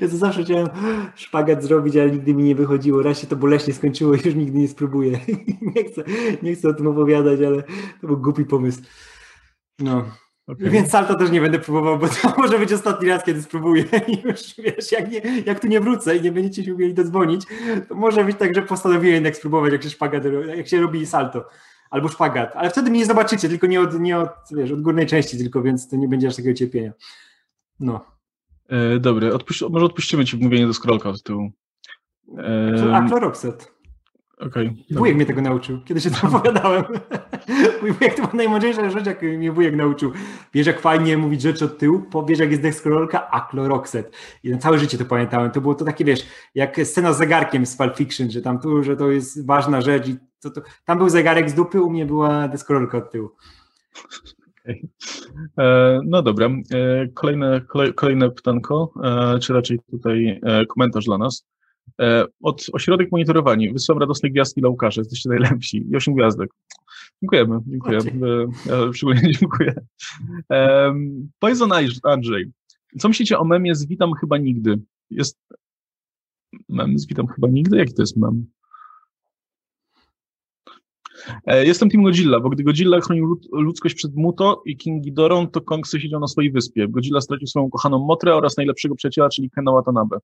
Ja 0.02 0.08
to 0.10 0.18
zawsze 0.18 0.44
chciałem 0.44 0.68
szpagat 1.16 1.64
zrobić, 1.64 1.98
ale 1.98 2.12
nigdy 2.12 2.34
mi 2.34 2.44
nie 2.44 2.56
wychodziło. 2.56 3.02
Raz 3.02 3.20
się 3.20 3.28
to 3.28 3.36
boleśnie 3.36 3.74
skończyło 3.74 4.14
i 4.14 4.20
już 4.26 4.36
nigdy 4.36 4.60
nie 4.60 4.68
spróbuję. 4.68 5.20
nie, 5.76 5.84
chcę, 5.84 6.04
nie 6.42 6.56
chcę 6.56 6.70
o 6.70 6.74
tym 6.74 6.88
opowiadać, 6.88 7.40
ale 7.42 7.64
to 8.02 8.08
był 8.08 8.18
głupi 8.18 8.46
pomysł. 8.46 8.82
No. 9.80 10.06
Okay. 10.48 10.70
Więc 10.70 10.90
salto 10.90 11.16
też 11.16 11.32
nie 11.32 11.42
będę 11.42 11.60
próbował, 11.60 12.00
bo 12.00 12.08
to 12.08 12.34
może 12.42 12.60
być 12.60 12.74
ostatni 12.74 13.10
raz, 13.10 13.24
kiedy 13.24 13.42
spróbuję 13.42 13.84
i 14.08 14.28
już 14.28 14.56
wiesz, 14.58 14.92
jak, 14.92 15.12
nie, 15.12 15.22
jak 15.46 15.60
tu 15.60 15.68
nie 15.68 15.80
wrócę 15.80 16.18
i 16.18 16.22
nie 16.22 16.32
będziecie 16.32 16.64
się 16.64 16.76
umieli 16.76 16.94
dodzwonić, 16.94 17.46
to 17.90 17.96
może 17.96 18.26
być 18.26 18.38
tak, 18.38 18.56
że 18.56 18.62
postanowiłem 18.62 19.14
jednak 19.14 19.36
spróbować, 19.36 19.74
jak 19.74 19.84
się 19.84 19.90
szpagat, 19.90 20.24
jak 20.58 20.68
się 20.68 20.82
robi 20.82 21.06
salto 21.06 21.50
albo 21.90 22.08
szpagat, 22.08 22.56
ale 22.56 22.70
wtedy 22.70 22.90
mnie 22.90 23.00
nie 23.00 23.06
zobaczycie, 23.06 23.50
tylko 23.50 23.68
nie 23.68 23.82
od, 23.82 24.00
nie 24.00 24.18
od, 24.18 24.30
wiesz, 24.52 24.72
od 24.72 24.82
górnej 24.82 25.08
części 25.08 25.38
tylko, 25.38 25.62
więc 25.62 25.88
to 25.88 25.96
nie 25.96 26.08
będzie 26.08 26.28
aż 26.28 26.36
takiego 26.36 26.54
cierpienia. 26.54 26.94
No. 27.80 28.06
E, 28.72 29.00
dobry, 29.00 29.34
Odpuś 29.34 29.62
może 29.70 29.86
odpuścimy 29.86 30.26
ci 30.26 30.38
mówienie 30.38 30.68
do 30.68 30.74
scrollka 30.74 31.10
od 31.10 31.24
tyłu. 31.24 31.52
E... 32.38 32.96
A, 32.96 33.08
Chloroxet. 33.08 33.72
Okej. 34.38 34.68
Okay, 34.68 34.98
wujek 34.98 35.16
mnie 35.16 35.26
tego 35.26 35.42
nauczył, 35.42 35.80
kiedy 35.86 36.02
się 36.02 36.12
to 36.12 36.28
opowiadałem. 36.28 36.84
Mój 37.82 37.92
wujek 37.92 38.16
to 38.16 38.22
była 38.22 38.34
najmądrzejsza 38.34 38.90
rzecz, 38.90 39.06
jak 39.06 39.22
mnie 39.22 39.52
wujek 39.52 39.76
nauczył. 39.76 40.12
Wiesz, 40.54 40.68
jak 40.68 40.80
fajnie 40.80 41.18
mówić 41.18 41.42
rzeczy 41.42 41.66
od 41.66 41.78
tyłu, 41.78 42.06
wiesz, 42.28 42.40
jak 42.40 42.50
jest 42.50 42.62
deskrolka, 42.62 43.32
a 43.32 43.40
chloroxet. 43.40 44.16
I 44.44 44.50
na 44.50 44.58
całe 44.58 44.80
życie 44.80 44.98
to 44.98 45.06
pamiętałem. 45.06 45.52
To 45.52 45.62
było 45.62 45.76
to 45.76 45.86
takie, 45.86 46.06
wiesz, 46.06 46.26
jak 46.56 46.78
scena 46.84 47.14
z 47.14 47.18
zegarkiem 47.18 47.66
z 47.66 47.76
Pulp 47.76 47.98
Fiction, 47.98 48.32
że 48.32 48.42
tam 48.42 48.60
tu, 48.60 48.84
że 48.84 48.98
to 48.98 49.12
jest 49.12 49.46
ważna 49.46 49.82
rzecz 49.82 50.08
i 50.08 50.18
to, 50.42 50.50
to, 50.50 50.62
tam 50.86 50.98
był 50.98 51.10
zegarek 51.10 51.50
z 51.50 51.54
dupy, 51.54 51.82
u 51.82 51.90
mnie 51.90 52.06
była 52.06 52.48
deskorolka 52.48 52.98
od 52.98 53.12
tyłu. 53.12 53.30
Okay. 54.64 54.90
E, 55.58 56.00
no 56.06 56.22
dobra, 56.22 56.50
e, 56.74 57.08
kolejne, 57.14 57.62
kolejne 57.96 58.32
pytanko, 58.32 58.94
e, 59.04 59.40
czy 59.40 59.54
raczej 59.54 59.80
tutaj 59.92 60.42
komentarz 60.70 61.06
dla 61.06 61.18
nas. 61.18 61.46
Od 62.42 62.66
ośrodek 62.74 63.12
monitorowania 63.12 63.74
wysyłam 63.74 64.00
radosne 64.00 64.30
gwiazdki 64.30 64.62
dla 64.62 64.70
Łukasza, 64.70 65.02
jesteście 65.02 65.30
najlepsi 65.30 65.88
i 65.92 65.96
osiem 65.96 66.14
gwiazdek. 66.14 66.50
Dziękujemy, 67.22 67.60
dziękuję. 67.72 68.00
Ja 68.66 68.94
szczególnie 68.94 69.32
dziękuję. 69.40 69.74
Poison 71.40 71.72
Andrzej, 72.04 72.52
co 73.00 73.08
myślicie 73.08 73.40
o 73.40 73.46
memie 73.46 73.76
z 73.76 73.86
Witam 73.86 74.14
chyba 74.14 74.38
nigdy? 74.38 74.80
Jest 75.10 75.40
mem 76.70 77.00
z 77.00 77.08
Witam 77.08 77.28
chyba 77.28 77.48
nigdy? 77.48 77.78
Jaki 77.78 77.94
to 77.94 78.02
jest 78.02 78.18
mem? 78.18 78.46
E, 81.46 81.66
jestem 81.66 81.90
Team 81.90 82.04
Godzilla, 82.04 82.40
bo 82.40 82.50
gdy 82.50 82.64
Godzilla 82.64 83.02
chronił 83.02 83.40
ludzkość 83.52 83.96
przed 83.96 84.16
Muto 84.16 84.62
i 84.66 84.78
King 84.78 85.04
Ghidorą, 85.04 85.48
to 85.48 85.62
Kong 85.62 85.88
siedział 85.88 86.20
na 86.20 86.28
swojej 86.28 86.52
wyspie. 86.52 86.88
Godzilla 86.88 87.22
stracił 87.22 87.48
swoją 87.48 87.70
kochaną 87.70 88.00
Motrę 88.00 88.36
oraz 88.36 88.58
najlepszego 88.58 88.96
przyjaciela, 88.96 89.30
czyli 89.30 89.50
Kena 89.50 89.72
Watanabe. 89.72 90.18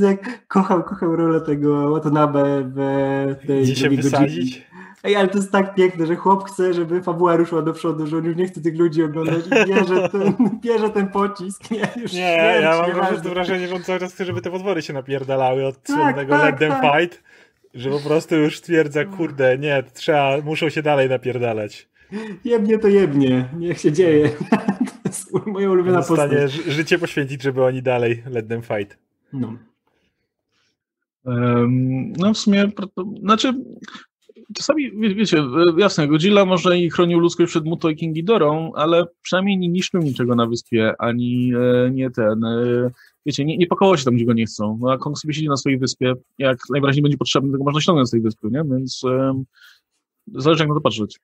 Jak 0.00 0.46
kochał, 0.48 0.84
kochał 0.84 1.16
rolę 1.16 1.40
tego 1.40 1.90
Watanabe 1.90 2.62
w 2.64 3.46
tej 3.46 3.62
Gdzie 3.62 3.76
się 3.76 3.90
wysadzić? 3.90 4.66
Ej, 5.04 5.16
ale 5.16 5.28
to 5.28 5.38
jest 5.38 5.52
tak 5.52 5.74
piękne, 5.74 6.06
że 6.06 6.16
chłop 6.16 6.44
chce, 6.44 6.74
żeby 6.74 7.02
fabuła 7.02 7.36
ruszyła 7.36 7.62
do 7.62 7.72
przodu, 7.72 8.06
że 8.06 8.16
on 8.16 8.24
już 8.24 8.36
nie 8.36 8.46
chce 8.46 8.60
tych 8.60 8.78
ludzi 8.78 9.02
oglądać 9.02 9.46
i 9.46 9.68
bierze 9.68 10.08
ten, 10.08 10.34
bierze 10.64 10.90
ten 10.90 11.08
pocisk. 11.08 11.70
Nie, 11.70 11.88
już 12.02 12.12
nie 12.12 12.58
ja 12.62 12.86
mam 12.96 13.22
po 13.22 13.28
wrażenie, 13.28 13.68
że 13.68 13.74
on 13.74 13.82
cały 13.82 14.00
czas 14.00 14.14
chce, 14.14 14.24
żeby 14.24 14.40
te 14.40 14.50
podwory 14.50 14.82
się 14.82 14.92
napierdalały 14.92 15.66
od 15.66 15.82
tak, 15.82 15.96
słynnego 15.96 16.38
tak, 16.38 16.44
Let 16.44 16.58
Them 16.58 16.70
tak. 16.70 17.00
Fight, 17.00 17.22
że 17.74 17.90
po 17.90 18.00
prostu 18.00 18.36
już 18.36 18.58
stwierdza, 18.58 19.04
kurde, 19.04 19.58
nie, 19.58 19.82
trzeba, 19.94 20.40
muszą 20.44 20.68
się 20.68 20.82
dalej 20.82 21.08
napierdalać. 21.08 21.88
Jebnie 22.44 22.78
to 22.78 22.88
jebnie, 22.88 23.48
niech 23.56 23.80
się 23.80 23.92
dzieje. 23.92 24.28
to 24.88 25.08
jest 25.08 25.46
moja 25.46 25.70
ulubiona 25.70 25.98
postać. 25.98 26.30
stanie 26.30 26.48
życie 26.48 26.98
poświęcić, 26.98 27.42
żeby 27.42 27.64
oni 27.64 27.82
dalej 27.82 28.22
Let 28.26 28.48
Them 28.48 28.62
Fight. 28.62 28.98
No. 29.32 29.56
Um, 31.24 32.12
no 32.12 32.34
w 32.34 32.38
sumie, 32.38 32.70
znaczy 33.20 33.54
czasami, 34.56 34.90
wie, 35.00 35.14
wiecie, 35.14 35.38
e, 35.38 35.80
jasne, 35.80 36.08
Godzilla 36.08 36.44
może 36.44 36.78
i 36.78 36.90
chronił 36.90 37.18
ludzkość 37.18 37.50
przed 37.50 37.64
Muto 37.64 37.90
i 37.90 37.96
King 37.96 38.14
Ghidorą, 38.14 38.72
ale 38.74 39.06
przynajmniej 39.22 39.58
nie 39.58 39.68
niszczył 39.68 40.00
niczego 40.02 40.34
na 40.34 40.46
wyspie, 40.46 40.94
ani 40.98 41.52
e, 41.54 41.90
nie 41.90 42.10
ten, 42.10 42.44
e, 42.44 42.90
wiecie, 43.26 43.44
nie, 43.44 43.56
nie 43.56 43.66
pakowało 43.66 43.96
się 43.96 44.04
tam, 44.04 44.14
gdzie 44.14 44.24
go 44.24 44.32
nie 44.32 44.46
chcą. 44.46 44.78
No, 44.80 44.92
a 44.92 44.98
Kong 44.98 45.18
sobie 45.18 45.34
siedzi 45.34 45.48
na 45.48 45.56
swojej 45.56 45.78
wyspie, 45.78 46.14
jak 46.38 46.58
najwyraźniej 46.70 47.02
będzie 47.02 47.18
potrzebny, 47.18 47.52
tego 47.52 47.64
można 47.64 47.80
ściągnąć 47.80 48.08
z 48.08 48.12
tej 48.12 48.20
wyspy, 48.20 48.48
nie? 48.50 48.62
Więc 48.64 49.02
zależy, 50.34 50.62
jak 50.62 50.68
na 50.68 50.74
to 50.74 50.80
patrzeć. 50.80 51.18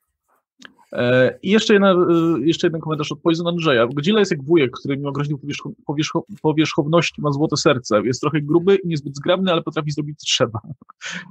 E, 0.92 1.38
I 1.42 1.50
jeszcze, 1.50 1.72
jedna, 1.72 1.92
e, 1.92 1.96
jeszcze 2.40 2.66
jeden 2.66 2.80
komentarz 2.80 3.12
od 3.12 3.20
Poison 3.20 3.46
Andrzeja. 3.46 3.86
Godzilla 3.86 4.18
jest 4.18 4.30
jak 4.30 4.44
wujek, 4.44 4.70
który 4.70 4.96
mimo 4.96 5.12
groźnej 5.12 5.38
powierzch 5.38 5.62
powierzch 5.86 6.12
powierzchowności 6.42 7.22
ma 7.22 7.32
złote 7.32 7.56
serce. 7.56 8.02
Jest 8.04 8.20
trochę 8.20 8.40
gruby 8.40 8.76
i 8.76 8.88
niezbyt 8.88 9.16
zgrabny, 9.16 9.52
ale 9.52 9.62
potrafi 9.62 9.90
zrobić 9.90 10.18
co 10.18 10.26
trzeba. 10.26 10.60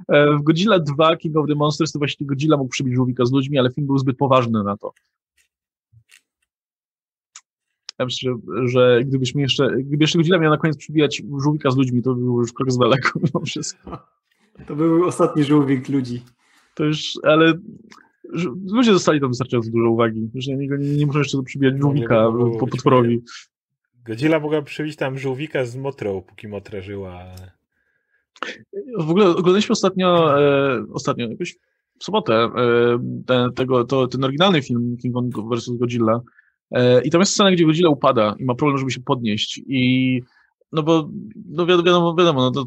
E, 0.07 0.37
w 0.37 0.43
Godzilla 0.43 0.79
2 0.79 1.17
King 1.17 1.37
of 1.37 1.47
the 1.47 1.55
Monsters 1.55 1.91
to 1.91 1.99
właśnie 1.99 2.27
Godzilla 2.27 2.57
mógł 2.57 2.69
przybić 2.69 2.95
żółwika 2.95 3.25
z 3.25 3.31
ludźmi, 3.31 3.59
ale 3.59 3.71
film 3.71 3.87
był 3.87 3.97
zbyt 3.97 4.17
poważny 4.17 4.63
na 4.63 4.77
to. 4.77 4.91
Ja 7.99 8.05
myślę, 8.05 8.31
że, 8.31 8.67
że 8.67 9.03
gdybyśmy 9.05 9.41
jeszcze, 9.41 9.71
gdyby 9.77 10.03
jeszcze 10.03 10.17
Godzilla 10.17 10.39
miał 10.39 10.51
na 10.51 10.57
koniec 10.57 10.77
przybijać 10.77 11.23
żółwika 11.43 11.71
z 11.71 11.77
ludźmi, 11.77 12.01
to 12.03 12.15
by 12.15 12.21
było 12.21 12.41
już 12.41 12.53
krok 12.53 12.71
z 12.71 12.77
daleko 12.77 13.19
mimo 13.19 13.45
wszystko. 13.45 13.97
To 14.67 14.75
był 14.75 15.05
ostatni 15.05 15.43
żółwik 15.43 15.89
ludzi. 15.89 16.21
To 16.75 16.83
już, 16.83 17.13
ale 17.23 17.53
ludzie 18.71 18.91
dostali 18.91 19.19
tam 19.19 19.29
wystarczająco 19.29 19.69
dużo 19.71 19.89
uwagi, 19.89 20.29
że 20.35 20.55
nie, 20.55 20.67
nie, 20.67 20.77
nie 20.77 21.05
muszą 21.05 21.19
jeszcze 21.19 21.43
przybijać 21.43 21.77
żółwika 21.77 22.31
po 22.59 22.67
potworowi. 22.67 23.21
Godzilla 24.05 24.39
mogła 24.39 24.61
przybić 24.61 24.95
tam 24.95 25.17
żółwika 25.17 25.65
z 25.65 25.75
Motrą, 25.75 26.21
póki 26.21 26.47
Motra 26.47 26.81
żyła. 26.81 27.25
W 28.97 29.09
ogóle 29.09 29.29
oglądaliśmy 29.29 29.73
ostatnio, 29.73 30.41
e, 30.41 30.85
ostatnio, 30.93 31.29
jakoś 31.29 31.55
w 31.99 32.03
sobotę, 32.03 32.33
e, 32.33 32.49
ten, 33.27 33.53
tego, 33.53 33.83
to, 33.83 34.07
ten 34.07 34.23
oryginalny 34.23 34.61
film 34.61 34.97
King 35.01 35.13
Kong 35.13 35.35
vs. 35.35 35.69
Godzilla 35.69 36.21
e, 36.71 37.01
i 37.01 37.09
tam 37.09 37.21
jest 37.21 37.31
scena, 37.31 37.51
gdzie 37.51 37.65
Godzilla 37.65 37.89
upada 37.89 38.35
i 38.39 38.45
ma 38.45 38.55
problem, 38.55 38.77
żeby 38.77 38.91
się 38.91 39.01
podnieść 39.01 39.61
i 39.67 40.21
no 40.71 40.83
bo 40.83 41.09
no 41.49 41.65
wiadomo, 41.65 42.15
wiadomo 42.15 42.41
no 42.41 42.51
to 42.51 42.65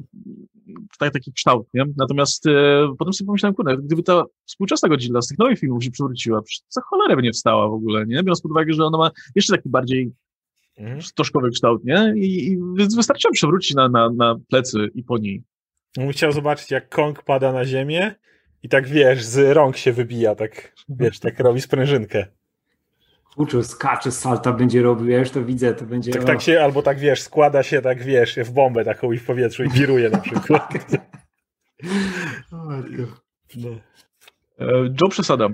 tak, 0.99 1.13
taki 1.13 1.33
kształt, 1.33 1.67
nie? 1.75 1.85
Natomiast 1.97 2.47
e, 2.47 2.51
potem 2.99 3.13
sobie 3.13 3.27
pomyślałem, 3.27 3.55
kurde, 3.55 3.77
gdyby 3.77 4.03
ta 4.03 4.25
współczesna 4.47 4.89
Godzilla 4.89 5.23
z 5.23 5.29
tych 5.29 5.39
nowych 5.39 5.59
filmów 5.59 5.85
się 5.85 5.91
przewróciła, 5.91 6.41
za 6.69 6.81
cholerę 6.81 7.17
by 7.17 7.23
nie 7.23 7.33
wstała 7.33 7.69
w 7.69 7.73
ogóle, 7.73 8.07
nie? 8.07 8.23
Biorąc 8.23 8.41
pod 8.41 8.51
uwagę, 8.51 8.73
że 8.73 8.85
ona 8.85 8.99
ma 8.99 9.11
jeszcze 9.35 9.57
taki 9.57 9.69
bardziej 9.69 10.13
mhm. 10.77 11.03
stożkowy 11.03 11.51
kształt, 11.51 11.85
nie? 11.85 12.15
I, 12.17 12.47
i 12.47 12.59
wystarczyło 12.97 13.33
przewrócić 13.33 13.75
na, 13.75 13.89
na, 13.89 14.11
na 14.11 14.37
plecy 14.49 14.79
i 14.95 15.05
po 15.05 15.19
niej. 15.19 15.43
Chciał 16.11 16.33
zobaczyć, 16.33 16.71
jak 16.71 16.89
Kong 16.89 17.23
pada 17.23 17.53
na 17.53 17.65
ziemię 17.65 18.15
i 18.63 18.69
tak, 18.69 18.89
wiesz, 18.89 19.25
z 19.25 19.57
rąk 19.57 19.77
się 19.77 19.93
wybija, 19.93 20.35
tak, 20.35 20.75
wiesz, 20.89 21.19
tak 21.19 21.41
robi 21.41 21.61
sprężynkę. 21.61 22.27
Kurczę, 23.37 23.65
skacze, 23.65 24.13
salta 24.13 24.53
będzie 24.53 24.83
robił, 24.83 25.09
ja 25.09 25.19
już 25.19 25.31
to 25.31 25.45
widzę, 25.45 25.75
to 25.75 25.85
będzie... 25.85 26.13
Tak, 26.13 26.25
tak 26.25 26.43
się, 26.43 26.61
albo 26.63 26.83
tak, 26.83 26.99
wiesz, 26.99 27.23
składa 27.23 27.63
się, 27.63 27.83
tak, 27.83 28.03
wiesz, 28.03 28.37
w 28.37 28.51
bombę 28.51 28.85
taką 28.85 29.13
i 29.13 29.19
w 29.19 29.25
powietrzu 29.25 29.65
i 29.65 29.69
wiruje 29.69 30.11
na 30.11 30.19
przykład. 30.19 30.73
no. 33.57 33.71
E, 34.61 34.95
Joe 35.01 35.09
Przesada. 35.09 35.49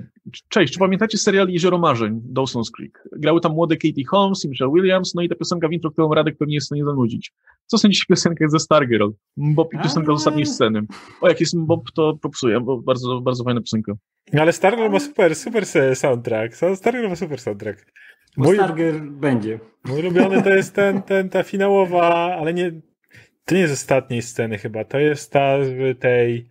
Cześć, 0.48 0.72
czy 0.72 0.78
pamiętacie 0.78 1.18
serial 1.18 1.48
Jezioro 1.48 1.78
Marzeń, 1.78 2.22
Dawson's 2.32 2.70
Creek? 2.76 3.08
Grały 3.12 3.40
tam 3.40 3.52
młode 3.52 3.76
Katie 3.76 4.04
Holmes 4.08 4.44
i 4.44 4.48
Michelle 4.48 4.72
Williams, 4.72 5.14
no 5.14 5.22
i 5.22 5.28
ta 5.28 5.34
piosenka 5.34 5.68
w 5.68 5.72
intro, 5.72 5.90
którą 5.90 6.14
Radek 6.14 6.36
pewnie 6.36 6.54
jest 6.54 6.64
w 6.64 6.68
stanie 6.68 6.84
zanudzić. 6.84 7.32
Co 7.66 7.78
sądzisz 7.78 8.04
o 8.04 8.06
piosenkach 8.08 8.50
ze 8.50 8.58
Stargirl? 8.58 9.08
Bob 9.36 9.74
i 9.74 9.78
piosenka 9.78 10.12
z 10.12 10.14
ostatniej 10.14 10.46
sceny. 10.46 10.82
O, 11.20 11.28
jak 11.28 11.40
jest 11.40 11.58
Bob, 11.58 11.90
to 11.94 12.18
popsuję, 12.22 12.60
bo 12.60 12.82
bardzo, 12.82 13.20
bardzo 13.20 13.44
fajna 13.44 13.60
piosenka. 13.60 13.92
No 14.32 14.42
ale 14.42 14.52
Stargirl 14.52 14.90
ma 14.90 15.00
super, 15.00 15.34
super 15.34 15.64
soundtrack. 15.94 16.54
Stargirl 16.74 17.08
ma 17.08 17.16
super 17.16 17.40
soundtrack. 17.40 17.86
Mój, 18.36 18.56
Stargirl 18.56 19.10
będzie. 19.10 19.60
Mój 19.84 20.00
ulubiony 20.00 20.42
to 20.42 20.50
jest 20.50 20.74
ten, 20.74 21.02
ten, 21.02 21.28
ta 21.28 21.42
finałowa, 21.42 22.36
ale 22.40 22.54
nie, 22.54 22.80
to 23.44 23.54
nie 23.54 23.60
jest 23.60 23.74
ostatniej 23.74 24.22
sceny 24.22 24.58
chyba, 24.58 24.84
to 24.84 24.98
jest 24.98 25.32
ta 25.32 25.64
z 25.64 26.00
tej 26.00 26.48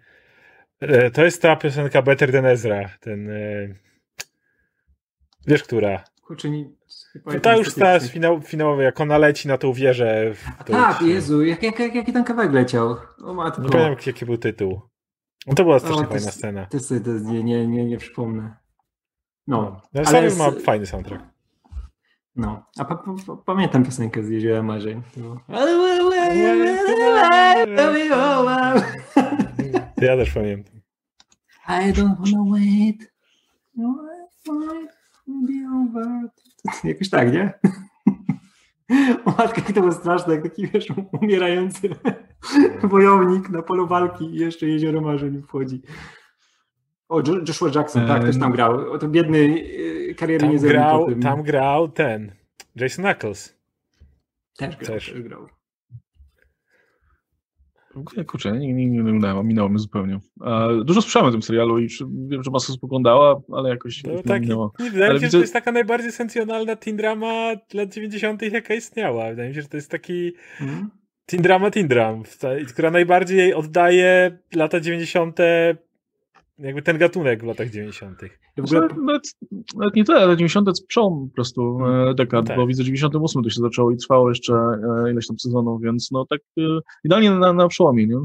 to 1.13 1.25
jest 1.25 1.41
ta 1.41 1.55
piosenka 1.55 2.01
Better 2.01 2.31
Than 2.31 2.45
Ezra. 2.45 2.89
Ten. 2.99 3.29
E, 3.29 3.75
wiesz, 5.47 5.63
która? 5.63 6.03
Kurczę, 6.21 6.49
nie, 6.49 6.65
to 7.23 7.39
ta 7.39 7.55
już 7.55 7.73
ta 7.73 7.99
z 7.99 8.11
finał, 8.11 8.41
finałowa, 8.41 8.83
jak 8.83 9.01
ona 9.01 9.17
leci 9.17 9.47
na 9.47 9.57
tą 9.57 9.73
wieżę. 9.73 10.33
To 10.65 10.73
tak, 10.73 11.01
już... 11.01 11.09
Jezu, 11.09 11.45
jak, 11.45 11.63
jak, 11.63 11.79
jak, 11.79 11.95
jaki 11.95 12.13
ten 12.13 12.23
kawałek 12.23 12.53
leciał? 12.53 12.95
O 13.23 13.33
matko. 13.33 13.61
Nie 13.61 13.69
pamiętam, 13.69 14.03
jaki 14.05 14.25
był 14.25 14.37
tytuł. 14.37 14.81
No 15.47 15.53
to 15.53 15.63
była 15.63 15.79
strasznie 15.79 16.07
fajna 16.07 16.31
scena. 16.31 16.65
To, 16.65 16.79
to, 16.79 16.99
to, 17.05 17.11
nie, 17.11 17.43
nie, 17.43 17.67
nie, 17.67 17.85
nie 17.85 17.97
przypomnę. 17.97 18.55
No, 19.47 19.81
no 19.93 20.01
ale 20.05 20.35
ma 20.35 20.51
fajny 20.51 20.85
soundtrack. 20.85 21.23
No, 22.35 22.65
a 22.77 22.85
pa, 22.85 22.95
pa, 22.95 23.35
pamiętam 23.45 23.83
piosenkę 23.83 24.23
z 24.23 24.29
Jeziora 24.29 24.63
Marzeń. 24.63 25.01
Ja 29.97 30.17
też 30.17 30.31
pamiętam. 30.31 30.81
I 31.67 31.93
don't 31.93 32.15
wanna 32.19 32.51
wait. 32.51 33.13
No, 33.75 34.05
be 35.27 35.53
over. 35.75 36.29
Jakoś 36.83 37.09
tak, 37.09 37.33
nie? 37.33 37.53
O 39.25 39.31
matka, 39.31 39.61
to 39.61 39.73
było 39.73 39.91
straszne, 39.91 40.33
jak 40.33 40.43
taki, 40.43 40.67
wiesz, 40.67 40.87
umierający 41.21 41.89
wojownik 42.83 43.49
na 43.49 43.61
polu 43.61 43.87
walki 43.87 44.25
i 44.25 44.35
jeszcze 44.35 44.67
Jezioro 44.67 45.01
Marzeń 45.01 45.41
wchodzi. 45.41 45.81
O, 47.09 47.21
Joshua 47.47 47.71
Jackson, 47.75 48.07
tak, 48.07 48.23
też 48.23 48.39
tam 48.39 48.51
grał. 48.51 48.91
O, 48.91 48.97
to 48.97 49.07
biedny 49.07 49.37
y, 49.37 50.15
kariery 50.17 50.47
nie 50.47 50.59
grał, 50.59 51.15
Tam 51.15 51.43
grał 51.43 51.89
ten, 51.89 52.31
Jason 52.75 53.05
Knuckles. 53.05 53.57
Też 54.57 54.77
grał. 54.77 54.87
Też. 54.87 55.09
Też 55.11 55.21
grał. 55.21 55.47
Kurczę, 58.27 58.51
nie, 58.51 58.73
nie, 58.73 58.85
nie 58.85 59.03
minęło 59.43 59.69
mnie 59.69 59.79
zupełnie. 59.79 60.19
Dużo 60.85 61.01
słyszałem 61.01 61.29
o 61.29 61.31
tym 61.31 61.41
serialu 61.41 61.79
i 61.79 61.87
wiem, 62.27 62.43
że 62.43 62.51
masa 62.51 62.73
spoglądała, 62.73 63.41
ale 63.51 63.69
jakoś 63.69 64.03
no, 64.03 64.23
tak, 64.27 64.41
minęło. 64.41 64.73
Nie, 64.79 64.91
wydaje 64.91 65.13
mi 65.13 65.19
się, 65.19 65.25
że 65.25 65.31
to 65.31 65.37
jest 65.37 65.53
taka 65.53 65.71
najbardziej 65.71 66.11
sensjonalna 66.11 66.75
teen 66.75 66.97
drama 66.97 67.51
lat 67.73 67.93
90., 67.93 68.41
jaka 68.41 68.73
istniała. 68.73 69.29
Wydaje 69.29 69.49
mi 69.49 69.55
się, 69.55 69.61
że 69.61 69.67
to 69.67 69.77
jest 69.77 69.91
taki 69.91 70.33
mm. 70.61 70.89
teen 71.25 71.43
drama, 71.43 71.71
teen 71.71 71.87
dram, 71.87 72.23
która 72.67 72.91
najbardziej 72.91 73.53
oddaje 73.53 74.37
lata 74.55 74.79
90 74.79 75.39
jakby 76.57 76.81
ten 76.81 76.97
gatunek 76.97 77.41
w 77.41 77.45
latach 77.45 77.69
90. 77.69 78.21
Ja 78.21 78.63
w 78.63 78.65
ogóle... 78.65 78.81
nawet, 78.81 79.23
nawet, 79.75 79.95
nie 79.95 80.03
te, 80.03 80.15
ale 80.15 80.37
90. 80.37 80.67
to 80.67 80.73
przełom 80.87 81.29
po 81.29 81.35
prostu 81.35 81.77
hmm. 81.77 82.09
E, 82.09 82.15
dekad, 82.15 82.47
tak. 82.47 82.57
bo 82.57 82.67
widzę, 82.67 82.83
że 82.83 82.85
98 82.85 83.43
to 83.43 83.49
się 83.49 83.61
zaczęło 83.61 83.91
i 83.91 83.97
trwało 83.97 84.29
jeszcze 84.29 84.53
e, 84.53 85.11
ileś 85.11 85.27
tam 85.27 85.39
sezonów, 85.39 85.81
więc 85.81 86.11
no 86.11 86.25
tak 86.25 86.39
e, 86.57 86.61
idealnie 87.03 87.31
na, 87.31 87.53
na 87.53 87.67
przełomie, 87.67 88.07
nie? 88.07 88.17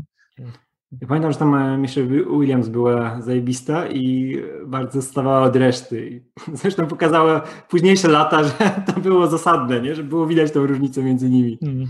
Ja 1.01 1.09
pamiętam, 1.09 1.33
że 1.33 1.39
tam 1.39 1.81
Michelle 1.81 2.09
Williams 2.09 2.69
była 2.69 3.21
zajebista 3.21 3.89
i 3.89 4.37
bardzo 4.67 5.03
stawała 5.03 5.43
od 5.43 5.57
reszty. 5.57 6.25
Zresztą 6.53 6.87
pokazała 6.87 7.41
późniejsze 7.69 8.09
lata, 8.09 8.45
że 8.49 8.83
to 8.87 9.01
było 9.01 9.27
zasadne, 9.27 9.81
nie? 9.81 9.95
że 9.95 10.05
było 10.05 10.27
widać 10.27 10.53
tą 10.53 10.67
różnicę 10.67 11.03
między 11.03 11.31
nimi. 11.31 11.59
Hmm. 11.65 11.87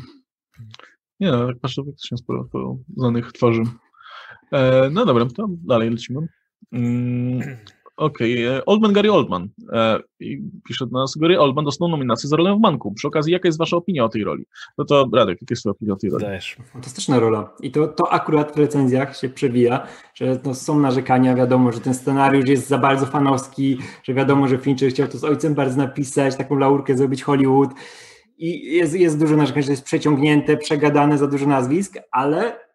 Nie 1.21 1.31
tak 1.31 1.59
patrzę, 1.61 1.83
faktycznie 1.85 2.19
sporo, 2.19 2.45
sporo 2.45 2.77
znanych 2.97 3.33
twarzy. 3.33 3.63
E, 4.53 4.91
no 4.91 5.07
dobra, 5.07 5.27
to 5.37 5.47
dalej 5.51 5.91
lecimy. 5.91 6.21
Mm, 6.73 7.41
Okej, 8.01 8.47
okay. 8.47 8.59
E, 8.59 8.65
Oldman 8.65 8.93
Gary 8.93 9.13
Oldman. 9.13 9.49
E, 9.73 10.01
pisze 10.69 10.87
do 10.87 10.99
nas, 10.99 11.17
Gary 11.17 11.41
Oldman 11.41 11.65
dostał 11.65 11.89
nominację 11.89 12.29
za 12.29 12.37
rolę 12.37 12.57
w 12.57 12.61
Manku. 12.61 12.93
Przy 12.93 13.09
okazji, 13.09 13.33
jaka 13.33 13.49
jest 13.49 13.59
wasza 13.59 13.77
opinia 13.77 14.05
o 14.05 14.09
tej 14.09 14.25
roli? 14.25 14.45
No 14.79 14.85
to 14.85 15.09
Radek, 15.15 15.39
jaka 15.41 15.53
jest 15.53 15.63
twoja 15.63 15.73
opinia 15.73 15.93
o 15.93 15.97
tej 15.97 16.11
roli? 16.11 16.25
Dajesz. 16.25 16.57
Fantastyczna 16.73 17.19
rola. 17.19 17.53
I 17.61 17.71
to, 17.71 17.89
to 17.89 18.13
akurat 18.13 18.55
w 18.55 18.59
recenzjach 18.59 19.17
się 19.17 19.29
przewija, 19.29 19.87
że 20.15 20.41
no, 20.45 20.55
są 20.55 20.79
narzekania, 20.79 21.35
wiadomo, 21.35 21.73
że 21.73 21.81
ten 21.81 21.95
scenariusz 21.95 22.49
jest 22.49 22.69
za 22.69 22.79
bardzo 22.79 23.07
fanowski, 23.07 23.79
że 24.03 24.15
wiadomo, 24.15 24.49
że 24.49 24.59
Fincher 24.59 24.91
chciał 24.91 25.09
to 25.09 25.19
z 25.19 25.25
ojcem 25.25 25.55
bardzo 25.55 25.77
napisać, 25.77 26.37
taką 26.37 26.59
laurkę 26.59 26.97
zrobić 26.97 27.23
Hollywood 27.23 27.71
i 28.39 28.77
jest, 28.77 28.95
jest 28.95 29.19
dużo 29.19 29.37
narzekań, 29.37 29.63
że 29.63 29.71
jest 29.71 29.85
przeciągnięte, 29.85 30.57
przegadane, 30.57 31.19
za 31.19 31.27
dużo 31.27 31.47
nazwisk, 31.47 31.99
ale 32.11 32.70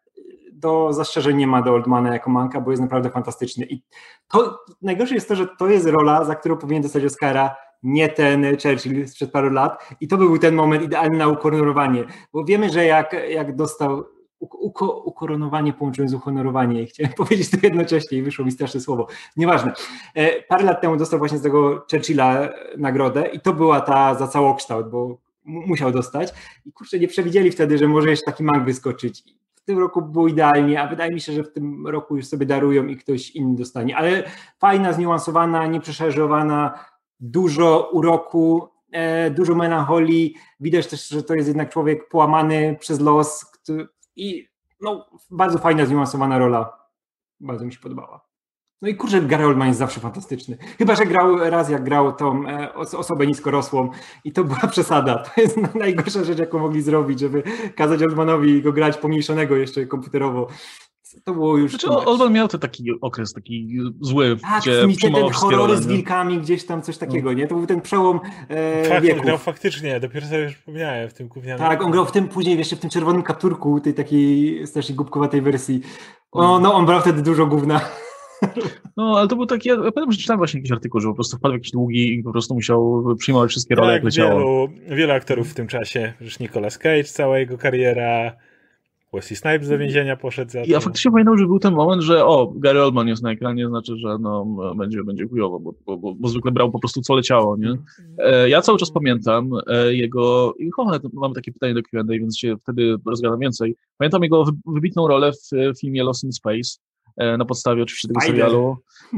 to 0.65 0.93
zastrzeżeń 0.93 1.37
nie 1.37 1.47
ma 1.47 1.61
do 1.61 1.73
Oldmana 1.73 2.13
jako 2.13 2.29
Manka, 2.29 2.61
bo 2.61 2.71
jest 2.71 2.83
naprawdę 2.83 3.09
fantastyczny. 3.09 3.65
I 3.65 3.83
to 4.31 4.59
najgorsze 4.81 5.15
jest 5.15 5.27
to, 5.27 5.35
że 5.35 5.47
to 5.47 5.67
jest 5.67 5.85
rola, 5.85 6.23
za 6.23 6.35
którą 6.35 6.57
powinien 6.57 6.83
dostać 6.83 7.05
Oscara, 7.05 7.55
nie 7.83 8.09
ten 8.09 8.45
Churchill 8.63 9.07
sprzed 9.07 9.31
paru 9.31 9.49
lat. 9.49 9.89
I 10.01 10.07
to 10.07 10.17
był 10.17 10.37
ten 10.37 10.55
moment 10.55 10.83
idealny 10.83 11.17
na 11.17 11.27
ukoronowanie, 11.27 12.03
bo 12.33 12.43
wiemy, 12.43 12.69
że 12.69 12.85
jak, 12.85 13.15
jak 13.29 13.55
dostał 13.55 14.03
uko, 14.39 15.03
ukoronowanie 15.05 15.73
połączyłem 15.73 16.09
z 16.09 16.13
uhonorowanie 16.13 16.85
chciałem 16.85 17.13
powiedzieć 17.23 17.49
to 17.49 17.57
jednocześnie 17.63 18.17
i 18.17 18.21
wyszło 18.21 18.45
mi 18.45 18.51
straszne 18.51 18.79
słowo. 18.79 19.07
Nieważne. 19.37 19.73
E, 20.15 20.41
parę 20.41 20.63
lat 20.63 20.81
temu 20.81 20.97
dostał 20.97 21.19
właśnie 21.19 21.37
z 21.37 21.41
tego 21.41 21.85
Churchilla 21.91 22.49
nagrodę 22.77 23.27
i 23.27 23.39
to 23.39 23.53
była 23.53 23.81
ta 23.81 24.15
za 24.15 24.27
całokształt, 24.27 24.89
bo 24.89 25.17
musiał 25.43 25.91
dostać 25.91 26.33
i 26.65 26.71
kurczę, 26.71 26.99
nie 26.99 27.07
przewidzieli 27.07 27.51
wtedy, 27.51 27.77
że 27.77 27.87
może 27.87 28.09
jeszcze 28.09 28.31
taki 28.31 28.43
mang 28.43 28.65
wyskoczyć 28.65 29.23
tym 29.65 29.79
roku 29.79 30.01
było 30.01 30.27
idealnie, 30.27 30.81
a 30.81 30.87
wydaje 30.87 31.11
mi 31.11 31.21
się, 31.21 31.33
że 31.33 31.43
w 31.43 31.53
tym 31.53 31.87
roku 31.87 32.15
już 32.15 32.25
sobie 32.25 32.45
darują 32.45 32.87
i 32.87 32.97
ktoś 32.97 33.31
inny 33.31 33.55
dostanie. 33.55 33.97
Ale 33.97 34.23
fajna, 34.59 34.93
zniuansowana, 34.93 35.67
nieprzeszarżowana, 35.67 36.85
dużo 37.19 37.89
uroku, 37.93 38.69
e, 38.91 39.31
dużo 39.31 39.55
melancholii. 39.55 40.35
Widać 40.59 40.87
też, 40.87 41.09
że 41.09 41.23
to 41.23 41.35
jest 41.35 41.47
jednak 41.47 41.69
człowiek 41.69 42.09
połamany 42.09 42.77
przez 42.79 42.99
los 42.99 43.45
który, 43.45 43.87
i 44.15 44.47
no, 44.81 45.09
bardzo 45.31 45.57
fajna, 45.57 45.85
zniuansowana 45.85 46.37
rola. 46.37 46.79
Bardzo 47.39 47.65
mi 47.65 47.73
się 47.73 47.79
podobała. 47.79 48.34
No 48.81 48.87
i 48.87 48.95
kurczę, 48.95 49.21
Gary 49.21 49.45
Oldman 49.45 49.67
jest 49.67 49.79
zawsze 49.79 49.99
fantastyczny. 49.99 50.57
Chyba, 50.77 50.95
że 50.95 51.05
grał 51.05 51.37
raz, 51.37 51.69
jak 51.69 51.83
grał 51.83 52.13
tą 52.13 52.47
e, 52.47 52.73
osobę 52.73 53.27
niskorosłą 53.27 53.89
i 54.23 54.31
to 54.31 54.43
była 54.43 54.67
przesada. 54.71 55.17
To 55.17 55.41
jest 55.41 55.57
najgorsza 55.75 56.23
rzecz, 56.23 56.39
jaką 56.39 56.59
mogli 56.59 56.81
zrobić, 56.81 57.19
żeby 57.19 57.43
kazać 57.75 58.03
Oldmanowi 58.03 58.61
go 58.61 58.71
grać 58.71 58.97
pomniejszonego 58.97 59.55
jeszcze 59.55 59.85
komputerowo. 59.85 60.47
To 61.23 61.33
było 61.33 61.57
już. 61.57 61.71
Znaczy, 61.71 61.89
Oldman 61.89 62.33
miał 62.33 62.47
ten 62.47 62.59
taki 62.59 62.83
okres 63.01 63.33
taki 63.33 63.77
zły, 64.01 64.37
tak, 64.41 64.61
gdzie 64.61 65.11
ten 65.11 65.29
horror 65.29 65.77
z 65.77 65.87
wilkami, 65.87 66.39
gdzieś 66.39 66.65
tam 66.65 66.81
coś 66.81 66.97
takiego, 66.97 67.33
nie? 67.33 67.47
To 67.47 67.55
był 67.55 67.67
ten 67.67 67.81
przełom 67.81 68.19
e, 68.49 68.89
Fakt, 68.89 69.03
wieków. 69.03 69.25
grał 69.25 69.37
faktycznie, 69.37 69.99
dopiero 69.99 70.27
sobie 70.27 70.43
już 70.43 70.55
wspomniałem 70.55 71.09
w 71.09 71.13
tym 71.13 71.27
gównianym. 71.27 71.67
Tak, 71.67 71.83
on 71.83 71.91
grał 71.91 72.05
w 72.05 72.11
tym 72.11 72.27
później 72.27 72.57
jeszcze 72.57 72.75
w 72.75 72.79
tym 72.79 72.89
czerwonym 72.89 73.23
kapturku, 73.23 73.79
tej 73.79 73.93
takiej 73.93 74.67
strasznie 74.67 74.95
głupkowatej 74.95 75.41
wersji. 75.41 75.81
O, 76.31 76.59
no, 76.59 76.73
on 76.73 76.85
brał 76.85 77.01
wtedy 77.01 77.21
dużo 77.21 77.45
gówna. 77.45 77.81
No, 78.97 79.17
ale 79.17 79.27
to 79.27 79.35
był 79.35 79.45
taki, 79.45 79.69
ja 79.69 79.75
pamiętam, 79.75 80.11
że 80.11 80.17
czytałem 80.17 80.37
właśnie 80.37 80.59
jakiś 80.59 80.71
artykuł, 80.71 81.01
że 81.01 81.07
po 81.07 81.13
prostu 81.13 81.37
wpadł 81.37 81.53
jakiś 81.53 81.71
długi 81.71 82.13
i 82.13 82.23
po 82.23 82.31
prostu 82.31 82.53
musiał 82.53 83.05
przyjmować 83.19 83.51
wszystkie 83.51 83.75
role, 83.75 83.87
tak, 83.87 83.95
jak 83.95 84.03
leciało. 84.03 84.67
Wielu, 84.67 84.95
wielu 84.95 85.13
aktorów 85.13 85.51
w 85.51 85.53
tym 85.53 85.67
czasie, 85.67 86.13
już 86.21 86.39
Nicolas 86.39 86.77
Cage, 86.77 87.03
cała 87.03 87.39
jego 87.39 87.57
kariera, 87.57 88.35
Wesley 89.15 89.35
Snipes 89.35 89.69
do 89.69 89.77
więzienia 89.77 90.17
poszedł 90.17 90.51
za 90.51 90.59
Ja 90.59 90.79
faktycznie 90.79 91.11
pamiętam, 91.11 91.37
że 91.37 91.45
był 91.45 91.59
ten 91.59 91.73
moment, 91.73 92.01
że 92.01 92.25
o, 92.25 92.53
Gary 92.55 92.83
Oldman 92.83 93.07
jest 93.07 93.23
na 93.23 93.31
ekranie, 93.31 93.67
znaczy, 93.67 93.97
że 93.97 94.17
no, 94.19 94.45
będzie, 94.77 95.03
będzie 95.03 95.27
chujowo, 95.27 95.59
bo, 95.59 95.73
bo, 95.85 95.97
bo, 95.97 96.15
bo 96.15 96.27
zwykle 96.27 96.51
brał 96.51 96.71
po 96.71 96.79
prostu 96.79 97.01
co 97.01 97.15
leciało, 97.15 97.57
nie? 97.57 97.77
E, 98.17 98.49
ja 98.49 98.61
cały 98.61 98.77
czas 98.77 98.91
pamiętam 98.91 99.51
e, 99.67 99.93
jego, 99.93 100.53
i 100.59 100.71
chowane, 100.71 100.99
mamy 101.13 101.35
takie 101.35 101.51
pytanie 101.51 101.73
do 101.73 101.81
Q&A, 101.83 102.03
więc 102.03 102.37
się 102.37 102.55
wtedy 102.57 102.95
rozgadam 103.05 103.39
więcej. 103.39 103.75
Pamiętam 103.97 104.23
jego 104.23 104.45
wybitną 104.65 105.07
rolę 105.07 105.31
w 105.31 105.79
filmie 105.79 106.03
Lost 106.03 106.23
in 106.23 106.31
Space, 106.31 106.77
na 107.17 107.45
podstawie 107.45 107.83
oczywiście 107.83 108.07
tego 108.07 108.21
serialu, 108.21 108.77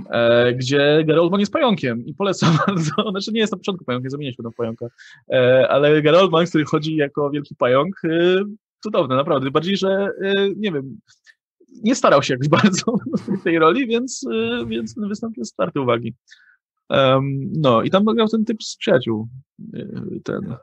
e, 0.10 0.54
gdzie 0.54 1.04
Gary 1.08 1.22
jest 1.40 1.54
pająkiem 1.54 2.06
i 2.06 2.14
polecam 2.14 2.58
bardzo, 2.68 3.12
znaczy 3.12 3.32
nie 3.32 3.40
jest 3.40 3.54
na 3.54 3.58
początku 3.58 3.86
pająkiem, 3.86 4.12
zamienia 4.12 4.32
się 4.32 4.44
na 4.44 4.52
pająka, 4.52 4.86
e, 5.32 5.68
ale 5.70 6.02
Gary 6.02 6.18
Oldman, 6.18 6.46
który 6.46 6.66
chodzi 6.66 6.96
jako 6.96 7.30
wielki 7.30 7.56
pająk, 7.56 8.02
cudowne, 8.84 9.16
naprawdę, 9.16 9.52
bardziej, 9.52 9.78
że 9.78 10.10
nie 10.56 10.72
wiem, 10.72 11.00
nie 11.84 11.96
starał 11.96 12.24
się 12.24 12.34
jakoś 12.34 12.50
bardzo 12.62 12.94
w 13.40 13.44
tej 13.44 13.60
roli, 13.60 13.88
więc, 13.88 14.26
więc 14.68 14.96
ten 14.96 15.10
występ 15.10 15.38
jest 15.38 15.58
warty 15.58 15.82
uwagi. 15.82 16.14
Um, 16.90 17.52
no 17.58 17.84
i 17.84 17.90
tam 17.90 18.06
grał 18.06 18.28
ten 18.28 18.46
typ 18.46 18.64
z 18.64 18.78
przyjaciół, 18.78 19.28
ten, 20.24 20.56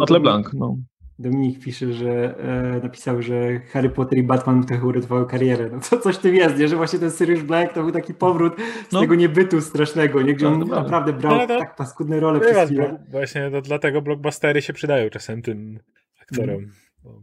od 0.00 0.10
LeBlanc, 0.10 0.52
no. 0.52 0.76
Dominik 1.18 1.64
pisze, 1.64 1.92
że 1.92 2.38
e, 2.38 2.80
napisał, 2.82 3.22
że 3.22 3.60
Harry 3.60 3.90
Potter 3.90 4.18
i 4.18 4.22
Batman 4.22 4.66
trochę 4.66 4.86
uratowały 4.86 5.26
karierę. 5.26 5.70
No 5.72 5.80
to 5.90 5.98
coś 5.98 6.16
w 6.16 6.18
tym 6.18 6.34
jest, 6.34 6.58
nie? 6.58 6.68
że 6.68 6.76
właśnie 6.76 6.98
ten 6.98 7.10
Sirius 7.10 7.42
Black 7.42 7.72
to 7.72 7.82
był 7.82 7.92
taki 7.92 8.14
powrót 8.14 8.56
z 8.88 8.92
no. 8.92 9.00
tego 9.00 9.14
niebytu 9.14 9.60
strasznego, 9.60 10.22
nie? 10.22 10.34
gdzie 10.34 10.48
on 10.48 10.58
no, 10.58 10.66
naprawdę 10.66 11.12
brał 11.12 11.36
no, 11.36 11.46
tak 11.46 11.76
paskudne 11.76 12.20
role 12.20 12.40
przez 12.40 12.66
chwilę. 12.66 13.04
Właśnie 13.08 13.50
to 13.50 13.62
dlatego 13.62 14.02
blockbustery 14.02 14.62
się 14.62 14.72
przydają 14.72 15.10
czasem 15.10 15.42
tym 15.42 15.78
aktorom. 16.22 16.56
Mm. 16.56 16.72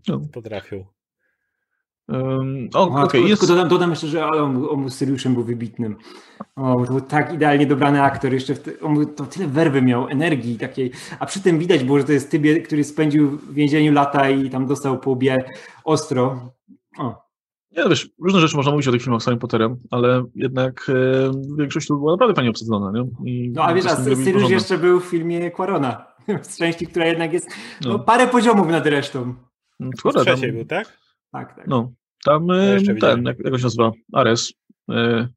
No. 0.08 0.22
Potrafią. 0.34 0.86
Um, 2.08 2.70
o, 2.74 3.04
okay, 3.04 3.22
jest... 3.22 3.47
dodam, 3.47 3.68
dodam 3.68 3.89
jeszcze, 3.89 4.08
że 4.08 4.28
on, 4.28 4.68
on 4.70 4.91
Syriuszem 4.91 5.34
był 5.34 5.43
wybitnym. 5.43 5.95
O, 6.56 6.86
to 6.86 6.91
był 6.91 7.01
tak 7.01 7.34
idealnie 7.34 7.66
dobrany 7.66 8.01
aktor. 8.01 8.34
Jeszcze 8.34 8.56
te, 8.56 8.80
on 8.80 9.06
to 9.16 9.26
tyle 9.26 9.47
werwy 9.47 9.82
miał, 9.82 10.08
energii 10.08 10.58
takiej. 10.58 10.91
A 11.20 11.26
przy 11.26 11.41
tym 11.41 11.60
widać 11.60 11.84
było, 11.84 11.99
że 11.99 12.04
to 12.04 12.12
jest 12.12 12.32
tybie, 12.32 12.62
który 12.62 12.84
spędził 12.84 13.30
w 13.30 13.54
więzieniu 13.54 13.91
lata 13.91 14.30
i 14.30 14.49
tam 14.49 14.68
dostał 14.68 14.99
po 14.99 15.12
łbie 15.12 15.43
ostro. 15.84 16.54
O. 16.97 17.24
Nie, 17.78 17.89
wiesz, 17.89 18.10
różne 18.22 18.39
rzeczy 18.39 18.56
można 18.56 18.72
mówić 18.72 18.88
o 18.88 18.91
tych 18.91 19.01
filmach 19.01 19.22
z 19.22 19.26
Harry 19.26 19.38
Potterem, 19.38 19.76
ale 19.91 20.24
jednak 20.36 20.86
e, 20.89 21.32
większość 21.58 21.88
była 21.88 22.12
naprawdę 22.12 22.36
fajnie 22.36 22.49
obsadzona, 22.49 22.91
nie? 22.91 23.32
I 23.32 23.51
no 23.51 23.64
a 23.64 23.74
wiesz, 23.74 23.86
a 23.86 23.95
Syriusz 23.95 24.49
jeszcze 24.49 24.78
był 24.78 24.99
w 24.99 25.06
filmie 25.06 25.51
Quarona, 25.51 26.06
z 26.41 26.58
części, 26.58 26.88
która 26.88 27.06
jednak 27.06 27.34
jest 27.34 27.49
no. 27.86 27.89
No, 27.89 27.99
parę 27.99 28.28
poziomów 28.28 28.68
nad 28.68 28.86
resztą. 28.86 29.34
Szkoda, 29.97 30.20
w 30.20 30.24
trzeciej 30.24 30.49
tam... 30.49 30.58
był, 30.58 30.66
tak? 30.66 31.03
Tak, 31.34 31.56
tak. 31.56 31.68
No, 31.68 31.92
tam 32.26 32.48
ja 32.48 32.96
ten, 33.02 33.24
jak, 33.24 33.40
jak 33.40 33.58
się 33.58 33.64
nazywa? 33.64 33.92
Ares. 34.14 34.54
E, 34.90 35.28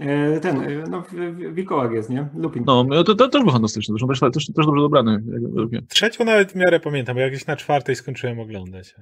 e, 0.00 0.40
ten, 0.40 0.60
e, 0.62 0.84
no, 0.90 1.04
wilkołak 1.52 1.92
jest, 1.92 2.10
nie? 2.10 2.28
Lupin. 2.34 2.64
No, 2.66 3.04
to, 3.04 3.14
to 3.14 3.28
też 3.28 3.42
był 3.42 3.52
fantastyczny, 3.52 3.94
zresztą 3.98 4.08
też, 4.30 4.34
też, 4.34 4.46
też 4.46 4.66
dobrze 4.66 4.80
dobrany. 4.80 5.22
Trzecią 5.88 6.24
nawet 6.24 6.52
w 6.52 6.54
miarę 6.54 6.80
pamiętam, 6.80 7.14
bo 7.14 7.20
jakieś 7.20 7.46
na 7.46 7.56
czwartej 7.56 7.96
skończyłem 7.96 8.40
oglądać. 8.40 8.94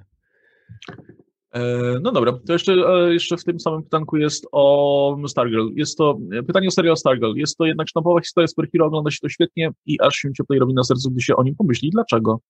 No 2.03 2.13
dobra, 2.13 2.33
to 2.47 2.53
jeszcze, 2.53 2.73
jeszcze 3.09 3.37
w 3.37 3.45
tym 3.45 3.61
samym 3.61 3.83
pytanku 3.83 4.17
jest 4.17 4.47
o 4.53 5.17
Stargirl. 5.29 5.69
Jest 5.75 5.99
to 5.99 6.19
pytanie 6.47 6.69
o 6.69 6.71
serial 6.71 6.97
Stargirl. 6.97 7.35
Jest 7.35 7.57
to 7.57 7.67
jednak 7.67 7.89
sztampowa 7.89 8.21
historia 8.21 8.49
superhero, 8.49 8.87
ogląda 8.87 9.11
się 9.11 9.19
to 9.23 9.29
świetnie 9.29 9.71
i 9.87 10.01
aż 10.01 10.15
się 10.15 10.33
cieplej 10.33 10.59
robi 10.61 10.75
na 10.75 10.85
sercu, 10.85 11.11
gdy 11.11 11.23
się 11.23 11.37
o 11.37 11.43
nim 11.43 11.55
pomyśli. 11.55 11.91
Dlaczego? 11.91 12.41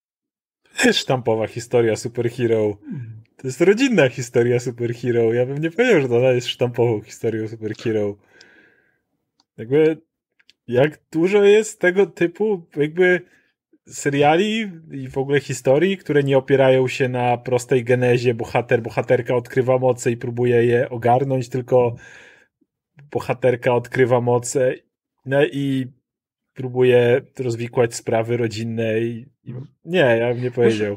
Sztampowa 0.92 1.46
historia 1.46 1.96
superhero. 1.96 2.78
To 3.36 3.48
jest 3.48 3.60
rodzinna 3.60 4.08
historia 4.08 4.60
superhero. 4.60 5.32
Ja 5.32 5.46
bym 5.46 5.58
nie 5.58 5.70
powiedział, 5.70 6.00
że 6.00 6.16
ona 6.16 6.30
jest 6.30 6.48
sztampową 6.48 7.02
historią 7.02 7.48
superhero. 7.48 8.16
Jakby 9.56 10.02
jak 10.68 11.00
dużo 11.12 11.44
jest 11.44 11.80
tego 11.80 12.06
typu 12.06 12.66
jakby 12.76 13.20
seriali 13.86 14.70
i 14.92 15.08
w 15.08 15.18
ogóle 15.18 15.40
historii, 15.40 15.96
które 15.96 16.22
nie 16.22 16.38
opierają 16.38 16.88
się 16.88 17.08
na 17.08 17.38
prostej 17.38 17.84
genezie 17.84 18.34
bohater, 18.34 18.82
bohaterka 18.82 19.34
odkrywa 19.34 19.78
moce 19.78 20.10
i 20.10 20.16
próbuje 20.16 20.64
je 20.64 20.88
ogarnąć, 20.88 21.48
tylko 21.48 21.96
bohaterka 23.10 23.74
odkrywa 23.74 24.20
moce 24.20 24.74
no 25.26 25.44
i 25.44 25.86
próbuje 26.58 27.20
rozwikłać 27.38 27.94
sprawy 27.94 28.36
rodzinne 28.36 29.00
i, 29.00 29.26
i 29.44 29.54
nie, 29.84 29.98
ja 29.98 30.34
bym 30.34 30.42
nie 30.42 30.50
powiedział. 30.50 30.96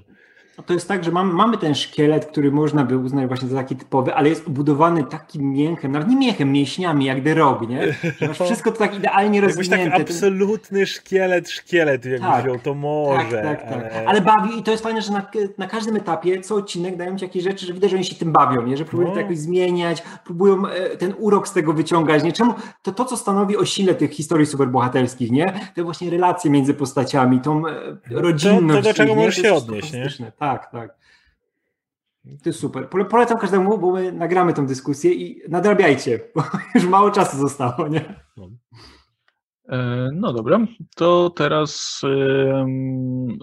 No 0.61 0.65
to 0.67 0.73
jest 0.73 0.87
tak, 0.87 1.03
że 1.03 1.11
mam, 1.11 1.33
mamy 1.33 1.57
ten 1.57 1.75
szkielet, 1.75 2.25
który 2.25 2.51
można 2.51 2.85
by 2.85 2.97
uznać 2.97 3.27
właśnie 3.27 3.47
za 3.47 3.57
taki 3.57 3.75
typowy, 3.75 4.15
ale 4.15 4.29
jest 4.29 4.47
obudowany 4.47 5.03
takim 5.03 5.51
mięchem, 5.51 5.91
nawet 5.91 6.07
nie 6.07 6.15
mięchem, 6.15 6.51
mięśniami, 6.51 7.05
jak 7.05 7.17
Rock, 7.35 7.69
nie? 7.69 7.93
Że 8.19 8.27
masz 8.27 8.37
wszystko 8.47 8.71
to 8.71 8.77
tak 8.77 8.97
idealnie 8.97 9.41
rozwinięte. 9.41 9.77
Jakbyś 9.77 9.99
tak 9.99 10.01
absolutny 10.01 10.85
szkielet, 10.85 11.49
szkielet 11.49 12.05
jakby 12.05 12.27
tak, 12.27 12.43
wziął, 12.43 12.59
to 12.59 12.73
może. 12.73 13.41
Tak, 13.41 13.61
tak, 13.61 13.69
tak. 13.69 13.93
Ale... 13.93 14.05
ale... 14.07 14.21
bawi 14.21 14.59
i 14.59 14.63
to 14.63 14.71
jest 14.71 14.83
fajne, 14.83 15.01
że 15.01 15.11
na, 15.11 15.25
na, 15.57 15.67
każdym 15.67 15.95
etapie, 15.95 16.41
co 16.41 16.55
odcinek 16.55 16.97
dają 16.97 17.17
ci 17.17 17.25
jakieś 17.25 17.43
rzeczy, 17.43 17.65
że 17.65 17.73
widać, 17.73 17.89
że 17.89 17.95
oni 17.95 18.05
się 18.05 18.15
tym 18.15 18.31
bawią, 18.31 18.61
nie? 18.67 18.77
Że 18.77 18.85
próbują 18.85 19.09
no. 19.09 19.13
to 19.13 19.21
jakoś 19.21 19.37
zmieniać, 19.37 20.03
próbują 20.25 20.67
e, 20.67 20.97
ten 20.97 21.13
urok 21.17 21.47
z 21.47 21.53
tego 21.53 21.73
wyciągać, 21.73 22.23
nie? 22.23 22.31
Czemu? 22.31 22.53
To 22.81 22.91
to, 22.91 23.05
co 23.05 23.17
stanowi 23.17 23.57
o 23.57 23.65
sile 23.65 23.95
tych 23.95 24.11
historii 24.11 24.45
superbohaterskich, 24.45 25.31
nie? 25.31 25.53
Te 25.75 25.83
właśnie 25.83 26.09
relacje 26.09 26.51
między 26.51 26.73
postaciami, 26.73 27.39
tą 27.39 27.67
e, 27.67 27.73
rodzinność. 28.09 28.77
To, 28.77 28.83
to 28.83 28.89
do 28.89 28.93
czego 28.93 29.15
możesz 29.15 29.35
się 29.35 29.53
odnieść, 29.53 29.93
nie? 29.93 30.31
Tak, 30.37 30.50
tak. 30.57 30.97
To 32.23 32.49
jest 32.49 32.59
super. 32.59 32.89
Polecam 33.09 33.37
każdemu, 33.37 33.77
bo 33.77 33.91
my 33.91 34.11
nagramy 34.11 34.53
tę 34.53 34.65
dyskusję 34.65 35.13
i 35.13 35.41
nadrabiajcie, 35.49 36.19
bo 36.35 36.43
już 36.75 36.85
mało 36.85 37.11
czasu 37.11 37.37
zostało, 37.37 37.87
nie? 37.87 38.23
No, 38.37 38.49
e, 39.69 40.09
no 40.13 40.33
dobra, 40.33 40.59
to 40.95 41.29
teraz 41.29 42.01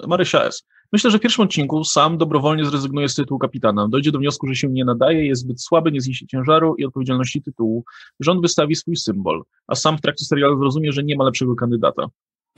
Marysia 0.06 0.44
S. 0.44 0.66
Myślę, 0.92 1.10
że 1.10 1.18
w 1.18 1.20
pierwszym 1.20 1.44
odcinku 1.44 1.84
sam 1.84 2.18
dobrowolnie 2.18 2.64
zrezygnuje 2.64 3.08
z 3.08 3.14
tytułu 3.14 3.38
kapitana. 3.38 3.88
Dojdzie 3.88 4.12
do 4.12 4.18
wniosku, 4.18 4.46
że 4.46 4.54
się 4.54 4.68
nie 4.68 4.84
nadaje, 4.84 5.26
jest 5.26 5.42
zbyt 5.42 5.62
słaby, 5.62 5.92
nie 5.92 6.00
zniesie 6.00 6.26
ciężaru 6.26 6.74
i 6.78 6.84
odpowiedzialności 6.84 7.42
tytułu. 7.42 7.84
Rząd 8.20 8.42
wystawi 8.42 8.76
swój 8.76 8.96
symbol, 8.96 9.42
a 9.66 9.74
sam 9.74 9.98
w 9.98 10.00
trakcie 10.00 10.24
serialu 10.24 10.58
zrozumie, 10.58 10.92
że 10.92 11.02
nie 11.02 11.16
ma 11.16 11.24
lepszego 11.24 11.54
kandydata. 11.54 12.06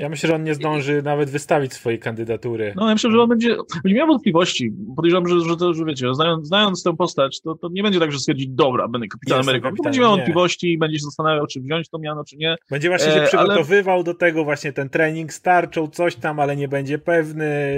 Ja 0.00 0.08
myślę, 0.08 0.26
że 0.26 0.34
on 0.34 0.44
nie 0.44 0.54
zdąży 0.54 1.02
nawet 1.02 1.30
wystawić 1.30 1.72
swojej 1.72 1.98
kandydatury. 1.98 2.72
No 2.76 2.88
ja 2.88 2.94
myślę, 2.94 3.10
że 3.10 3.22
on 3.22 3.28
będzie, 3.28 3.56
będzie 3.84 3.98
miał 3.98 4.06
wątpliwości. 4.06 4.72
Podejrzewam, 4.96 5.28
że, 5.28 5.40
że, 5.40 5.56
to, 5.56 5.74
że 5.74 5.84
wiecie, 5.84 6.14
znając, 6.14 6.46
znając 6.46 6.82
tę 6.82 6.96
postać, 6.96 7.40
to, 7.40 7.54
to 7.54 7.68
nie 7.72 7.82
będzie 7.82 8.00
tak, 8.00 8.12
że 8.12 8.18
stwierdzi, 8.18 8.48
dobra, 8.48 8.88
będę 8.88 9.08
kapitanem 9.08 9.42
Ameryką. 9.42 9.70
Będzie 9.84 10.00
miał 10.00 10.10
wątpliwości 10.10 10.72
i 10.72 10.78
będzie 10.78 10.98
się 10.98 11.04
zastanawiał, 11.04 11.46
czy 11.46 11.60
wziąć 11.60 11.88
to 11.88 11.98
miano, 11.98 12.24
czy 12.24 12.36
nie. 12.36 12.56
Będzie 12.70 12.88
właśnie 12.88 13.12
się 13.12 13.22
e, 13.22 13.26
przygotowywał 13.26 13.94
ale... 13.94 14.04
do 14.04 14.14
tego 14.14 14.44
właśnie 14.44 14.72
ten 14.72 14.88
trening 14.88 15.32
starczą, 15.32 15.88
coś 15.88 16.16
tam, 16.16 16.40
ale 16.40 16.56
nie 16.56 16.68
będzie 16.68 16.98
pewny. 16.98 17.74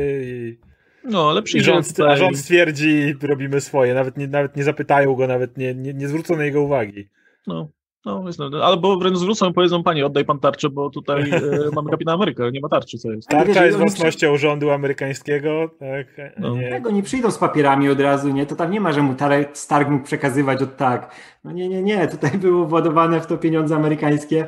No, 1.05 1.31
ale 1.31 1.43
I 1.55 1.61
rząd, 1.61 1.89
tutaj... 1.89 2.13
A 2.13 2.17
rząd 2.17 2.39
stwierdzi, 2.39 3.15
robimy 3.23 3.61
swoje. 3.61 3.95
Nawet 3.95 4.17
nie, 4.17 4.29
nawet 4.29 4.57
nie 4.57 4.65
zapytają 4.65 5.15
go, 5.15 5.27
nawet 5.27 5.57
nie, 5.57 5.75
nie, 5.75 5.95
nie 5.95 6.09
zwrócą 6.09 6.37
na 6.37 6.45
jego 6.45 6.63
uwagi. 6.63 7.09
No, 7.47 7.69
no, 8.05 8.23
jest, 8.27 8.39
no, 8.39 8.65
albo 8.65 8.97
wręcz 8.97 9.19
zwrócą 9.19 9.51
i 9.51 9.53
powiedzą, 9.53 9.83
panie, 9.83 10.07
oddaj 10.07 10.25
pan 10.25 10.41
tarczę, 10.41 10.71
bo 10.71 10.91
tutaj 10.91 11.31
e, 11.31 11.41
mamy 11.75 11.91
kapitana 11.91 12.15
Amerykę, 12.15 12.51
nie 12.53 12.61
ma 12.61 12.69
tarczy, 12.69 12.99
co 12.99 13.13
jest. 13.13 13.29
Tarcza 13.29 13.67
jest 13.67 13.79
własnością 13.79 14.37
rządu 14.37 14.71
amerykańskiego, 14.71 15.71
tak? 15.79 16.33
No. 16.39 16.57
Nie. 16.57 16.71
Tego 16.71 16.91
nie 16.91 17.03
przyjdą 17.03 17.31
z 17.31 17.39
papierami 17.39 17.89
od 17.89 18.01
razu, 18.01 18.29
nie? 18.29 18.47
To 18.47 18.57
tam 18.57 18.71
nie 18.71 18.81
ma, 18.81 18.93
że 18.93 19.03
mu 19.03 19.15
Stark 19.53 19.89
mógł 19.89 20.05
przekazywać 20.05 20.63
od 20.63 20.77
tak. 20.77 21.15
No 21.45 21.53
nie, 21.53 21.69
nie, 21.69 21.83
nie, 21.83 22.09
tutaj 22.09 22.31
było 22.39 22.67
władowane 22.67 23.21
w 23.21 23.27
to 23.27 23.39
pieniądze 23.39 23.77
amerykańskie 23.77 24.47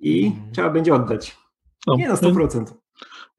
i 0.00 0.26
mm. 0.26 0.52
trzeba 0.52 0.70
będzie 0.70 0.94
oddać. 0.94 1.36
No. 1.86 1.96
Nie 1.96 2.08
na 2.08 2.14
100%. 2.14 2.64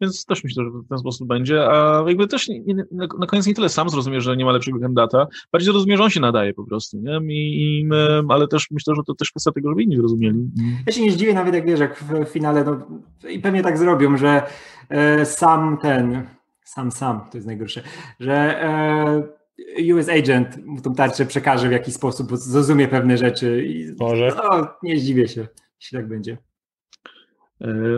Więc 0.02 0.26
też 0.26 0.44
myślę, 0.44 0.64
że 0.64 0.70
w 0.70 0.88
ten 0.90 0.98
sposób 0.98 1.28
będzie. 1.28 1.72
A 1.72 2.04
jakby 2.08 2.28
też 2.28 2.48
nie, 2.48 2.60
nie, 2.60 2.86
na 3.20 3.28
koniec 3.28 3.48
nie 3.48 3.54
tyle 3.54 3.70
sam 3.70 3.90
zrozumie, 3.90 4.22
że 4.22 4.38
nie 4.38 4.46
ma 4.46 4.52
lepszego 4.52 4.80
kandydata, 4.80 5.28
bardziej 5.54 5.72
zrozumie, 5.72 5.98
że 5.98 6.04
on 6.04 6.10
się 6.10 6.20
nadaje 6.20 6.54
po 6.54 6.66
prostu. 6.66 6.98
Nie? 6.98 7.20
I, 7.34 7.80
i 7.80 7.86
my, 7.86 8.22
ale 8.30 8.48
też 8.48 8.72
myślę, 8.72 8.96
że 8.96 9.02
to 9.08 9.16
też 9.16 9.32
kwestia 9.32 9.52
tego, 9.52 9.70
żeby 9.70 9.84
inni 9.84 9.98
zrozumieli. 9.98 10.50
Ja 10.88 10.94
się 10.94 11.02
nie 11.02 11.12
zdziwię 11.12 11.34
nawet, 11.34 11.54
jak 11.54 11.66
wiesz, 11.66 11.80
jak 11.80 12.04
w 12.04 12.26
finale, 12.30 12.64
no, 12.64 13.00
i 13.30 13.40
pewnie 13.40 13.64
tak 13.64 13.78
zrobią, 13.78 14.18
że 14.18 14.44
e, 14.90 15.26
sam 15.26 15.78
ten, 15.82 16.28
sam, 16.64 16.92
sam, 16.92 17.22
to 17.32 17.38
jest 17.38 17.48
najgorsze, 17.48 17.84
że 18.20 18.64
e, 18.64 19.96
US 19.96 20.10
Agent 20.10 20.66
mu 20.66 20.82
tą 20.82 20.96
tarczę 20.96 21.26
przekaże 21.26 21.70
w 21.70 21.72
jakiś 21.72 21.94
sposób, 21.94 22.30
bo 22.30 22.38
zrozumie 22.38 22.88
pewne 22.88 23.18
rzeczy. 23.18 23.66
I, 23.66 23.96
Może. 24.00 24.36
No, 24.38 24.68
nie 24.84 25.00
zdziwię 25.00 25.28
się, 25.28 25.48
jeśli 25.82 25.98
tak 25.98 26.08
będzie. 26.08 26.38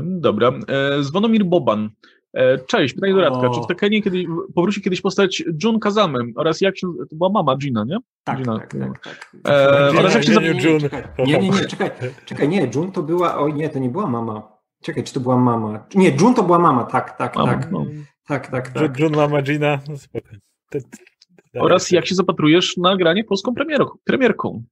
Dobra. 0.03 0.51
E, 0.67 1.03
Zwonomir 1.03 1.45
Boban. 1.45 1.89
E, 2.33 2.57
cześć, 2.57 2.93
pytanie 2.93 3.13
do 3.13 3.21
Radka. 3.21 3.49
Czy 3.49 3.61
w 3.61 3.67
Tekenie 3.67 4.01
kiedy, 4.01 4.25
powróci 4.55 4.81
kiedyś 4.81 5.01
postać 5.01 5.43
Jun 5.63 5.79
Kazamy 5.79 6.19
oraz 6.35 6.61
jak 6.61 6.77
się, 6.77 6.87
to 7.09 7.15
była 7.15 7.29
mama 7.29 7.57
Gina, 7.57 7.83
nie? 7.83 7.97
Tak, 8.23 8.37
Gina, 8.37 8.59
tak, 8.59 8.73
tak, 8.73 9.03
tak. 9.03 9.31
E, 9.47 9.89
oraz 9.99 10.13
jak 10.13 10.23
się 10.23 10.31
nie, 10.31 10.53
nie, 10.53 10.77
nie, 11.25 11.39
nie, 11.39 11.49
nie, 11.49 11.65
czekaj, 11.65 11.91
czekaj, 12.25 12.49
nie, 12.49 12.69
Jun 12.75 12.91
to 12.91 13.03
była, 13.03 13.37
oj 13.37 13.53
nie, 13.53 13.69
to 13.69 13.79
nie 13.79 13.89
była 13.89 14.07
mama. 14.07 14.57
Czekaj, 14.83 15.03
czy 15.03 15.13
to 15.13 15.19
była 15.19 15.37
mama? 15.37 15.85
Nie, 15.95 16.09
Jun 16.09 16.33
to 16.33 16.43
była 16.43 16.59
mama, 16.59 16.83
tak, 16.83 17.17
tak, 17.17 17.35
mama, 17.35 17.53
tak. 17.53 17.71
No. 17.71 17.85
Tak, 18.27 18.47
tak, 18.47 18.69
tak. 18.69 18.99
Jun, 18.99 19.15
mama 19.15 19.41
Gina, 19.41 19.79
no 19.87 19.95
Oraz 21.61 21.91
jak 21.91 22.05
się 22.05 22.15
zapatrujesz 22.15 22.77
na 22.77 22.97
granie 22.97 23.23
polską 23.23 23.53
premierką? 24.03 24.63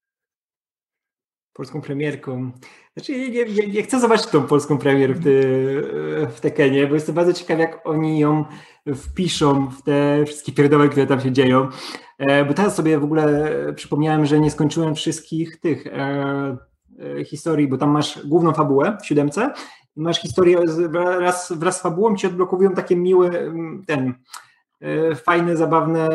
Polską 1.59 1.81
premierką. 1.81 2.51
Znaczy, 2.93 3.29
nie, 3.29 3.45
nie, 3.45 3.67
nie 3.67 3.83
chcę 3.83 3.99
zobaczyć 3.99 4.27
tą 4.27 4.43
polską 4.43 4.77
premierę 4.77 5.13
w, 5.13 5.21
w 6.35 6.39
Tekenie, 6.39 6.87
bo 6.87 6.93
jestem 6.93 7.15
bardzo 7.15 7.33
ciekaw, 7.33 7.59
jak 7.59 7.81
oni 7.87 8.19
ją 8.19 8.45
wpiszą 8.95 9.69
w 9.69 9.81
te 9.81 10.25
wszystkie 10.25 10.51
pierdoły, 10.51 10.89
które 10.89 11.07
tam 11.07 11.21
się 11.21 11.31
dzieją. 11.31 11.67
E, 12.17 12.45
bo 12.45 12.53
teraz 12.53 12.75
sobie 12.75 12.99
w 12.99 13.03
ogóle 13.03 13.51
przypomniałem, 13.75 14.25
że 14.25 14.39
nie 14.39 14.51
skończyłem 14.51 14.95
wszystkich 14.95 15.59
tych 15.59 15.87
e, 15.87 16.57
e, 17.19 17.25
historii, 17.25 17.67
bo 17.67 17.77
tam 17.77 17.89
masz 17.89 18.27
główną 18.27 18.53
fabułę 18.53 18.97
w 19.01 19.05
siódemce 19.05 19.53
i 19.95 20.01
masz 20.01 20.21
historię 20.21 20.57
wraz, 20.89 21.51
wraz 21.51 21.77
z 21.77 21.81
fabułą 21.81 22.15
ci 22.15 22.27
odblokowują 22.27 22.71
takie 22.71 22.95
miłe 22.95 23.29
ten 23.87 24.13
E, 24.13 24.48
fajne, 25.15 25.57
zabawne 25.57 26.07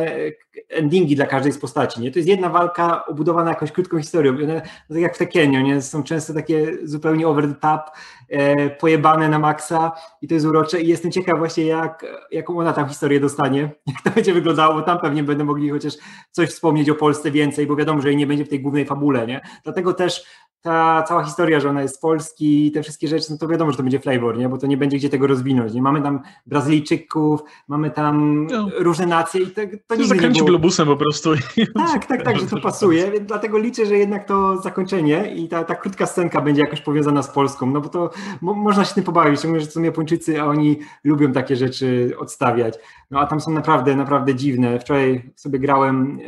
endingi 0.68 1.16
dla 1.16 1.26
każdej 1.26 1.52
z 1.52 1.58
postaci. 1.58 2.00
Nie? 2.00 2.10
To 2.10 2.18
jest 2.18 2.28
jedna 2.28 2.48
walka 2.48 3.06
obudowana 3.06 3.50
jakąś 3.50 3.72
krótką 3.72 3.98
historią. 3.98 4.32
One, 4.32 4.60
tak 4.88 4.98
jak 4.98 5.14
w 5.14 5.18
Tekeniu, 5.18 5.60
nie? 5.60 5.82
są 5.82 6.02
często 6.02 6.34
takie 6.34 6.78
zupełnie 6.82 7.28
over 7.28 7.48
the 7.48 7.54
top, 7.54 7.90
e, 8.28 8.70
pojebane 8.70 9.28
na 9.28 9.38
maksa 9.38 9.92
i 10.22 10.28
to 10.28 10.34
jest 10.34 10.46
urocze 10.46 10.80
i 10.80 10.88
jestem 10.88 11.12
ciekaw 11.12 11.38
właśnie 11.38 11.66
jak, 11.66 12.06
jaką 12.30 12.58
ona 12.58 12.72
tam 12.72 12.88
historię 12.88 13.20
dostanie, 13.20 13.60
jak 13.86 14.02
to 14.04 14.10
będzie 14.10 14.34
wyglądało, 14.34 14.74
bo 14.74 14.82
tam 14.82 14.98
pewnie 15.00 15.22
będą 15.22 15.44
mogli 15.44 15.70
chociaż 15.70 15.94
coś 16.30 16.48
wspomnieć 16.48 16.90
o 16.90 16.94
Polsce 16.94 17.30
więcej, 17.30 17.66
bo 17.66 17.76
wiadomo, 17.76 18.02
że 18.02 18.08
jej 18.08 18.16
nie 18.16 18.26
będzie 18.26 18.44
w 18.44 18.48
tej 18.48 18.60
głównej 18.60 18.86
fabule, 18.86 19.26
nie? 19.26 19.40
Dlatego 19.64 19.94
też 19.94 20.24
ta 20.64 21.02
cała 21.02 21.24
historia, 21.24 21.60
że 21.60 21.70
ona 21.70 21.82
jest 21.82 21.94
z 21.94 21.98
Polski 21.98 22.66
i 22.66 22.72
te 22.72 22.82
wszystkie 22.82 23.08
rzeczy, 23.08 23.26
no 23.30 23.38
to 23.38 23.48
wiadomo, 23.48 23.70
że 23.70 23.76
to 23.76 23.82
będzie 23.82 24.00
flavor, 24.00 24.38
nie? 24.38 24.48
bo 24.48 24.58
to 24.58 24.66
nie 24.66 24.76
będzie 24.76 24.96
gdzie 24.96 25.08
tego 25.08 25.26
rozwinąć. 25.26 25.72
Nie? 25.72 25.82
Mamy 25.82 26.02
tam 26.02 26.20
Brazylijczyków, 26.46 27.40
mamy 27.68 27.90
tam 27.90 28.46
no. 28.46 28.68
różne 28.78 29.06
nacje 29.06 29.42
i 29.42 29.46
to, 29.46 29.60
to 29.86 30.04
zakręcił 30.04 30.30
nie 30.30 30.32
było... 30.32 30.48
globusem 30.48 30.86
po 30.86 30.96
prostu. 30.96 31.30
Tak, 31.94 32.06
tak, 32.06 32.22
tak, 32.22 32.38
że 32.40 32.46
to 32.46 32.60
pasuje, 32.60 33.10
więc 33.10 33.26
dlatego 33.26 33.58
liczę, 33.58 33.86
że 33.86 33.96
jednak 33.96 34.28
to 34.28 34.56
zakończenie 34.56 35.34
i 35.34 35.48
ta, 35.48 35.64
ta 35.64 35.74
krótka 35.74 36.06
scenka 36.06 36.40
będzie 36.40 36.62
jakoś 36.62 36.80
powiązana 36.80 37.22
z 37.22 37.30
Polską, 37.30 37.66
no 37.66 37.80
bo 37.80 37.88
to 37.88 38.10
mo 38.40 38.54
można 38.54 38.84
się 38.84 38.94
tym 38.94 39.04
pobawić, 39.04 39.38
szczególnie, 39.38 39.64
że 39.64 39.70
są 39.70 39.82
Japończycy, 39.82 40.40
a 40.40 40.44
oni 40.44 40.78
lubią 41.04 41.32
takie 41.32 41.56
rzeczy 41.56 42.12
odstawiać. 42.18 42.74
No 43.10 43.20
a 43.20 43.26
tam 43.26 43.40
są 43.40 43.50
naprawdę, 43.50 43.96
naprawdę 43.96 44.34
dziwne. 44.34 44.78
Wczoraj 44.78 45.30
sobie 45.36 45.58
grałem 45.58 46.18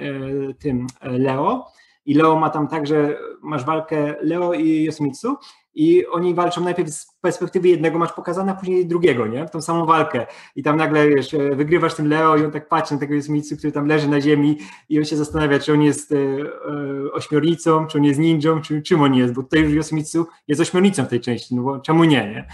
e, 0.50 0.54
tym 0.54 0.86
e, 1.00 1.18
Leo, 1.18 1.64
i 2.06 2.14
Leo 2.14 2.38
ma 2.38 2.50
tam 2.50 2.68
tak, 2.68 2.86
że 2.86 3.18
masz 3.42 3.64
walkę 3.64 4.14
Leo 4.20 4.52
i 4.52 4.84
Yosmitsu 4.84 5.36
i 5.76 6.06
oni 6.06 6.34
walczą 6.34 6.60
najpierw 6.60 6.90
z 6.90 7.06
perspektywy 7.20 7.68
jednego, 7.68 7.98
masz 7.98 8.12
pokazane, 8.12 8.52
a 8.52 8.54
później 8.54 8.86
drugiego, 8.86 9.26
nie? 9.26 9.48
Tą 9.48 9.62
samą 9.62 9.86
walkę. 9.86 10.26
I 10.56 10.62
tam 10.62 10.76
nagle, 10.76 11.08
wiesz, 11.08 11.36
wygrywasz 11.52 11.94
tym 11.94 12.08
Leo 12.08 12.36
i 12.36 12.44
on 12.44 12.50
tak 12.50 12.68
patrzy 12.68 12.94
na 12.94 13.00
tego 13.00 13.14
Yosmitsu, 13.14 13.56
który 13.56 13.72
tam 13.72 13.86
leży 13.86 14.08
na 14.08 14.20
ziemi 14.20 14.58
i 14.88 14.98
on 14.98 15.04
się 15.04 15.16
zastanawia, 15.16 15.58
czy 15.58 15.72
on 15.72 15.82
jest 15.82 16.12
e, 16.12 16.16
e, 16.16 17.12
ośmiornicą, 17.12 17.86
czy 17.86 17.98
on 17.98 18.04
jest 18.04 18.20
ninją, 18.20 18.60
czy 18.60 18.82
czym 18.82 19.02
on 19.02 19.14
jest, 19.14 19.34
bo 19.34 19.42
tutaj 19.42 19.60
już 19.60 19.72
Yosmitsu 19.72 20.26
jest 20.48 20.60
ośmiornicą 20.60 21.04
w 21.04 21.08
tej 21.08 21.20
części, 21.20 21.54
no 21.54 21.62
bo 21.62 21.78
czemu 21.80 22.04
nie, 22.04 22.30
nie? 22.30 22.48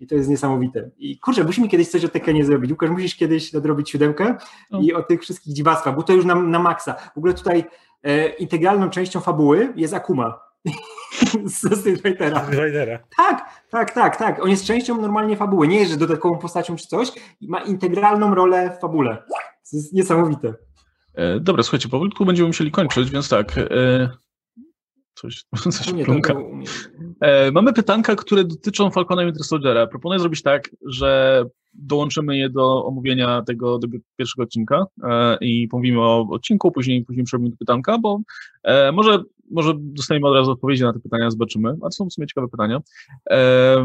I 0.00 0.06
to 0.06 0.14
jest 0.14 0.28
niesamowite. 0.28 0.90
I 0.98 1.18
kurczę, 1.18 1.44
musimy 1.44 1.68
kiedyś 1.68 1.88
coś 1.88 2.04
o 2.04 2.08
Tekenie 2.08 2.44
zrobić. 2.44 2.70
Łukasz, 2.70 2.90
musisz 2.90 3.16
kiedyś 3.16 3.52
nadrobić 3.52 3.90
siódemkę 3.90 4.36
i 4.80 4.94
o 4.94 5.02
tych 5.02 5.22
wszystkich 5.22 5.54
dziwactwach, 5.54 5.96
bo 5.96 6.02
to 6.02 6.12
już 6.12 6.24
na, 6.24 6.34
na 6.34 6.58
maksa. 6.58 6.94
W 7.14 7.18
ogóle 7.18 7.34
tutaj 7.34 7.64
integralną 8.38 8.90
częścią 8.90 9.20
fabuły 9.20 9.72
jest 9.76 9.94
Akuma. 9.94 10.40
z 11.44 11.80
Street 11.80 12.02
Fightera. 12.02 12.40
Tak, 13.16 13.64
tak, 13.70 13.90
tak, 13.94 14.16
tak. 14.16 14.44
On 14.44 14.50
jest 14.50 14.64
częścią 14.64 15.00
normalnie 15.00 15.36
fabuły. 15.36 15.68
Nie 15.68 15.78
jest, 15.78 15.90
że 15.90 15.96
dodatkową 15.96 16.38
postacią 16.38 16.76
czy 16.76 16.86
coś. 16.86 17.12
Ma 17.40 17.60
integralną 17.60 18.34
rolę 18.34 18.70
w 18.76 18.80
fabule. 18.80 19.16
To 19.70 19.76
jest 19.76 19.92
niesamowite. 19.92 20.54
E, 21.14 21.40
dobra, 21.40 21.62
słuchajcie, 21.62 21.88
powolutku 21.88 22.24
będziemy 22.24 22.46
musieli 22.46 22.70
kończyć, 22.70 23.10
więc 23.10 23.28
tak. 23.28 23.52
Coś 25.20 25.44
coś 25.76 25.92
nie, 25.92 26.04
plunka. 26.04 26.34
To, 26.34 26.40
to 26.40 27.26
e, 27.26 27.50
mamy 27.52 27.72
pytanka, 27.72 28.16
które 28.16 28.44
dotyczą 28.44 28.90
Falcona 28.90 29.22
i 29.22 29.26
Winter 29.26 29.44
Soldiera. 29.44 29.86
Proponuję 29.86 30.20
zrobić 30.20 30.42
tak, 30.42 30.70
że 30.86 31.44
dołączymy 31.74 32.36
je 32.36 32.50
do 32.50 32.84
omówienia 32.84 33.42
tego, 33.42 33.78
tego 33.78 33.98
pierwszego 34.16 34.42
odcinka 34.42 34.86
e, 35.02 35.38
i 35.40 35.68
pomówimy 35.68 36.00
o 36.00 36.28
odcinku, 36.30 36.72
później, 36.72 37.04
później 37.04 37.24
przerobimy 37.24 37.56
pytanka, 37.56 37.98
bo 37.98 38.20
e, 38.62 38.92
może, 38.92 39.22
może 39.50 39.72
dostaniemy 39.76 40.28
od 40.28 40.34
razu 40.34 40.50
odpowiedzi 40.50 40.82
na 40.82 40.92
te 40.92 41.00
pytania, 41.00 41.30
zobaczymy, 41.30 41.68
a 41.68 41.84
to 41.84 41.90
są 41.90 42.08
w 42.08 42.12
sumie 42.12 42.26
ciekawe 42.26 42.48
pytania. 42.48 42.80
E, 43.30 43.84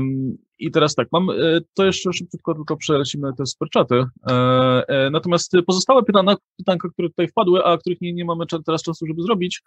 I 0.60 0.72
teraz 0.72 0.96
tak, 0.96 1.08
mam, 1.12 1.30
e, 1.30 1.34
to 1.74 1.86
jeszcze 1.86 2.14
szybciutko 2.14 2.54
tylko 2.54 2.78
przelecimy 2.78 3.34
te 3.38 3.46
superczaty, 3.46 3.96
e, 3.96 4.34
e, 4.88 5.10
natomiast 5.10 5.52
pozostałe 5.68 6.04
pytania, 6.04 6.36
pytanka, 6.58 6.90
które 6.90 7.10
tutaj 7.10 7.28
wpadły, 7.28 7.64
a 7.64 7.78
których 7.78 8.02
nie, 8.02 8.14
nie 8.14 8.26
mamy 8.26 8.46
teraz 8.66 8.84
czasu, 8.84 9.06
żeby 9.08 9.22
zrobić, 9.22 9.62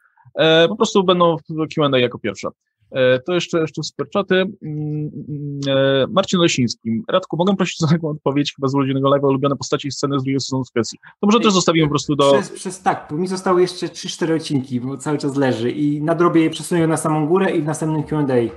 po 0.68 0.76
prostu 0.76 1.04
będą 1.04 1.36
w 1.36 1.74
Q&A 1.74 1.98
jako 1.98 2.18
pierwsze. 2.18 2.48
E, 2.90 3.18
to 3.18 3.34
jeszcze, 3.34 3.60
jeszcze 3.60 3.82
superczaty. 3.82 4.34
Mm, 4.34 4.54
mm, 4.62 5.60
e, 5.68 6.06
Marcin 6.10 6.40
Lesiński. 6.40 7.02
Radku, 7.08 7.36
mogę 7.36 7.56
prosić 7.56 7.82
o 7.82 7.86
taką 7.86 8.08
odpowiedź 8.08 8.54
chyba 8.56 8.68
z 8.68 8.74
urodzinnego 8.74 9.08
live'a 9.08 9.28
ulubione 9.28 9.56
postaci 9.56 9.90
sceny 9.90 10.18
z 10.18 10.22
drugiego 10.22 10.40
sezonu 10.40 10.64
Suecji. 10.64 10.98
To 11.20 11.26
może 11.26 11.40
też 11.40 11.52
zostawimy 11.52 11.86
po 11.86 11.90
prostu 11.90 12.16
do... 12.16 12.32
Przez, 12.32 12.50
przez 12.50 12.82
tak, 12.82 13.06
bo 13.10 13.16
mi 13.16 13.26
zostały 13.26 13.60
jeszcze 13.60 13.86
3-4 13.86 14.36
odcinki, 14.36 14.80
bo 14.80 14.96
cały 14.96 15.18
czas 15.18 15.36
leży 15.36 15.70
i 15.70 16.02
nadrobię 16.02 16.40
je, 16.40 16.50
przesunuję 16.50 16.86
na 16.86 16.96
samą 16.96 17.26
górę 17.26 17.56
i 17.56 17.62
w 17.62 17.64
następnym 17.64 18.02
Q&A 18.02 18.34
e, 18.34 18.50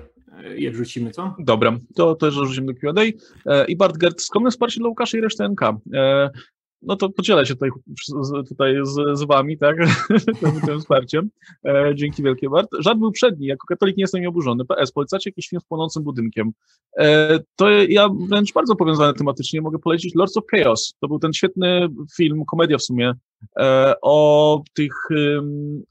je 0.57 0.71
wrzucimy, 0.71 1.11
co? 1.11 1.35
Dobra, 1.39 1.77
to 1.95 2.15
też 2.15 2.35
wrzucimy 2.35 2.73
do 2.73 2.79
Q&A. 2.79 3.03
I 3.63 3.75
Bart 3.75 3.97
Gert, 3.97 4.21
skromne 4.21 4.51
wsparcie 4.51 4.79
dla 4.79 4.89
Łukasza 4.89 5.17
i 5.17 5.21
reszty 5.21 5.49
NK 5.49 5.61
no 6.81 6.95
to 6.95 7.09
podzielę 7.09 7.45
się 7.45 7.53
tutaj, 7.53 7.69
tutaj 8.47 8.75
z, 8.83 9.19
z 9.19 9.23
wami, 9.23 9.57
tak, 9.57 9.77
tym, 10.41 10.61
tym 10.65 10.79
wsparciem. 10.79 11.29
E, 11.65 11.91
dzięki 11.95 12.23
wielkie, 12.23 12.49
Bart. 12.49 12.69
Żart 12.79 12.99
był 12.99 13.11
przedni, 13.11 13.47
jako 13.47 13.67
katolik 13.67 13.97
nie 13.97 14.03
jestem 14.03 14.27
oburzony. 14.27 14.65
PS, 14.65 14.91
polecacie 14.91 15.29
jakiś 15.29 15.47
film 15.47 15.61
z 15.61 15.65
płonącym 15.65 16.03
budynkiem. 16.03 16.51
E, 16.97 17.39
to 17.55 17.69
ja 17.69 18.09
wręcz 18.29 18.53
bardzo 18.53 18.75
powiązany 18.75 19.13
tematycznie 19.13 19.61
mogę 19.61 19.79
polecić 19.79 20.15
Lords 20.15 20.37
of 20.37 20.43
Chaos. 20.51 20.93
To 20.99 21.07
był 21.07 21.19
ten 21.19 21.33
świetny 21.33 21.87
film, 22.17 22.45
komedia 22.45 22.77
w 22.77 22.83
sumie, 22.83 23.13
e, 23.59 23.93
o 24.01 24.61
tych, 24.73 24.93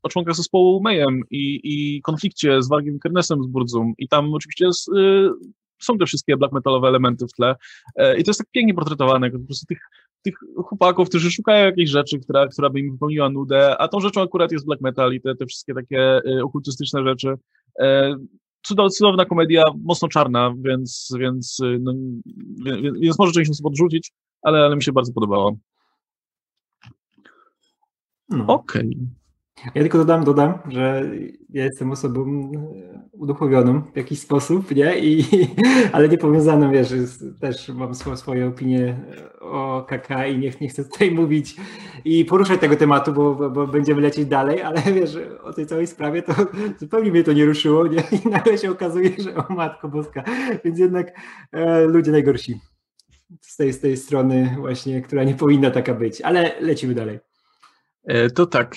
o 0.02 0.08
członkach 0.08 0.36
zespołu 0.36 0.80
Mayhem 0.80 1.20
i, 1.30 1.60
i 1.64 2.02
konflikcie 2.02 2.62
z 2.62 2.68
Wargiem 2.68 2.98
Kernesem 2.98 3.42
z 3.42 3.46
Burzum. 3.46 3.92
I 3.98 4.08
tam 4.08 4.34
oczywiście 4.34 4.66
jest, 4.66 4.88
y, 4.88 5.30
są 5.78 5.98
te 5.98 6.06
wszystkie 6.06 6.36
black 6.36 6.52
metalowe 6.52 6.88
elementy 6.88 7.26
w 7.26 7.32
tle. 7.32 7.56
E, 7.96 8.18
I 8.18 8.24
to 8.24 8.30
jest 8.30 8.38
tak 8.38 8.50
pięknie 8.50 8.74
portretowane, 8.74 9.30
po 9.30 9.38
prostu 9.38 9.66
tych 9.66 9.80
tych 10.22 10.34
chłopaków, 10.56 11.08
którzy 11.08 11.30
szukają 11.30 11.64
jakiejś 11.64 11.90
rzeczy, 11.90 12.18
która, 12.18 12.48
która 12.48 12.70
by 12.70 12.80
im 12.80 12.92
wypełniła 12.92 13.30
nudę, 13.30 13.78
a 13.78 13.88
tą 13.88 14.00
rzeczą 14.00 14.22
akurat 14.22 14.52
jest 14.52 14.66
black 14.66 14.82
metal 14.82 15.12
i 15.12 15.20
te, 15.20 15.34
te 15.34 15.46
wszystkie 15.46 15.74
takie 15.74 16.20
y, 16.26 16.44
okultystyczne 16.44 17.04
rzeczy. 17.04 17.34
E, 17.80 18.16
cudowna 18.98 19.24
komedia, 19.24 19.62
mocno 19.84 20.08
czarna, 20.08 20.54
więc, 20.60 21.14
więc, 21.18 21.60
y, 21.60 21.78
no, 21.80 21.92
więc, 23.00 23.18
może 23.18 23.32
część 23.32 23.56
sobie 23.56 23.62
podrzucić, 23.62 24.12
ale, 24.42 24.58
ale 24.58 24.76
mi 24.76 24.82
się 24.82 24.92
bardzo 24.92 25.12
podobało. 25.12 25.56
No. 28.28 28.46
Okej. 28.46 28.90
Okay. 28.90 29.17
Ja 29.64 29.82
tylko 29.82 29.98
dodam, 29.98 30.24
dodam, 30.24 30.58
że 30.68 31.10
ja 31.50 31.64
jestem 31.64 31.90
osobą 31.90 32.52
uduchowioną 33.12 33.82
w 33.92 33.96
jakiś 33.96 34.20
sposób, 34.20 34.74
nie? 34.74 34.98
I, 34.98 35.24
ale 35.92 36.08
nie 36.08 36.18
powiązaną, 36.18 36.72
wiesz, 36.72 36.94
też 37.40 37.68
mam 37.68 37.94
swoje 37.94 38.46
opinie 38.46 38.96
o 39.40 39.86
KK 39.88 40.26
i 40.26 40.38
nie, 40.38 40.50
nie 40.60 40.68
chcę 40.68 40.84
tutaj 40.84 41.10
mówić 41.10 41.56
i 42.04 42.24
poruszać 42.24 42.60
tego 42.60 42.76
tematu, 42.76 43.12
bo, 43.12 43.34
bo, 43.34 43.50
bo, 43.50 43.66
będziemy 43.66 44.00
lecieć 44.00 44.26
dalej, 44.26 44.62
ale 44.62 44.82
wiesz, 45.00 45.18
o 45.42 45.52
tej 45.52 45.66
całej 45.66 45.86
sprawie 45.86 46.22
to 46.22 46.32
zupełnie 46.80 47.10
mnie 47.10 47.24
to 47.24 47.32
nie 47.32 47.44
ruszyło, 47.44 47.86
nie? 47.86 48.02
I 48.24 48.28
nagle 48.28 48.58
się 48.58 48.70
okazuje, 48.70 49.10
że 49.18 49.34
o 49.34 49.52
Matko 49.54 49.88
Boska, 49.88 50.24
więc 50.64 50.78
jednak 50.78 51.20
e, 51.52 51.84
ludzie 51.84 52.12
najgorsi 52.12 52.60
z 53.40 53.56
tej, 53.56 53.72
z 53.72 53.80
tej 53.80 53.96
strony 53.96 54.56
właśnie, 54.58 55.02
która 55.02 55.24
nie 55.24 55.34
powinna 55.34 55.70
taka 55.70 55.94
być, 55.94 56.20
ale 56.20 56.60
lecimy 56.60 56.94
dalej. 56.94 57.27
E, 58.04 58.30
to 58.30 58.46
tak, 58.46 58.76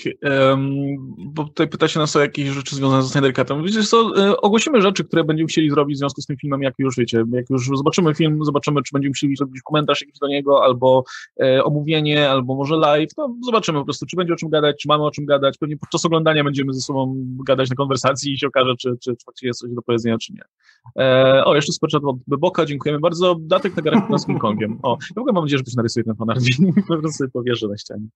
bo 1.18 1.44
tutaj 1.44 1.68
pyta 1.68 1.88
się 1.88 2.00
nas 2.00 2.16
o 2.16 2.20
jakieś 2.20 2.50
rzeczy 2.50 2.76
związane 2.76 3.04
z 3.04 3.12
Snyder 3.12 3.34
Cutem. 3.34 3.64
Wiecie 3.64 3.84
co, 3.84 4.12
e, 4.18 4.38
ogłosimy 4.38 4.82
rzeczy, 4.82 5.04
które 5.04 5.24
będziemy 5.24 5.48
chcieli 5.48 5.70
zrobić 5.70 5.96
w 5.96 6.00
związku 6.00 6.22
z 6.22 6.26
tym 6.26 6.38
filmem, 6.38 6.62
jak 6.62 6.74
już 6.80 6.98
wiecie, 6.98 7.24
jak 7.32 7.50
już 7.50 7.68
zobaczymy 7.68 8.16
film, 8.16 8.46
zobaczymy, 8.46 8.84
czy 8.84 8.90
będziemy 8.94 9.10
musieli 9.10 9.36
zrobić 9.36 9.62
komentarz 9.62 10.02
jakiś 10.02 10.20
do 10.20 10.28
niego, 10.28 10.64
albo 10.64 11.04
e, 11.42 11.64
omówienie, 11.64 12.30
albo 12.30 12.56
może 12.56 12.76
live, 12.76 13.10
no 13.18 13.36
zobaczymy 13.46 13.80
po 13.80 13.86
prostu, 13.86 14.06
czy 14.06 14.16
będzie 14.16 14.34
o 14.34 14.36
czym 14.36 14.50
gadać, 14.50 14.82
czy 14.82 14.88
mamy 14.88 15.04
o 15.04 15.12
czym 15.12 15.26
gadać, 15.26 15.58
pewnie 15.58 15.78
podczas 15.78 16.06
oglądania 16.06 16.44
będziemy 16.44 16.74
ze 16.74 16.82
sobą 16.82 17.16
gadać 17.48 17.70
na 17.70 17.76
konwersacji 17.76 18.34
i 18.34 18.38
się 18.38 18.48
okaże, 18.48 18.76
czy, 18.80 18.90
czy, 18.90 19.16
czy 19.16 19.26
faktycznie 19.26 19.48
jest 19.48 19.60
coś 19.60 19.72
do 19.72 19.82
powiedzenia, 19.82 20.18
czy 20.18 20.34
nie. 20.34 20.42
O, 21.46 21.56
jeszcze 21.56 21.74
superchat 21.74 22.04
od 22.04 22.16
Beboka, 22.28 22.66
dziękujemy 22.66 23.00
bardzo. 23.00 23.36
Datek 23.40 23.76
na 23.76 23.82
garach 23.82 24.04
z 24.20 24.26
King 24.26 24.42
Kongiem. 24.42 24.80
O, 24.84 24.98
ja 25.02 25.14
w 25.16 25.18
ogóle 25.18 25.34
mam 25.34 25.44
nadzieję, 25.44 25.58
że 25.58 25.64
ktoś 25.64 25.76
narysuje 25.76 26.04
ten 26.04 26.16
fanart 26.16 26.42
po 26.88 26.98
prostu 26.98 27.30
powierzę 27.34 27.68
na 27.68 27.78
ścianie. 27.78 28.08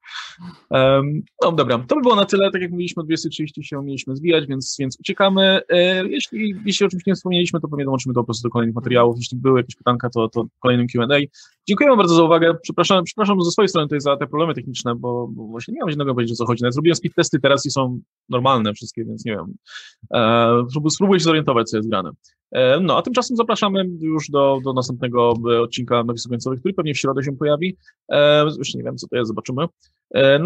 No 1.44 1.52
dobra, 1.52 1.86
to 1.88 1.96
by 1.96 2.02
było 2.02 2.16
na 2.16 2.26
tyle. 2.26 2.52
Tak 2.52 2.62
jak 2.62 2.72
mówiliśmy, 2.72 3.02
o 3.02 3.06
230 3.06 3.64
się 3.64 3.84
mieliśmy 3.84 4.16
zwijać, 4.16 4.48
więc, 4.48 4.76
więc 4.80 5.00
uciekamy. 5.00 5.62
E, 5.70 6.08
jeśli, 6.08 6.56
jeśli 6.66 6.86
oczywiście 6.86 7.12
nie 7.12 7.16
wspomnieliśmy, 7.16 7.60
to 7.62 7.68
pewnie 7.68 7.86
dołączymy 7.86 8.14
to 8.14 8.22
po 8.22 8.26
prostu 8.26 8.48
do 8.48 8.52
kolejnych 8.52 8.76
materiałów. 8.76 9.18
Jeśli 9.18 9.38
były 9.38 9.60
jakieś 9.60 9.76
pytanka, 9.76 10.10
to, 10.10 10.30
to 10.30 10.46
kolejnym 10.60 10.88
Q&A. 10.88 11.20
Dziękujemy 11.68 11.98
bardzo 11.98 12.16
za 12.16 12.24
uwagę. 12.24 12.56
Przepraszam, 12.62 13.04
przepraszam 13.04 13.42
ze 13.42 13.52
swojej 13.52 13.70
strony 13.70 13.88
tutaj 13.88 14.02
za 14.02 14.18
te 14.18 14.28
problemy 14.28 14.54
techniczne, 14.54 14.96
bo, 14.96 15.28
bo 15.28 15.44
właśnie 15.44 15.74
nie 15.74 15.80
mam 15.80 15.90
żadnego 15.90 16.14
powiedzieć, 16.14 16.34
o 16.34 16.36
co 16.36 16.46
chodzi. 16.46 16.64
Nawet 16.64 16.74
zrobiłem 16.74 16.96
speed 16.96 17.16
testy 17.16 17.40
teraz 17.40 17.66
i 17.66 17.72
są 17.72 18.00
normalne 18.30 18.74
wszystkie, 18.74 19.06
więc 19.06 19.26
nie 19.26 19.32
wiem. 19.32 19.54
E, 20.14 20.90
spróbuję 20.90 21.20
się 21.20 21.24
zorientować, 21.24 21.70
co 21.70 21.78
jest 21.78 21.90
grane. 21.90 22.12
E, 22.52 22.80
no, 22.80 22.98
a 22.98 23.02
tymczasem 23.02 23.38
zapraszamy 23.38 23.86
już 24.00 24.30
do, 24.30 24.60
do 24.64 24.74
następnego 24.74 25.34
e, 25.52 25.62
odcinka 25.62 26.04
napisów 26.04 26.30
końcowych, 26.30 26.60
który 26.60 26.74
pewnie 26.74 26.94
w 26.94 26.98
środę 26.98 27.24
się 27.24 27.38
pojawi. 27.38 27.78
Jeszcze 28.58 28.78
nie 28.78 28.84
wiem, 28.84 28.98
co 28.98 29.08
to 29.08 29.16
jest, 29.16 29.28
zobaczymy. 29.28 29.66
E, 30.14 30.40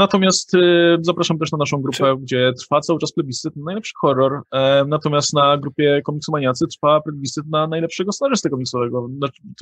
natomiast 0.48 0.56
e, 0.56 0.98
zapraszam 1.02 1.38
też 1.38 1.52
na 1.52 1.58
naszą 1.58 1.82
grupę, 1.82 2.16
gdzie 2.22 2.54
trwa 2.60 2.82
cały 2.82 3.00
czas 3.00 3.12
plebiscyt 3.12 3.56
na 3.56 3.64
najlepszy 3.64 3.94
horror. 4.02 4.42
E, 4.52 4.86
natomiast 4.88 5.34
na 5.34 5.58
grupie 5.58 6.02
Komiksomaniacy 6.04 6.66
trwa 6.68 7.02
plebiscyt 7.02 7.46
na 7.48 7.68
najlepszego 7.68 8.12
scenarzystę 8.12 8.50
komiksowego. 8.50 9.08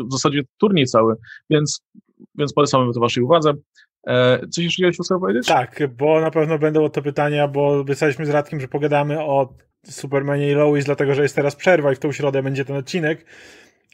W 0.09 0.11
zasadzie 0.11 0.41
turniej 0.57 0.85
cały, 0.85 1.15
więc, 1.49 1.81
więc 2.35 2.53
polecamy 2.53 2.93
to 2.93 2.99
waszej 2.99 3.23
uwadze. 3.23 3.53
Coś 4.49 4.63
jeszcze 4.63 4.89
chciałeś 4.89 5.11
o 5.11 5.19
powiedzieć? 5.19 5.47
Tak, 5.47 5.81
bo 5.97 6.21
na 6.21 6.31
pewno 6.31 6.59
będą 6.59 6.89
to 6.89 7.01
pytania, 7.01 7.47
bo 7.47 7.67
obiecaliśmy 7.67 8.25
z 8.25 8.29
Radkiem, 8.29 8.59
że 8.59 8.67
pogadamy 8.67 9.21
o 9.21 9.53
Supermanie 9.85 10.51
i 10.51 10.53
Lois, 10.53 10.85
dlatego 10.85 11.15
że 11.15 11.21
jest 11.21 11.35
teraz 11.35 11.55
przerwa 11.55 11.91
i 11.91 11.95
w 11.95 11.99
tą 11.99 12.11
środę 12.11 12.43
będzie 12.43 12.65
ten 12.65 12.75
odcinek. 12.75 13.25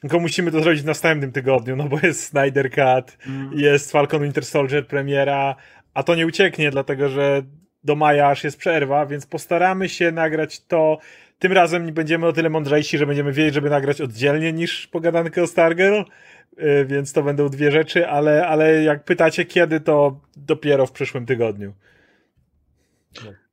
Tylko 0.01 0.19
musimy 0.19 0.51
to 0.51 0.63
zrobić 0.63 0.81
w 0.81 0.85
następnym 0.85 1.31
tygodniu, 1.31 1.75
no 1.75 1.89
bo 1.89 1.99
jest 2.03 2.23
Snyder 2.23 2.69
Cut, 2.69 3.17
mm. 3.27 3.51
jest 3.53 3.91
Falcon 3.91 4.23
Winter 4.23 4.45
Soldier 4.45 4.87
premiera, 4.87 5.55
a 5.93 6.03
to 6.03 6.15
nie 6.15 6.27
ucieknie, 6.27 6.71
dlatego 6.71 7.09
że 7.09 7.41
do 7.83 7.95
maja 7.95 8.27
aż 8.27 8.43
jest 8.43 8.57
przerwa, 8.57 9.05
więc 9.05 9.25
postaramy 9.25 9.89
się 9.89 10.11
nagrać 10.11 10.65
to. 10.65 10.97
Tym 11.39 11.51
razem 11.51 11.93
będziemy 11.93 12.27
o 12.27 12.33
tyle 12.33 12.49
mądrzejsi, 12.49 12.97
że 12.97 13.07
będziemy 13.07 13.31
wiedzieć, 13.31 13.53
żeby 13.53 13.69
nagrać 13.69 14.01
oddzielnie 14.01 14.53
niż 14.53 14.87
pogadankę 14.87 15.43
o 15.43 15.47
Stargirl, 15.47 16.01
y, 16.01 16.85
więc 16.85 17.13
to 17.13 17.23
będą 17.23 17.49
dwie 17.49 17.71
rzeczy, 17.71 18.07
ale, 18.07 18.47
ale 18.47 18.83
jak 18.83 19.03
pytacie 19.03 19.45
kiedy, 19.45 19.79
to 19.79 20.19
dopiero 20.37 20.85
w 20.85 20.91
przyszłym 20.91 21.25
tygodniu. 21.25 21.73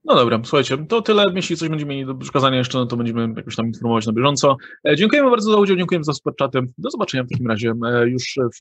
No. 0.05 0.15
Dobra, 0.15 0.41
słuchajcie, 0.45 0.79
to 0.89 1.03
tyle. 1.03 1.25
Jeśli 1.35 1.57
coś 1.57 1.69
będziemy 1.69 1.91
mieli 1.95 2.07
do 2.07 2.15
przekazania 2.15 2.59
jeszcze, 2.59 2.79
no 2.79 2.87
to 2.87 2.97
będziemy 2.97 3.29
jakoś 3.37 3.57
tam 3.57 3.67
informować 3.67 4.07
na 4.07 4.12
bieżąco. 4.12 4.57
E, 4.89 4.97
dziękujemy 4.97 5.31
bardzo 5.31 5.53
za 5.53 5.59
udział, 5.59 5.77
dziękujemy 5.77 6.05
za 6.05 6.12
super 6.12 6.35
chaty. 6.39 6.61
Do 6.79 6.91
zobaczenia 6.91 7.25
w 7.25 7.29
takim 7.29 7.47
razie 7.47 7.73
e, 7.87 8.09
już 8.09 8.35
w 8.37 8.49